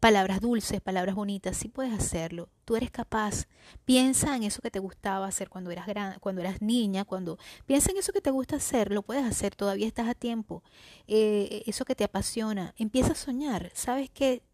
palabras 0.07 0.41
dulces, 0.41 0.81
palabras 0.81 1.16
bonitas, 1.16 1.57
sí 1.57 1.66
puedes 1.66 1.93
hacerlo. 1.93 2.49
Tú 2.65 2.77
eres 2.77 2.93
capaz. 2.93 3.49
Piensa 3.85 4.37
en 4.37 4.45
eso 4.45 4.62
que 4.62 4.70
te 4.70 4.78
gustaba 4.78 5.27
hacer 5.27 5.49
cuando 5.49 5.73
eras 5.73 5.89
gran, 5.89 6.20
cuando 6.20 6.43
eras 6.43 6.62
niña, 6.62 7.05
cuando 7.05 7.41
piensa 7.66 7.91
en 7.91 7.97
eso 7.97 8.12
que 8.12 8.20
te 8.20 8.31
gusta 8.31 8.55
hacer, 8.55 8.93
lo 8.93 9.03
puedes 9.03 9.24
hacer, 9.24 9.57
todavía 9.57 9.89
estás 9.89 10.07
a 10.07 10.15
tiempo. 10.15 10.62
Eh, 11.09 11.65
eso 11.66 11.85
que 11.85 11.97
te 11.97 12.05
apasiona, 12.05 12.73
empieza 12.78 13.15
a 13.15 13.16
soñar. 13.16 13.73
Sabes 13.74 14.09
que 14.09 14.45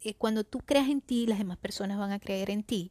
eh, 0.00 0.14
cuando 0.14 0.44
tú 0.44 0.60
creas 0.60 0.88
en 0.88 1.02
ti, 1.02 1.26
las 1.26 1.36
demás 1.36 1.58
personas 1.58 1.98
van 1.98 2.12
a 2.12 2.18
creer 2.18 2.48
en 2.48 2.62
ti. 2.62 2.90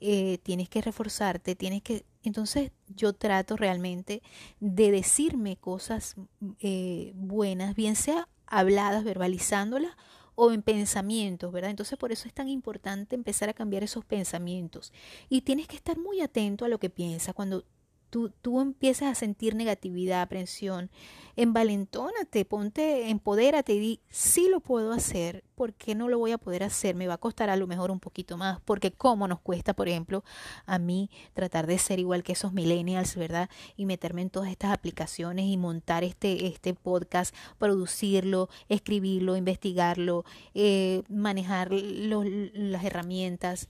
Eh, 0.00 0.38
tienes 0.44 0.70
que 0.70 0.80
reforzarte, 0.80 1.54
tienes 1.54 1.82
que 1.82 2.06
entonces 2.22 2.72
yo 2.88 3.12
trato 3.12 3.58
realmente 3.58 4.22
de 4.60 4.90
decirme 4.90 5.58
cosas 5.58 6.16
buenas, 7.12 7.74
bien 7.74 7.96
sea 7.96 8.28
habladas, 8.46 9.04
verbalizándolas 9.04 9.94
o 10.34 10.52
en 10.52 10.62
pensamientos, 10.62 11.52
¿verdad? 11.52 11.70
Entonces 11.70 11.98
por 11.98 12.12
eso 12.12 12.28
es 12.28 12.34
tan 12.34 12.48
importante 12.48 13.14
empezar 13.14 13.48
a 13.48 13.54
cambiar 13.54 13.82
esos 13.82 14.04
pensamientos. 14.04 14.92
Y 15.28 15.42
tienes 15.42 15.68
que 15.68 15.76
estar 15.76 15.98
muy 15.98 16.20
atento 16.20 16.64
a 16.64 16.68
lo 16.68 16.78
que 16.78 16.90
piensas. 16.90 17.34
Cuando 17.34 17.64
tú, 18.14 18.30
tú 18.42 18.60
empiezas 18.60 19.10
a 19.10 19.14
sentir 19.16 19.56
negatividad, 19.56 20.22
aprensión, 20.22 20.88
envalentónate, 21.34 22.44
ponte, 22.44 23.10
empodérate 23.10 23.74
y 23.74 23.78
di, 23.80 24.00
sí 24.08 24.46
lo 24.48 24.60
puedo 24.60 24.92
hacer, 24.92 25.42
¿por 25.56 25.74
qué 25.74 25.96
no 25.96 26.08
lo 26.08 26.20
voy 26.20 26.30
a 26.30 26.38
poder 26.38 26.62
hacer? 26.62 26.94
Me 26.94 27.08
va 27.08 27.14
a 27.14 27.18
costar 27.18 27.50
a 27.50 27.56
lo 27.56 27.66
mejor 27.66 27.90
un 27.90 27.98
poquito 27.98 28.36
más, 28.36 28.60
porque 28.64 28.92
cómo 28.92 29.26
nos 29.26 29.40
cuesta, 29.40 29.74
por 29.74 29.88
ejemplo, 29.88 30.22
a 30.64 30.78
mí 30.78 31.10
tratar 31.32 31.66
de 31.66 31.76
ser 31.76 31.98
igual 31.98 32.22
que 32.22 32.34
esos 32.34 32.52
millennials, 32.52 33.16
¿verdad? 33.16 33.50
Y 33.76 33.84
meterme 33.84 34.22
en 34.22 34.30
todas 34.30 34.48
estas 34.48 34.70
aplicaciones 34.72 35.46
y 35.46 35.56
montar 35.56 36.04
este, 36.04 36.46
este 36.46 36.72
podcast, 36.72 37.34
producirlo, 37.58 38.48
escribirlo, 38.68 39.36
investigarlo, 39.36 40.24
eh, 40.54 41.02
manejar 41.08 41.72
las 41.72 42.84
herramientas 42.84 43.68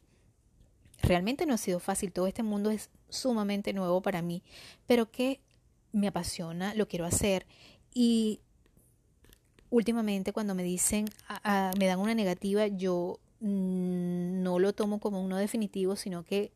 realmente 1.04 1.46
no 1.46 1.54
ha 1.54 1.58
sido 1.58 1.80
fácil, 1.80 2.12
todo 2.12 2.26
este 2.26 2.42
mundo 2.42 2.70
es 2.70 2.90
sumamente 3.08 3.72
nuevo 3.72 4.00
para 4.00 4.22
mí, 4.22 4.42
pero 4.86 5.10
que 5.10 5.40
me 5.92 6.08
apasiona, 6.08 6.74
lo 6.74 6.88
quiero 6.88 7.04
hacer. 7.04 7.46
Y 7.92 8.40
últimamente 9.70 10.32
cuando 10.32 10.54
me 10.54 10.62
dicen, 10.62 11.06
me 11.78 11.86
dan 11.86 12.00
una 12.00 12.14
negativa, 12.14 12.66
yo 12.66 13.18
mm, 13.40 14.42
no 14.42 14.58
lo 14.58 14.72
tomo 14.72 14.98
como 14.98 15.22
uno 15.22 15.36
definitivo, 15.36 15.96
sino 15.96 16.24
que 16.24 16.52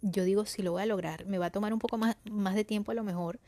yo 0.00 0.24
digo 0.24 0.46
si 0.46 0.62
lo 0.62 0.72
voy 0.72 0.82
a 0.82 0.86
lograr, 0.86 1.26
me 1.26 1.38
va 1.38 1.46
a 1.46 1.50
tomar 1.50 1.72
un 1.72 1.78
poco 1.78 1.96
más, 1.96 2.16
más 2.24 2.54
de 2.54 2.64
tiempo 2.64 2.90
a 2.90 2.94
lo 2.94 3.04
mejor, 3.04 3.38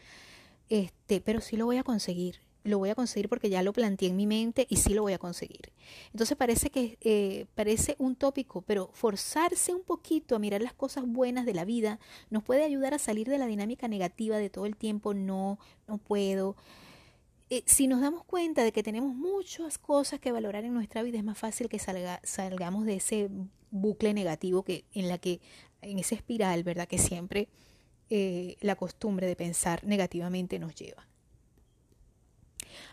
este, 0.69 1.21
pero 1.21 1.41
sí 1.41 1.57
lo 1.57 1.67
voy 1.67 1.79
a 1.79 1.83
conseguir 1.83 2.41
lo 2.65 2.79
voy 2.79 2.89
a 2.89 2.95
conseguir 2.95 3.29
porque 3.29 3.51
ya 3.51 3.63
lo 3.63 3.73
planteé 3.73 4.09
en 4.09 4.17
mi 4.17 4.27
mente 4.27 4.67
y 4.69 4.77
sí 4.77 4.95
lo 4.95 5.03
voy 5.03 5.13
a 5.13 5.19
conseguir. 5.19 5.71
Entonces 6.13 6.37
parece 6.37 6.71
que 6.71 6.99
eh, 7.03 7.47
parece 7.55 7.95
un 7.99 8.17
tópico, 8.17 8.63
pero 8.63 8.91
forzarse 8.95 9.75
un 9.75 9.83
poquito 9.83 10.35
a 10.35 10.39
mirar 10.39 10.63
las 10.63 10.73
cosas 10.73 11.05
buenas 11.07 11.45
de 11.45 11.55
la 11.55 11.65
vida 11.65 12.01
nos 12.31 12.43
puede 12.43 12.65
ayudar 12.65 12.95
a 12.95 12.99
salir 12.99 13.29
de 13.29 13.39
la 13.39 13.47
dinámica 13.47 13.87
negativa 13.87 14.39
de 14.39 14.51
todo 14.51 14.67
el 14.67 14.77
tiempo, 14.77 15.13
no, 15.13 15.59
no 15.87 15.99
puedo. 15.99 16.57
Eh, 17.51 17.63
si 17.67 17.87
nos 17.87 18.01
damos 18.01 18.25
cuenta 18.25 18.65
de 18.65 18.73
que 18.73 18.83
tenemos 18.83 19.15
muchas 19.15 19.77
cosas 19.77 20.19
que 20.19 20.33
valorar 20.33 20.65
en 20.65 20.73
nuestra 20.73 21.03
vida, 21.03 21.19
es 21.19 21.25
más 21.25 21.39
fácil 21.39 21.69
que 21.69 21.79
salga, 21.79 22.21
salgamos 22.25 22.87
de 22.87 22.97
ese 22.97 23.29
bucle 23.71 24.15
negativo 24.15 24.65
que 24.65 24.87
en 24.93 25.09
la 25.09 25.19
que 25.19 25.41
en 25.83 25.99
esa 25.99 26.15
espiral, 26.15 26.65
¿verdad? 26.65 26.89
Que 26.89 26.97
siempre 26.97 27.49
eh, 28.09 28.57
la 28.61 28.77
costumbre 28.77 29.27
de 29.27 29.37
pensar 29.37 29.85
negativamente 29.85 30.59
nos 30.59 30.75
lleva 30.75 31.07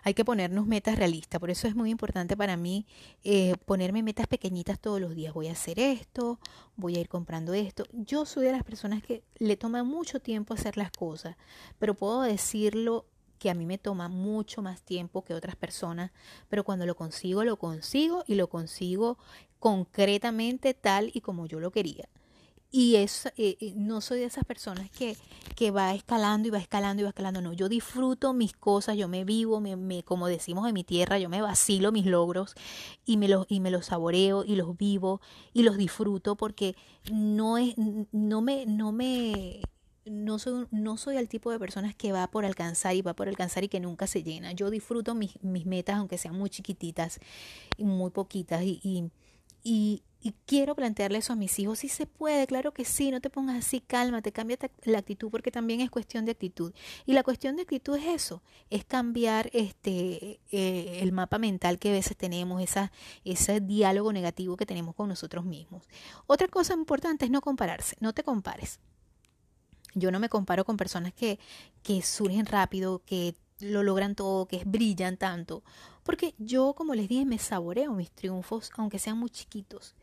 hay 0.03 0.13
que 0.13 0.25
ponernos 0.25 0.67
metas 0.67 0.97
realistas. 0.97 1.39
Por 1.39 1.49
eso 1.49 1.67
es 1.67 1.75
muy 1.75 1.89
importante 1.89 2.35
para 2.37 2.57
mí 2.57 2.85
eh, 3.23 3.55
ponerme 3.65 4.03
metas 4.03 4.27
pequeñitas 4.27 4.79
todos 4.79 4.99
los 4.99 5.15
días. 5.15 5.33
Voy 5.33 5.47
a 5.47 5.53
hacer 5.53 5.79
esto, 5.79 6.39
voy 6.75 6.95
a 6.95 7.01
ir 7.01 7.09
comprando 7.09 7.53
esto. 7.53 7.85
Yo 7.91 8.25
soy 8.25 8.45
de 8.45 8.51
las 8.51 8.63
personas 8.63 9.03
que 9.03 9.23
le 9.37 9.57
toma 9.57 9.83
mucho 9.83 10.19
tiempo 10.19 10.53
hacer 10.53 10.77
las 10.77 10.91
cosas, 10.91 11.35
pero 11.79 11.93
puedo 11.95 12.21
decirlo 12.21 13.05
que 13.41 13.49
a 13.49 13.55
mí 13.55 13.65
me 13.65 13.79
toma 13.79 14.07
mucho 14.07 14.61
más 14.61 14.83
tiempo 14.83 15.23
que 15.23 15.33
otras 15.33 15.55
personas, 15.55 16.11
pero 16.47 16.63
cuando 16.63 16.85
lo 16.85 16.95
consigo, 16.95 17.43
lo 17.43 17.57
consigo 17.57 18.23
y 18.27 18.35
lo 18.35 18.47
consigo 18.49 19.17
concretamente 19.57 20.75
tal 20.75 21.09
y 21.11 21.21
como 21.21 21.47
yo 21.47 21.59
lo 21.59 21.71
quería. 21.71 22.07
Y 22.71 22.95
es, 22.95 23.25
eh, 23.37 23.57
eh, 23.59 23.73
no 23.75 23.99
soy 23.99 24.19
de 24.19 24.25
esas 24.25 24.45
personas 24.45 24.89
que, 24.89 25.17
que 25.55 25.71
va 25.71 25.93
escalando 25.93 26.47
y 26.47 26.51
va 26.51 26.57
escalando 26.57 27.01
y 27.01 27.03
va 27.03 27.09
escalando. 27.09 27.41
No, 27.41 27.51
yo 27.51 27.67
disfruto 27.67 28.33
mis 28.33 28.53
cosas, 28.53 28.95
yo 28.95 29.09
me 29.09 29.25
vivo, 29.25 29.59
me, 29.59 29.75
me, 29.75 30.03
como 30.03 30.27
decimos 30.27 30.67
en 30.67 30.73
mi 30.73 30.85
tierra, 30.85 31.19
yo 31.19 31.27
me 31.27 31.41
vacilo 31.41 31.91
mis 31.91 32.05
logros 32.05 32.55
y 33.05 33.17
me, 33.17 33.27
los, 33.27 33.45
y 33.49 33.59
me 33.59 33.71
los 33.71 33.87
saboreo 33.87 34.45
y 34.45 34.55
los 34.55 34.77
vivo 34.77 35.19
y 35.51 35.63
los 35.63 35.75
disfruto 35.77 36.37
porque 36.37 36.75
no, 37.11 37.57
es, 37.57 37.75
no 37.77 38.41
me... 38.41 38.65
No 38.65 38.91
me 38.91 39.61
no 40.03 40.39
soy, 40.39 40.65
no 40.71 40.97
soy 40.97 41.17
el 41.17 41.29
tipo 41.29 41.51
de 41.51 41.59
personas 41.59 41.93
que 41.93 42.11
va 42.11 42.27
por 42.27 42.43
alcanzar 42.43 42.95
y 42.95 43.03
va 43.03 43.13
por 43.13 43.27
alcanzar 43.27 43.63
y 43.63 43.69
que 43.69 43.79
nunca 43.79 44.07
se 44.07 44.23
llena. 44.23 44.51
Yo 44.51 44.71
disfruto 44.71 45.13
mis, 45.13 45.41
mis 45.43 45.67
metas, 45.67 45.97
aunque 45.97 46.17
sean 46.17 46.35
muy 46.35 46.49
chiquititas 46.49 47.19
y 47.77 47.85
muy 47.85 48.09
poquitas, 48.09 48.63
y, 48.63 48.79
y, 48.83 49.11
y, 49.63 50.03
y 50.21 50.35
quiero 50.45 50.75
plantearle 50.75 51.17
eso 51.17 51.33
a 51.33 51.35
mis 51.35 51.57
hijos. 51.57 51.79
Si 51.79 51.89
se 51.89 52.05
puede, 52.05 52.45
claro 52.45 52.73
que 52.73 52.85
sí, 52.85 53.09
no 53.09 53.21
te 53.21 53.29
pongas 53.29 53.57
así, 53.57 53.81
cálmate, 53.81 54.31
cambia 54.31 54.57
la 54.83 54.99
actitud, 54.99 55.29
porque 55.31 55.51
también 55.51 55.81
es 55.81 55.89
cuestión 55.89 56.25
de 56.25 56.31
actitud. 56.31 56.73
Y 57.05 57.13
la 57.13 57.23
cuestión 57.23 57.55
de 57.55 57.63
actitud 57.63 57.97
es 57.97 58.05
eso, 58.05 58.43
es 58.69 58.85
cambiar 58.85 59.49
este 59.53 60.39
eh, 60.51 60.99
el 61.01 61.11
mapa 61.11 61.39
mental 61.39 61.79
que 61.79 61.89
a 61.89 61.93
veces 61.93 62.15
tenemos, 62.15 62.61
esa, 62.61 62.91
ese 63.25 63.61
diálogo 63.61 64.13
negativo 64.13 64.57
que 64.57 64.65
tenemos 64.65 64.93
con 64.95 65.09
nosotros 65.09 65.43
mismos. 65.43 65.87
Otra 66.27 66.47
cosa 66.47 66.73
importante 66.75 67.25
es 67.25 67.31
no 67.31 67.41
compararse, 67.41 67.95
no 67.99 68.13
te 68.13 68.23
compares. 68.23 68.79
Yo 69.93 70.11
no 70.11 70.19
me 70.19 70.29
comparo 70.29 70.63
con 70.63 70.77
personas 70.77 71.13
que, 71.13 71.39
que 71.83 72.01
surgen 72.01 72.45
rápido, 72.45 73.01
que 73.05 73.35
lo 73.59 73.83
logran 73.83 74.15
todo, 74.15 74.45
que 74.45 74.63
brillan 74.65 75.17
tanto. 75.17 75.63
Porque 76.03 76.33
yo, 76.37 76.73
como 76.73 76.95
les 76.95 77.07
dije, 77.07 77.25
me 77.25 77.37
saboreo 77.37 77.93
mis 77.93 78.11
triunfos, 78.11 78.71
aunque 78.77 78.99
sean 78.99 79.17
muy 79.17 79.29
chiquitos. 79.29 79.95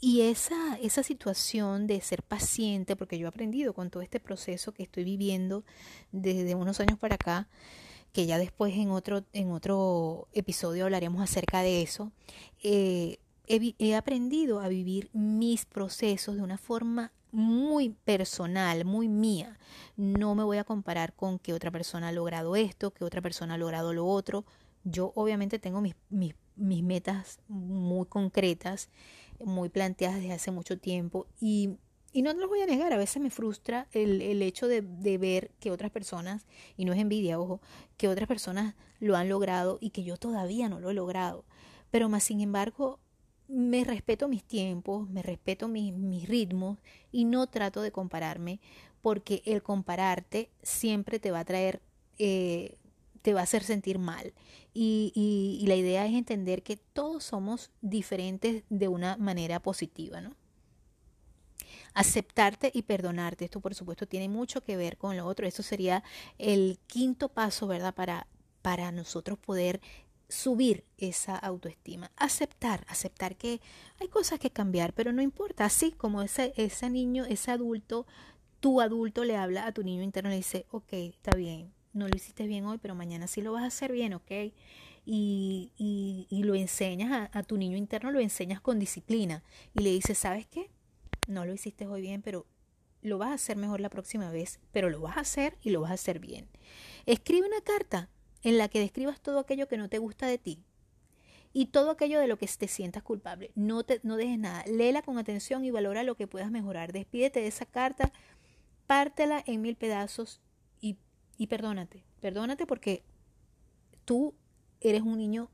Y 0.00 0.22
esa, 0.22 0.76
esa 0.76 1.02
situación 1.02 1.86
de 1.86 2.00
ser 2.00 2.22
paciente, 2.22 2.94
porque 2.94 3.18
yo 3.18 3.26
he 3.26 3.28
aprendido 3.28 3.74
con 3.74 3.90
todo 3.90 4.02
este 4.02 4.20
proceso 4.20 4.72
que 4.72 4.84
estoy 4.84 5.04
viviendo 5.04 5.64
desde 6.12 6.54
unos 6.54 6.78
años 6.78 6.98
para 6.98 7.16
acá, 7.16 7.48
que 8.12 8.26
ya 8.26 8.38
después 8.38 8.74
en 8.74 8.90
otro, 8.90 9.24
en 9.32 9.50
otro 9.50 10.28
episodio 10.32 10.84
hablaremos 10.84 11.20
acerca 11.20 11.62
de 11.62 11.82
eso, 11.82 12.12
eh, 12.62 13.18
he, 13.46 13.74
he 13.78 13.96
aprendido 13.96 14.60
a 14.60 14.68
vivir 14.68 15.10
mis 15.12 15.66
procesos 15.66 16.36
de 16.36 16.42
una 16.42 16.58
forma 16.58 17.12
muy 17.32 17.90
personal, 17.90 18.84
muy 18.84 19.08
mía. 19.08 19.58
No 19.96 20.34
me 20.34 20.44
voy 20.44 20.58
a 20.58 20.64
comparar 20.64 21.12
con 21.12 21.38
que 21.38 21.52
otra 21.52 21.70
persona 21.70 22.08
ha 22.08 22.12
logrado 22.12 22.56
esto, 22.56 22.92
que 22.92 23.04
otra 23.04 23.20
persona 23.20 23.54
ha 23.54 23.58
logrado 23.58 23.92
lo 23.92 24.06
otro. 24.06 24.44
Yo 24.90 25.12
obviamente 25.14 25.58
tengo 25.58 25.80
mis, 25.80 25.94
mis, 26.08 26.34
metas 26.56 27.40
muy 27.48 28.06
concretas, 28.06 28.88
muy 29.44 29.68
planteadas 29.68 30.16
desde 30.16 30.32
hace 30.32 30.50
mucho 30.50 30.78
tiempo 30.78 31.26
y, 31.40 31.78
y 32.12 32.22
no 32.22 32.32
los 32.32 32.48
voy 32.48 32.60
a 32.60 32.66
negar, 32.66 32.92
a 32.92 32.96
veces 32.96 33.22
me 33.22 33.30
frustra 33.30 33.86
el, 33.92 34.22
el 34.22 34.42
hecho 34.42 34.66
de, 34.66 34.82
de, 34.82 35.18
ver 35.18 35.50
que 35.60 35.70
otras 35.70 35.90
personas, 35.90 36.46
y 36.76 36.84
no 36.84 36.92
es 36.92 36.98
envidia, 36.98 37.38
ojo, 37.38 37.60
que 37.96 38.08
otras 38.08 38.28
personas 38.28 38.74
lo 39.00 39.16
han 39.16 39.28
logrado 39.28 39.78
y 39.80 39.90
que 39.90 40.04
yo 40.04 40.16
todavía 40.16 40.68
no 40.68 40.80
lo 40.80 40.90
he 40.90 40.94
logrado. 40.94 41.44
Pero 41.90 42.08
más 42.08 42.24
sin 42.24 42.40
embargo, 42.40 42.98
me 43.48 43.82
respeto 43.82 44.28
mis 44.28 44.44
tiempos, 44.44 45.08
me 45.08 45.22
respeto 45.22 45.68
mis, 45.68 45.94
mis, 45.94 46.28
ritmos 46.28 46.78
y 47.10 47.24
no 47.24 47.46
trato 47.46 47.80
de 47.80 47.90
compararme 47.90 48.60
porque 49.00 49.42
el 49.46 49.62
compararte 49.62 50.50
siempre 50.62 51.18
te 51.18 51.30
va 51.30 51.40
a 51.40 51.44
traer, 51.44 51.80
eh, 52.18 52.76
te 53.28 53.34
va 53.34 53.40
a 53.40 53.42
hacer 53.42 53.62
sentir 53.62 53.98
mal. 53.98 54.32
Y, 54.72 55.12
y, 55.14 55.62
y, 55.62 55.66
la 55.66 55.74
idea 55.74 56.06
es 56.06 56.14
entender 56.14 56.62
que 56.62 56.78
todos 56.78 57.24
somos 57.24 57.70
diferentes 57.82 58.64
de 58.70 58.88
una 58.88 59.18
manera 59.18 59.60
positiva, 59.60 60.22
¿no? 60.22 60.34
Aceptarte 61.92 62.70
y 62.72 62.84
perdonarte, 62.84 63.44
esto 63.44 63.60
por 63.60 63.74
supuesto 63.74 64.06
tiene 64.06 64.30
mucho 64.30 64.64
que 64.64 64.78
ver 64.78 64.96
con 64.96 65.14
lo 65.14 65.26
otro, 65.26 65.46
eso 65.46 65.62
sería 65.62 66.02
el 66.38 66.78
quinto 66.86 67.28
paso, 67.28 67.66
¿verdad? 67.66 67.94
Para, 67.94 68.26
para 68.62 68.92
nosotros 68.92 69.38
poder 69.38 69.82
subir 70.30 70.86
esa 70.96 71.36
autoestima, 71.36 72.10
aceptar, 72.16 72.86
aceptar 72.88 73.36
que 73.36 73.60
hay 74.00 74.08
cosas 74.08 74.38
que 74.38 74.48
cambiar, 74.48 74.94
pero 74.94 75.12
no 75.12 75.20
importa, 75.20 75.66
así 75.66 75.92
como 75.92 76.22
ese, 76.22 76.54
ese 76.56 76.88
niño, 76.88 77.26
ese 77.26 77.50
adulto, 77.50 78.06
tu 78.60 78.80
adulto 78.80 79.22
le 79.22 79.36
habla 79.36 79.66
a 79.66 79.72
tu 79.72 79.82
niño 79.82 80.02
interno 80.02 80.30
y 80.30 80.32
le 80.32 80.36
dice, 80.38 80.64
ok, 80.70 80.94
está 80.94 81.36
bien, 81.36 81.74
no 81.98 82.08
lo 82.08 82.16
hiciste 82.16 82.46
bien 82.46 82.64
hoy, 82.64 82.78
pero 82.78 82.94
mañana 82.94 83.26
sí 83.26 83.42
lo 83.42 83.52
vas 83.52 83.64
a 83.64 83.66
hacer 83.66 83.92
bien, 83.92 84.14
ok, 84.14 84.30
y, 85.10 85.72
y, 85.78 86.26
y 86.28 86.42
lo 86.42 86.54
enseñas 86.54 87.30
a, 87.32 87.42
tu 87.42 87.56
niño 87.56 87.76
interno, 87.78 88.10
lo 88.10 88.20
enseñas 88.20 88.60
con 88.60 88.78
disciplina 88.78 89.42
y 89.74 89.80
le 89.80 89.90
dices, 89.90 90.18
¿sabes 90.18 90.46
qué? 90.46 90.70
No 91.26 91.46
lo 91.46 91.54
hiciste 91.54 91.86
hoy 91.86 92.02
bien, 92.02 92.20
pero 92.20 92.46
lo 93.00 93.16
vas 93.16 93.30
a 93.30 93.34
hacer 93.34 93.56
mejor 93.56 93.80
la 93.80 93.88
próxima 93.88 94.30
vez, 94.30 94.60
pero 94.70 94.90
lo 94.90 95.00
vas 95.00 95.16
a 95.16 95.20
hacer 95.20 95.56
y 95.62 95.70
lo 95.70 95.80
vas 95.80 95.92
a 95.92 95.94
hacer 95.94 96.18
bien. 96.18 96.46
Escribe 97.06 97.46
una 97.46 97.62
carta 97.62 98.10
en 98.42 98.58
la 98.58 98.68
que 98.68 98.80
describas 98.80 99.20
todo 99.20 99.38
aquello 99.38 99.66
que 99.66 99.78
no 99.78 99.88
te 99.88 99.96
gusta 99.96 100.26
de 100.26 100.36
ti 100.36 100.62
y 101.54 101.66
todo 101.66 101.90
aquello 101.90 102.20
de 102.20 102.28
lo 102.28 102.36
que 102.36 102.46
te 102.46 102.68
sientas 102.68 103.02
culpable. 103.02 103.50
No, 103.54 103.84
te, 103.84 104.00
no 104.02 104.16
dejes 104.16 104.38
nada. 104.38 104.62
Léela 104.66 105.00
con 105.00 105.16
atención 105.16 105.64
y 105.64 105.70
valora 105.70 106.02
lo 106.02 106.16
que 106.16 106.26
puedas 106.26 106.50
mejorar. 106.50 106.92
Despídete 106.92 107.40
de 107.40 107.46
esa 107.46 107.64
carta, 107.64 108.12
pártela 108.86 109.42
en 109.46 109.62
mil 109.62 109.76
pedazos 109.76 110.42
y, 111.38 111.46
perdónate. 111.46 112.04
Perdónate 112.20 112.66
porque 112.66 113.02
tú 114.04 114.34
eres 114.80 115.02
un 115.02 115.16
niño 115.16 115.50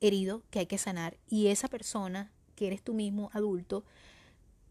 herido 0.00 0.42
que 0.50 0.60
hay 0.60 0.66
que 0.66 0.78
sanar 0.78 1.18
y 1.28 1.48
esa 1.48 1.68
persona 1.68 2.32
que 2.54 2.68
eres 2.68 2.82
tú 2.82 2.94
mismo 2.94 3.30
adulto 3.32 3.84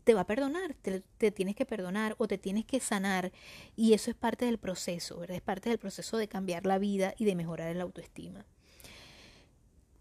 te 0.04 0.14
va 0.14 0.22
a 0.22 0.26
perdonar, 0.28 0.74
te, 0.74 1.02
te, 1.18 1.32
tienes 1.32 1.56
que 1.56 1.66
perdonar 1.66 2.16
o 2.18 2.28
te 2.28 2.38
tienes 2.38 2.66
que 2.66 2.80
sanar 2.80 3.34
y 3.76 3.92
eso 3.94 4.10
es 4.10 4.16
parte 4.16 4.46
del 4.46 4.58
proceso, 4.58 5.20
¿verdad? 5.20 5.36
Es 5.36 5.42
parte 5.42 5.70
del 5.70 5.80
proceso 5.80 6.16
de 6.16 6.30
cambiar 6.30 6.66
la 6.66 6.78
vida 6.78 7.14
y 7.18 7.26
de 7.26 7.36
mejorar 7.36 7.76
la 7.76 7.84
autoestima. 7.84 8.46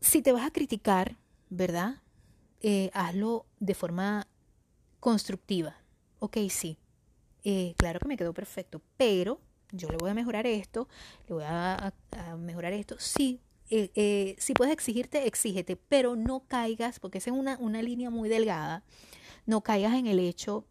Si 0.00 0.22
te 0.22 0.30
vas 0.30 0.46
a 0.46 0.52
criticar, 0.52 1.16
¿verdad? 1.50 2.02
Eh, 2.60 2.90
hazlo 2.94 3.46
de 3.58 3.74
forma 3.74 4.28
constructiva. 5.00 5.76
Ok, 6.20 6.38
sí, 6.50 6.78
eh, 7.42 7.74
claro 7.76 7.98
que 7.98 8.08
me 8.08 8.16
quedó 8.16 8.32
perfecto, 8.32 8.82
pero 8.96 9.40
yo 9.72 9.88
le 9.88 9.96
voy 9.96 10.10
a 10.10 10.14
mejorar 10.14 10.46
esto, 10.46 10.88
le 11.28 11.34
voy 11.34 11.44
a, 11.46 11.92
mejorar 12.38 12.72
esto. 12.72 12.96
Sí, 12.98 13.40
eh, 13.70 13.90
eh, 13.94 14.36
si 14.38 14.54
puedes 14.54 14.72
exigirte, 14.72 15.26
exígete, 15.26 15.76
pero 15.76 16.16
no 16.16 16.44
caigas, 16.46 17.00
porque 17.00 17.18
esa 17.18 17.30
es 17.30 17.36
una, 17.36 17.56
una 17.58 17.82
línea 17.82 18.10
muy 18.10 18.28
delgada 18.28 18.84
no 19.46 19.62
caigas 19.62 19.94
en 19.94 20.06
el 20.06 20.18
hecho 20.18 20.66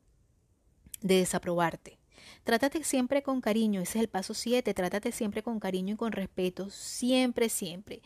de 1.02 1.18
desaprobarte. 1.18 1.98
Trátate 2.44 2.84
siempre 2.84 3.24
con 3.24 3.42
cariño, 3.42 3.82
ese 3.82 3.98
es 3.98 4.04
el 4.04 4.10
paso 4.10 4.34
7, 4.34 4.74
trátate 4.74 5.12
siempre 5.12 5.42
con 5.42 5.60
cariño 5.60 5.96
y 5.96 5.98
con 5.98 6.12
respeto, 6.12 6.70
siempre, 6.70 7.50
siempre. 7.50 8.02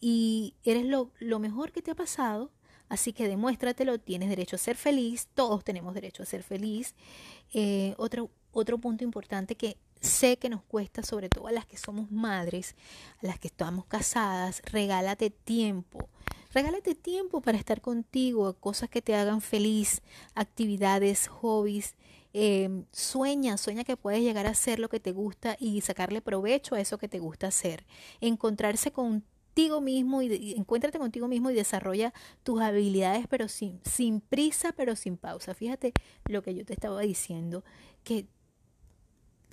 Y 0.00 0.54
eres 0.64 0.84
lo, 0.84 1.10
lo 1.18 1.38
mejor 1.38 1.72
que 1.72 1.82
te 1.82 1.90
ha 1.90 1.94
pasado, 1.94 2.52
así 2.88 3.12
que 3.12 3.28
demuéstratelo, 3.28 3.98
tienes 3.98 4.28
derecho 4.28 4.56
a 4.56 4.60
ser 4.60 4.76
feliz, 4.76 5.28
todos 5.34 5.64
tenemos 5.64 5.94
derecho 5.94 6.22
a 6.22 6.26
ser 6.26 6.42
feliz. 6.42 6.94
Eh, 7.52 7.94
otro, 7.96 8.30
otro 8.52 8.78
punto 8.78 9.02
importante 9.02 9.56
que 9.56 9.76
sé 10.00 10.38
que 10.38 10.48
nos 10.48 10.62
cuesta, 10.62 11.02
sobre 11.02 11.28
todo 11.28 11.46
a 11.46 11.52
las 11.52 11.66
que 11.66 11.76
somos 11.76 12.10
madres, 12.10 12.74
a 13.22 13.26
las 13.26 13.38
que 13.38 13.48
estamos 13.48 13.84
casadas, 13.86 14.62
regálate 14.64 15.30
tiempo. 15.30 16.08
Regálate 16.52 16.96
tiempo 16.96 17.40
para 17.40 17.58
estar 17.58 17.80
contigo, 17.80 18.54
cosas 18.54 18.88
que 18.90 19.02
te 19.02 19.14
hagan 19.14 19.40
feliz, 19.40 20.02
actividades, 20.34 21.28
hobbies. 21.28 21.94
Eh, 22.32 22.84
sueña, 22.92 23.56
sueña 23.56 23.84
que 23.84 23.96
puedes 23.96 24.20
llegar 24.20 24.46
a 24.46 24.50
hacer 24.50 24.80
lo 24.80 24.88
que 24.88 25.00
te 25.00 25.12
gusta 25.12 25.56
y 25.60 25.80
sacarle 25.80 26.20
provecho 26.20 26.74
a 26.74 26.80
eso 26.80 26.98
que 26.98 27.08
te 27.08 27.20
gusta 27.20 27.48
hacer. 27.48 27.86
Encontrarse 28.20 28.90
contigo 28.90 29.80
mismo 29.80 30.22
y, 30.22 30.32
y 30.32 30.54
encuéntrate 30.56 30.98
contigo 30.98 31.28
mismo 31.28 31.50
y 31.50 31.54
desarrolla 31.54 32.12
tus 32.42 32.60
habilidades, 32.60 33.26
pero 33.28 33.46
sin, 33.46 33.80
sin 33.84 34.20
prisa, 34.20 34.72
pero 34.72 34.96
sin 34.96 35.16
pausa. 35.16 35.54
Fíjate 35.54 35.92
lo 36.26 36.42
que 36.42 36.54
yo 36.54 36.64
te 36.64 36.72
estaba 36.72 37.00
diciendo, 37.00 37.64
que 38.02 38.26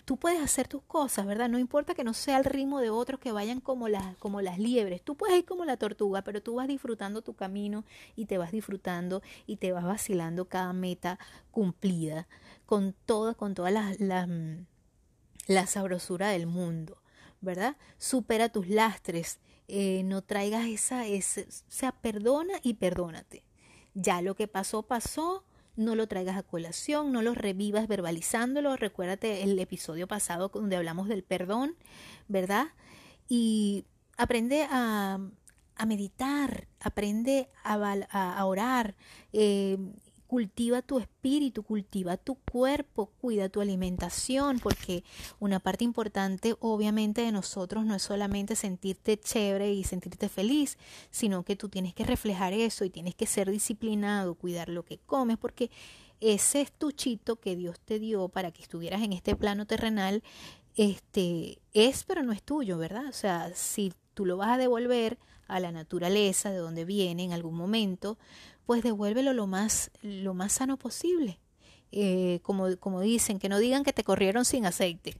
tú 0.07 0.15
puedes 0.15 0.39
hacer 0.41 0.69
tus 0.69 0.83
cosas, 0.83 1.25
¿verdad? 1.25 1.49
No 1.49 1.59
importa 1.59 1.93
que 1.93 2.05
no 2.05 2.13
sea 2.13 2.37
el 2.37 2.45
ritmo 2.45 2.79
de 2.79 2.89
otros 2.89 3.19
que 3.19 3.33
vayan 3.33 3.59
como 3.59 3.89
las, 3.89 4.15
como 4.19 4.41
las 4.41 4.57
liebres. 4.57 5.01
Tú 5.01 5.17
puedes 5.17 5.37
ir 5.37 5.43
como 5.43 5.65
la 5.65 5.75
tortuga, 5.75 6.21
pero 6.21 6.41
tú 6.41 6.55
vas 6.55 6.69
disfrutando 6.69 7.21
tu 7.21 7.33
camino 7.33 7.83
y 8.15 8.25
te 8.25 8.37
vas 8.37 8.53
disfrutando 8.53 9.21
y 9.47 9.57
te 9.57 9.73
vas 9.73 9.83
vacilando 9.83 10.45
cada 10.45 10.71
meta 10.71 11.19
cumplida 11.51 12.29
con 12.65 12.95
toda, 13.05 13.33
con 13.33 13.53
toda 13.53 13.69
la, 13.69 13.93
la, 13.99 14.29
la 15.45 15.67
sabrosura 15.67 16.29
del 16.29 16.47
mundo, 16.47 17.01
¿verdad? 17.41 17.75
Supera 17.97 18.47
tus 18.47 18.69
lastres, 18.69 19.41
eh, 19.67 20.03
no 20.05 20.21
traigas 20.21 20.67
esa, 20.67 21.05
esa, 21.05 21.41
o 21.41 21.45
sea, 21.67 21.91
perdona 21.91 22.53
y 22.63 22.75
perdónate. 22.75 23.43
Ya 23.93 24.21
lo 24.21 24.35
que 24.35 24.47
pasó, 24.47 24.83
pasó 24.83 25.43
no 25.77 25.95
lo 25.95 26.07
traigas 26.07 26.35
a 26.35 26.43
colación, 26.43 27.11
no 27.13 27.21
lo 27.21 27.33
revivas 27.33 27.87
verbalizándolo. 27.87 28.75
Recuérdate 28.75 29.43
el 29.43 29.57
episodio 29.59 30.07
pasado 30.07 30.49
donde 30.49 30.75
hablamos 30.75 31.07
del 31.07 31.23
perdón, 31.23 31.75
¿verdad? 32.27 32.67
Y 33.29 33.85
aprende 34.17 34.67
a, 34.69 35.19
a 35.75 35.85
meditar, 35.85 36.67
aprende 36.81 37.49
a, 37.63 37.75
a, 38.09 38.45
orar, 38.45 38.95
eh, 39.31 39.77
cultiva 40.27 40.81
tu 40.81 40.99
espíritu, 40.99 41.63
cultiva 41.63 42.17
tu 42.17 42.35
cuerpo, 42.35 43.07
cuida 43.19 43.49
tu 43.49 43.61
alimentación, 43.61 44.59
porque 44.59 45.03
una 45.39 45.59
parte 45.59 45.83
importante 45.83 46.55
obviamente 46.59 47.21
de 47.21 47.31
nosotros 47.31 47.85
no 47.85 47.95
es 47.95 48.03
solamente 48.03 48.55
sentirte 48.55 49.17
chévere 49.17 49.73
y 49.73 49.83
sentirte 49.83 50.29
feliz, 50.29 50.77
sino 51.09 51.43
que 51.43 51.55
tú 51.55 51.69
tienes 51.69 51.93
que 51.93 52.03
reflejar 52.03 52.53
eso 52.53 52.85
y 52.85 52.89
tienes 52.89 53.15
que 53.15 53.25
ser 53.25 53.49
disciplinado, 53.49 54.35
cuidar 54.35 54.69
lo 54.69 54.83
que 54.83 54.99
comes, 54.99 55.37
porque 55.37 55.71
ese 56.19 56.61
estuchito 56.61 57.37
que 57.37 57.55
Dios 57.55 57.79
te 57.79 57.99
dio 57.99 58.27
para 58.29 58.51
que 58.51 58.61
estuvieras 58.61 59.01
en 59.03 59.13
este 59.13 59.35
plano 59.35 59.65
terrenal, 59.65 60.23
este 60.75 61.59
es 61.73 62.03
pero 62.03 62.23
no 62.23 62.31
es 62.33 62.43
tuyo, 62.43 62.77
¿verdad? 62.77 63.07
O 63.07 63.13
sea, 63.13 63.51
si 63.53 63.93
tú 64.13 64.25
lo 64.25 64.37
vas 64.37 64.49
a 64.49 64.57
devolver 64.57 65.17
a 65.47 65.59
la 65.59 65.71
naturaleza 65.71 66.51
de 66.51 66.57
donde 66.57 66.85
viene 66.85 67.23
en 67.23 67.33
algún 67.33 67.55
momento, 67.55 68.17
pues 68.67 68.83
devuélvelo 68.83 69.33
lo 69.33 69.47
más, 69.47 69.89
lo 70.03 70.35
más 70.35 70.51
sano 70.51 70.77
posible. 70.77 71.39
Eh, 71.93 72.41
como, 72.43 72.75
como 72.77 72.99
dicen, 72.99 73.39
que 73.39 73.47
no 73.47 73.59
digan 73.59 73.85
que 73.85 73.93
te 73.93 74.03
corrieron 74.03 74.43
sin 74.43 74.65
aceite. 74.65 75.15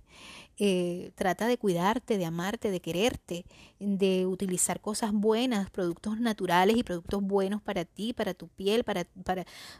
Eh, 0.60 1.12
trata 1.16 1.48
de 1.48 1.58
cuidarte, 1.60 2.18
de 2.18 2.26
amarte, 2.26 2.72
de 2.72 2.80
quererte, 2.80 3.46
de 3.80 4.26
utilizar 4.26 4.82
cosas 4.82 5.12
buenas, 5.14 5.70
productos 5.70 6.20
naturales 6.20 6.78
y 6.78 6.84
productos 6.84 7.22
buenos 7.22 7.62
para 7.62 7.86
ti, 7.86 8.14
para 8.14 8.34
tu 8.34 8.48
piel, 8.48 8.84
para, 8.84 9.06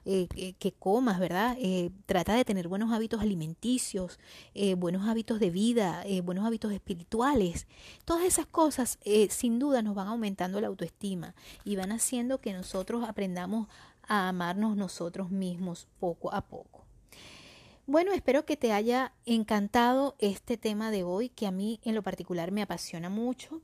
eh, 0.06 0.54
que, 0.60 0.72
comas, 0.74 1.20
¿verdad? 1.20 1.58
Eh, 1.60 1.90
trata 2.06 2.36
de 2.36 2.46
tener 2.46 2.68
buenos 2.68 2.92
hábitos 2.92 3.22
alimenticios, 3.22 4.20
buenos 4.78 5.08
hábitos 5.08 5.40
de 5.40 5.50
vida, 5.50 6.04
buenos 6.24 6.46
hábitos 6.46 6.72
espirituales. 6.72 7.68
Todas 8.06 8.26
esas 8.26 8.46
cosas 8.46 9.00
sin 9.30 9.60
duda 9.60 9.82
nos 9.82 9.96
van 9.96 10.08
aumentando 10.08 10.62
la 10.62 10.68
autoestima 10.68 11.34
y 11.64 11.76
van 11.76 11.92
haciendo 11.92 12.40
que 12.40 12.54
nosotros 12.54 13.04
aprendamos 13.08 13.68
a 14.08 14.30
amarnos 14.30 14.78
nosotros 14.78 15.32
mismos 15.32 15.88
poco 16.00 16.34
a 16.34 16.42
poco. 16.42 16.87
Bueno, 17.90 18.12
espero 18.12 18.46
que 18.46 18.58
te 18.58 18.74
haya 18.74 19.14
encantado 19.26 20.18
este 20.20 20.58
tema 20.58 20.92
de 20.92 21.04
hoy, 21.04 21.30
que 21.30 21.48
a 21.48 21.52
mí 21.52 21.80
en 21.86 21.96
lo 21.96 22.04
particular 22.04 22.52
me 22.52 22.62
apasiona 22.62 23.10
mucho. 23.10 23.62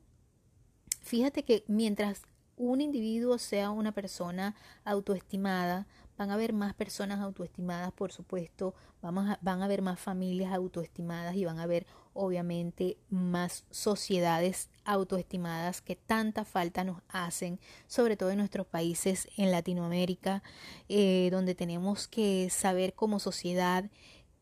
Fíjate 1.01 1.43
que 1.43 1.65
mientras 1.67 2.21
un 2.55 2.79
individuo 2.79 3.37
sea 3.37 3.69
una 3.69 3.91
persona 3.91 4.55
autoestimada, 4.85 5.87
van 6.17 6.29
a 6.29 6.35
haber 6.35 6.53
más 6.53 6.73
personas 6.73 7.19
autoestimadas, 7.19 7.91
por 7.91 8.13
supuesto, 8.13 8.73
vamos 9.01 9.25
van 9.41 9.61
a 9.61 9.65
haber 9.65 9.81
más 9.81 9.99
familias 9.99 10.53
autoestimadas 10.53 11.35
y 11.35 11.43
van 11.43 11.59
a 11.59 11.63
haber 11.63 11.85
obviamente 12.13 12.97
más 13.09 13.65
sociedades 13.71 14.69
autoestimadas 14.85 15.81
que 15.81 15.95
tanta 15.95 16.45
falta 16.45 16.83
nos 16.83 17.01
hacen, 17.09 17.59
sobre 17.87 18.15
todo 18.15 18.31
en 18.31 18.37
nuestros 18.37 18.67
países 18.67 19.27
en 19.35 19.51
Latinoamérica, 19.51 20.43
eh, 20.87 21.29
donde 21.31 21.55
tenemos 21.55 22.07
que 22.07 22.49
saber 22.49 22.93
como 22.93 23.19
sociedad 23.19 23.89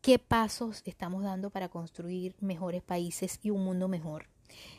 qué 0.02 0.18
pasos 0.18 0.82
estamos 0.84 1.22
dando 1.22 1.50
para 1.50 1.68
construir 1.68 2.34
mejores 2.40 2.82
países 2.82 3.38
y 3.42 3.50
un 3.50 3.64
mundo 3.64 3.86
mejor. 3.86 4.26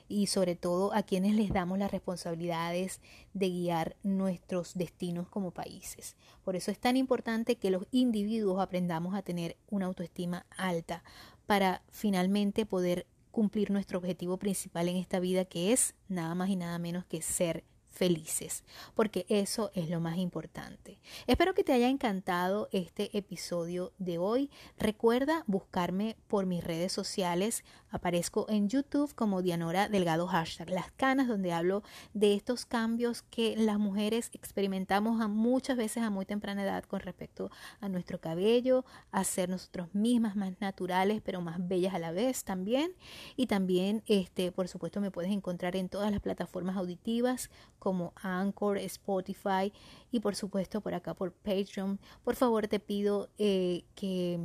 Y 0.08 0.28
sobre 0.28 0.56
todo 0.56 0.94
a 0.94 1.02
quienes 1.02 1.34
les 1.34 1.52
damos 1.52 1.80
las 1.80 1.92
responsabilidades 1.92 3.00
de 3.34 3.50
guiar 3.50 3.96
nuestros 4.04 4.76
destinos 4.76 5.30
como 5.30 5.52
países. 5.52 6.16
Por 6.44 6.56
eso 6.56 6.70
es 6.70 6.78
tan 6.78 6.98
importante 6.98 7.56
que 7.56 7.72
los 7.72 7.88
individuos 7.90 8.60
aprendamos 8.60 9.16
a 9.16 9.24
tener 9.24 9.58
una 9.70 9.88
autoestima 9.88 10.46
alta 10.58 11.04
para 11.48 11.82
finalmente 11.90 12.66
poder 12.66 13.08
cumplir 13.32 13.72
nuestro 13.72 13.98
objetivo 13.98 14.38
principal 14.38 14.90
en 14.90 14.98
esta 14.98 15.20
vida 15.20 15.46
que 15.46 15.74
es 15.74 15.96
nada 16.08 16.36
más 16.36 16.50
y 16.50 16.56
nada 16.56 16.78
menos 16.78 17.06
que 17.06 17.22
ser 17.24 17.64
felices, 17.94 18.64
porque 18.96 19.26
eso 19.30 19.72
es 19.76 19.90
lo 19.90 20.00
más 20.00 20.18
importante. 20.18 21.00
Espero 21.28 21.54
que 21.54 21.64
te 21.64 21.74
haya 21.74 21.88
encantado 21.88 22.68
este 22.72 23.16
episodio 23.18 23.94
de 24.00 24.18
hoy. 24.18 24.50
Recuerda 24.78 25.44
buscarme 25.48 26.18
por 26.28 26.46
mis 26.46 26.64
redes 26.64 26.92
sociales. 26.92 27.64
Aparezco 27.92 28.48
en 28.50 28.68
YouTube 28.68 29.14
como 29.14 29.44
Dianora 29.44 29.88
Delgado 29.88 30.28
hashtag 30.28 30.72
Las 30.72 30.92
Canas, 30.92 31.28
donde 31.28 31.54
hablo 31.54 31.84
de 32.14 32.34
estos 32.34 32.66
cambios 32.66 33.22
que 33.22 33.56
las 33.56 33.78
mujeres 33.78 34.32
experimentamos 34.34 35.22
a 35.22 35.28
muchas 35.28 35.78
veces 35.78 36.04
a 36.04 36.10
muy 36.10 36.26
temprana 36.26 36.64
edad 36.64 36.84
con 36.86 37.00
respecto 37.00 37.52
a 37.80 37.90
nuestro 37.90 38.20
cabello, 38.20 38.86
a 39.12 39.24
ser 39.24 39.50
nosotros 39.50 39.94
mismas 39.94 40.36
más 40.36 40.60
naturales, 40.60 41.22
pero 41.24 41.42
más 41.42 41.66
bellas 41.68 41.94
a 41.94 42.00
la 42.00 42.12
vez 42.12 42.44
también. 42.44 42.94
Y 43.36 43.46
también, 43.46 44.04
este, 44.08 44.52
por 44.52 44.68
supuesto, 44.68 45.00
me 45.00 45.12
puedes 45.12 45.32
encontrar 45.32 45.76
en 45.76 45.90
todas 45.90 46.12
las 46.12 46.22
plataformas 46.22 46.76
auditivas 46.76 47.52
como 47.84 48.14
Anchor, 48.16 48.78
Spotify 48.78 49.74
y 50.10 50.22
por 50.22 50.36
supuesto 50.36 50.80
por 50.80 50.94
acá 50.94 51.14
por 51.14 51.34
Patreon. 51.34 52.00
Por 52.24 52.38
favor 52.38 52.70
te 52.70 52.80
pido 52.80 53.30
eh, 53.38 53.84
que, 53.94 54.40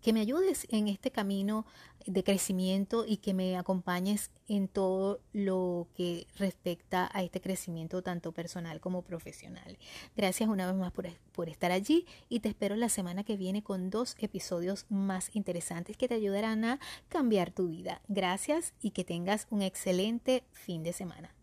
que 0.00 0.14
me 0.14 0.20
ayudes 0.20 0.66
en 0.70 0.88
este 0.88 1.10
camino 1.10 1.66
de 2.06 2.24
crecimiento 2.24 3.04
y 3.06 3.18
que 3.18 3.34
me 3.34 3.58
acompañes 3.58 4.30
en 4.48 4.68
todo 4.68 5.20
lo 5.34 5.86
que 5.94 6.26
respecta 6.36 7.10
a 7.12 7.22
este 7.22 7.42
crecimiento 7.42 8.00
tanto 8.00 8.32
personal 8.32 8.80
como 8.80 9.02
profesional. 9.02 9.76
Gracias 10.16 10.48
una 10.48 10.66
vez 10.66 10.74
más 10.74 10.92
por, 10.92 11.10
por, 11.32 11.50
estar 11.50 11.72
allí 11.72 12.06
y 12.30 12.40
te 12.40 12.48
espero 12.48 12.74
la 12.74 12.88
semana 12.88 13.22
que 13.22 13.36
viene 13.36 13.62
con 13.62 13.90
dos 13.90 14.16
episodios 14.18 14.86
más 14.88 15.36
interesantes 15.36 15.98
que 15.98 16.08
te 16.08 16.14
ayudarán 16.14 16.64
a 16.64 16.80
cambiar 17.10 17.50
tu 17.50 17.68
vida. 17.68 18.00
Gracias 18.08 18.72
y 18.80 18.92
que 18.92 19.04
tengas 19.04 19.46
un 19.50 19.60
excelente 19.60 20.42
fin 20.52 20.82
de 20.82 20.94
semana. 20.94 21.34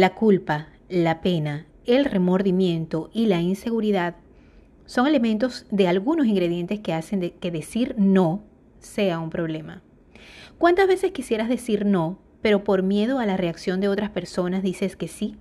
La 0.00 0.14
culpa, 0.14 0.68
la 0.88 1.20
pena, 1.20 1.66
el 1.84 2.06
remordimiento 2.06 3.10
y 3.12 3.26
la 3.26 3.42
inseguridad 3.42 4.16
son 4.86 5.06
elementos 5.06 5.66
de 5.70 5.88
algunos 5.88 6.26
ingredientes 6.26 6.80
que 6.80 6.94
hacen 6.94 7.34
que 7.38 7.50
decir 7.50 7.94
no 7.98 8.42
sea 8.78 9.18
un 9.18 9.28
problema. 9.28 9.82
¿Cuántas 10.56 10.88
veces 10.88 11.12
quisieras 11.12 11.50
decir 11.50 11.84
no, 11.84 12.18
pero 12.40 12.64
por 12.64 12.82
miedo 12.82 13.18
a 13.18 13.26
la 13.26 13.36
reacción 13.36 13.82
de 13.82 13.88
otras 13.88 14.08
personas 14.08 14.62
dices 14.62 14.96
que 14.96 15.06
sí? 15.06 15.36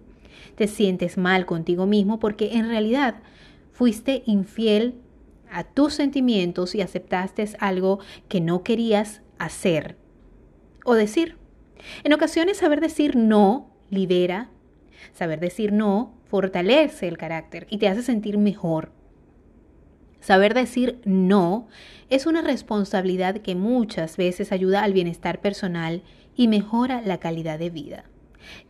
Te 0.55 0.67
sientes 0.67 1.17
mal 1.17 1.45
contigo 1.45 1.85
mismo 1.85 2.19
porque 2.19 2.57
en 2.57 2.67
realidad 2.67 3.15
fuiste 3.71 4.23
infiel 4.25 4.95
a 5.49 5.63
tus 5.63 5.93
sentimientos 5.93 6.75
y 6.75 6.81
aceptaste 6.81 7.47
algo 7.61 7.99
que 8.27 8.41
no 8.41 8.63
querías 8.63 9.21
hacer 9.37 9.95
o 10.83 10.95
decir. 10.95 11.37
En 12.03 12.11
ocasiones 12.11 12.57
saber 12.57 12.81
decir 12.81 13.15
no 13.15 13.68
libera, 13.89 14.49
Saber 15.13 15.39
decir 15.39 15.71
no 15.71 16.13
fortalece 16.25 17.07
el 17.07 17.17
carácter 17.17 17.67
y 17.69 17.77
te 17.77 17.87
hace 17.87 18.03
sentir 18.03 18.37
mejor. 18.37 18.91
Saber 20.21 20.53
decir 20.53 20.99
no 21.05 21.67
es 22.09 22.25
una 22.25 22.41
responsabilidad 22.41 23.37
que 23.37 23.55
muchas 23.55 24.17
veces 24.17 24.51
ayuda 24.51 24.83
al 24.83 24.93
bienestar 24.93 25.39
personal 25.39 26.03
y 26.35 26.47
mejora 26.47 27.01
la 27.01 27.19
calidad 27.19 27.57
de 27.57 27.69
vida. 27.69 28.05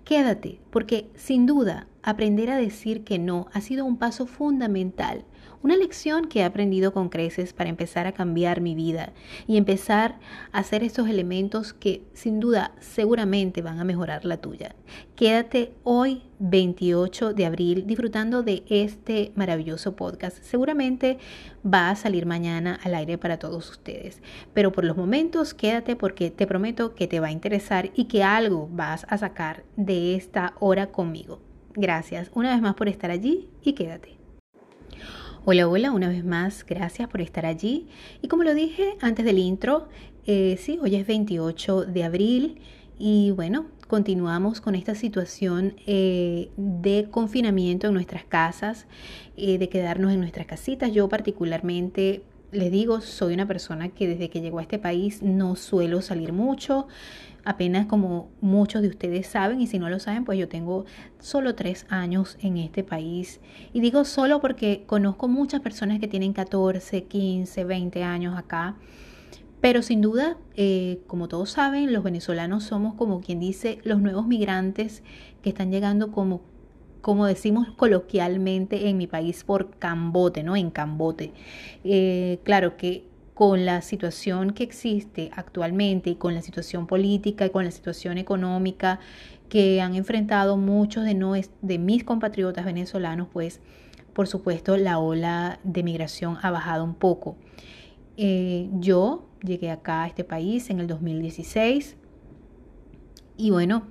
Quédate, 0.04 0.60
porque 0.70 1.10
sin 1.16 1.46
duda 1.46 1.88
aprender 2.04 2.50
a 2.50 2.58
decir 2.58 3.04
que 3.04 3.20
no 3.20 3.48
ha 3.54 3.62
sido 3.62 3.86
un 3.86 3.98
paso 3.98 4.26
fundamental 4.26 5.26
una 5.62 5.76
lección 5.76 6.28
que 6.28 6.40
he 6.40 6.44
aprendido 6.44 6.94
con 6.94 7.10
creces 7.10 7.54
para 7.54 7.70
empezar 7.70 8.08
a 8.08 8.14
cambiar 8.14 8.62
mi 8.62 8.76
vida 8.76 9.14
y 9.48 9.58
empezar 9.58 10.20
a 10.52 10.60
hacer 10.60 10.84
esos 10.84 11.10
elementos 11.10 11.74
que 11.74 12.04
sin 12.14 12.40
duda 12.40 12.72
seguramente 12.80 13.62
van 13.62 13.80
a 13.80 13.84
mejorar 13.84 14.26
la 14.26 14.38
tuya. 14.38 14.76
Quédate 15.16 15.74
hoy 15.84 16.24
28 16.40 17.34
de 17.34 17.46
abril 17.46 17.86
disfrutando 17.86 18.44
de 18.44 18.64
este 18.70 19.34
maravilloso 19.36 19.96
podcast. 19.96 20.42
Seguramente 20.44 21.18
va 21.66 21.90
a 21.90 21.96
salir 21.96 22.26
mañana 22.26 22.80
al 22.82 22.96
aire 22.96 23.18
para 23.18 23.38
todos 23.38 23.70
ustedes. 23.70 24.22
Pero 24.54 24.72
por 24.72 24.86
los 24.86 24.96
momentos 24.96 25.54
quédate 25.54 25.96
porque 25.96 26.32
te 26.32 26.48
prometo 26.48 26.96
que 26.96 27.08
te 27.08 27.20
va 27.20 27.28
a 27.28 27.32
interesar 27.32 27.92
y 27.96 28.06
que 28.06 28.24
algo 28.24 28.70
vas 28.72 29.06
a 29.10 29.18
sacar 29.18 29.64
de 29.76 30.16
esta 30.16 30.54
hora 30.60 30.88
conmigo. 30.88 31.42
Gracias 31.74 32.32
una 32.34 32.54
vez 32.54 32.62
más 32.62 32.76
por 32.76 32.88
estar 32.88 33.12
allí 33.12 33.50
y 33.62 33.74
quédate. 33.74 34.19
Hola, 35.46 35.70
hola, 35.70 35.92
una 35.92 36.10
vez 36.10 36.26
más, 36.26 36.66
gracias 36.66 37.08
por 37.08 37.22
estar 37.22 37.46
allí. 37.46 37.88
Y 38.22 38.28
como 38.28 38.44
lo 38.44 38.54
dije 38.54 38.98
antes 39.00 39.24
del 39.24 39.40
intro, 39.40 39.88
eh, 40.28 40.58
sí, 40.60 40.78
hoy 40.82 40.98
es 40.98 41.08
28 41.08 41.86
de 41.86 42.04
abril 42.04 42.62
y 43.00 43.32
bueno, 43.32 43.68
continuamos 43.88 44.60
con 44.60 44.76
esta 44.76 44.96
situación 44.96 45.76
eh, 45.88 46.50
de 46.58 47.08
confinamiento 47.10 47.88
en 47.88 47.94
nuestras 47.94 48.26
casas, 48.26 48.86
eh, 49.38 49.58
de 49.58 49.70
quedarnos 49.70 50.12
en 50.12 50.20
nuestras 50.20 50.46
casitas. 50.46 50.92
Yo 50.92 51.08
particularmente, 51.08 52.22
les 52.52 52.70
digo, 52.70 53.00
soy 53.00 53.34
una 53.34 53.48
persona 53.48 53.88
que 53.88 54.10
desde 54.10 54.30
que 54.30 54.42
llegó 54.42 54.60
a 54.60 54.64
este 54.64 54.78
país 54.78 55.24
no 55.24 55.56
suelo 55.56 56.02
salir 56.02 56.34
mucho 56.34 56.88
apenas 57.50 57.88
como 57.88 58.30
muchos 58.42 58.84
de 58.84 58.90
ustedes 58.90 59.26
saben, 59.26 59.60
y 59.60 59.66
si 59.66 59.80
no 59.80 59.90
lo 59.90 59.98
saben, 59.98 60.24
pues 60.24 60.38
yo 60.38 60.48
tengo 60.48 60.86
solo 61.18 61.56
tres 61.56 61.88
años 61.90 62.38
en 62.42 62.58
este 62.58 62.84
país. 62.84 63.42
Y 63.74 63.82
digo 63.82 64.06
solo 64.06 64.40
porque 64.40 64.84
conozco 64.86 65.28
muchas 65.28 65.60
personas 65.60 66.00
que 66.00 66.08
tienen 66.08 66.32
14, 66.34 67.06
15, 67.06 67.64
20 67.64 68.04
años 68.04 68.38
acá. 68.38 68.76
Pero 69.62 69.82
sin 69.82 70.00
duda, 70.00 70.38
eh, 70.56 71.02
como 71.08 71.28
todos 71.28 71.50
saben, 71.50 71.92
los 71.92 72.04
venezolanos 72.04 72.66
somos 72.66 72.94
como 72.94 73.20
quien 73.20 73.40
dice 73.40 73.80
los 73.84 74.00
nuevos 74.00 74.28
migrantes 74.28 75.02
que 75.42 75.50
están 75.50 75.72
llegando 75.72 76.12
como, 76.12 76.42
como 77.02 77.26
decimos 77.26 77.68
coloquialmente 77.76 78.90
en 78.90 78.98
mi 78.98 79.08
país, 79.08 79.44
por 79.44 79.72
cambote, 79.72 80.44
¿no? 80.44 80.56
En 80.56 80.70
cambote. 80.70 81.34
Eh, 81.84 82.38
claro 82.44 82.78
que 82.78 83.09
con 83.40 83.66
la 83.66 83.82
situación 83.82 84.52
que 84.52 84.64
existe 84.64 85.32
actualmente 85.34 86.10
y 86.10 86.16
con 86.16 86.36
la 86.36 86.42
situación 86.42 86.88
política 86.88 87.46
y 87.46 87.52
con 87.52 87.64
la 87.64 87.72
situación 87.72 88.18
económica 88.18 89.00
que 89.48 89.80
han 89.80 89.96
enfrentado 89.96 90.58
muchos 90.58 91.06
de, 91.06 91.48
de 91.62 91.78
mis 91.78 92.04
compatriotas 92.04 92.66
venezolanos, 92.66 93.30
pues 93.32 93.62
por 94.12 94.28
supuesto 94.28 94.76
la 94.76 95.00
ola 95.00 95.62
de 95.64 95.84
migración 95.84 96.38
ha 96.42 96.52
bajado 96.52 96.84
un 96.84 96.96
poco. 96.96 97.38
Eh, 98.18 98.68
yo 98.74 99.30
llegué 99.42 99.72
acá 99.72 100.04
a 100.04 100.08
este 100.08 100.26
país 100.26 100.70
en 100.70 100.82
el 100.82 100.88
2016 100.88 101.96
y 103.38 103.52
bueno, 103.52 103.84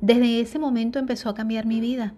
desde 0.00 0.40
ese 0.40 0.60
momento 0.60 1.00
empezó 1.00 1.30
a 1.30 1.34
cambiar 1.34 1.66
mi 1.66 1.80
vida. 1.80 2.14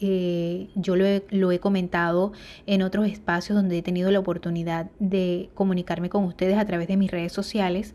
Eh, 0.00 0.68
yo 0.74 0.94
lo 0.96 1.50
he, 1.50 1.60
comentado 1.60 2.32
en 2.66 2.82
otros 2.82 3.06
espacios 3.06 3.56
donde 3.56 3.78
he 3.78 3.82
tenido 3.82 4.10
la 4.10 4.18
oportunidad 4.18 4.90
de 4.98 5.48
comunicarme 5.54 6.10
con 6.10 6.24
ustedes 6.24 6.58
a 6.58 6.64
través 6.64 6.88
de 6.88 6.96
mis 6.96 7.10
redes 7.10 7.32
sociales. 7.32 7.94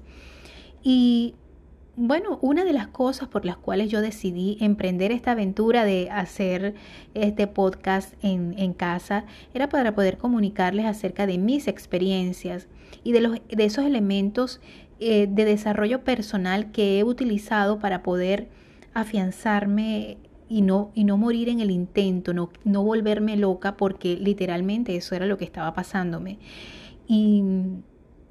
Y 0.83 1.35
bueno, 1.95 2.39
una 2.41 2.63
de 2.63 2.73
las 2.73 2.87
cosas 2.87 3.27
por 3.27 3.45
las 3.45 3.57
cuales 3.57 3.89
yo 3.89 4.01
decidí 4.01 4.57
emprender 4.61 5.11
esta 5.11 5.31
aventura 5.31 5.83
de 5.83 6.09
hacer 6.09 6.73
este 7.13 7.47
podcast 7.47 8.13
en, 8.23 8.73
casa 8.73 9.25
era 9.53 9.69
para 9.69 9.93
poder 9.93 10.17
comunicarles 10.17 10.85
acerca 10.85 11.27
de 11.27 11.37
mis 11.37 11.67
experiencias 11.67 12.67
y 13.03 13.11
de, 13.11 13.21
los, 13.21 13.33
de 13.49 13.65
esos 13.65 13.85
elementos 13.85 14.61
eh, 14.99 15.27
de 15.29 15.45
desarrollo 15.45 16.03
personal 16.03 16.71
que 16.71 16.99
he 16.99 17.03
utilizado 17.03 17.79
para 17.79 18.01
poder 18.01 18.47
afianzarme 18.93 20.17
y 20.51 20.61
no, 20.61 20.91
y 20.93 21.05
no 21.05 21.15
morir 21.17 21.47
en 21.47 21.61
el 21.61 21.71
intento, 21.71 22.33
no, 22.33 22.49
no 22.65 22.83
volverme 22.83 23.37
loca 23.37 23.77
porque 23.77 24.17
literalmente 24.17 24.97
eso 24.97 25.15
era 25.15 25.25
lo 25.25 25.37
que 25.37 25.45
estaba 25.45 25.73
pasándome. 25.73 26.39
Y 27.07 27.41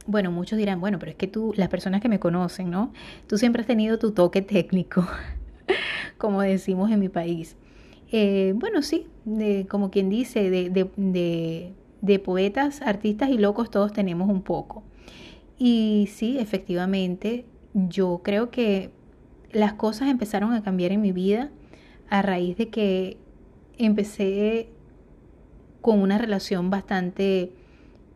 bueno, 0.07 0.31
muchos 0.31 0.59
dirán, 0.59 0.81
bueno, 0.81 0.99
pero 0.99 1.13
es 1.13 1.17
que 1.17 1.27
tú, 1.27 1.55
las 1.57 1.71
personas 1.71 2.03
que 2.03 2.11
me 2.11 2.21
conocen, 2.21 2.71
¿no? 2.71 2.93
Tú 3.27 3.39
siempre 3.39 3.63
has 3.63 3.67
tenido 3.67 3.99
tu 3.99 4.13
toque 4.13 4.43
técnico, 4.43 5.07
como 6.19 6.43
decimos 6.43 6.91
en 6.91 7.01
mi 7.01 7.09
país. 7.09 7.57
Eh, 8.13 8.53
bueno, 8.55 8.83
sí, 8.83 9.07
de, 9.25 9.67
como 9.67 9.91
quien 9.91 10.11
dice, 10.11 10.51
de, 10.51 10.69
de, 10.69 11.73
de, 12.03 12.19
poetas, 12.19 12.83
artistas 12.83 13.31
y 13.31 13.39
locos 13.39 13.71
todos 13.71 13.95
tenemos 13.95 14.29
un 14.29 14.43
poco. 14.43 14.83
Y 15.59 16.07
sí, 16.13 16.39
efectivamente, 16.39 17.47
yo 17.73 18.21
creo 18.23 18.51
que 18.51 18.91
las 19.53 19.73
cosas 19.73 20.09
empezaron 20.11 20.53
a 20.53 20.63
cambiar 20.63 20.93
en 20.93 21.01
mi 21.01 21.13
vida 21.13 21.51
a 22.11 22.23
raíz 22.23 22.57
de 22.57 22.69
que 22.69 23.16
empecé 23.78 24.69
con 25.81 26.01
una 26.01 26.19
relación 26.19 26.69
bastante 26.69 27.53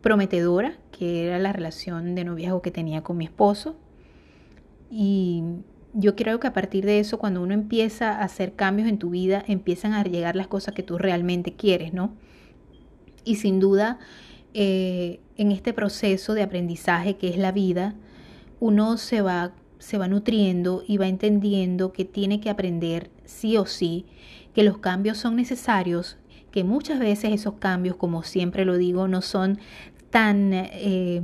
prometedora, 0.01 0.77
que 0.91 1.25
era 1.25 1.39
la 1.39 1.51
relación 1.51 2.13
de 2.13 2.23
noviazgo 2.23 2.61
que 2.61 2.71
tenía 2.71 3.01
con 3.01 3.17
mi 3.17 3.25
esposo. 3.25 3.75
Y 4.91 5.43
yo 5.93 6.15
creo 6.15 6.39
que 6.39 6.47
a 6.47 6.53
partir 6.53 6.85
de 6.85 6.99
eso, 6.99 7.17
cuando 7.17 7.41
uno 7.41 7.53
empieza 7.53 8.11
a 8.11 8.23
hacer 8.23 8.53
cambios 8.53 8.87
en 8.87 8.99
tu 8.99 9.09
vida, 9.09 9.43
empiezan 9.47 9.93
a 9.93 10.03
llegar 10.03 10.35
las 10.35 10.47
cosas 10.47 10.75
que 10.75 10.83
tú 10.83 10.97
realmente 10.97 11.53
quieres, 11.53 11.93
¿no? 11.93 12.13
Y 13.23 13.37
sin 13.37 13.59
duda, 13.59 13.97
eh, 14.53 15.19
en 15.37 15.51
este 15.51 15.73
proceso 15.73 16.35
de 16.35 16.43
aprendizaje 16.43 17.17
que 17.17 17.29
es 17.29 17.37
la 17.37 17.51
vida, 17.51 17.95
uno 18.59 18.97
se 18.97 19.21
va 19.21 19.53
se 19.79 19.97
va 19.99 20.07
nutriendo 20.07 20.83
y 20.87 20.97
va 20.97 21.07
entendiendo 21.07 21.91
que 21.91 22.05
tiene 22.05 22.39
que 22.39 22.49
aprender 22.49 23.11
sí 23.25 23.57
o 23.57 23.65
sí, 23.65 24.05
que 24.53 24.63
los 24.63 24.77
cambios 24.77 25.17
son 25.17 25.35
necesarios, 25.35 26.17
que 26.51 26.63
muchas 26.63 26.99
veces 26.99 27.33
esos 27.33 27.55
cambios, 27.55 27.95
como 27.95 28.23
siempre 28.23 28.65
lo 28.65 28.77
digo, 28.77 29.07
no 29.07 29.21
son 29.21 29.59
tan, 30.09 30.51
eh, 30.53 31.21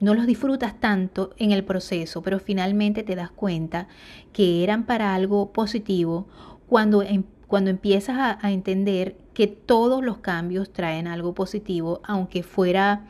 no 0.00 0.14
los 0.14 0.26
disfrutas 0.26 0.80
tanto 0.80 1.32
en 1.38 1.52
el 1.52 1.64
proceso, 1.64 2.22
pero 2.22 2.40
finalmente 2.40 3.02
te 3.02 3.14
das 3.14 3.30
cuenta 3.30 3.86
que 4.32 4.64
eran 4.64 4.84
para 4.84 5.14
algo 5.14 5.52
positivo 5.52 6.26
cuando, 6.66 7.02
em, 7.02 7.22
cuando 7.46 7.70
empiezas 7.70 8.18
a, 8.18 8.38
a 8.44 8.50
entender 8.50 9.16
que 9.32 9.46
todos 9.46 10.02
los 10.02 10.18
cambios 10.18 10.72
traen 10.72 11.06
algo 11.06 11.34
positivo, 11.34 12.00
aunque 12.04 12.42
fuera 12.42 13.04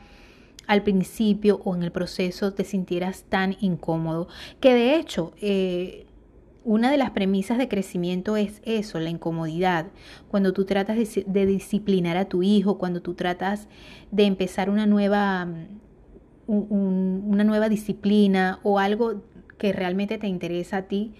al 0.67 0.83
principio 0.83 1.61
o 1.63 1.75
en 1.75 1.83
el 1.83 1.91
proceso 1.91 2.53
te 2.53 2.63
sintieras 2.63 3.23
tan 3.23 3.55
incómodo, 3.61 4.27
que 4.59 4.73
de 4.73 4.95
hecho 4.97 5.31
eh, 5.41 6.06
una 6.67 6.91
de 6.91 6.97
las 6.97 7.11
premisas 7.11 7.57
de 7.57 7.69
crecimiento 7.69 8.35
es 8.35 8.61
eso, 8.65 8.99
la 8.99 9.09
incomodidad. 9.09 9.87
Cuando 10.27 10.51
tú 10.51 10.65
tratas 10.65 10.97
de, 10.97 11.45
disciplinar 11.45 12.17
a 12.17 12.25
tu 12.25 12.43
hijo, 12.43 12.77
cuando 12.77 13.01
tú 13.01 13.13
tratas 13.13 13.69
de 14.11 14.25
empezar 14.25 14.69
una 14.69 14.85
nueva, 14.85 15.45
mm, 15.45 17.29
una 17.29 17.45
nueva 17.45 17.69
disciplina 17.69 18.59
o 18.63 18.79
algo 18.79 19.23
que 19.57 19.71
realmente 19.71 20.17
te 20.17 20.27
interesa 20.27 20.77
a 20.77 20.81
ti, 20.81 21.13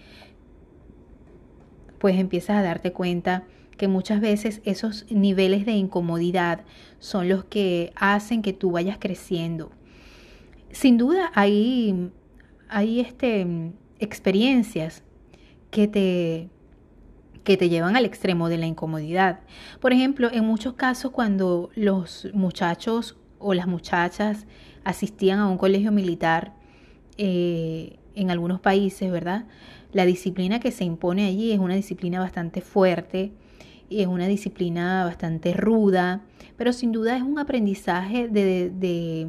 pues 1.98 2.18
empiezas 2.18 2.58
a 2.58 2.62
darte 2.62 2.92
cuenta 2.92 3.44
que 3.78 3.88
muchas 3.88 4.20
veces 4.20 4.60
esos 4.66 5.10
niveles 5.10 5.64
de 5.64 5.72
incomodidad 5.72 6.60
son 6.98 7.26
los 7.30 7.44
que 7.46 7.90
hacen 7.96 8.42
que 8.42 8.52
tú 8.52 8.72
vayas 8.72 8.98
creciendo. 9.00 9.70
Sin 10.72 10.98
duda 10.98 11.32
hay, 11.34 12.10
hay 12.68 13.00
este, 13.00 13.72
experiencias 13.98 15.04
que 15.70 15.88
te, 15.88 16.48
que 17.44 17.56
te 17.56 17.68
llevan 17.68 17.96
al 17.96 18.04
extremo 18.04 18.48
de 18.48 18.58
la 18.58 18.66
incomodidad. 18.66 19.40
Por 19.80 19.92
ejemplo, 19.92 20.30
en 20.32 20.44
muchos 20.44 20.74
casos 20.74 21.10
cuando 21.10 21.70
los 21.74 22.28
muchachos 22.34 23.16
o 23.38 23.54
las 23.54 23.66
muchachas 23.66 24.46
asistían 24.84 25.38
a 25.38 25.48
un 25.48 25.58
colegio 25.58 25.92
militar 25.92 26.54
eh, 27.16 27.98
en 28.14 28.30
algunos 28.30 28.60
países, 28.60 29.10
¿verdad? 29.10 29.46
La 29.92 30.04
disciplina 30.04 30.60
que 30.60 30.70
se 30.70 30.84
impone 30.84 31.26
allí 31.26 31.52
es 31.52 31.58
una 31.58 31.74
disciplina 31.74 32.20
bastante 32.20 32.60
fuerte 32.60 33.32
es 33.90 34.06
una 34.06 34.26
disciplina 34.26 35.04
bastante 35.04 35.54
ruda, 35.54 36.22
pero 36.56 36.72
sin 36.72 36.92
duda 36.92 37.16
es 37.16 37.22
un 37.22 37.38
aprendizaje 37.38 38.28
de, 38.28 39.28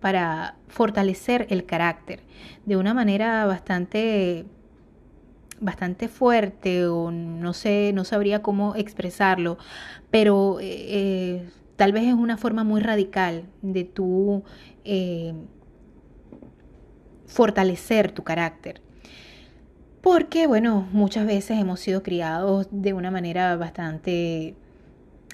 para 0.00 0.56
fortalecer 0.68 1.46
el 1.50 1.64
carácter 1.64 2.20
de 2.64 2.76
una 2.76 2.94
manera 2.94 3.44
bastante 3.46 4.46
bastante 5.60 6.08
fuerte 6.08 6.86
o 6.86 7.10
no 7.10 7.52
sé, 7.52 7.92
no 7.94 8.04
sabría 8.04 8.42
cómo 8.42 8.74
expresarlo, 8.76 9.58
pero 10.10 10.58
eh, 10.60 11.48
tal 11.76 11.92
vez 11.92 12.04
es 12.04 12.14
una 12.14 12.36
forma 12.36 12.64
muy 12.64 12.80
radical 12.80 13.44
de 13.62 13.84
tú 13.84 14.42
eh, 14.84 15.34
fortalecer 17.26 18.12
tu 18.12 18.24
carácter. 18.24 18.80
Porque, 20.00 20.46
bueno, 20.46 20.88
muchas 20.92 21.26
veces 21.26 21.58
hemos 21.58 21.80
sido 21.80 22.02
criados 22.02 22.68
de 22.70 22.94
una 22.94 23.10
manera 23.10 23.56
bastante 23.56 24.54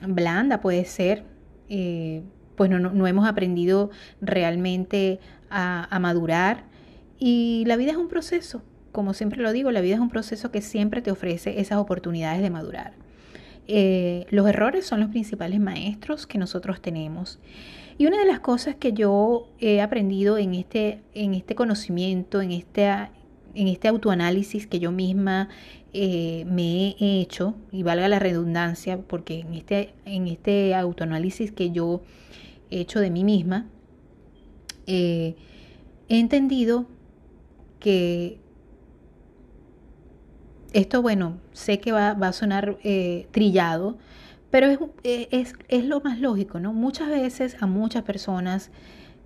blanda, 0.02 0.60
puede 0.60 0.84
ser. 0.84 1.24
Eh, 1.68 2.22
pues 2.56 2.70
no, 2.70 2.78
no, 2.78 3.06
hemos 3.06 3.28
aprendido 3.28 3.90
realmente 4.20 5.20
a, 5.50 5.98
madurar. 6.00 6.64
Y 7.18 7.64
la 7.66 7.76
vida 7.76 7.92
es 7.92 7.96
un 7.96 8.08
proceso, 8.08 8.62
como 8.96 9.12
siempre 9.12 9.42
lo 9.42 9.52
digo, 9.52 9.70
la 9.72 9.82
vida 9.82 9.96
es 9.96 10.00
un 10.00 10.08
proceso 10.08 10.50
que 10.50 10.62
siempre 10.62 11.02
te 11.02 11.10
ofrece 11.10 11.60
esas 11.60 11.76
oportunidades 11.76 12.40
de 12.40 12.48
madurar. 12.48 12.94
Eh, 13.68 14.24
los 14.30 14.48
errores 14.48 14.86
son 14.86 15.00
los 15.00 15.10
principales 15.10 15.60
maestros 15.60 16.26
que 16.26 16.38
nosotros 16.38 16.80
tenemos. 16.80 17.38
Y 17.98 18.06
una 18.06 18.18
de 18.18 18.24
las 18.24 18.40
cosas 18.40 18.76
que 18.76 18.94
yo 18.94 19.50
he 19.60 19.82
aprendido 19.82 20.38
en 20.38 20.54
este, 20.54 21.02
en 21.12 21.34
este 21.34 21.54
conocimiento, 21.54 22.40
en 22.40 22.52
este, 22.52 22.86
en 22.86 23.68
este 23.68 23.86
autoanálisis 23.86 24.66
que 24.66 24.78
yo 24.78 24.92
misma 24.92 25.50
eh, 25.92 26.46
me 26.46 26.96
he 26.98 27.20
hecho, 27.20 27.54
y 27.72 27.82
valga 27.82 28.08
la 28.08 28.18
redundancia, 28.18 28.96
porque 28.96 29.40
en 29.40 29.52
este, 29.52 29.92
en 30.06 30.26
este 30.26 30.74
autoanálisis 30.74 31.52
que 31.52 31.70
yo 31.70 32.00
he 32.70 32.80
hecho 32.80 33.00
de 33.00 33.10
mí 33.10 33.24
misma, 33.24 33.66
eh, 34.86 35.36
he 36.08 36.18
entendido 36.18 36.86
que 37.78 38.40
esto, 40.78 41.02
bueno, 41.02 41.38
sé 41.52 41.80
que 41.80 41.92
va, 41.92 42.10
a 42.10 42.32
sonar 42.32 42.78
eh, 42.84 43.26
trillado, 43.30 43.98
pero 44.50 44.68
es, 45.02 45.54
es, 45.68 45.84
lo 45.84 46.00
más 46.00 46.20
lógico, 46.20 46.60
¿no? 46.60 46.72
Muchas 46.72 47.08
veces 47.08 47.56
a 47.60 47.66
muchas 47.66 48.02
personas 48.04 48.70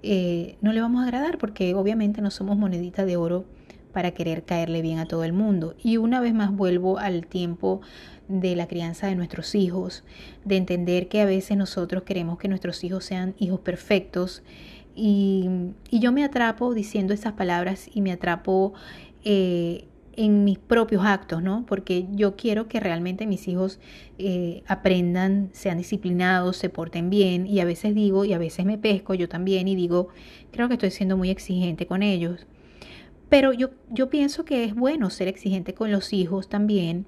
no 0.03 0.73
le 0.73 0.81
vamos 0.81 1.03
a 1.03 1.05
agradar 1.05 1.37
porque 1.37 1.75
obviamente 1.75 2.23
no 2.23 2.31
somos 2.31 2.57
monedita 2.57 3.05
de 3.05 3.19
oro 3.19 3.45
para 3.93 4.13
querer 4.13 4.45
caerle 4.45 4.83
bien 4.83 4.99
a 4.99 5.07
todo 5.07 5.25
el 5.25 5.33
mundo. 5.33 5.75
Y 5.83 5.97
una 5.97 6.21
vez 6.21 6.35
más 6.35 6.55
vuelvo 6.55 6.99
al 6.99 7.27
tiempo 7.27 7.81
de 8.29 8.55
la 8.55 8.69
crianza 8.69 9.09
de 9.09 9.17
nuestros 9.17 9.55
hijos, 9.55 10.05
de 10.45 10.57
entender 10.57 11.09
que 11.09 11.21
a 11.21 11.25
veces 11.25 11.57
nosotros 11.57 12.05
queremos 12.05 12.39
que 12.39 12.49
nuestros 12.49 12.83
hijos 12.85 13.05
sean 13.05 13.35
hijos 13.39 13.61
perfectos. 13.61 14.43
Y, 14.95 15.49
yo 15.91 16.13
me 16.13 16.25
atrapo 16.25 16.75
diciendo 16.75 17.13
esas 17.13 17.33
palabras 17.33 17.89
y 17.93 18.01
me 18.01 18.13
atrapo 18.13 18.73
eh, 19.25 19.87
en 20.25 20.45
mis 20.45 20.59
propios 20.59 21.03
actos, 21.07 21.43
¿no? 21.43 21.65
Porque 21.67 22.07
yo 22.13 22.37
quiero 22.37 22.69
que 22.69 22.79
realmente 22.79 23.27
mis 23.27 23.49
hijos 23.49 23.81
eh, 24.19 24.63
aprendan, 24.67 25.49
sean 25.53 25.79
disciplinados, 25.79 26.59
se 26.59 26.69
porten 26.69 27.09
bien. 27.09 27.47
Y 27.47 27.61
a 27.61 27.65
veces 27.65 27.95
digo, 27.95 28.27
y 28.27 28.35
a 28.35 28.39
veces 28.39 28.67
me 28.67 28.77
pesco 28.77 29.15
yo 29.15 29.31
también 29.31 29.67
y 29.67 29.75
digo, 29.75 30.09
creo 30.51 30.69
que 30.69 30.75
estoy 30.75 30.91
siendo 30.91 31.17
muy 31.17 31.31
exigente 31.31 31.87
con 31.87 32.03
ellos. 32.03 32.47
Pero 33.31 33.55
yo, 33.55 33.71
yo 33.89 34.11
pienso 34.11 34.45
que 34.45 34.65
es 34.65 34.75
bueno 34.75 35.09
ser 35.09 35.27
exigente 35.27 35.73
con 35.73 35.91
los 35.91 36.13
hijos 36.13 36.51
también, 36.51 37.07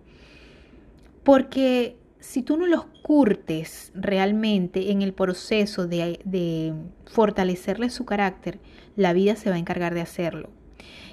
porque 1.23 1.97
si 2.19 2.43
tú 2.43 2.57
no 2.57 2.67
los 2.67 2.87
curtes 3.03 3.93
realmente 3.95 4.91
en 4.91 5.03
el 5.03 5.13
proceso 5.13 5.87
de, 5.87 6.19
de 6.25 6.73
fortalecerles 7.05 7.93
su 7.93 8.07
carácter, 8.07 8.59
la 8.97 9.13
vida 9.13 9.37
se 9.37 9.51
va 9.51 9.57
a 9.57 9.59
encargar 9.59 9.93
de 9.93 10.01
hacerlo. 10.01 10.49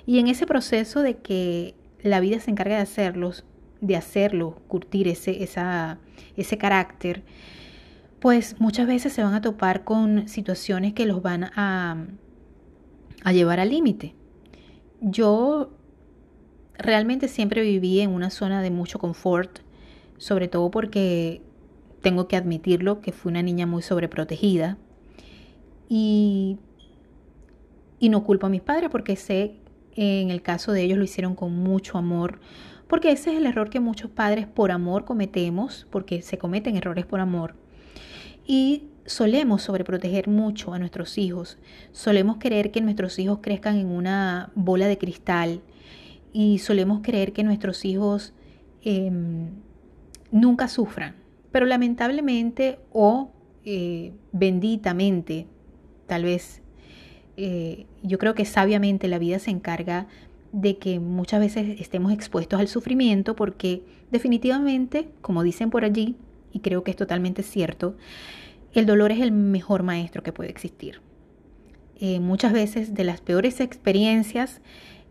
Y 0.05 0.19
en 0.19 0.27
ese 0.27 0.45
proceso 0.45 1.01
de 1.01 1.17
que 1.17 1.75
la 2.01 2.19
vida 2.19 2.39
se 2.39 2.51
encarga 2.51 2.75
de 2.75 2.81
hacerlos, 2.81 3.45
de 3.81 3.95
hacerlo, 3.95 4.61
curtir 4.67 5.07
ese, 5.07 5.43
esa, 5.43 5.99
ese 6.35 6.57
carácter, 6.57 7.23
pues 8.19 8.59
muchas 8.59 8.87
veces 8.87 9.13
se 9.13 9.23
van 9.23 9.33
a 9.33 9.41
topar 9.41 9.83
con 9.83 10.27
situaciones 10.27 10.93
que 10.93 11.05
los 11.05 11.21
van 11.21 11.45
a, 11.55 12.05
a 13.23 13.33
llevar 13.33 13.59
al 13.59 13.69
límite. 13.69 14.15
Yo 15.01 15.71
realmente 16.77 17.27
siempre 17.27 17.61
viví 17.61 18.01
en 18.01 18.11
una 18.11 18.29
zona 18.29 18.61
de 18.61 18.71
mucho 18.71 18.99
confort, 18.99 19.59
sobre 20.17 20.47
todo 20.47 20.69
porque 20.71 21.41
tengo 22.01 22.27
que 22.27 22.35
admitirlo 22.35 23.01
que 23.01 23.11
fui 23.11 23.31
una 23.31 23.41
niña 23.41 23.65
muy 23.65 23.81
sobreprotegida 23.81 24.77
y, 25.87 26.57
y 27.99 28.09
no 28.09 28.23
culpo 28.23 28.47
a 28.47 28.49
mis 28.49 28.61
padres 28.61 28.89
porque 28.89 29.15
sé 29.15 29.55
en 29.95 30.29
el 30.29 30.41
caso 30.41 30.71
de 30.71 30.83
ellos 30.83 30.97
lo 30.97 31.03
hicieron 31.03 31.35
con 31.35 31.53
mucho 31.53 31.97
amor, 31.97 32.39
porque 32.87 33.11
ese 33.11 33.31
es 33.31 33.37
el 33.37 33.45
error 33.45 33.69
que 33.69 33.79
muchos 33.79 34.09
padres 34.09 34.47
por 34.47 34.71
amor 34.71 35.05
cometemos, 35.05 35.87
porque 35.89 36.21
se 36.21 36.37
cometen 36.37 36.75
errores 36.75 37.05
por 37.05 37.19
amor. 37.19 37.55
Y 38.47 38.85
solemos 39.05 39.63
sobreproteger 39.63 40.27
mucho 40.27 40.73
a 40.73 40.79
nuestros 40.79 41.17
hijos, 41.17 41.57
solemos 41.91 42.37
querer 42.37 42.71
que 42.71 42.81
nuestros 42.81 43.19
hijos 43.19 43.39
crezcan 43.41 43.77
en 43.77 43.87
una 43.87 44.51
bola 44.55 44.87
de 44.87 44.97
cristal 44.97 45.61
y 46.31 46.59
solemos 46.59 47.01
creer 47.01 47.33
que 47.33 47.43
nuestros 47.43 47.85
hijos 47.85 48.33
em, 48.83 49.49
nunca 50.31 50.67
sufran. 50.67 51.15
Pero 51.51 51.65
lamentablemente 51.65 52.79
o 52.91 53.31
eh, 53.65 54.13
benditamente, 54.31 55.47
tal 56.07 56.23
vez, 56.23 56.61
eh, 57.37 57.85
yo 58.03 58.17
creo 58.17 58.35
que 58.35 58.45
sabiamente 58.45 59.07
la 59.07 59.19
vida 59.19 59.39
se 59.39 59.51
encarga 59.51 60.07
de 60.51 60.77
que 60.77 60.99
muchas 60.99 61.39
veces 61.39 61.79
estemos 61.79 62.11
expuestos 62.11 62.59
al 62.59 62.67
sufrimiento 62.67 63.35
porque 63.35 63.83
definitivamente, 64.11 65.09
como 65.21 65.43
dicen 65.43 65.69
por 65.69 65.85
allí, 65.85 66.15
y 66.51 66.59
creo 66.59 66.83
que 66.83 66.91
es 66.91 66.97
totalmente 66.97 67.43
cierto, 67.43 67.95
el 68.73 68.85
dolor 68.85 69.11
es 69.11 69.19
el 69.19 69.31
mejor 69.31 69.83
maestro 69.83 70.23
que 70.23 70.33
puede 70.33 70.49
existir. 70.49 71.01
Eh, 71.99 72.19
muchas 72.19 72.53
veces 72.53 72.93
de 72.93 73.03
las 73.03 73.21
peores 73.21 73.59
experiencias 73.59 74.61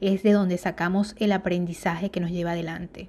es 0.00 0.22
de 0.22 0.32
donde 0.32 0.58
sacamos 0.58 1.14
el 1.18 1.32
aprendizaje 1.32 2.10
que 2.10 2.20
nos 2.20 2.30
lleva 2.30 2.52
adelante. 2.52 3.08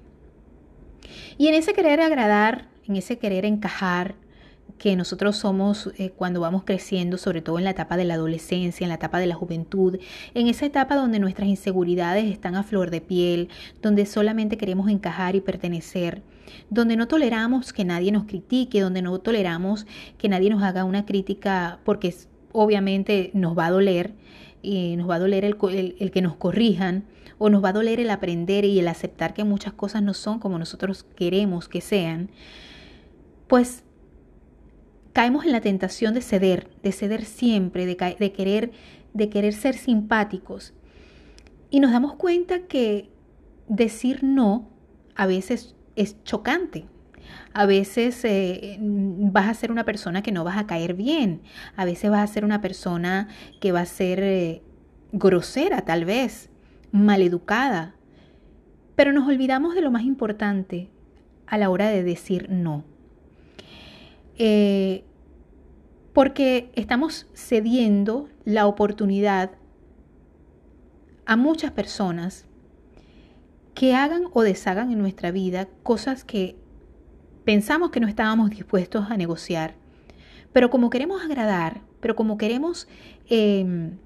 Y 1.37 1.47
en 1.47 1.55
ese 1.55 1.73
querer 1.73 2.01
agradar, 2.01 2.67
en 2.87 2.95
ese 2.95 3.17
querer 3.17 3.45
encajar, 3.45 4.15
que 4.77 4.95
nosotros 4.95 5.37
somos 5.37 5.91
eh, 5.97 6.11
cuando 6.15 6.41
vamos 6.41 6.63
creciendo, 6.63 7.17
sobre 7.17 7.41
todo 7.41 7.57
en 7.57 7.65
la 7.65 7.71
etapa 7.71 7.97
de 7.97 8.05
la 8.05 8.15
adolescencia, 8.15 8.85
en 8.85 8.89
la 8.89 8.95
etapa 8.95 9.19
de 9.19 9.27
la 9.27 9.35
juventud, 9.35 9.99
en 10.33 10.47
esa 10.47 10.65
etapa 10.65 10.95
donde 10.95 11.19
nuestras 11.19 11.49
inseguridades 11.49 12.25
están 12.31 12.55
a 12.55 12.63
flor 12.63 12.91
de 12.91 13.01
piel, 13.01 13.49
donde 13.81 14.05
solamente 14.05 14.57
queremos 14.57 14.89
encajar 14.89 15.35
y 15.35 15.41
pertenecer, 15.41 16.21
donde 16.69 16.95
no 16.95 17.07
toleramos 17.07 17.73
que 17.73 17.85
nadie 17.85 18.11
nos 18.11 18.25
critique, 18.25 18.81
donde 18.81 19.01
no 19.01 19.19
toleramos 19.19 19.85
que 20.17 20.29
nadie 20.29 20.49
nos 20.49 20.63
haga 20.63 20.83
una 20.83 21.05
crítica 21.05 21.79
porque 21.83 22.13
obviamente 22.51 23.31
nos 23.33 23.57
va 23.57 23.67
a 23.67 23.71
doler, 23.71 24.13
y 24.61 24.97
nos 24.97 25.09
va 25.09 25.15
a 25.15 25.19
doler 25.19 25.45
el, 25.45 25.95
el 25.99 26.11
que 26.11 26.21
nos 26.21 26.35
corrijan, 26.35 27.05
o 27.37 27.49
nos 27.49 27.63
va 27.63 27.69
a 27.69 27.73
doler 27.73 27.99
el 27.99 28.09
aprender 28.09 28.65
y 28.65 28.79
el 28.79 28.87
aceptar 28.87 29.33
que 29.33 29.45
muchas 29.45 29.73
cosas 29.73 30.03
no 30.03 30.13
son 30.13 30.39
como 30.39 30.59
nosotros 30.59 31.03
queremos 31.15 31.69
que 31.69 31.81
sean, 31.81 32.29
pues 33.47 33.83
caemos 35.13 35.45
en 35.45 35.51
la 35.51 35.61
tentación 35.61 36.13
de 36.13 36.21
ceder, 36.21 36.69
de 36.83 36.91
ceder 36.91 37.25
siempre, 37.25 37.85
de, 37.85 37.95
querer, 38.31 38.71
de 39.13 39.29
querer 39.29 39.53
ser 39.53 39.75
simpáticos. 39.75 40.73
Y 41.69 41.79
nos 41.79 41.91
damos 41.91 42.15
cuenta 42.15 42.67
que 42.67 43.09
decir 43.67 44.23
no 44.23 44.69
a 45.15 45.27
veces 45.27 45.75
es 45.95 46.23
chocante. 46.23 46.85
A 47.53 47.65
veces 47.65 48.23
eh, 48.25 48.77
vas 48.79 49.49
a 49.49 49.53
ser 49.53 49.71
una 49.71 49.85
persona 49.85 50.21
que 50.21 50.31
no 50.31 50.43
vas 50.43 50.57
a 50.57 50.67
caer 50.67 50.93
bien. 50.93 51.41
A 51.75 51.85
veces 51.85 52.09
vas 52.09 52.29
a 52.29 52.33
ser 52.33 52.45
una 52.45 52.61
persona 52.61 53.27
que 53.59 53.71
va 53.71 53.81
a 53.81 53.85
ser 53.85 54.21
eh, 54.23 54.61
grosera 55.11 55.81
tal 55.81 56.05
vez, 56.05 56.49
maleducada. 56.91 57.95
Pero 58.95 59.13
nos 59.13 59.27
olvidamos 59.27 59.75
de 59.75 59.81
lo 59.81 59.91
más 59.91 60.03
importante 60.03 60.89
a 61.47 61.57
la 61.57 61.69
hora 61.69 61.89
de 61.89 62.03
decir 62.03 62.49
no. 62.49 62.83
Eh, 64.39 65.03
porque 66.13 66.71
estamos 66.73 67.27
cediendo 67.33 68.29
la 68.45 68.67
oportunidad 68.67 69.51
a 71.25 71.35
muchas 71.35 71.71
personas 71.71 72.45
que 73.75 73.93
hagan 73.93 74.23
o 74.33 74.41
deshagan 74.41 74.91
en 74.91 74.99
nuestra 74.99 75.31
vida 75.31 75.67
cosas 75.83 76.23
que 76.23 76.55
pensamos 77.43 77.91
que 77.91 77.99
no 77.99 78.07
estábamos 78.07 78.49
dispuestos 78.49 79.11
a 79.11 79.17
negociar. 79.17 79.75
Pero 80.53 80.69
como 80.69 80.89
queremos 80.89 81.21
agradar, 81.21 81.81
pero 81.99 82.15
como 82.15 82.37
queremos, 82.37 82.87
em, 83.29 83.97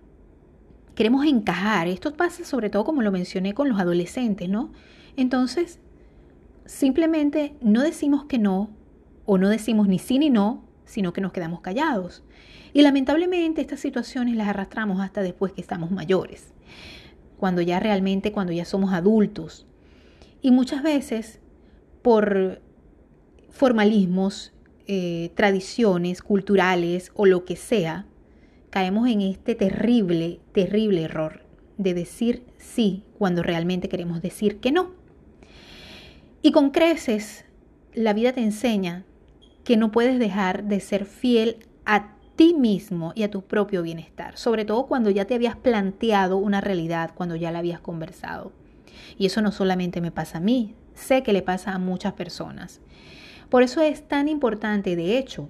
queremos 0.95 1.25
encajar, 1.25 1.87
esto 1.87 2.13
pasa 2.13 2.43
sobre 2.43 2.69
todo 2.69 2.83
como 2.83 3.01
lo 3.01 3.11
mencioné 3.11 3.53
con 3.53 3.69
los 3.69 3.79
adolescentes, 3.79 4.49
¿no? 4.49 4.71
Entonces, 5.15 5.79
simplemente 6.65 7.55
no 7.61 7.81
decimos 7.81 8.25
que 8.25 8.39
no 8.39 8.69
o 9.25 9.37
no 9.37 9.49
decimos 9.49 9.87
ni 9.87 9.99
sí 9.99 10.19
ni 10.19 10.29
no, 10.29 10.63
sino 10.85 11.13
que 11.13 11.21
nos 11.21 11.31
quedamos 11.31 11.61
callados. 11.61 12.23
Y 12.73 12.81
lamentablemente 12.81 13.61
estas 13.61 13.79
situaciones 13.79 14.35
las 14.35 14.47
arrastramos 14.47 14.99
hasta 15.01 15.21
después 15.21 15.53
que 15.53 15.61
estamos 15.61 15.91
mayores, 15.91 16.53
cuando 17.37 17.61
ya 17.61 17.79
realmente, 17.79 18.31
cuando 18.31 18.53
ya 18.53 18.65
somos 18.65 18.93
adultos. 18.93 19.67
Y 20.41 20.51
muchas 20.51 20.83
veces, 20.83 21.39
por 22.01 22.61
formalismos, 23.49 24.53
eh, 24.87 25.31
tradiciones 25.35 26.21
culturales 26.21 27.11
o 27.13 27.25
lo 27.25 27.45
que 27.45 27.55
sea, 27.55 28.05
caemos 28.69 29.07
en 29.07 29.21
este 29.21 29.55
terrible, 29.55 30.39
terrible 30.51 31.03
error 31.03 31.43
de 31.77 31.93
decir 31.93 32.43
sí 32.57 33.03
cuando 33.17 33.43
realmente 33.43 33.87
queremos 33.87 34.21
decir 34.21 34.59
que 34.59 34.71
no. 34.71 34.91
Y 36.41 36.51
con 36.51 36.71
creces, 36.71 37.45
la 37.93 38.13
vida 38.13 38.33
te 38.33 38.41
enseña 38.41 39.05
que 39.63 39.77
no 39.77 39.91
puedes 39.91 40.19
dejar 40.19 40.65
de 40.65 40.79
ser 40.79 41.05
fiel 41.05 41.65
a 41.85 42.15
ti 42.35 42.53
mismo 42.53 43.13
y 43.15 43.23
a 43.23 43.31
tu 43.31 43.43
propio 43.43 43.83
bienestar, 43.83 44.37
sobre 44.37 44.65
todo 44.65 44.87
cuando 44.87 45.09
ya 45.09 45.25
te 45.25 45.35
habías 45.35 45.55
planteado 45.55 46.37
una 46.37 46.61
realidad, 46.61 47.11
cuando 47.13 47.35
ya 47.35 47.51
la 47.51 47.59
habías 47.59 47.79
conversado. 47.79 48.51
Y 49.17 49.25
eso 49.25 49.41
no 49.41 49.51
solamente 49.51 50.01
me 50.01 50.11
pasa 50.11 50.39
a 50.39 50.41
mí, 50.41 50.75
sé 50.93 51.23
que 51.23 51.33
le 51.33 51.41
pasa 51.41 51.73
a 51.73 51.79
muchas 51.79 52.13
personas. 52.13 52.81
Por 53.49 53.63
eso 53.63 53.81
es 53.81 54.07
tan 54.07 54.27
importante, 54.27 54.95
de 54.95 55.17
hecho, 55.17 55.49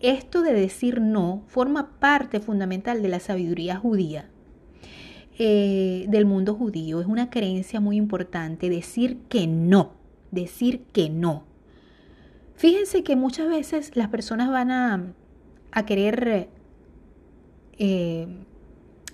esto 0.00 0.42
de 0.42 0.52
decir 0.52 1.00
no 1.00 1.42
forma 1.46 1.98
parte 2.00 2.40
fundamental 2.40 3.02
de 3.02 3.08
la 3.08 3.20
sabiduría 3.20 3.76
judía, 3.76 4.28
eh, 5.38 6.06
del 6.08 6.26
mundo 6.26 6.54
judío. 6.54 7.00
Es 7.00 7.06
una 7.06 7.30
creencia 7.30 7.80
muy 7.80 7.96
importante 7.96 8.68
decir 8.68 9.18
que 9.28 9.46
no, 9.46 9.92
decir 10.30 10.84
que 10.92 11.08
no. 11.08 11.44
Fíjense 12.62 13.02
que 13.02 13.16
muchas 13.16 13.48
veces 13.48 13.96
las 13.96 14.06
personas 14.06 14.48
van 14.48 14.70
a, 14.70 15.14
a 15.72 15.84
querer 15.84 16.48
eh, 17.76 18.28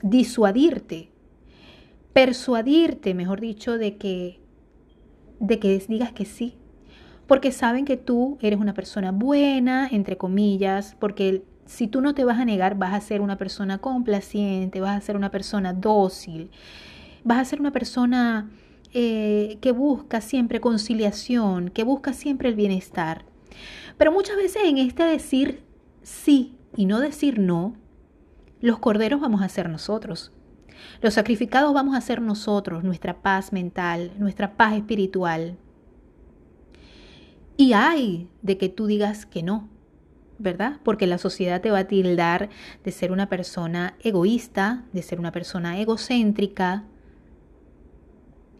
disuadirte, 0.02 1.08
persuadirte, 2.12 3.14
mejor 3.14 3.40
dicho, 3.40 3.78
de 3.78 3.96
que, 3.96 4.38
de 5.40 5.58
que 5.58 5.82
digas 5.88 6.12
que 6.12 6.26
sí, 6.26 6.56
porque 7.26 7.50
saben 7.50 7.86
que 7.86 7.96
tú 7.96 8.36
eres 8.42 8.60
una 8.60 8.74
persona 8.74 9.12
buena, 9.12 9.88
entre 9.90 10.18
comillas, 10.18 10.94
porque 11.00 11.42
si 11.64 11.88
tú 11.88 12.02
no 12.02 12.14
te 12.14 12.26
vas 12.26 12.38
a 12.38 12.44
negar, 12.44 12.76
vas 12.76 12.92
a 12.92 13.00
ser 13.00 13.22
una 13.22 13.38
persona 13.38 13.78
complaciente, 13.78 14.82
vas 14.82 14.98
a 14.98 15.00
ser 15.00 15.16
una 15.16 15.30
persona 15.30 15.72
dócil, 15.72 16.50
vas 17.24 17.38
a 17.38 17.44
ser 17.46 17.60
una 17.60 17.72
persona 17.72 18.50
eh, 18.92 19.56
que 19.62 19.72
busca 19.72 20.20
siempre 20.20 20.60
conciliación, 20.60 21.70
que 21.70 21.84
busca 21.84 22.12
siempre 22.12 22.50
el 22.50 22.54
bienestar. 22.54 23.27
Pero 23.96 24.12
muchas 24.12 24.36
veces 24.36 24.62
en 24.64 24.78
este 24.78 25.04
decir 25.04 25.62
sí 26.02 26.56
y 26.76 26.86
no 26.86 27.00
decir 27.00 27.38
no, 27.38 27.74
los 28.60 28.78
corderos 28.78 29.20
vamos 29.20 29.42
a 29.42 29.48
ser 29.48 29.68
nosotros. 29.68 30.32
Los 31.00 31.14
sacrificados 31.14 31.74
vamos 31.74 31.96
a 31.96 32.00
ser 32.00 32.22
nosotros, 32.22 32.84
nuestra 32.84 33.20
paz 33.22 33.52
mental, 33.52 34.12
nuestra 34.18 34.56
paz 34.56 34.74
espiritual. 34.74 35.56
Y 37.56 37.72
hay 37.72 38.28
de 38.42 38.56
que 38.58 38.68
tú 38.68 38.86
digas 38.86 39.26
que 39.26 39.42
no, 39.42 39.68
¿verdad? 40.38 40.80
Porque 40.84 41.06
la 41.06 41.18
sociedad 41.18 41.60
te 41.60 41.70
va 41.70 41.80
a 41.80 41.88
tildar 41.88 42.48
de 42.84 42.92
ser 42.92 43.10
una 43.10 43.28
persona 43.28 43.96
egoísta, 44.00 44.84
de 44.92 45.02
ser 45.02 45.18
una 45.18 45.32
persona 45.32 45.78
egocéntrica. 45.80 46.84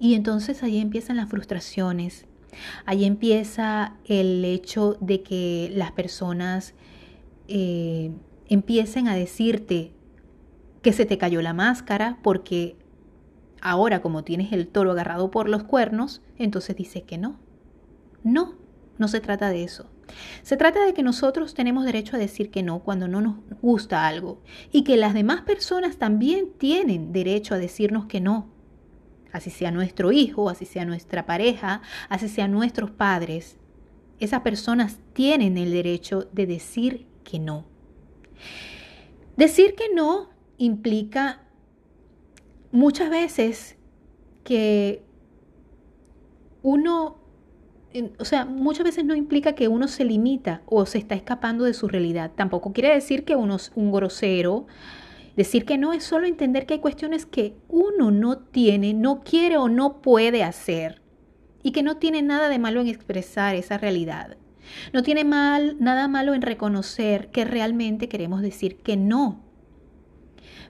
Y 0.01 0.15
entonces 0.15 0.63
ahí 0.63 0.79
empiezan 0.79 1.17
las 1.17 1.29
frustraciones, 1.29 2.27
ahí 2.87 3.05
empieza 3.05 3.95
el 4.05 4.45
hecho 4.45 4.97
de 5.01 5.23
que 5.23 5.71
las 5.75 5.93
personas 5.93 6.75
eh, 7.49 8.13
empiecen 8.49 9.09
a 9.09 9.15
decirte 9.15 9.93
que 10.83 10.93
se 10.93 11.07
te 11.07 11.19
cayó 11.19 11.43
la 11.43 11.55
máscara 11.55 12.19
porque 12.23 12.77
ahora 13.61 14.01
como 14.01 14.25
tienes 14.25 14.53
el 14.53 14.69
toro 14.69 14.93
agarrado 14.93 15.31
por 15.31 15.49
los 15.49 15.65
cuernos, 15.65 16.23
entonces 16.39 16.77
dices 16.77 17.03
que 17.03 17.19
no. 17.19 17.39
No, 18.23 18.55
no 18.99 19.09
se 19.09 19.21
trata 19.21 19.51
de 19.51 19.65
eso. 19.65 19.91
Se 20.43 20.57
trata 20.57 20.85
de 20.85 20.95
que 20.95 21.03
nosotros 21.03 21.55
tenemos 21.55 21.85
derecho 21.85 22.17
a 22.17 22.19
decir 22.19 22.51
que 22.51 22.63
no 22.63 22.81
cuando 22.81 23.09
no 23.09 23.21
nos 23.21 23.37
gusta 23.61 24.07
algo 24.07 24.41
y 24.73 24.83
que 24.83 24.97
las 24.97 25.15
demás 25.15 25.43
personas 25.43 25.99
también 25.99 26.49
tienen 26.57 27.13
derecho 27.13 27.55
a 27.55 27.59
decirnos 27.59 28.07
que 28.07 28.21
no. 28.21 28.49
Así 29.33 29.51
sea 29.51 29.71
nuestro 29.71 30.13
hijo, 30.13 30.49
así 30.49 30.65
sea 30.65 30.85
nuestra 30.85 31.27
pareja, 31.27 31.83
así 32.09 32.29
sean 32.29 32.53
nuestros 32.53 32.91
padres. 32.91 33.59
Esas 34.21 34.41
personas 34.41 34.99
tienen 35.13 35.59
el 35.59 35.73
derecho 35.73 36.29
de 36.33 36.47
decir 36.47 37.07
que 37.25 37.39
no. 37.39 37.67
Decir 39.37 39.75
que 39.75 39.95
no 39.95 40.31
implica 40.57 41.43
muchas 42.73 43.11
veces 43.11 43.77
que 44.45 45.03
uno, 46.63 47.19
o 48.19 48.25
sea, 48.25 48.45
muchas 48.45 48.85
veces 48.85 49.05
no 49.05 49.15
implica 49.15 49.55
que 49.55 49.69
uno 49.69 49.89
se 49.89 50.05
limita 50.05 50.63
o 50.67 50.85
se 50.87 50.99
está 50.99 51.15
escapando 51.15 51.65
de 51.65 51.75
su 51.75 51.87
realidad. 51.87 52.33
Tampoco 52.35 52.73
quiere 52.73 52.95
decir 52.95 53.25
que 53.25 53.37
uno 53.37 53.57
es 53.57 53.73
un 53.75 53.93
grosero. 53.93 54.67
Decir 55.39 55.65
que 55.65 55.79
no 55.79 55.93
es 55.93 56.03
solo 56.03 56.27
entender 56.27 56.67
que 56.67 56.75
hay 56.75 56.81
cuestiones 56.81 57.25
que 57.25 57.55
uno 57.69 58.11
no 58.11 58.39
tiene, 58.39 58.93
no 58.93 59.21
quiere 59.21 59.57
o 59.57 59.69
no 59.69 60.03
puede 60.03 60.43
hacer 60.43 61.01
y 61.63 61.71
que 61.71 61.85
no 61.85 61.99
tiene 61.99 62.23
nada 62.23 62.49
de 62.49 62.59
malo 62.59 62.81
en 62.81 62.89
expresar 62.89 63.55
esa 63.55 63.79
realidad. 63.79 64.37
No 64.93 65.05
tiene 65.05 65.23
mal, 65.23 65.77
nada 65.79 66.09
malo 66.09 66.35
en 66.35 66.43
reconocer 66.43 67.29
que 67.29 67.45
realmente 67.45 68.09
queremos 68.09 68.43
decir 68.43 68.79
que 68.79 68.97
no. 68.97 69.45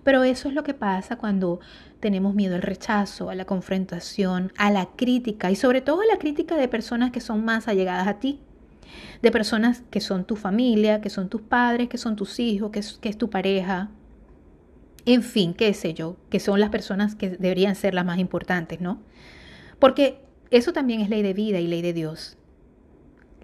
Pero 0.05 0.23
eso 0.23 0.49
es 0.49 0.55
lo 0.55 0.65
que 0.65 0.75
pasa 0.75 1.17
cuando 1.17 1.61
tenemos 1.99 2.35
miedo 2.35 2.55
al 2.55 2.61
rechazo, 2.61 3.31
a 3.31 3.35
la 3.35 3.47
confrontación, 3.47 4.53
a 4.59 4.71
la 4.71 4.85
crítica 4.85 5.51
y 5.51 5.57
sobre 5.57 5.81
todo 5.81 6.03
a 6.03 6.07
la 6.07 6.19
crítica 6.19 6.57
de 6.57 6.69
personas 6.69 7.11
que 7.11 7.23
son 7.23 7.43
más 7.43 7.69
allegadas 7.69 8.07
a 8.07 8.19
ti, 8.19 8.43
de 9.23 9.31
personas 9.31 9.83
que 9.91 10.03
son 10.03 10.27
tu 10.27 10.37
familia, 10.37 11.01
que 11.01 11.09
son 11.09 11.31
tus 11.31 11.41
padres, 11.41 11.89
que 11.89 11.97
son 11.97 12.17
tus 12.17 12.39
hijos, 12.39 12.71
que 12.71 12.81
es, 12.81 12.99
que 12.99 13.09
es 13.09 13.17
tu 13.17 13.31
pareja, 13.31 13.89
en 15.07 15.23
fin, 15.23 15.55
qué 15.55 15.73
sé 15.75 15.95
yo, 15.95 16.17
que 16.31 16.41
son 16.41 16.61
las 16.61 16.71
personas 16.71 17.15
que 17.15 17.31
deberían 17.31 17.75
ser 17.75 17.95
las 17.95 18.05
más 18.05 18.19
importantes, 18.19 18.81
¿no? 18.81 19.01
Porque 19.79 20.21
eso 20.51 20.73
también 20.73 21.01
es 21.01 21.09
ley 21.09 21.23
de 21.23 21.35
vida 21.35 21.61
y 21.61 21.67
ley 21.67 21.83
de 21.83 21.93
Dios 21.93 22.39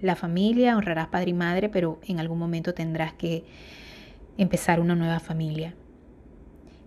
la 0.04 0.16
familia, 0.16 0.76
honrarás 0.76 1.08
padre 1.08 1.30
y 1.30 1.34
madre, 1.34 1.68
pero 1.68 1.98
en 2.06 2.20
algún 2.20 2.38
momento 2.38 2.74
tendrás 2.74 3.14
que 3.14 3.44
empezar 4.36 4.80
una 4.80 4.94
nueva 4.94 5.20
familia. 5.20 5.74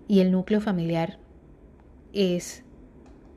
Y 0.08 0.20
el 0.20 0.32
núcleo 0.32 0.62
familiar 0.62 1.18
es 2.14 2.64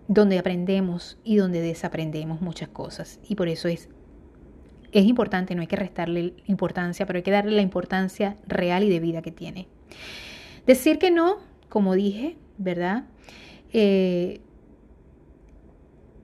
donde 0.07 0.39
aprendemos 0.39 1.19
y 1.25 1.37
donde 1.37 1.61
desaprendemos 1.61 2.41
muchas 2.41 2.69
cosas. 2.69 3.21
Y 3.29 3.37
por 3.37 3.49
eso 3.49 3.69
es, 3.69 3.89
es 4.93 5.05
importante, 5.07 5.55
no 5.55 5.63
hay 5.63 5.67
que 5.67 5.77
restarle 5.77 6.35
importancia, 6.47 7.07
pero 7.07 7.17
hay 7.17 7.23
que 7.23 7.31
darle 7.31 7.53
la 7.53 7.63
importancia 7.63 8.37
real 8.47 8.85
y 8.85 8.91
de 8.91 9.01
vida 9.01 9.23
que 9.23 9.33
tiene. 9.33 9.69
Decir 10.71 11.01
que 11.01 11.11
no, 11.11 11.39
como 11.69 11.97
dije, 11.97 12.37
¿verdad? 12.57 13.03
Eh, 13.73 14.41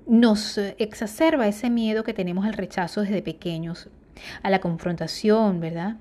nos 0.07 0.57
exacerba 0.57 1.49
ese 1.49 1.69
miedo 1.69 2.05
que 2.05 2.15
tenemos 2.15 2.47
al 2.47 2.53
rechazo 2.53 3.01
desde 3.01 3.23
pequeños, 3.23 3.89
a 4.45 4.51
la 4.51 4.61
confrontación, 4.61 5.59
¿verdad? 5.59 5.97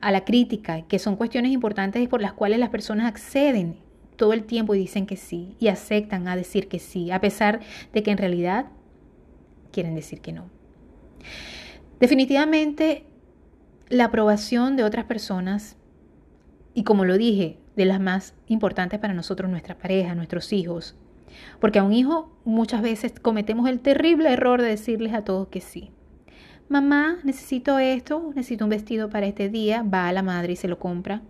A 0.00 0.10
la 0.10 0.24
crítica, 0.24 0.82
que 0.82 0.98
son 0.98 1.14
cuestiones 1.14 1.52
importantes 1.52 2.08
por 2.08 2.20
las 2.20 2.32
cuales 2.32 2.58
las 2.58 2.70
personas 2.70 3.06
acceden 3.06 3.76
todo 4.16 4.32
el 4.32 4.46
tiempo 4.46 4.74
y 4.74 4.78
dicen 4.80 5.06
que 5.06 5.16
sí, 5.16 5.54
y 5.60 5.68
aceptan 5.68 6.26
a 6.26 6.34
decir 6.34 6.66
que 6.66 6.80
sí, 6.80 7.12
a 7.12 7.20
pesar 7.20 7.60
de 7.92 8.02
que 8.02 8.10
en 8.10 8.18
realidad 8.18 8.66
quieren 9.70 9.94
decir 9.94 10.20
que 10.20 10.32
no. 10.32 10.50
Definitivamente, 12.00 13.04
la 13.90 14.06
aprobación 14.06 14.74
de 14.74 14.82
otras 14.82 15.04
personas, 15.04 15.76
y 16.74 16.82
como 16.82 17.04
lo 17.04 17.16
dije, 17.16 17.59
de 17.76 17.84
las 17.84 18.00
más 18.00 18.34
importantes 18.46 18.98
para 18.98 19.14
nosotros, 19.14 19.50
nuestra 19.50 19.76
pareja, 19.78 20.14
nuestros 20.14 20.52
hijos, 20.52 20.96
porque 21.60 21.78
a 21.78 21.84
un 21.84 21.92
hijo 21.92 22.30
muchas 22.44 22.82
veces 22.82 23.18
cometemos 23.20 23.68
el 23.68 23.80
terrible 23.80 24.32
error 24.32 24.60
de 24.60 24.68
decirles 24.68 25.14
a 25.14 25.24
todos 25.24 25.48
que 25.48 25.60
sí. 25.60 25.90
Mamá, 26.68 27.18
necesito 27.24 27.78
esto, 27.78 28.32
necesito 28.34 28.64
un 28.64 28.70
vestido 28.70 29.10
para 29.10 29.26
este 29.26 29.48
día, 29.48 29.82
va 29.82 30.08
a 30.08 30.12
la 30.12 30.22
madre 30.22 30.52
y 30.52 30.56
se 30.56 30.68
lo 30.68 30.78
compra. 30.78 31.22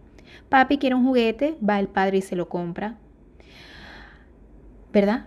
Papi 0.48 0.78
quiere 0.78 0.94
un 0.94 1.04
juguete, 1.04 1.56
va 1.66 1.80
el 1.80 1.88
padre 1.88 2.18
y 2.18 2.22
se 2.22 2.36
lo 2.36 2.48
compra. 2.48 2.98
¿Verdad? 4.92 5.26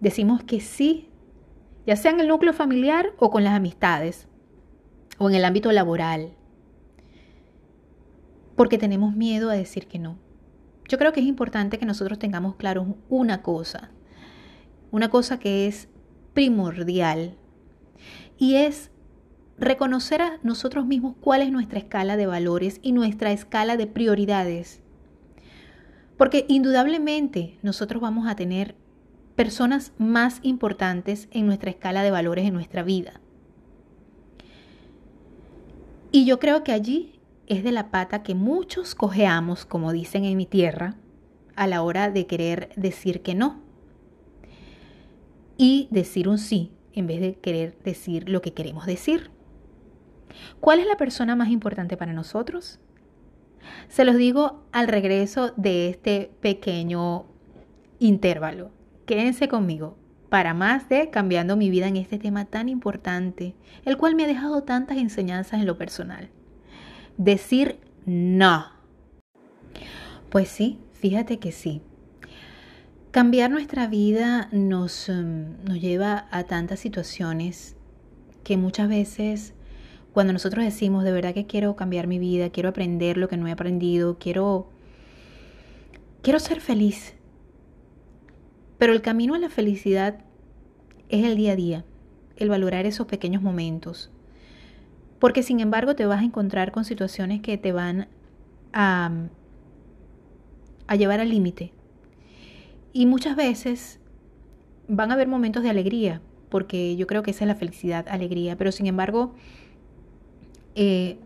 Decimos 0.00 0.42
que 0.42 0.60
sí, 0.60 1.08
ya 1.86 1.96
sea 1.96 2.10
en 2.10 2.20
el 2.20 2.28
núcleo 2.28 2.52
familiar 2.52 3.12
o 3.18 3.30
con 3.30 3.44
las 3.44 3.54
amistades 3.54 4.28
o 5.18 5.30
en 5.30 5.36
el 5.36 5.44
ámbito 5.44 5.72
laboral. 5.72 6.32
Porque 8.56 8.78
tenemos 8.78 9.14
miedo 9.16 9.50
a 9.50 9.54
decir 9.54 9.86
que 9.86 9.98
no. 9.98 10.18
Yo 10.94 10.98
creo 10.98 11.12
que 11.12 11.18
es 11.18 11.26
importante 11.26 11.76
que 11.76 11.86
nosotros 11.86 12.20
tengamos 12.20 12.54
claro 12.54 12.96
una 13.08 13.42
cosa 13.42 13.90
una 14.94 15.08
cosa 15.08 15.40
que 15.40 15.66
es 15.66 15.88
primordial 16.34 17.34
y 18.38 18.54
es 18.54 18.92
reconocer 19.58 20.22
a 20.22 20.38
nosotros 20.44 20.86
mismos 20.86 21.16
cuál 21.20 21.42
es 21.42 21.50
nuestra 21.50 21.80
escala 21.80 22.16
de 22.16 22.26
valores 22.26 22.78
y 22.80 22.92
nuestra 22.92 23.32
escala 23.32 23.76
de 23.76 23.88
prioridades. 23.88 24.82
Porque 26.16 26.44
indudablemente 26.46 27.58
nosotros 27.62 28.00
vamos 28.00 28.28
a 28.28 28.36
tener 28.36 28.76
personas 29.34 29.90
más 29.98 30.38
importantes 30.44 31.26
en 31.32 31.46
nuestra 31.46 31.70
escala 31.70 32.04
de 32.04 32.12
valores 32.12 32.46
en 32.46 32.54
nuestra 32.54 32.84
vida. 32.84 33.20
Y 36.12 36.24
yo 36.24 36.38
creo 36.38 36.62
que 36.62 36.70
allí 36.70 37.13
es 37.46 37.64
de 37.64 37.72
la 37.72 37.90
pata 37.90 38.22
que 38.22 38.34
muchos 38.34 38.94
cojeamos, 38.94 39.64
como 39.64 39.92
dicen 39.92 40.24
en 40.24 40.36
mi 40.36 40.46
tierra, 40.46 40.96
a 41.56 41.66
la 41.66 41.82
hora 41.82 42.10
de 42.10 42.26
querer 42.26 42.70
decir 42.76 43.22
que 43.22 43.34
no. 43.34 43.62
Y 45.56 45.88
decir 45.90 46.28
un 46.28 46.38
sí 46.38 46.72
en 46.92 47.06
vez 47.06 47.20
de 47.20 47.34
querer 47.34 47.76
decir 47.84 48.28
lo 48.28 48.40
que 48.42 48.52
queremos 48.52 48.86
decir. 48.86 49.30
¿Cuál 50.60 50.80
es 50.80 50.86
la 50.86 50.96
persona 50.96 51.36
más 51.36 51.48
importante 51.48 51.96
para 51.96 52.12
nosotros? 52.12 52.80
Se 53.88 54.04
los 54.04 54.16
digo 54.16 54.64
al 54.72 54.88
regreso 54.88 55.52
de 55.56 55.88
este 55.88 56.30
pequeño 56.40 57.26
intervalo. 57.98 58.70
Quédense 59.06 59.48
conmigo 59.48 59.96
para 60.28 60.54
más 60.54 60.88
de 60.88 61.10
cambiando 61.10 61.56
mi 61.56 61.70
vida 61.70 61.86
en 61.86 61.96
este 61.96 62.18
tema 62.18 62.44
tan 62.44 62.68
importante, 62.68 63.54
el 63.84 63.96
cual 63.96 64.14
me 64.14 64.24
ha 64.24 64.26
dejado 64.26 64.64
tantas 64.64 64.98
enseñanzas 64.98 65.60
en 65.60 65.66
lo 65.66 65.78
personal. 65.78 66.30
Decir 67.16 67.78
no. 68.06 68.66
Pues 70.30 70.48
sí, 70.48 70.78
fíjate 70.92 71.38
que 71.38 71.52
sí. 71.52 71.80
Cambiar 73.10 73.50
nuestra 73.50 73.86
vida 73.86 74.48
nos, 74.50 75.08
em, 75.08 75.56
nos 75.64 75.80
lleva 75.80 76.26
a 76.30 76.44
tantas 76.44 76.80
situaciones 76.80 77.76
que 78.42 78.56
muchas 78.56 78.88
veces 78.88 79.54
cuando 80.12 80.32
nosotros 80.32 80.64
decimos 80.64 81.02
de 81.02 81.12
verdad 81.12 81.34
que 81.34 81.46
quiero 81.46 81.74
cambiar 81.74 82.06
mi 82.06 82.20
vida, 82.20 82.50
quiero 82.50 82.68
aprender 82.68 83.16
lo 83.16 83.28
que 83.28 83.36
no 83.36 83.48
he 83.48 83.52
aprendido, 83.52 84.16
quiero 84.18 84.68
quiero 86.22 86.38
ser 86.38 86.60
feliz, 86.60 87.14
pero 88.78 88.92
el 88.92 89.02
camino 89.02 89.34
a 89.34 89.38
la 89.38 89.50
felicidad 89.50 90.20
es 91.08 91.24
el 91.24 91.36
día 91.36 91.52
a 91.52 91.56
día, 91.56 91.84
el 92.36 92.48
valorar 92.48 92.86
esos 92.86 93.06
pequeños 93.06 93.42
momentos. 93.42 94.10
Porque 95.24 95.42
sin 95.42 95.60
embargo 95.60 95.96
te 95.96 96.04
vas 96.04 96.20
a 96.20 96.24
encontrar 96.24 96.70
con 96.70 96.84
situaciones 96.84 97.40
que 97.40 97.56
te 97.56 97.72
van 97.72 98.08
a, 98.74 99.10
a 100.86 100.96
llevar 100.96 101.20
al 101.20 101.30
límite. 101.30 101.72
Y 102.92 103.06
muchas 103.06 103.34
veces 103.34 104.00
van 104.86 105.10
a 105.10 105.14
haber 105.14 105.26
momentos 105.26 105.62
de 105.62 105.70
alegría, 105.70 106.20
porque 106.50 106.94
yo 106.96 107.06
creo 107.06 107.22
que 107.22 107.30
esa 107.30 107.44
es 107.44 107.48
la 107.48 107.54
felicidad, 107.54 108.06
alegría. 108.06 108.58
Pero 108.58 108.70
sin 108.70 108.84
embargo, 108.84 109.34
eh, 110.74 111.16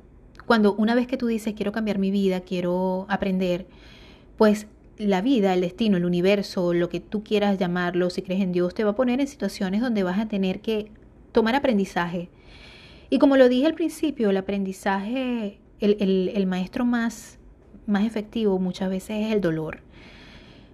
cuando 0.46 0.74
una 0.74 0.94
vez 0.94 1.08
que 1.08 1.16
tú 1.16 1.26
dices 1.26 1.54
quiero 1.54 1.72
cambiar 1.72 1.98
mi 1.98 2.12
vida, 2.12 2.42
quiero 2.42 3.04
aprender, 3.08 3.66
pues 4.36 4.68
la 4.96 5.22
vida, 5.22 5.54
el 5.54 5.60
destino, 5.60 5.96
el 5.96 6.04
universo, 6.04 6.72
lo 6.72 6.88
que 6.88 7.00
tú 7.00 7.24
quieras 7.24 7.58
llamarlo, 7.58 8.10
si 8.10 8.22
crees 8.22 8.42
en 8.42 8.52
Dios, 8.52 8.74
te 8.74 8.84
va 8.84 8.90
a 8.90 8.94
poner 8.94 9.20
en 9.20 9.26
situaciones 9.26 9.80
donde 9.80 10.04
vas 10.04 10.20
a 10.20 10.28
tener 10.28 10.60
que 10.60 10.92
tomar 11.32 11.56
aprendizaje. 11.56 12.30
Y 13.10 13.18
como 13.18 13.36
lo 13.36 13.48
dije 13.48 13.66
al 13.66 13.74
principio, 13.74 14.30
el 14.30 14.36
aprendizaje, 14.36 15.60
el, 15.80 16.46
maestro 16.46 16.84
más, 16.84 17.38
más 17.86 18.04
efectivo 18.04 18.58
muchas 18.58 18.90
veces 18.90 19.26
es 19.26 19.32
el 19.32 19.40
dolor. 19.40 19.80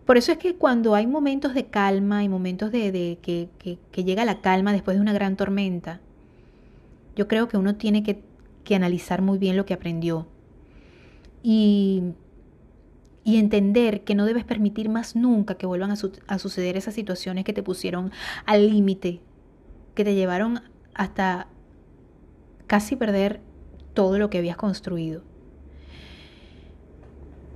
Por 0.04 0.16
eso 0.16 0.32
es 0.32 0.38
que 0.38 0.56
cuando 0.56 0.94
hay 0.94 1.06
momentos 1.06 1.54
de 1.54 1.66
calma 1.66 2.24
y 2.24 2.28
momentos 2.28 2.70
de, 2.70 3.18
que, 3.22 4.02
llega 4.02 4.24
la 4.24 4.40
calma 4.40 4.72
después 4.72 4.96
de 4.96 5.00
una 5.00 5.12
gran 5.12 5.36
tormenta, 5.36 6.00
yo 7.16 7.28
creo 7.28 7.48
que 7.48 7.56
uno 7.56 7.76
tiene 7.76 8.02
que, 8.02 8.22
que 8.64 8.74
analizar 8.74 9.22
muy 9.22 9.38
bien 9.38 9.56
lo 9.56 9.64
que 9.64 9.74
aprendió. 9.74 10.26
Y 11.42 12.14
y 13.24 13.38
entender 13.38 14.04
que 14.04 14.14
no 14.14 14.26
debes 14.26 14.44
permitir 14.44 14.90
más 14.90 15.16
nunca 15.16 15.56
que 15.56 15.66
vuelvan 15.66 15.90
a, 15.90 16.38
suceder 16.38 16.76
esas 16.76 16.94
situaciones 16.94 17.44
que 17.44 17.54
te 17.54 17.62
pusieron 17.62 18.12
al 18.44 18.68
límite, 18.68 19.20
que 19.94 20.04
te 20.04 20.14
llevaron 20.14 20.60
hasta 20.92 21.48
casi 22.66 22.96
perder 22.96 23.40
todo 23.94 24.18
lo 24.18 24.30
que 24.30 24.38
habías 24.38 24.56
construido. 24.56 25.22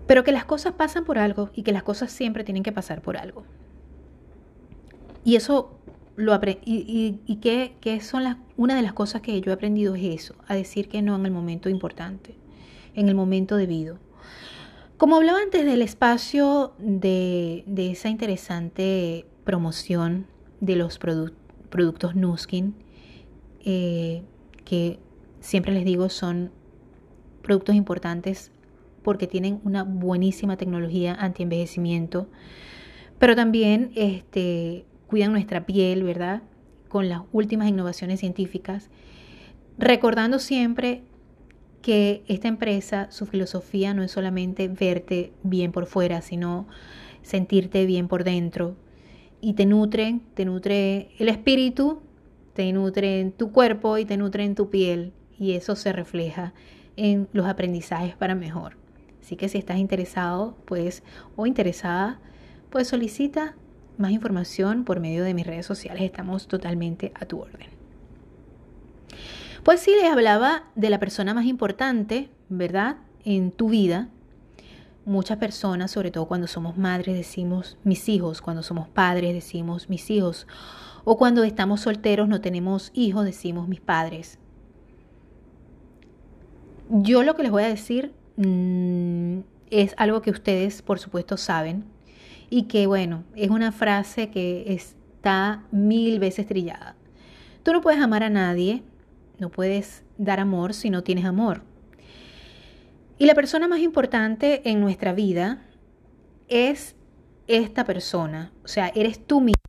Pero 0.07 0.25
que 0.25 0.33
las 0.33 0.45
cosas 0.45 0.73
pasan 0.75 1.05
por 1.05 1.19
algo 1.19 1.51
y 1.55 1.63
que 1.63 1.73
las 1.73 1.83
cosas 1.83 2.11
siempre 2.11 2.45
tienen 2.45 2.63
que 2.63 2.73
pasar 2.73 3.03
por 3.03 3.17
algo. 3.17 3.45
Y 5.25 5.37
eso 5.37 5.79
lo. 6.17 6.35
Y, 6.65 7.21
y, 7.27 8.01
son 8.01 8.25
las, 8.25 8.37
una 8.57 8.75
de 8.75 8.83
las 8.83 8.95
cosas 8.95 9.21
que 9.21 9.41
yo 9.41 9.51
he 9.51 9.55
aprendido 9.55 9.95
es 9.95 10.05
eso, 10.05 10.35
a 10.47 10.55
decir 10.55 10.89
que 10.89 11.03
no 11.03 11.15
en 11.17 11.27
el 11.27 11.33
momento 11.33 11.69
importante, 11.69 12.35
en 12.95 13.09
el 13.09 13.15
momento 13.15 13.57
debido. 13.57 13.99
Como 14.97 15.15
hablaba 15.15 15.39
antes 15.41 15.65
del 15.65 15.81
espacio 15.81 16.73
de, 16.79 17.63
esa 17.77 18.09
interesante 18.09 19.27
promoción 19.45 20.27
de 20.61 20.75
los 20.75 20.99
productos 20.99 22.17
Nuskin, 22.17 22.75
eh, 23.65 24.23
que 24.69 24.99
siempre 25.41 25.73
les 25.73 25.87
digo 25.87 26.11
son 26.11 26.51
productos 27.43 27.75
importantes 27.75 28.53
porque 29.03 29.27
tienen 29.27 29.61
una 29.65 29.83
buenísima 29.83 30.59
tecnología 30.59 31.15
anti-envejecimiento, 31.15 32.29
pero 33.19 33.35
también 33.35 33.93
este, 33.95 34.85
cuidan 35.07 35.33
nuestra 35.33 35.65
piel, 35.65 36.03
¿verdad? 36.03 36.43
Con 36.89 37.09
las 37.09 37.23
últimas 37.33 37.69
innovaciones 37.69 38.21
científicas, 38.21 38.91
recordando 39.79 40.39
siempre 40.39 41.03
que 41.81 42.23
esta 42.29 42.49
empresa, 42.49 43.11
su 43.11 43.25
filosofía 43.25 43.95
no 43.95 44.03
es 44.03 44.11
solamente 44.11 44.69
verte 44.69 45.33
bien 45.45 45.73
por 45.73 45.87
fuera, 45.87 46.21
sino 46.21 46.67
sentirte 47.23 47.87
bien 47.87 48.09
por 48.09 48.23
dentro. 48.25 48.77
Y 49.41 49.55
te 49.55 49.65
nutre, 49.65 50.21
te 50.35 50.45
nutre 50.45 51.09
el 51.19 51.31
espíritu, 51.31 52.03
te 52.59 52.73
nutre 52.73 53.21
en 53.21 53.31
tu 53.31 53.53
cuerpo 53.53 53.99
y 53.99 54.05
te 54.05 54.17
nutre 54.17 54.43
en 54.43 54.57
tu 54.57 54.69
piel. 54.69 55.13
Y 55.39 55.53
eso 55.53 55.77
se 55.77 55.93
refleja 55.93 56.55
en 56.97 57.29
los 57.33 57.47
aprendizajes 57.47 58.17
para 58.17 58.35
mejor. 58.35 58.77
Así 59.23 59.37
que 59.37 59.49
si 59.49 59.59
estás 59.59 59.77
interesado, 59.77 60.57
pues, 60.65 61.05
o 61.37 61.47
interesada, 61.47 62.19
pues 62.71 62.89
solicita 62.89 63.55
más 63.97 64.11
información 64.11 64.85
por 64.85 64.99
medio 64.99 65.23
de 65.23 65.35
mis 65.35 65.47
redes 65.47 65.67
sociales. 65.67 66.03
Estamos 66.03 66.49
totalmente 66.49 67.13
a 67.15 67.27
tu 67.27 67.43
orden. 67.43 67.69
Pues 69.63 69.79
sí, 69.79 69.93
les 69.93 70.11
hablaba 70.11 70.65
de 70.75 70.91
la 70.91 70.99
persona 70.99 71.35
más 71.35 71.45
importante, 71.45 72.29
¿verdad? 72.49 72.97
En 73.25 73.53
tu 73.53 73.69
vida. 73.69 74.09
Muchas 75.05 75.39
personas, 75.39 75.93
sobre 75.93 76.11
todo 76.11 76.27
cuando 76.27 76.49
somos 76.49 76.77
madres, 76.77 77.15
decimos 77.15 77.79
mis 77.85 78.09
hijos, 78.09 78.43
cuando 78.43 78.65
somos 78.65 78.89
padres 78.89 79.33
decimos 79.33 79.89
mis 79.89 80.11
hijos, 80.11 80.49
o 81.05 81.17
cuando 81.17 81.45
estamos 81.45 81.81
solteros 81.81 82.29
no 82.29 82.41
tenemos 82.41 82.91
hijos 82.95 83.25
decimos 83.25 83.69
mis 83.69 83.81
padres. 83.81 84.39
Yo 86.91 87.23
lo 87.23 87.35
que 87.35 87.43
les 87.43 87.53
voy 87.53 87.65
a 87.65 87.69
decir 87.69 88.15
mm, 88.37 89.41
es 89.71 89.95
algo 89.97 90.23
que 90.23 90.31
ustedes 90.31 90.83
por 90.83 90.99
supuesto 90.99 91.37
saben 91.37 91.85
y 92.51 92.65
que 92.65 92.87
bueno, 92.87 93.25
es 93.35 93.51
una 93.51 93.73
frase 93.73 94.31
que 94.31 94.73
está 94.73 95.65
mil 95.71 96.19
veces 96.19 96.47
trillada. 96.47 96.97
Tú 97.63 97.73
no 97.73 97.81
puedes 97.81 98.01
amar 98.01 98.23
a 98.23 98.31
nadie 98.31 98.83
no 99.39 99.51
puedes 99.51 100.03
dar 100.17 100.41
amor 100.41 100.75
si 100.75 100.91
no 100.91 101.03
tienes 101.03 101.25
amor. 101.25 101.63
Y 103.19 103.27
la 103.27 103.35
persona 103.35 103.69
más 103.69 103.81
importante 103.81 104.69
en 104.69 104.81
nuestra 104.81 105.13
vida 105.13 105.63
es 106.49 106.97
esta 107.47 107.85
persona. 107.85 108.53
O 108.65 108.69
sea, 108.69 108.89
eres 108.95 109.25
tú 109.25 109.41
mismo. 109.41 109.68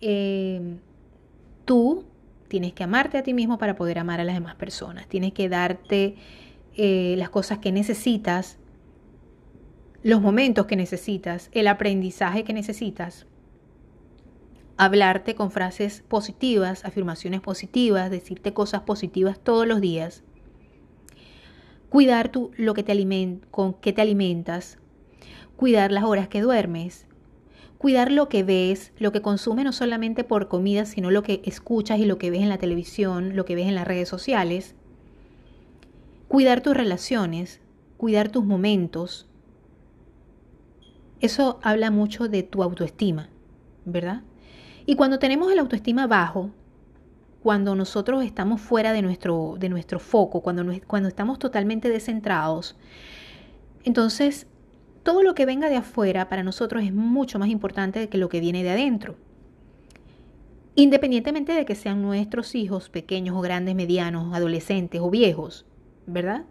Eh, 0.00 0.78
tú 1.64 2.04
tienes 2.48 2.72
que 2.72 2.84
amarte 2.84 3.18
a 3.18 3.22
ti 3.22 3.34
mismo 3.34 3.58
para 3.58 3.76
poder 3.76 3.98
amar 3.98 4.20
a 4.20 4.24
las 4.24 4.34
demás 4.34 4.54
personas. 4.54 5.06
Tienes 5.08 5.32
que 5.32 5.48
darte 5.48 6.16
eh, 6.76 7.14
las 7.18 7.30
cosas 7.30 7.58
que 7.58 7.72
necesitas, 7.72 8.58
los 10.02 10.20
momentos 10.20 10.66
que 10.66 10.76
necesitas, 10.76 11.50
el 11.52 11.68
aprendizaje 11.68 12.44
que 12.44 12.52
necesitas 12.52 13.26
hablarte 14.76 15.34
con 15.34 15.50
frases 15.50 16.02
positivas, 16.06 16.84
afirmaciones 16.84 17.40
positivas, 17.40 18.10
decirte 18.10 18.52
cosas 18.52 18.82
positivas 18.82 19.38
todos 19.38 19.66
los 19.66 19.80
días. 19.80 20.22
Cuidar 21.88 22.28
tu, 22.28 22.50
lo 22.56 22.74
que 22.74 22.82
te 22.82 22.94
con 23.50 23.74
qué 23.74 23.92
te 23.92 24.02
alimentas. 24.02 24.78
Cuidar 25.56 25.92
las 25.92 26.04
horas 26.04 26.28
que 26.28 26.42
duermes. 26.42 27.05
Cuidar 27.78 28.10
lo 28.10 28.28
que 28.28 28.42
ves, 28.42 28.92
lo 28.98 29.12
que 29.12 29.20
consumes 29.20 29.64
no 29.64 29.72
solamente 29.72 30.24
por 30.24 30.48
comida, 30.48 30.86
sino 30.86 31.10
lo 31.10 31.22
que 31.22 31.42
escuchas 31.44 31.98
y 31.98 32.06
lo 32.06 32.18
que 32.18 32.30
ves 32.30 32.42
en 32.42 32.48
la 32.48 32.58
televisión, 32.58 33.36
lo 33.36 33.44
que 33.44 33.54
ves 33.54 33.66
en 33.66 33.74
las 33.74 33.86
redes 33.86 34.08
sociales. 34.08 34.74
Cuidar 36.28 36.62
tus 36.62 36.76
relaciones, 36.76 37.60
cuidar 37.96 38.30
tus 38.30 38.44
momentos. 38.44 39.26
Eso 41.20 41.58
habla 41.62 41.90
mucho 41.90 42.28
de 42.28 42.42
tu 42.42 42.62
autoestima, 42.62 43.28
¿verdad? 43.84 44.22
Y 44.86 44.96
cuando 44.96 45.18
tenemos 45.18 45.52
el 45.52 45.58
autoestima 45.58 46.06
bajo, 46.06 46.50
cuando 47.42 47.74
nosotros 47.74 48.24
estamos 48.24 48.60
fuera 48.60 48.92
de 48.92 49.02
nuestro, 49.02 49.56
de 49.58 49.68
nuestro 49.68 49.98
foco, 49.98 50.40
cuando, 50.40 50.64
cuando 50.86 51.08
estamos 51.08 51.38
totalmente 51.38 51.88
descentrados, 51.88 52.76
entonces 53.84 54.46
todo 55.06 55.22
lo 55.22 55.36
que 55.36 55.46
venga 55.46 55.68
de 55.68 55.76
afuera 55.76 56.28
para 56.28 56.42
nosotros 56.42 56.82
es 56.82 56.92
mucho 56.92 57.38
más 57.38 57.48
importante 57.48 58.08
que 58.08 58.18
lo 58.18 58.28
que 58.28 58.40
viene 58.40 58.64
de 58.64 58.70
adentro. 58.70 59.14
Independientemente 60.74 61.52
de 61.52 61.64
que 61.64 61.76
sean 61.76 62.02
nuestros 62.02 62.56
hijos 62.56 62.88
pequeños 62.88 63.36
o 63.36 63.40
grandes, 63.40 63.76
medianos, 63.76 64.34
adolescentes 64.34 65.00
o 65.00 65.08
viejos, 65.08 65.64
¿verdad? 66.08 66.44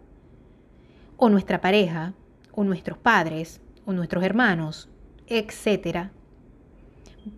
O 1.18 1.28
nuestra 1.28 1.60
pareja, 1.60 2.14
o 2.54 2.64
nuestros 2.64 2.98
padres, 2.98 3.60
o 3.86 3.92
nuestros 3.92 4.24
hermanos, 4.24 4.88
etcétera, 5.28 6.14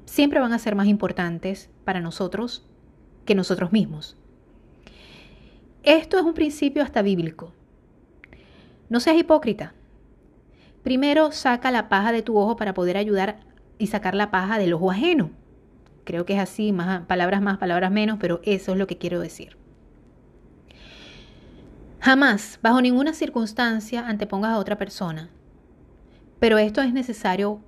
siempre 0.06 0.40
van 0.40 0.54
a 0.54 0.60
ser 0.60 0.76
más 0.76 0.86
importantes 0.86 1.72
para 1.84 2.00
nosotros 2.00 2.64
que 3.26 3.34
nosotros 3.34 3.72
mismos. 3.72 4.18
Esto 5.82 6.20
es 6.20 6.24
un 6.24 6.36
principio 6.36 6.84
hasta 6.84 7.02
bíblico. 7.02 7.54
No 8.88 9.00
seas 9.00 9.18
hipócrita. 9.18 9.74
Primero 10.88 11.34
saca 11.34 11.70
la 11.70 11.90
paja 11.90 12.14
de 12.14 12.22
tu 12.22 12.38
ojo 12.38 12.56
para 12.56 12.74
poder 12.74 12.96
ayudar 12.96 13.42
y 13.78 13.88
sacar 13.88 14.16
la 14.16 14.32
paja 14.32 14.58
del 14.58 14.72
ojo 14.72 14.90
ajeno. 14.90 15.32
Creo 16.06 16.26
que 16.26 16.36
es 16.36 16.40
así, 16.40 16.72
más, 16.72 17.06
palabras 17.08 17.42
más, 17.42 17.58
palabras 17.58 17.92
menos, 17.92 18.20
pero 18.22 18.40
eso 18.46 18.72
es 18.72 18.78
lo 18.78 18.88
que 18.88 18.98
quiero 18.98 19.20
decir. 19.20 19.58
Jamás, 22.00 22.58
bajo 22.64 22.80
ninguna 22.80 23.12
circunstancia, 23.12 24.08
antepongas 24.08 24.52
a 24.52 24.60
otra 24.60 24.78
persona. 24.78 25.30
Pero 26.40 26.58
esto 26.58 26.82
es 26.82 26.94
necesario 26.94 27.60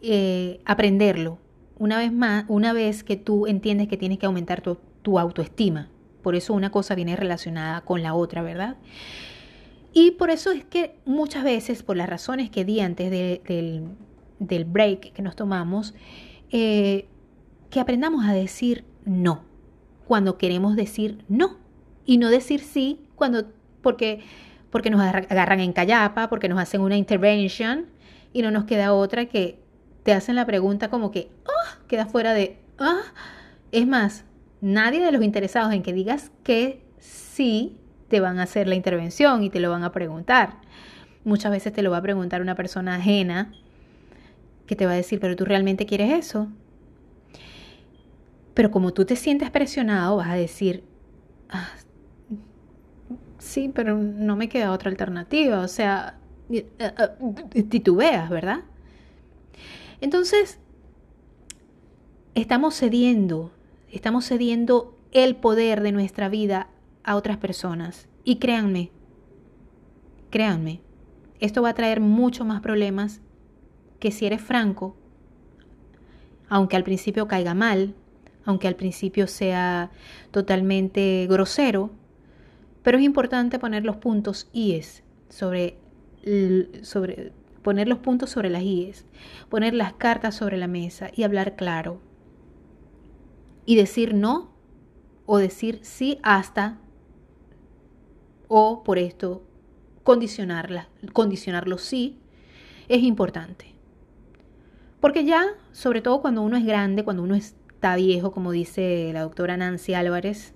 eh, 0.00 0.60
aprenderlo 0.64 1.40
una 1.76 1.98
vez 1.98 2.12
más, 2.12 2.44
una 2.46 2.72
vez 2.72 3.02
que 3.02 3.16
tú 3.16 3.48
entiendes 3.48 3.88
que 3.88 3.96
tienes 3.96 4.20
que 4.20 4.26
aumentar 4.26 4.62
tu, 4.62 5.18
autoestima. 5.18 5.88
Por 6.22 6.36
eso 6.36 6.54
una 6.54 6.70
cosa 6.70 6.94
viene 6.94 7.16
relacionada 7.16 7.80
con 7.80 8.04
la 8.04 8.14
otra, 8.14 8.42
¿verdad? 8.42 8.76
Y 9.94 10.10
por 10.12 10.30
eso 10.30 10.50
es 10.50 10.64
que 10.64 10.96
muchas 11.06 11.44
veces, 11.44 11.82
por 11.82 11.96
las 11.96 12.08
razones 12.08 12.50
que 12.50 12.64
di 12.64 12.80
antes 12.80 13.10
del, 13.10 14.64
break 14.66 15.12
que 15.12 15.22
nos 15.22 15.36
tomamos, 15.36 15.94
eh, 16.50 17.06
que 17.70 17.80
aprendamos 17.80 18.26
a 18.26 18.32
decir 18.32 18.84
no 19.04 19.44
cuando 20.06 20.36
queremos 20.36 20.76
decir 20.76 21.24
no 21.28 21.56
y 22.04 22.18
no 22.18 22.28
decir 22.28 22.60
sí 22.60 23.00
cuando 23.16 23.46
porque 23.80 24.20
porque 24.70 24.90
nos 24.90 25.00
agarran 25.00 25.60
en 25.60 25.72
callapa, 25.72 26.28
porque 26.28 26.48
nos 26.48 26.58
hacen 26.58 26.80
una 26.80 26.96
intervention 26.96 27.86
y 28.32 28.42
no 28.42 28.50
nos 28.50 28.64
queda 28.64 28.92
otra 28.92 29.26
que 29.26 29.60
te 30.02 30.12
hacen 30.12 30.34
la 30.34 30.46
pregunta 30.46 30.90
como 30.90 31.12
que, 31.12 31.30
oh, 31.46 31.86
queda 31.86 32.06
fuera 32.06 32.34
de, 32.34 32.58
ah. 32.78 33.02
Es 33.70 33.86
más, 33.86 34.24
nadie 34.60 34.98
de 35.00 35.12
los 35.12 35.22
interesados 35.22 35.72
en 35.72 35.84
que 35.84 35.92
digas 35.92 36.32
que 36.42 36.84
sí 36.98 37.78
te 38.14 38.20
van 38.20 38.38
a 38.38 38.44
hacer 38.44 38.68
la 38.68 38.76
intervención 38.76 39.42
y 39.42 39.50
te 39.50 39.58
lo 39.58 39.70
van 39.70 39.82
a 39.82 39.90
preguntar. 39.90 40.58
Muchas 41.24 41.50
veces 41.50 41.72
te 41.72 41.82
lo 41.82 41.90
va 41.90 41.96
a 41.96 42.02
preguntar 42.02 42.40
una 42.42 42.54
persona 42.54 42.94
ajena 42.94 43.52
que 44.66 44.76
te 44.76 44.86
va 44.86 44.92
a 44.92 44.94
decir, 44.94 45.18
pero 45.18 45.34
tú 45.34 45.44
realmente 45.44 45.84
quieres 45.84 46.12
eso. 46.12 46.46
Pero 48.54 48.70
como 48.70 48.92
tú 48.92 49.04
te 49.04 49.16
sientes 49.16 49.50
presionado, 49.50 50.18
vas 50.18 50.28
a 50.28 50.34
decir, 50.36 50.84
ah, 51.50 51.70
sí, 53.38 53.68
pero 53.74 53.98
no 53.98 54.36
me 54.36 54.48
queda 54.48 54.70
otra 54.70 54.90
alternativa. 54.90 55.58
O 55.58 55.66
sea, 55.66 56.16
eh, 56.50 56.68
eh, 56.78 57.62
titubeas, 57.64 58.30
¿verdad? 58.30 58.60
Entonces, 60.00 60.60
estamos 62.36 62.78
cediendo, 62.78 63.50
estamos 63.90 64.24
cediendo 64.24 64.96
el 65.10 65.34
poder 65.34 65.80
de 65.80 65.90
nuestra 65.90 66.28
vida 66.28 66.68
a 67.04 67.16
otras 67.16 67.36
personas. 67.36 68.08
Y 68.24 68.36
créanme, 68.36 68.90
créanme, 70.30 70.80
esto 71.40 71.62
va 71.62 71.70
a 71.70 71.74
traer 71.74 72.00
mucho 72.00 72.44
más 72.44 72.60
problemas 72.60 73.20
que 74.00 74.10
si 74.10 74.26
eres 74.26 74.40
franco, 74.40 74.96
aunque 76.48 76.76
al 76.76 76.84
principio 76.84 77.28
caiga 77.28 77.54
mal, 77.54 77.94
aunque 78.44 78.68
al 78.68 78.76
principio 78.76 79.26
sea 79.26 79.90
totalmente 80.30 81.26
grosero, 81.28 81.90
pero 82.82 82.98
es 82.98 83.04
importante 83.04 83.58
poner 83.58 83.84
los 83.84 83.96
puntos 83.96 84.48
IES 84.52 85.02
sobre, 85.28 85.78
sobre 86.82 87.32
poner 87.62 87.88
los 87.88 87.98
puntos 87.98 88.30
sobre 88.30 88.50
las 88.50 88.62
IES, 88.62 89.06
poner 89.48 89.74
las 89.74 89.94
cartas 89.94 90.34
sobre 90.34 90.58
la 90.58 90.68
mesa 90.68 91.10
y 91.14 91.22
hablar 91.22 91.56
claro. 91.56 92.00
Y 93.64 93.76
decir 93.76 94.12
no 94.12 94.52
o 95.24 95.38
decir 95.38 95.80
sí 95.82 96.18
hasta 96.22 96.78
o 98.48 98.82
por 98.84 98.98
esto 98.98 99.42
condicionarla, 100.02 100.88
condicionarlo 101.12 101.78
sí 101.78 102.18
es 102.88 103.02
importante. 103.02 103.74
Porque 105.00 105.24
ya, 105.24 105.44
sobre 105.72 106.00
todo 106.00 106.20
cuando 106.20 106.42
uno 106.42 106.56
es 106.56 106.64
grande, 106.64 107.04
cuando 107.04 107.22
uno 107.22 107.34
está 107.34 107.96
viejo, 107.96 108.32
como 108.32 108.52
dice 108.52 109.10
la 109.12 109.22
doctora 109.22 109.56
Nancy 109.56 109.94
Álvarez, 109.94 110.54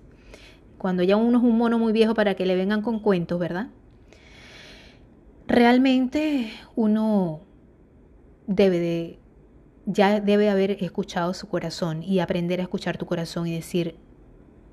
cuando 0.77 1.03
ya 1.03 1.17
uno 1.17 1.37
es 1.37 1.43
un 1.43 1.57
mono 1.57 1.77
muy 1.77 1.93
viejo 1.93 2.13
para 2.13 2.35
que 2.35 2.45
le 2.45 2.55
vengan 2.55 2.81
con 2.81 2.99
cuentos, 2.99 3.39
¿verdad? 3.39 3.69
realmente 5.49 6.51
uno 6.75 7.41
debe 8.45 8.79
de, 8.79 9.19
ya 9.87 10.21
debe 10.21 10.49
haber 10.49 10.83
escuchado 10.83 11.33
su 11.33 11.49
corazón 11.49 12.03
y 12.03 12.19
aprender 12.19 12.59
a 12.59 12.63
escuchar 12.63 12.97
tu 12.97 13.07
corazón 13.07 13.47
y 13.47 13.55
decir, 13.55 13.95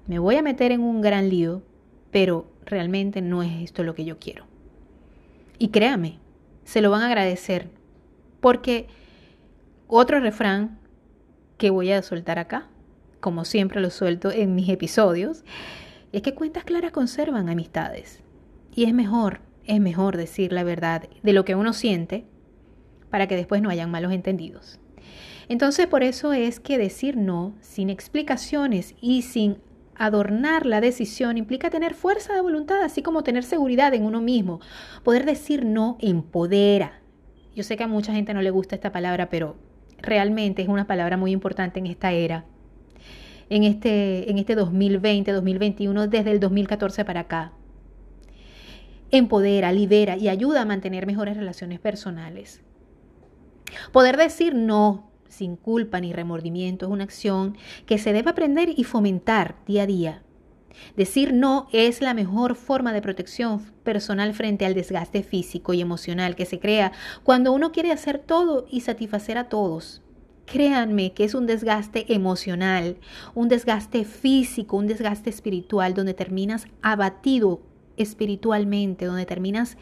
me 0.06 0.18
voy 0.18 0.36
a 0.36 0.42
meter 0.42 0.70
en 0.70 0.82
un 0.82 1.00
gran 1.00 1.30
lío, 1.30 1.62
pero 2.10 2.46
realmente 2.66 3.22
no 3.22 3.42
es 3.42 3.62
esto 3.62 3.82
lo 3.82 3.94
que 3.94 4.04
yo 4.04 4.18
quiero. 4.18 4.44
Y 5.58 5.68
créame, 5.68 6.18
se 6.64 6.80
lo 6.80 6.90
van 6.90 7.02
a 7.02 7.06
agradecer, 7.06 7.70
porque 8.40 8.88
otro 9.86 10.20
refrán 10.20 10.78
que 11.56 11.70
voy 11.70 11.92
a 11.92 12.02
soltar 12.02 12.38
acá, 12.38 12.68
como 13.20 13.44
siempre 13.44 13.80
lo 13.80 13.90
suelto 13.90 14.30
en 14.30 14.54
mis 14.54 14.68
episodios, 14.68 15.44
es 16.12 16.22
que 16.22 16.34
cuentas 16.34 16.64
claras 16.64 16.92
conservan 16.92 17.48
amistades. 17.48 18.20
Y 18.74 18.84
es 18.84 18.92
mejor 18.92 19.40
es 19.66 19.80
mejor 19.80 20.16
decir 20.16 20.52
la 20.52 20.64
verdad 20.64 21.08
de 21.22 21.32
lo 21.32 21.44
que 21.44 21.54
uno 21.54 21.72
siente 21.72 22.24
para 23.10 23.26
que 23.26 23.36
después 23.36 23.62
no 23.62 23.70
hayan 23.70 23.90
malos 23.90 24.12
entendidos. 24.12 24.78
Entonces 25.48 25.86
por 25.86 26.02
eso 26.02 26.32
es 26.32 26.60
que 26.60 26.78
decir 26.78 27.16
no 27.16 27.54
sin 27.60 27.90
explicaciones 27.90 28.94
y 29.00 29.22
sin 29.22 29.58
adornar 29.98 30.66
la 30.66 30.80
decisión 30.80 31.38
implica 31.38 31.70
tener 31.70 31.94
fuerza 31.94 32.34
de 32.34 32.40
voluntad, 32.40 32.82
así 32.82 33.02
como 33.02 33.22
tener 33.22 33.44
seguridad 33.44 33.94
en 33.94 34.04
uno 34.04 34.20
mismo. 34.20 34.60
Poder 35.02 35.24
decir 35.24 35.64
no 35.64 35.96
empodera. 36.00 37.00
Yo 37.54 37.62
sé 37.62 37.76
que 37.76 37.84
a 37.84 37.88
mucha 37.88 38.12
gente 38.12 38.34
no 38.34 38.42
le 38.42 38.50
gusta 38.50 38.74
esta 38.74 38.92
palabra, 38.92 39.28
pero 39.30 39.56
realmente 39.98 40.62
es 40.62 40.68
una 40.68 40.86
palabra 40.86 41.16
muy 41.16 41.32
importante 41.32 41.78
en 41.78 41.86
esta 41.86 42.12
era. 42.12 42.44
En 43.48 43.62
este, 43.62 44.30
en 44.30 44.38
este 44.38 44.54
2020, 44.54 45.32
2021, 45.32 46.08
desde 46.08 46.32
el 46.32 46.40
2014 46.40 47.04
para 47.04 47.20
acá 47.20 47.52
empodera, 49.10 49.72
libera 49.72 50.16
y 50.16 50.28
ayuda 50.28 50.62
a 50.62 50.66
mantener 50.66 51.06
mejores 51.06 51.36
relaciones 51.36 51.80
personales. 51.80 52.62
Poder 53.92 54.16
decir 54.16 54.54
no 54.54 55.10
sin 55.36 55.56
culpa 55.56 56.00
ni 56.00 56.12
remordimiento 56.12 56.86
es 56.86 56.92
una 56.92 57.04
acción 57.04 57.56
que 57.84 57.98
se 57.98 58.12
debe 58.12 58.30
aprender 58.30 58.70
y 58.74 58.84
fomentar 58.84 59.56
día 59.66 59.82
a 59.82 59.86
día. 59.86 60.22
Decir 60.96 61.32
no 61.32 61.68
es 61.72 62.00
la 62.00 62.14
mejor 62.14 62.54
forma 62.54 62.92
de 62.92 63.02
protección 63.02 63.60
personal 63.82 64.34
frente 64.34 64.66
al 64.66 64.74
desgaste 64.74 65.22
físico 65.22 65.72
y 65.72 65.80
emocional 65.80 66.36
que 66.36 66.46
se 66.46 66.58
crea 66.58 66.92
cuando 67.22 67.52
uno 67.52 67.72
quiere 67.72 67.92
hacer 67.92 68.18
todo 68.18 68.66
y 68.70 68.80
satisfacer 68.80 69.38
a 69.38 69.48
todos. 69.48 70.02
Créanme 70.44 71.12
que 71.12 71.24
es 71.24 71.34
un 71.34 71.46
desgaste 71.46 72.12
emocional, 72.14 72.98
un 73.34 73.48
desgaste 73.48 74.04
físico, 74.04 74.76
un 74.76 74.86
desgaste 74.86 75.30
espiritual 75.30 75.94
donde 75.94 76.14
terminas 76.14 76.66
abatido 76.82 77.60
espiritualmente, 77.96 79.06
donde 79.06 79.26
terminas, 79.26 79.76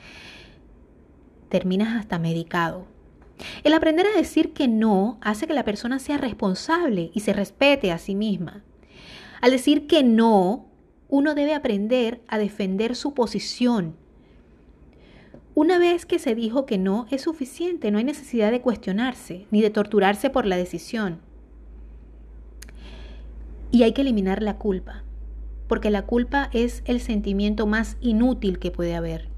terminas 1.49 2.01
hasta 2.01 2.19
medicado. 2.19 2.94
El 3.63 3.73
aprender 3.73 4.07
a 4.07 4.17
decir 4.17 4.53
que 4.53 4.69
no 4.69 5.19
hace 5.21 5.47
que 5.47 5.55
la 5.55 5.65
persona 5.65 5.99
sea 5.99 6.19
responsable 6.19 7.11
y 7.15 7.21
se 7.21 7.33
respete 7.33 7.93
a 7.93 7.99
sí 7.99 8.15
misma. 8.15 8.63
Al 9.41 9.51
decir 9.51 9.87
que 9.87 10.03
no, 10.03 10.67
uno 11.09 11.35
debe 11.35 11.55
aprender 11.55 12.23
a 12.29 12.39
defender 12.39 12.97
su 12.97 13.15
posición. 13.15 13.97
Una 15.55 15.79
vez 15.79 16.07
que 16.07 16.19
se 16.19 16.35
dijo 16.35 16.67
que 16.67 16.79
no 16.79 17.07
es 17.11 17.23
suficiente, 17.23 17.91
no 17.91 17.99
hay 17.99 18.05
necesidad 18.05 18.51
de 18.51 18.61
cuestionarse 18.61 19.47
ni 19.51 19.63
de 19.63 19.71
torturarse 19.71 20.31
por 20.31 20.47
la 20.47 20.57
decisión. 20.57 21.21
Y 23.71 23.83
hay 23.83 23.93
que 23.93 24.03
eliminar 24.03 24.43
la 24.43 24.59
culpa 24.59 25.05
porque 25.69 25.91
la 25.91 26.03
culpa 26.03 26.51
es 26.53 26.83
el 26.87 27.01
sentimiento 27.01 27.67
más 27.67 27.97
inútil 28.01 28.59
que 28.59 28.71
puede 28.71 28.95
haber. 28.95 29.29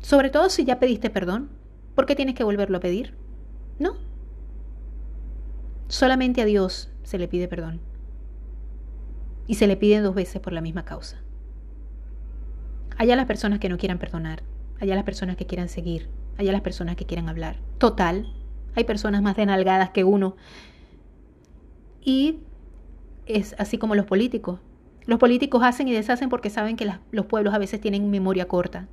Sobre 0.00 0.30
todo 0.30 0.48
si 0.48 0.64
ya 0.64 0.78
pediste 0.78 1.10
perdón. 1.10 1.50
¿Por 1.94 2.06
qué 2.06 2.14
tienes 2.14 2.36
que 2.36 2.44
volverlo 2.44 2.78
a 2.78 2.80
pedir? 2.80 3.14
No. 3.78 3.94
Solamente 5.88 6.42
a 6.42 6.44
Dios 6.44 6.90
se 7.02 7.18
le 7.18 7.28
pide 7.28 7.48
perdón. 7.48 7.80
Y 9.46 9.54
se 9.54 9.66
le 9.66 9.76
pide 9.76 10.00
dos 10.00 10.14
veces 10.14 10.40
por 10.40 10.52
la 10.52 10.60
misma 10.60 10.84
causa. 10.84 11.18
Allá 12.96 13.16
las 13.16 13.26
personas 13.26 13.60
que 13.60 13.68
no 13.68 13.78
quieran 13.78 13.98
perdonar, 13.98 14.42
allá 14.80 14.94
las 14.94 15.04
personas 15.04 15.36
que 15.36 15.46
quieran 15.46 15.68
seguir 15.68 16.08
haya 16.38 16.52
las 16.52 16.62
personas 16.62 16.96
que 16.96 17.04
quieran 17.04 17.28
hablar. 17.28 17.56
Total, 17.78 18.32
hay 18.74 18.84
personas 18.84 19.22
más 19.22 19.36
denalgadas 19.36 19.90
que 19.90 20.04
uno. 20.04 20.36
Y 22.00 22.38
es 23.26 23.54
así 23.58 23.76
como 23.76 23.94
los 23.94 24.06
políticos. 24.06 24.60
Los 25.04 25.18
políticos 25.18 25.62
hacen 25.64 25.88
y 25.88 25.92
deshacen 25.92 26.28
porque 26.28 26.48
saben 26.48 26.76
que 26.76 26.90
los 27.10 27.26
pueblos 27.26 27.54
a 27.54 27.58
veces 27.58 27.80
tienen 27.80 28.10
memoria 28.10 28.46
corta. 28.46 28.86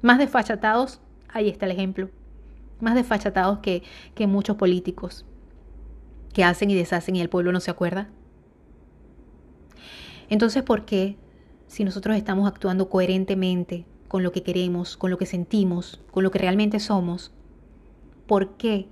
Más 0.00 0.18
desfachatados, 0.18 1.00
ahí 1.28 1.48
está 1.48 1.66
el 1.66 1.72
ejemplo. 1.72 2.08
Más 2.82 2.94
desfachatados 2.94 3.60
que, 3.60 3.82
que 4.14 4.26
muchos 4.26 4.56
políticos 4.56 5.24
que 6.34 6.44
hacen 6.44 6.70
y 6.70 6.74
deshacen 6.74 7.16
y 7.16 7.20
el 7.20 7.30
pueblo 7.30 7.52
no 7.52 7.60
se 7.60 7.70
acuerda. 7.70 8.10
Entonces, 10.28 10.62
¿por 10.62 10.84
qué 10.84 11.16
si 11.66 11.84
nosotros 11.84 12.16
estamos 12.16 12.46
actuando 12.48 12.90
coherentemente 12.90 13.86
con 14.08 14.22
lo 14.22 14.32
que 14.32 14.42
queremos, 14.42 14.96
con 14.96 15.10
lo 15.10 15.16
que 15.16 15.24
sentimos, 15.24 16.02
con 16.10 16.22
lo 16.22 16.30
que 16.30 16.38
realmente 16.38 16.80
somos, 16.80 17.32
¿por 18.26 18.56
qué 18.56 18.88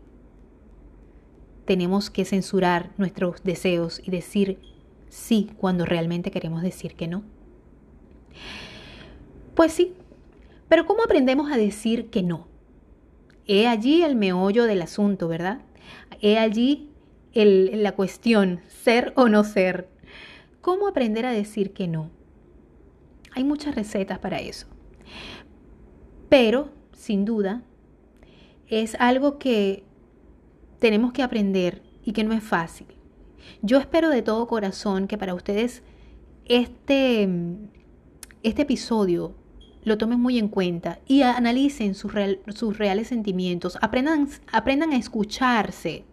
tenemos 1.67 2.11
que 2.11 2.25
censurar 2.25 2.91
nuestros 2.97 3.43
deseos 3.43 4.01
y 4.05 4.11
decir 4.11 4.59
sí 5.09 5.51
cuando 5.59 5.85
realmente 5.85 6.31
queremos 6.31 6.63
decir 6.63 6.95
que 6.95 7.07
no? 7.07 7.23
Pues 9.55 9.73
sí, 9.73 9.95
pero 10.69 10.87
¿cómo 10.87 11.03
aprendemos 11.03 11.53
a 11.53 11.57
decir 11.57 12.09
que 12.09 12.23
no? 12.23 12.50
He 13.53 13.67
allí 13.67 14.05
el 14.05 14.15
meollo 14.15 14.67
del 14.67 14.81
asunto, 14.81 15.27
¿verdad? 15.27 15.59
He 16.21 16.39
allí 16.39 16.89
la 17.35 17.97
cuestión, 17.97 18.61
ser 18.69 19.13
o 19.17 19.29
no 19.29 19.43
ser. 19.43 19.89
¿Cómo 20.61 20.87
aprender 20.87 21.27
a 21.27 21.33
decir 21.33 21.73
que 21.73 21.89
no? 21.89 22.11
Hay 23.33 23.43
muchas 23.43 23.75
recetas 23.75 24.21
para 24.21 24.39
eso. 24.39 24.69
Pero, 26.29 26.71
sin 26.93 27.25
duda, 27.25 27.65
es 28.69 28.95
algo 29.01 29.41
que 29.41 29.83
tenemos 30.79 31.13
que 31.13 31.25
aprender 31.25 31.83
y 32.05 32.13
que 32.13 32.23
no 32.23 32.33
es 32.33 32.45
fácil. 32.45 32.87
Yo 33.63 33.79
espero 33.79 34.11
de 34.11 34.23
todo 34.23 34.47
corazón 34.47 35.09
que 35.09 35.19
para 35.19 35.35
ustedes 35.35 35.83
este, 36.45 37.29
este 38.45 38.63
episodio 38.63 39.35
lo 39.85 39.99
tomen 39.99 40.21
muy 40.21 40.39
en 40.39 40.49
cuenta 40.49 40.99
y 41.07 41.23
analicen 41.23 41.95
sus, 41.95 42.13
sus 42.55 42.79
reales 42.79 43.09
sentimientos, 43.09 43.79
aprendan, 43.81 44.29
aprendan 44.53 44.93
a 44.93 44.97
escucharse, 44.97 46.05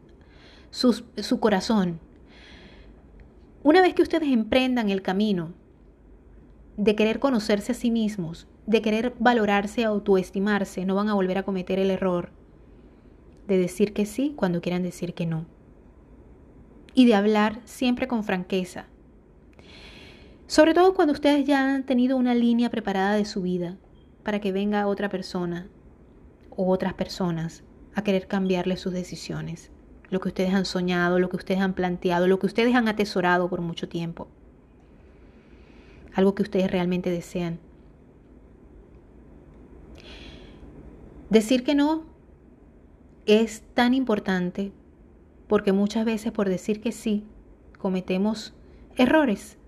su 0.69 1.39
corazón. 1.39 1.99
Una 3.63 3.81
vez 3.81 3.93
que 3.93 4.03
ustedes 4.03 4.29
emprendan 4.29 4.89
el 4.89 5.01
camino 5.01 5.53
de 6.77 6.95
querer 6.95 7.19
conocerse 7.19 7.71
a 7.71 7.75
sí 7.75 7.91
mismos, 7.91 8.47
de 8.65 8.81
querer 8.81 9.15
valorarse, 9.19 9.83
autoestimarse, 9.83 10.85
no 10.85 10.95
van 10.95 11.09
a 11.09 11.15
volver 11.15 11.37
a 11.37 11.43
cometer 11.43 11.79
el 11.79 11.89
error 11.89 12.31
de 13.47 13.57
decir 13.57 13.93
que 13.93 14.05
sí 14.05 14.33
cuando 14.35 14.61
quieran 14.61 14.83
decir 14.83 15.13
que 15.13 15.25
no. 15.25 15.45
Y 16.93 17.05
de 17.05 17.15
hablar 17.15 17.61
siempre 17.65 18.07
con 18.07 18.23
franqueza. 18.23 18.87
Sobre 20.47 20.73
todo 20.73 20.93
cuando 20.93 21.13
ustedes 21.13 21.45
ya 21.45 21.75
han 21.75 21.85
tenido 21.85 22.17
una 22.17 22.33
línea 22.33 22.69
preparada 22.69 23.13
de 23.13 23.25
su 23.25 23.41
vida 23.41 23.77
para 24.23 24.39
que 24.39 24.51
venga 24.51 24.87
otra 24.87 25.09
persona 25.09 25.67
o 26.49 26.71
otras 26.71 26.93
personas 26.93 27.63
a 27.93 28.03
querer 28.03 28.27
cambiarle 28.27 28.77
sus 28.77 28.93
decisiones, 28.93 29.71
lo 30.09 30.19
que 30.19 30.29
ustedes 30.29 30.53
han 30.53 30.65
soñado, 30.65 31.19
lo 31.19 31.29
que 31.29 31.37
ustedes 31.37 31.61
han 31.61 31.73
planteado, 31.73 32.27
lo 32.27 32.39
que 32.39 32.45
ustedes 32.45 32.73
han 32.75 32.87
atesorado 32.87 33.49
por 33.49 33.61
mucho 33.61 33.87
tiempo 33.87 34.27
algo 36.17 36.33
que 36.33 36.41
ustedes 36.41 36.71
realmente 36.71 37.11
desean. 37.11 37.59
Decir 41.29 41.63
que 41.63 41.75
no 41.75 42.05
es 43.27 43.61
tan 43.75 43.93
importante 43.93 44.71
porque 45.47 45.73
muchas 45.73 46.05
veces 46.05 46.31
por 46.31 46.49
decir 46.49 46.81
que 46.81 46.91
sí 46.91 47.23
cometemos 47.77 48.55
errores. 48.95 49.59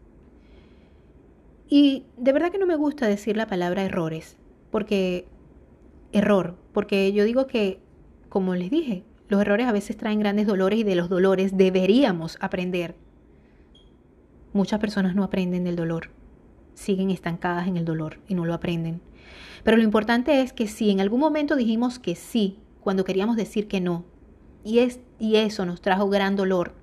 Y 1.70 2.06
de 2.18 2.34
verdad 2.34 2.52
que 2.52 2.58
no 2.58 2.66
me 2.66 2.76
gusta 2.76 3.08
decir 3.08 3.38
la 3.38 3.48
palabra 3.48 3.84
errores, 3.84 4.38
porque 4.72 5.28
error, 6.12 6.58
porque 6.74 7.14
yo 7.14 7.24
digo 7.24 7.48
que, 7.48 7.80
como 8.28 8.56
les 8.56 8.72
dije, 8.72 9.04
los 9.28 9.40
errores 9.42 9.68
a 9.68 9.72
veces 9.72 9.96
traen 9.96 10.20
grandes 10.20 10.48
dolores 10.48 10.80
y 10.80 10.84
de 10.84 10.96
los 10.96 11.10
dolores 11.10 11.56
deberíamos 11.56 12.38
aprender. 12.42 12.96
Muchas 14.52 14.80
personas 14.80 15.16
no 15.16 15.24
aprenden 15.24 15.64
del 15.64 15.76
dolor 15.76 16.10
siguen 16.80 17.12
estancadas 17.12 17.68
en 17.68 17.78
el 17.78 17.86
dolor 17.86 18.20
y 18.28 18.36
no 18.36 18.46
lo 18.46 18.54
aprenden. 18.54 19.02
Pero 19.64 19.78
lo 19.78 19.84
importante 19.84 20.42
es 20.42 20.54
que 20.54 20.68
si 20.68 20.90
en 20.90 21.02
algún 21.02 21.20
momento 21.20 21.56
dijimos 21.56 22.00
que 22.00 22.16
sí, 22.16 22.58
cuando 22.80 23.04
queríamos 23.04 23.36
decir 23.36 23.68
que 23.68 23.82
no, 23.82 24.06
y, 24.64 24.80
y 25.20 25.36
eso 25.36 25.66
nos 25.66 25.82
trajo 25.82 26.10
gran 26.10 26.36
dolor, 26.36 26.74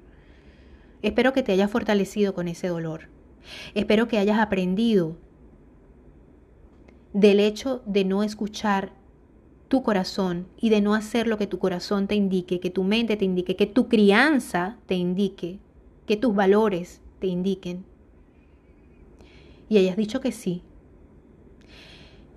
espero 1.03 1.33
que 1.33 1.43
te 1.43 1.53
hayas 1.53 1.71
fortalecido 1.71 2.35
con 2.35 2.47
ese 2.49 2.69
dolor. 2.69 3.09
Espero 3.75 4.09
que 4.09 4.19
hayas 4.19 4.39
aprendido 4.39 5.17
del 7.13 7.41
hecho 7.41 7.83
de 7.87 8.05
no 8.05 8.23
escuchar 8.23 8.93
tu 9.69 9.83
corazón 9.83 10.47
y 10.61 10.69
de 10.69 10.81
no 10.81 10.95
hacer 10.95 11.27
lo 11.27 11.39
que 11.39 11.47
tu 11.47 11.59
corazón 11.59 12.07
te 12.07 12.15
indique, 12.15 12.61
que 12.61 12.71
tu 12.71 12.85
mente 12.85 13.17
te 13.17 13.25
indique, 13.25 13.57
que 13.57 13.67
tu 13.67 13.89
crianza 13.89 14.79
te 14.87 14.95
indique, 14.95 15.59
que 16.07 16.17
tus 16.17 16.35
valores 16.35 17.01
te 17.19 17.27
indiquen 17.27 17.85
y 19.69 19.79
hayas 19.79 19.97
dicho 19.97 20.21
que 20.21 20.33
sí. 20.33 20.63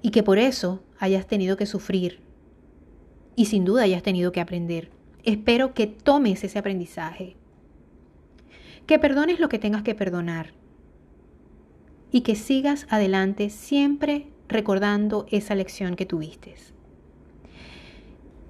Y 0.02 0.12
que 0.12 0.24
por 0.24 0.40
eso 0.40 0.82
hayas 0.98 1.28
tenido 1.28 1.58
que 1.58 1.66
sufrir. 1.66 2.22
Y 3.36 3.46
sin 3.46 3.66
duda 3.66 3.84
hayas 3.84 4.04
tenido 4.04 4.32
que 4.32 4.42
aprender. 4.42 4.90
Espero 5.24 5.74
que 5.74 5.88
tomes 5.88 6.44
ese 6.44 6.60
aprendizaje. 6.60 7.36
Que 8.88 9.00
perdones 9.00 9.40
lo 9.40 9.50
que 9.50 9.60
tengas 9.60 9.84
que 9.84 9.96
perdonar. 9.96 10.54
Y 12.12 12.22
que 12.22 12.36
sigas 12.36 12.88
adelante 12.90 13.50
siempre 13.50 14.28
recordando 14.48 15.26
esa 15.30 15.56
lección 15.56 15.96
que 15.96 16.06
tuviste. 16.06 16.56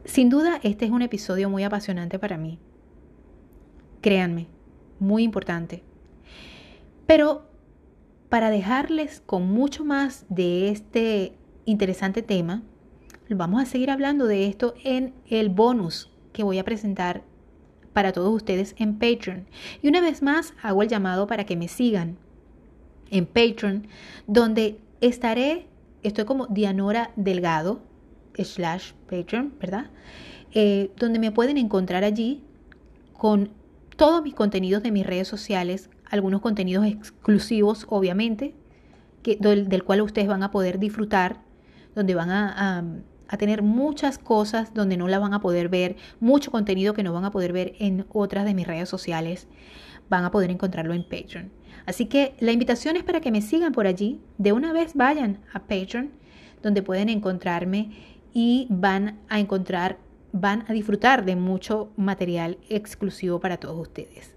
Sin 0.06 0.30
duda, 0.30 0.60
este 0.64 0.86
es 0.86 0.92
un 0.92 1.02
episodio 1.02 1.50
muy 1.50 1.64
apasionante 1.64 2.18
para 2.18 2.38
mí. 2.38 2.58
Créanme, 4.02 4.48
muy 4.98 5.24
importante. 5.24 5.84
Pero 7.06 7.48
para 8.30 8.50
dejarles 8.50 9.22
con 9.26 9.48
mucho 9.48 9.84
más 9.84 10.26
de 10.30 10.70
este 10.70 11.34
interesante 11.66 12.22
tema, 12.22 12.64
vamos 13.30 13.62
a 13.62 13.66
seguir 13.66 13.92
hablando 13.92 14.26
de 14.26 14.48
esto 14.48 14.74
en 14.84 15.14
el 15.28 15.50
bonus 15.50 16.12
que 16.34 16.44
voy 16.44 16.60
a 16.60 16.64
presentar 16.64 17.24
para 17.94 18.14
todos 18.14 18.34
ustedes 18.34 18.76
en 18.78 18.98
Patreon. 18.98 19.46
Y 19.82 19.90
una 19.90 20.02
vez 20.02 20.22
más 20.22 20.54
hago 20.62 20.82
el 20.82 20.90
llamado 20.90 21.28
para 21.28 21.46
que 21.46 21.58
me 21.58 21.68
sigan 21.68 22.18
en 23.12 23.26
Patreon, 23.26 23.88
donde 24.28 24.80
estaré, 25.02 25.68
estoy 26.04 26.26
como 26.26 26.48
Dianora 26.48 27.12
Delgado, 27.16 27.82
slash 28.38 28.94
Patreon, 29.10 29.54
¿verdad? 29.60 29.88
Eh, 30.54 30.92
donde 30.98 31.20
me 31.20 31.32
pueden 31.32 31.58
encontrar 31.58 32.04
allí 32.04 32.44
con 33.14 33.52
todos 33.96 34.24
mis 34.24 34.34
contenidos 34.34 34.82
de 34.82 34.92
mis 34.92 35.06
redes 35.06 35.28
sociales, 35.28 35.90
algunos 36.10 36.42
contenidos 36.42 36.86
exclusivos, 36.86 37.86
obviamente, 37.90 38.56
que, 39.22 39.36
del, 39.36 39.84
cual 39.84 40.02
ustedes 40.02 40.28
van 40.28 40.42
a 40.42 40.52
poder 40.52 40.80
disfrutar, 40.80 41.42
donde 41.96 42.16
van 42.16 42.32
a, 42.32 42.84
a, 43.28 43.38
tener 43.38 43.62
muchas 43.62 44.18
cosas 44.18 44.74
donde 44.74 44.98
no 44.98 45.08
la 45.08 45.20
van 45.20 45.34
a 45.34 45.42
poder 45.42 45.70
ver, 45.70 45.98
mucho 46.20 46.50
contenido 46.50 46.94
que 46.94 47.04
no 47.04 47.14
van 47.14 47.26
a 47.26 47.32
poder 47.32 47.52
ver 47.52 47.74
en 47.80 48.06
otras 48.12 48.46
de 48.46 48.54
mis 48.54 48.66
redes 48.66 48.90
sociales, 48.90 49.48
van 50.10 50.24
a 50.24 50.32
poder 50.32 50.50
encontrarlo 50.50 50.94
en 50.94 51.04
Patreon. 51.04 51.52
Así 51.90 52.06
que 52.06 52.36
la 52.40 52.52
invitación 52.52 52.96
es 52.96 53.04
para 53.04 53.20
que 53.20 53.32
me 53.32 53.42
sigan 53.42 53.74
por 53.74 53.88
allí, 53.88 54.22
de 54.38 54.54
una 54.54 54.72
vez 54.72 54.94
vayan 54.94 55.40
a 55.54 55.60
Patreon, 55.60 56.12
donde 56.62 56.82
pueden 56.82 57.10
encontrarme 57.10 57.92
y 58.34 58.68
van 58.70 59.20
a 59.28 59.40
encontrar, 59.40 59.98
van 60.32 60.64
a 60.68 60.74
disfrutar 60.74 61.26
de 61.26 61.36
mucho 61.36 61.90
material 61.98 62.58
exclusivo 62.70 63.40
para 63.40 63.58
todos 63.58 63.80
ustedes. 63.80 64.36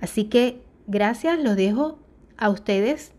Así 0.00 0.24
que 0.24 0.62
Gracias, 0.92 1.38
los 1.38 1.54
dejo 1.54 2.00
a 2.36 2.50
ustedes 2.50 3.12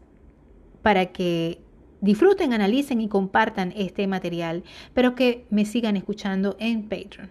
para 0.81 1.13
que 1.13 1.61
disfruten, 2.01 2.51
analicen 2.51 2.99
y 2.99 3.07
compartan 3.07 3.71
este 3.77 4.07
material, 4.07 4.65
pero 4.93 5.15
que 5.15 5.45
me 5.49 5.63
sigan 5.63 5.95
escuchando 5.95 6.57
en 6.59 6.89
Patreon. 6.89 7.29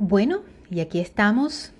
Bueno, 0.00 0.40
y 0.72 0.80
aquí 0.80 0.98
estamos 0.98 1.72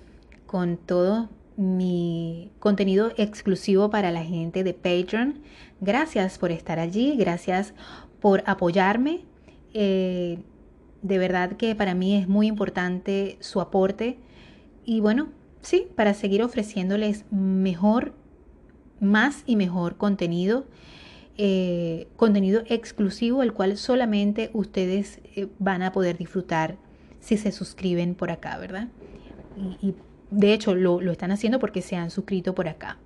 con 0.49 0.77
todo 0.77 1.29
mi 1.57 2.51
contenido 2.57 3.11
exclusivo 3.17 3.91
para 3.91 4.09
la 4.09 4.23
gente 4.23 4.63
de 4.63 4.73
Patreon. 4.73 5.43
Gracias 5.79 6.39
por 6.39 6.49
estar 6.51 6.79
allí, 6.79 7.15
gracias 7.17 7.75
por 8.19 8.41
apoyarme. 8.47 9.25
Eh, 9.75 10.39
de 11.03 11.17
verdad 11.19 11.51
que 11.51 11.75
para 11.75 11.93
mí 11.93 12.15
es 12.15 12.27
muy 12.27 12.47
importante 12.47 13.37
su 13.41 13.61
aporte 13.61 14.17
y 14.83 15.01
bueno, 15.01 15.27
sí, 15.61 15.85
para 15.95 16.15
seguir 16.15 16.41
ofreciéndoles 16.41 17.25
mejor, 17.29 18.15
más 18.99 19.43
y 19.45 19.55
mejor 19.55 19.97
contenido. 19.97 20.65
eh, 21.37 22.07
contenido 22.17 22.63
exclusivo, 22.65 23.43
el 23.43 23.53
cual 23.53 23.77
solamente 23.77 24.49
ustedes 24.53 25.21
eh, 25.35 25.47
van 25.59 25.83
a 25.83 25.91
poder 25.91 26.17
disfrutar 26.17 26.77
si 27.19 27.37
se 27.37 27.51
suscriben 27.51 28.15
por 28.15 28.31
acá, 28.31 28.57
¿verdad? 28.57 28.89
De 30.31 30.53
hecho 30.53 30.75
lo, 30.75 30.99
están 31.11 31.31
haciendo 31.31 31.59
porque 31.59 31.81
se 31.81 31.95
han 31.95 32.11
suscrito 32.11 32.53
por 32.55 32.67
acá. 32.67 32.97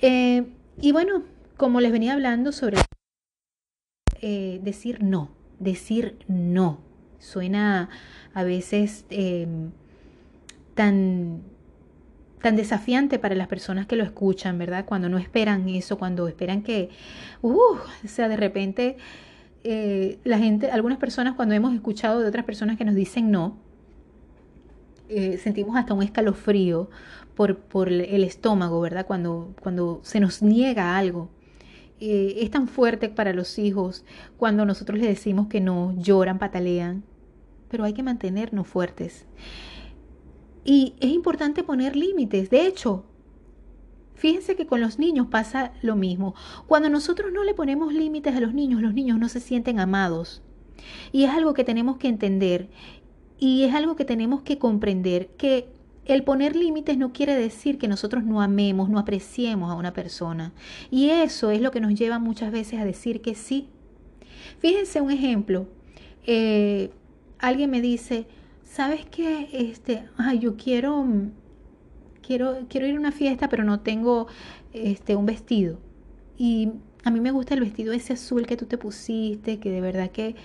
Eh, 0.00 0.44
y 0.80 0.92
bueno, 0.92 1.24
como 1.56 1.80
les 1.80 1.92
venía 1.92 2.12
hablando 2.12 2.52
sobre 2.52 2.78
decir 4.20 5.02
no, 5.02 5.30
decir 5.60 6.18
no, 6.26 6.80
suena 7.18 7.88
a 8.34 8.42
veces 8.42 9.04
tan 10.74 11.42
tan 12.40 12.56
desafiante 12.56 13.18
para 13.18 13.34
las 13.34 13.48
personas 13.48 13.86
que 13.86 13.96
lo 13.96 14.04
escuchan, 14.04 14.58
¿verdad? 14.58 14.84
Cuando 14.84 15.08
no 15.08 15.18
esperan 15.18 15.68
eso, 15.68 15.98
cuando 15.98 16.28
esperan 16.28 16.62
que, 16.62 16.90
uh, 17.42 17.52
o 17.52 17.78
sea, 18.06 18.28
de 18.28 18.36
repente 18.36 18.96
eh, 19.64 20.18
la 20.24 20.38
gente, 20.38 20.70
algunas 20.70 20.98
personas 20.98 21.34
cuando 21.34 21.54
hemos 21.54 21.74
escuchado 21.74 22.20
de 22.20 22.28
otras 22.28 22.44
personas 22.44 22.78
que 22.78 22.84
nos 22.84 22.94
dicen 22.94 23.30
no, 23.30 23.58
eh, 25.08 25.38
sentimos 25.38 25.76
hasta 25.76 25.94
un 25.94 26.02
escalofrío 26.02 26.90
por, 27.34 27.58
por, 27.58 27.88
el 27.88 28.24
estómago, 28.24 28.80
¿verdad? 28.80 29.06
Cuando, 29.06 29.54
cuando 29.60 30.00
se 30.02 30.20
nos 30.20 30.42
niega 30.42 30.96
algo. 30.96 31.30
Eh, 32.00 32.36
es 32.42 32.50
tan 32.50 32.68
fuerte 32.68 33.08
para 33.08 33.32
los 33.32 33.58
hijos 33.58 34.04
cuando 34.36 34.64
nosotros 34.64 35.00
les 35.00 35.08
decimos 35.08 35.48
que 35.48 35.60
no, 35.60 35.94
lloran, 35.98 36.38
patalean, 36.38 37.02
pero 37.68 37.84
hay 37.84 37.92
que 37.92 38.02
mantenernos 38.02 38.68
fuertes. 38.68 39.26
Y 40.64 40.94
es 41.00 41.10
importante 41.10 41.64
poner 41.64 41.96
límites. 41.96 42.50
De 42.50 42.66
hecho, 42.66 43.04
fíjense 44.14 44.54
que 44.54 44.66
con 44.66 44.80
los 44.80 44.98
niños 44.98 45.26
pasa 45.28 45.72
lo 45.82 45.96
mismo. 45.96 46.34
Cuando 46.66 46.88
nosotros 46.88 47.32
no 47.32 47.42
le 47.42 47.54
ponemos 47.54 47.92
límites 47.92 48.36
a 48.36 48.40
los 48.40 48.54
niños, 48.54 48.82
los 48.82 48.94
niños 48.94 49.18
no 49.18 49.28
se 49.28 49.40
sienten 49.40 49.80
amados. 49.80 50.42
Y 51.10 51.24
es 51.24 51.30
algo 51.30 51.54
que 51.54 51.64
tenemos 51.64 51.96
que 51.96 52.08
entender 52.08 52.68
y 53.38 53.64
es 53.64 53.74
algo 53.74 53.96
que 53.96 54.04
tenemos 54.04 54.42
que 54.42 54.58
comprender, 54.58 55.28
que 55.36 55.68
el 56.04 56.24
poner 56.24 56.56
límites 56.56 56.96
no 56.96 57.12
quiere 57.12 57.36
decir 57.36 57.78
que 57.78 57.86
nosotros 57.86 58.24
no 58.24 58.40
amemos, 58.40 58.88
no 58.88 58.98
apreciemos 58.98 59.70
a 59.70 59.74
una 59.74 59.92
persona. 59.92 60.52
Y 60.90 61.10
eso 61.10 61.50
es 61.50 61.60
lo 61.60 61.70
que 61.70 61.80
nos 61.80 61.94
lleva 61.94 62.18
muchas 62.18 62.50
veces 62.50 62.80
a 62.80 62.84
decir 62.84 63.20
que 63.20 63.34
sí. 63.34 63.68
Fíjense 64.58 65.00
un 65.02 65.10
ejemplo. 65.10 65.68
Eh, 66.26 66.90
alguien 67.38 67.70
me 67.70 67.82
dice, 67.82 68.26
¿sabes 68.64 69.04
qué? 69.06 69.48
Este, 69.52 70.04
ay, 70.16 70.38
yo 70.38 70.56
quiero, 70.56 71.06
quiero, 72.22 72.56
quiero 72.68 72.86
ir 72.86 72.96
a 72.96 73.00
una 73.00 73.12
fiesta, 73.12 73.50
pero 73.50 73.64
no 73.64 73.80
tengo 73.80 74.28
este, 74.72 75.14
un 75.14 75.26
vestido. 75.26 75.78
Y 76.38 76.70
a 77.04 77.10
mí 77.10 77.20
me 77.20 77.32
gusta 77.32 77.54
el 77.54 77.60
vestido 77.60 77.92
ese 77.92 78.14
azul 78.14 78.46
que 78.46 78.56
tú 78.56 78.64
te 78.64 78.78
pusiste, 78.78 79.58
que 79.58 79.70
de 79.70 79.80
verdad 79.80 80.10
que 80.10 80.36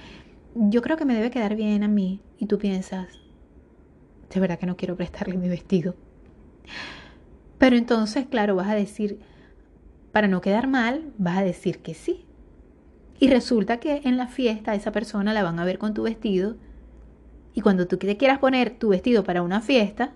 yo 0.55 0.81
creo 0.81 0.97
que 0.97 1.05
me 1.05 1.15
debe 1.15 1.31
quedar 1.31 1.55
bien 1.55 1.83
a 1.83 1.87
mí. 1.87 2.21
Y 2.37 2.47
tú 2.47 2.57
piensas, 2.57 3.07
de 4.33 4.39
verdad 4.39 4.59
que 4.59 4.65
no 4.65 4.77
quiero 4.77 4.95
prestarle 4.95 5.37
mi 5.37 5.49
vestido. 5.49 5.95
Pero 7.57 7.77
entonces, 7.77 8.27
claro, 8.27 8.55
vas 8.55 8.69
a 8.69 8.75
decir, 8.75 9.19
para 10.11 10.27
no 10.27 10.41
quedar 10.41 10.67
mal, 10.67 11.13
vas 11.17 11.37
a 11.37 11.43
decir 11.43 11.79
que 11.79 11.93
sí. 11.93 12.25
Y 13.19 13.29
resulta 13.29 13.79
que 13.79 14.01
en 14.03 14.17
la 14.17 14.27
fiesta 14.27 14.75
esa 14.75 14.91
persona 14.91 15.33
la 15.33 15.43
van 15.43 15.59
a 15.59 15.65
ver 15.65 15.77
con 15.77 15.93
tu 15.93 16.03
vestido 16.03 16.57
y 17.53 17.61
cuando 17.61 17.87
tú 17.87 17.97
te 17.97 18.17
quieras 18.17 18.39
poner 18.39 18.77
tu 18.77 18.89
vestido 18.89 19.23
para 19.23 19.43
una 19.43 19.61
fiesta, 19.61 20.13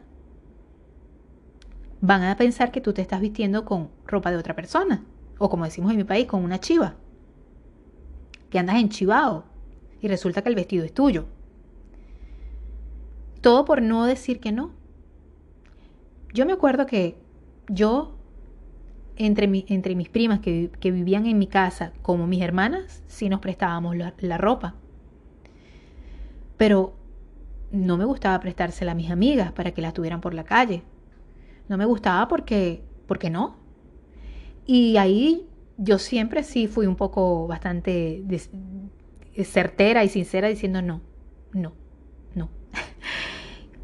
van 2.01 2.23
a 2.23 2.35
pensar 2.35 2.71
que 2.71 2.81
tú 2.81 2.93
te 2.93 3.01
estás 3.01 3.21
vistiendo 3.21 3.63
con 3.63 3.89
ropa 4.05 4.31
de 4.31 4.37
otra 4.37 4.55
persona. 4.55 5.03
O 5.37 5.49
como 5.49 5.65
decimos 5.65 5.91
en 5.91 5.97
mi 5.97 6.03
país, 6.03 6.25
con 6.25 6.43
una 6.43 6.59
chiva. 6.59 6.95
Que 8.49 8.59
andas 8.59 8.77
enchivado. 8.77 9.45
Y 10.01 10.07
resulta 10.07 10.41
que 10.41 10.49
el 10.49 10.55
vestido 10.55 10.85
es 10.85 10.93
tuyo. 10.93 11.25
Todo 13.41 13.65
por 13.65 13.81
no 13.81 14.05
decir 14.05 14.39
que 14.39 14.51
no. 14.51 14.71
Yo 16.33 16.45
me 16.45 16.53
acuerdo 16.53 16.85
que 16.85 17.17
yo, 17.69 18.15
entre, 19.15 19.65
entre 19.67 19.95
mis 19.95 20.09
primas 20.09 20.39
que, 20.39 20.69
vivían 20.83 21.25
en 21.25 21.37
mi 21.37 21.47
casa, 21.47 21.93
como 22.01 22.27
mis 22.27 22.41
hermanas, 22.41 23.03
sí 23.07 23.29
nos 23.29 23.39
prestábamos 23.39 23.95
la, 23.95 24.13
la 24.19 24.37
ropa. 24.37 24.75
Pero 26.57 26.95
no 27.71 27.97
me 27.97 28.05
gustaba 28.05 28.39
prestársela 28.39 28.93
a 28.93 28.95
mis 28.95 29.11
amigas 29.11 29.51
para 29.51 29.71
que 29.71 29.81
la 29.81 29.93
tuvieran 29.93 30.21
por 30.21 30.33
la 30.33 30.43
calle. 30.43 30.83
No 31.67 31.77
me 31.77 31.85
gustaba 31.85 32.27
porque, 32.27 32.83
porque 33.07 33.29
no. 33.29 33.57
Y 34.65 34.97
ahí 34.97 35.47
yo 35.77 35.99
siempre 35.99 36.43
sí 36.43 36.67
fui 36.67 36.87
un 36.87 36.95
poco 36.95 37.47
bastante 37.47 38.21
certera 39.43 40.03
y 40.03 40.09
sincera 40.09 40.47
diciendo 40.47 40.81
no, 40.81 41.01
no, 41.53 41.73
no. 42.35 42.49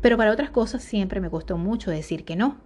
Pero 0.02 0.18
para 0.18 0.32
otras 0.32 0.50
cosas 0.50 0.84
siempre 0.84 1.22
me 1.22 1.30
costó 1.30 1.58
mucho 1.58 1.92
decir 1.92 2.26
que 2.26 2.36
no. 2.36 2.58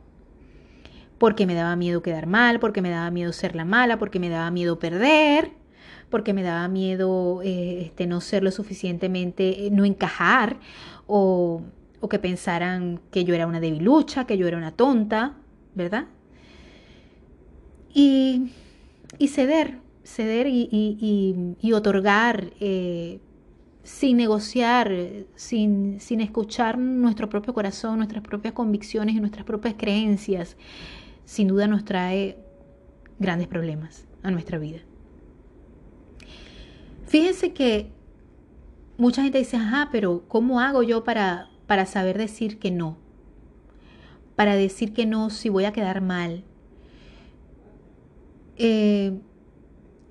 Porque 1.18 1.46
me 1.46 1.56
daba 1.56 1.76
miedo 1.76 2.02
quedar 2.02 2.28
mal, 2.28 2.60
porque 2.60 2.82
me 2.82 2.90
daba 2.90 3.10
miedo 3.12 3.34
ser 3.34 3.56
la 3.56 3.66
mala, 3.66 3.98
porque 3.98 4.20
me 4.20 4.30
daba 4.30 4.52
miedo 4.52 4.78
perder, 4.78 5.52
porque 6.10 6.34
me 6.34 6.44
daba 6.44 6.68
miedo 6.68 7.42
eh, 7.44 7.82
este, 7.86 8.08
no 8.08 8.22
ser 8.22 8.44
lo 8.44 8.52
suficientemente, 8.52 9.68
eh, 9.68 9.72
no 9.72 9.86
encajar 9.86 10.58
o, 11.06 11.64
que 12.10 12.20
pensaran 12.20 13.02
que 13.12 13.26
yo 13.26 13.36
era 13.36 13.48
una 13.48 13.60
debilucha, 13.60 14.26
que 14.26 14.38
yo 14.38 14.48
era 14.48 14.56
una 14.56 14.72
tonta, 14.72 15.34
¿verdad? 15.76 16.06
Y, 17.94 18.54
ceder, 19.28 19.80
ceder 20.08 20.48
y, 20.50 21.74
otorgar 21.74 22.54
eh, 22.62 23.20
sin 23.84 24.18
negociar, 24.18 24.92
sin, 25.36 26.00
sin 26.00 26.22
escuchar 26.22 26.78
nuestro 26.78 27.28
propio 27.30 27.54
corazón, 27.54 27.98
nuestras 27.98 28.24
propias 28.24 28.54
convicciones 28.54 29.16
y 29.16 29.20
nuestras 29.20 29.46
propias 29.46 29.76
creencias, 29.78 30.56
sin 31.26 31.50
duda 31.50 31.68
nos 31.68 31.84
trae 31.84 32.38
grandes 33.20 33.50
problemas 33.50 34.08
a 34.24 34.32
nuestra 34.32 34.58
vida. 34.58 34.80
Fíjense 37.06 37.52
que 37.52 37.92
mucha 38.98 39.24
gente 39.24 39.40
dice, 39.40 39.58
ajá, 39.58 39.90
pero 39.92 40.24
¿cómo 40.30 40.62
hago 40.62 40.84
yo 40.84 41.04
para, 41.04 41.50
para 41.68 41.86
saber 41.86 42.18
decir 42.18 42.60
que 42.60 42.72
no? 42.72 42.98
Para 44.38 44.56
decir 44.56 44.94
que 44.94 45.06
no 45.06 45.30
si 45.30 45.50
voy 45.50 45.66
a 45.66 45.74
quedar 45.74 46.00
mal. 46.02 46.44
Eh, 48.56 49.20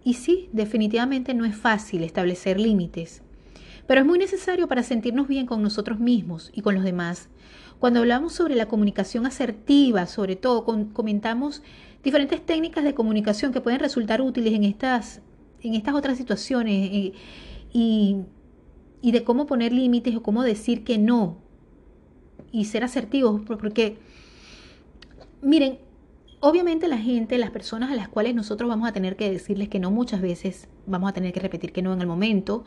y 0.07 0.15
sí, 0.15 0.49
definitivamente 0.53 1.35
no 1.35 1.45
es 1.45 1.57
fácil 1.57 2.05
establecer 2.05 2.61
límites, 2.61 3.23
pero 3.89 4.03
es 4.03 4.07
muy 4.07 4.21
necesario 4.21 4.69
para 4.69 4.85
sentirnos 4.85 5.27
bien 5.27 5.47
con 5.47 5.61
nosotros 5.63 5.99
mismos 5.99 6.53
y 6.55 6.61
con 6.61 6.77
los 6.77 6.85
demás. 6.85 7.29
Cuando 7.81 7.99
hablamos 7.99 8.33
sobre 8.33 8.55
la 8.55 8.69
comunicación 8.69 9.27
asertiva, 9.27 10.07
sobre 10.07 10.37
todo, 10.37 10.65
comentamos 10.93 11.65
diferentes 12.05 12.47
técnicas 12.47 12.85
de 12.85 12.95
comunicación 12.95 13.53
que 13.53 13.61
pueden 13.61 13.81
resultar 13.81 14.23
útiles 14.23 14.55
en 14.55 14.63
estas, 14.63 15.23
en 15.61 15.75
estas 15.75 15.97
otras 15.97 16.17
situaciones. 16.17 16.89
Eh, 16.93 17.13
y, 17.73 18.19
y 19.03 19.11
de 19.11 19.25
cómo 19.25 19.47
poner 19.47 19.73
límites 19.73 20.15
o 20.15 20.23
cómo 20.23 20.45
decir 20.45 20.85
que 20.85 20.99
no 20.99 21.39
y 22.53 22.67
ser 22.67 22.85
asertivos, 22.85 23.41
porque 23.45 23.99
miren, 25.43 25.81
obviamente 26.41 26.89
la 26.89 26.99
gente, 26.99 27.39
las 27.39 27.51
personas 27.51 27.91
a 27.91 27.95
las 27.95 28.09
cuales 28.09 28.35
nosotros 28.35 28.69
vamos 28.69 28.89
a 28.89 28.93
tener 28.93 29.17
que 29.17 29.31
decirles 29.31 29.69
que 29.69 29.79
no 29.79 29.91
muchas 29.91 30.21
veces, 30.21 30.69
vamos 30.87 31.11
a 31.11 31.13
tener 31.13 31.33
que 31.33 31.41
repetir 31.41 31.73
que 31.73 31.83
no 31.83 31.93
en 31.93 32.01
el 32.01 32.07
momento, 32.07 32.65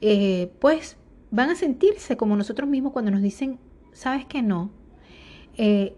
eh, 0.00 0.52
pues 0.60 0.96
van 1.30 1.50
a 1.50 1.54
sentirse 1.54 2.16
como 2.16 2.36
nosotros 2.36 2.68
mismos 2.68 2.92
cuando 2.92 3.10
nos 3.10 3.22
dicen, 3.22 3.58
sabes 3.92 4.26
que 4.26 4.42
no, 4.42 4.70
eh, 5.56 5.94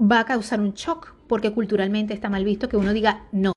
va 0.00 0.20
a 0.20 0.24
causar 0.24 0.60
un 0.60 0.72
shock, 0.74 1.14
porque 1.26 1.52
culturalmente 1.52 2.14
está 2.14 2.28
mal 2.28 2.44
visto 2.44 2.68
que 2.68 2.76
uno 2.76 2.92
diga 2.92 3.26
no. 3.32 3.52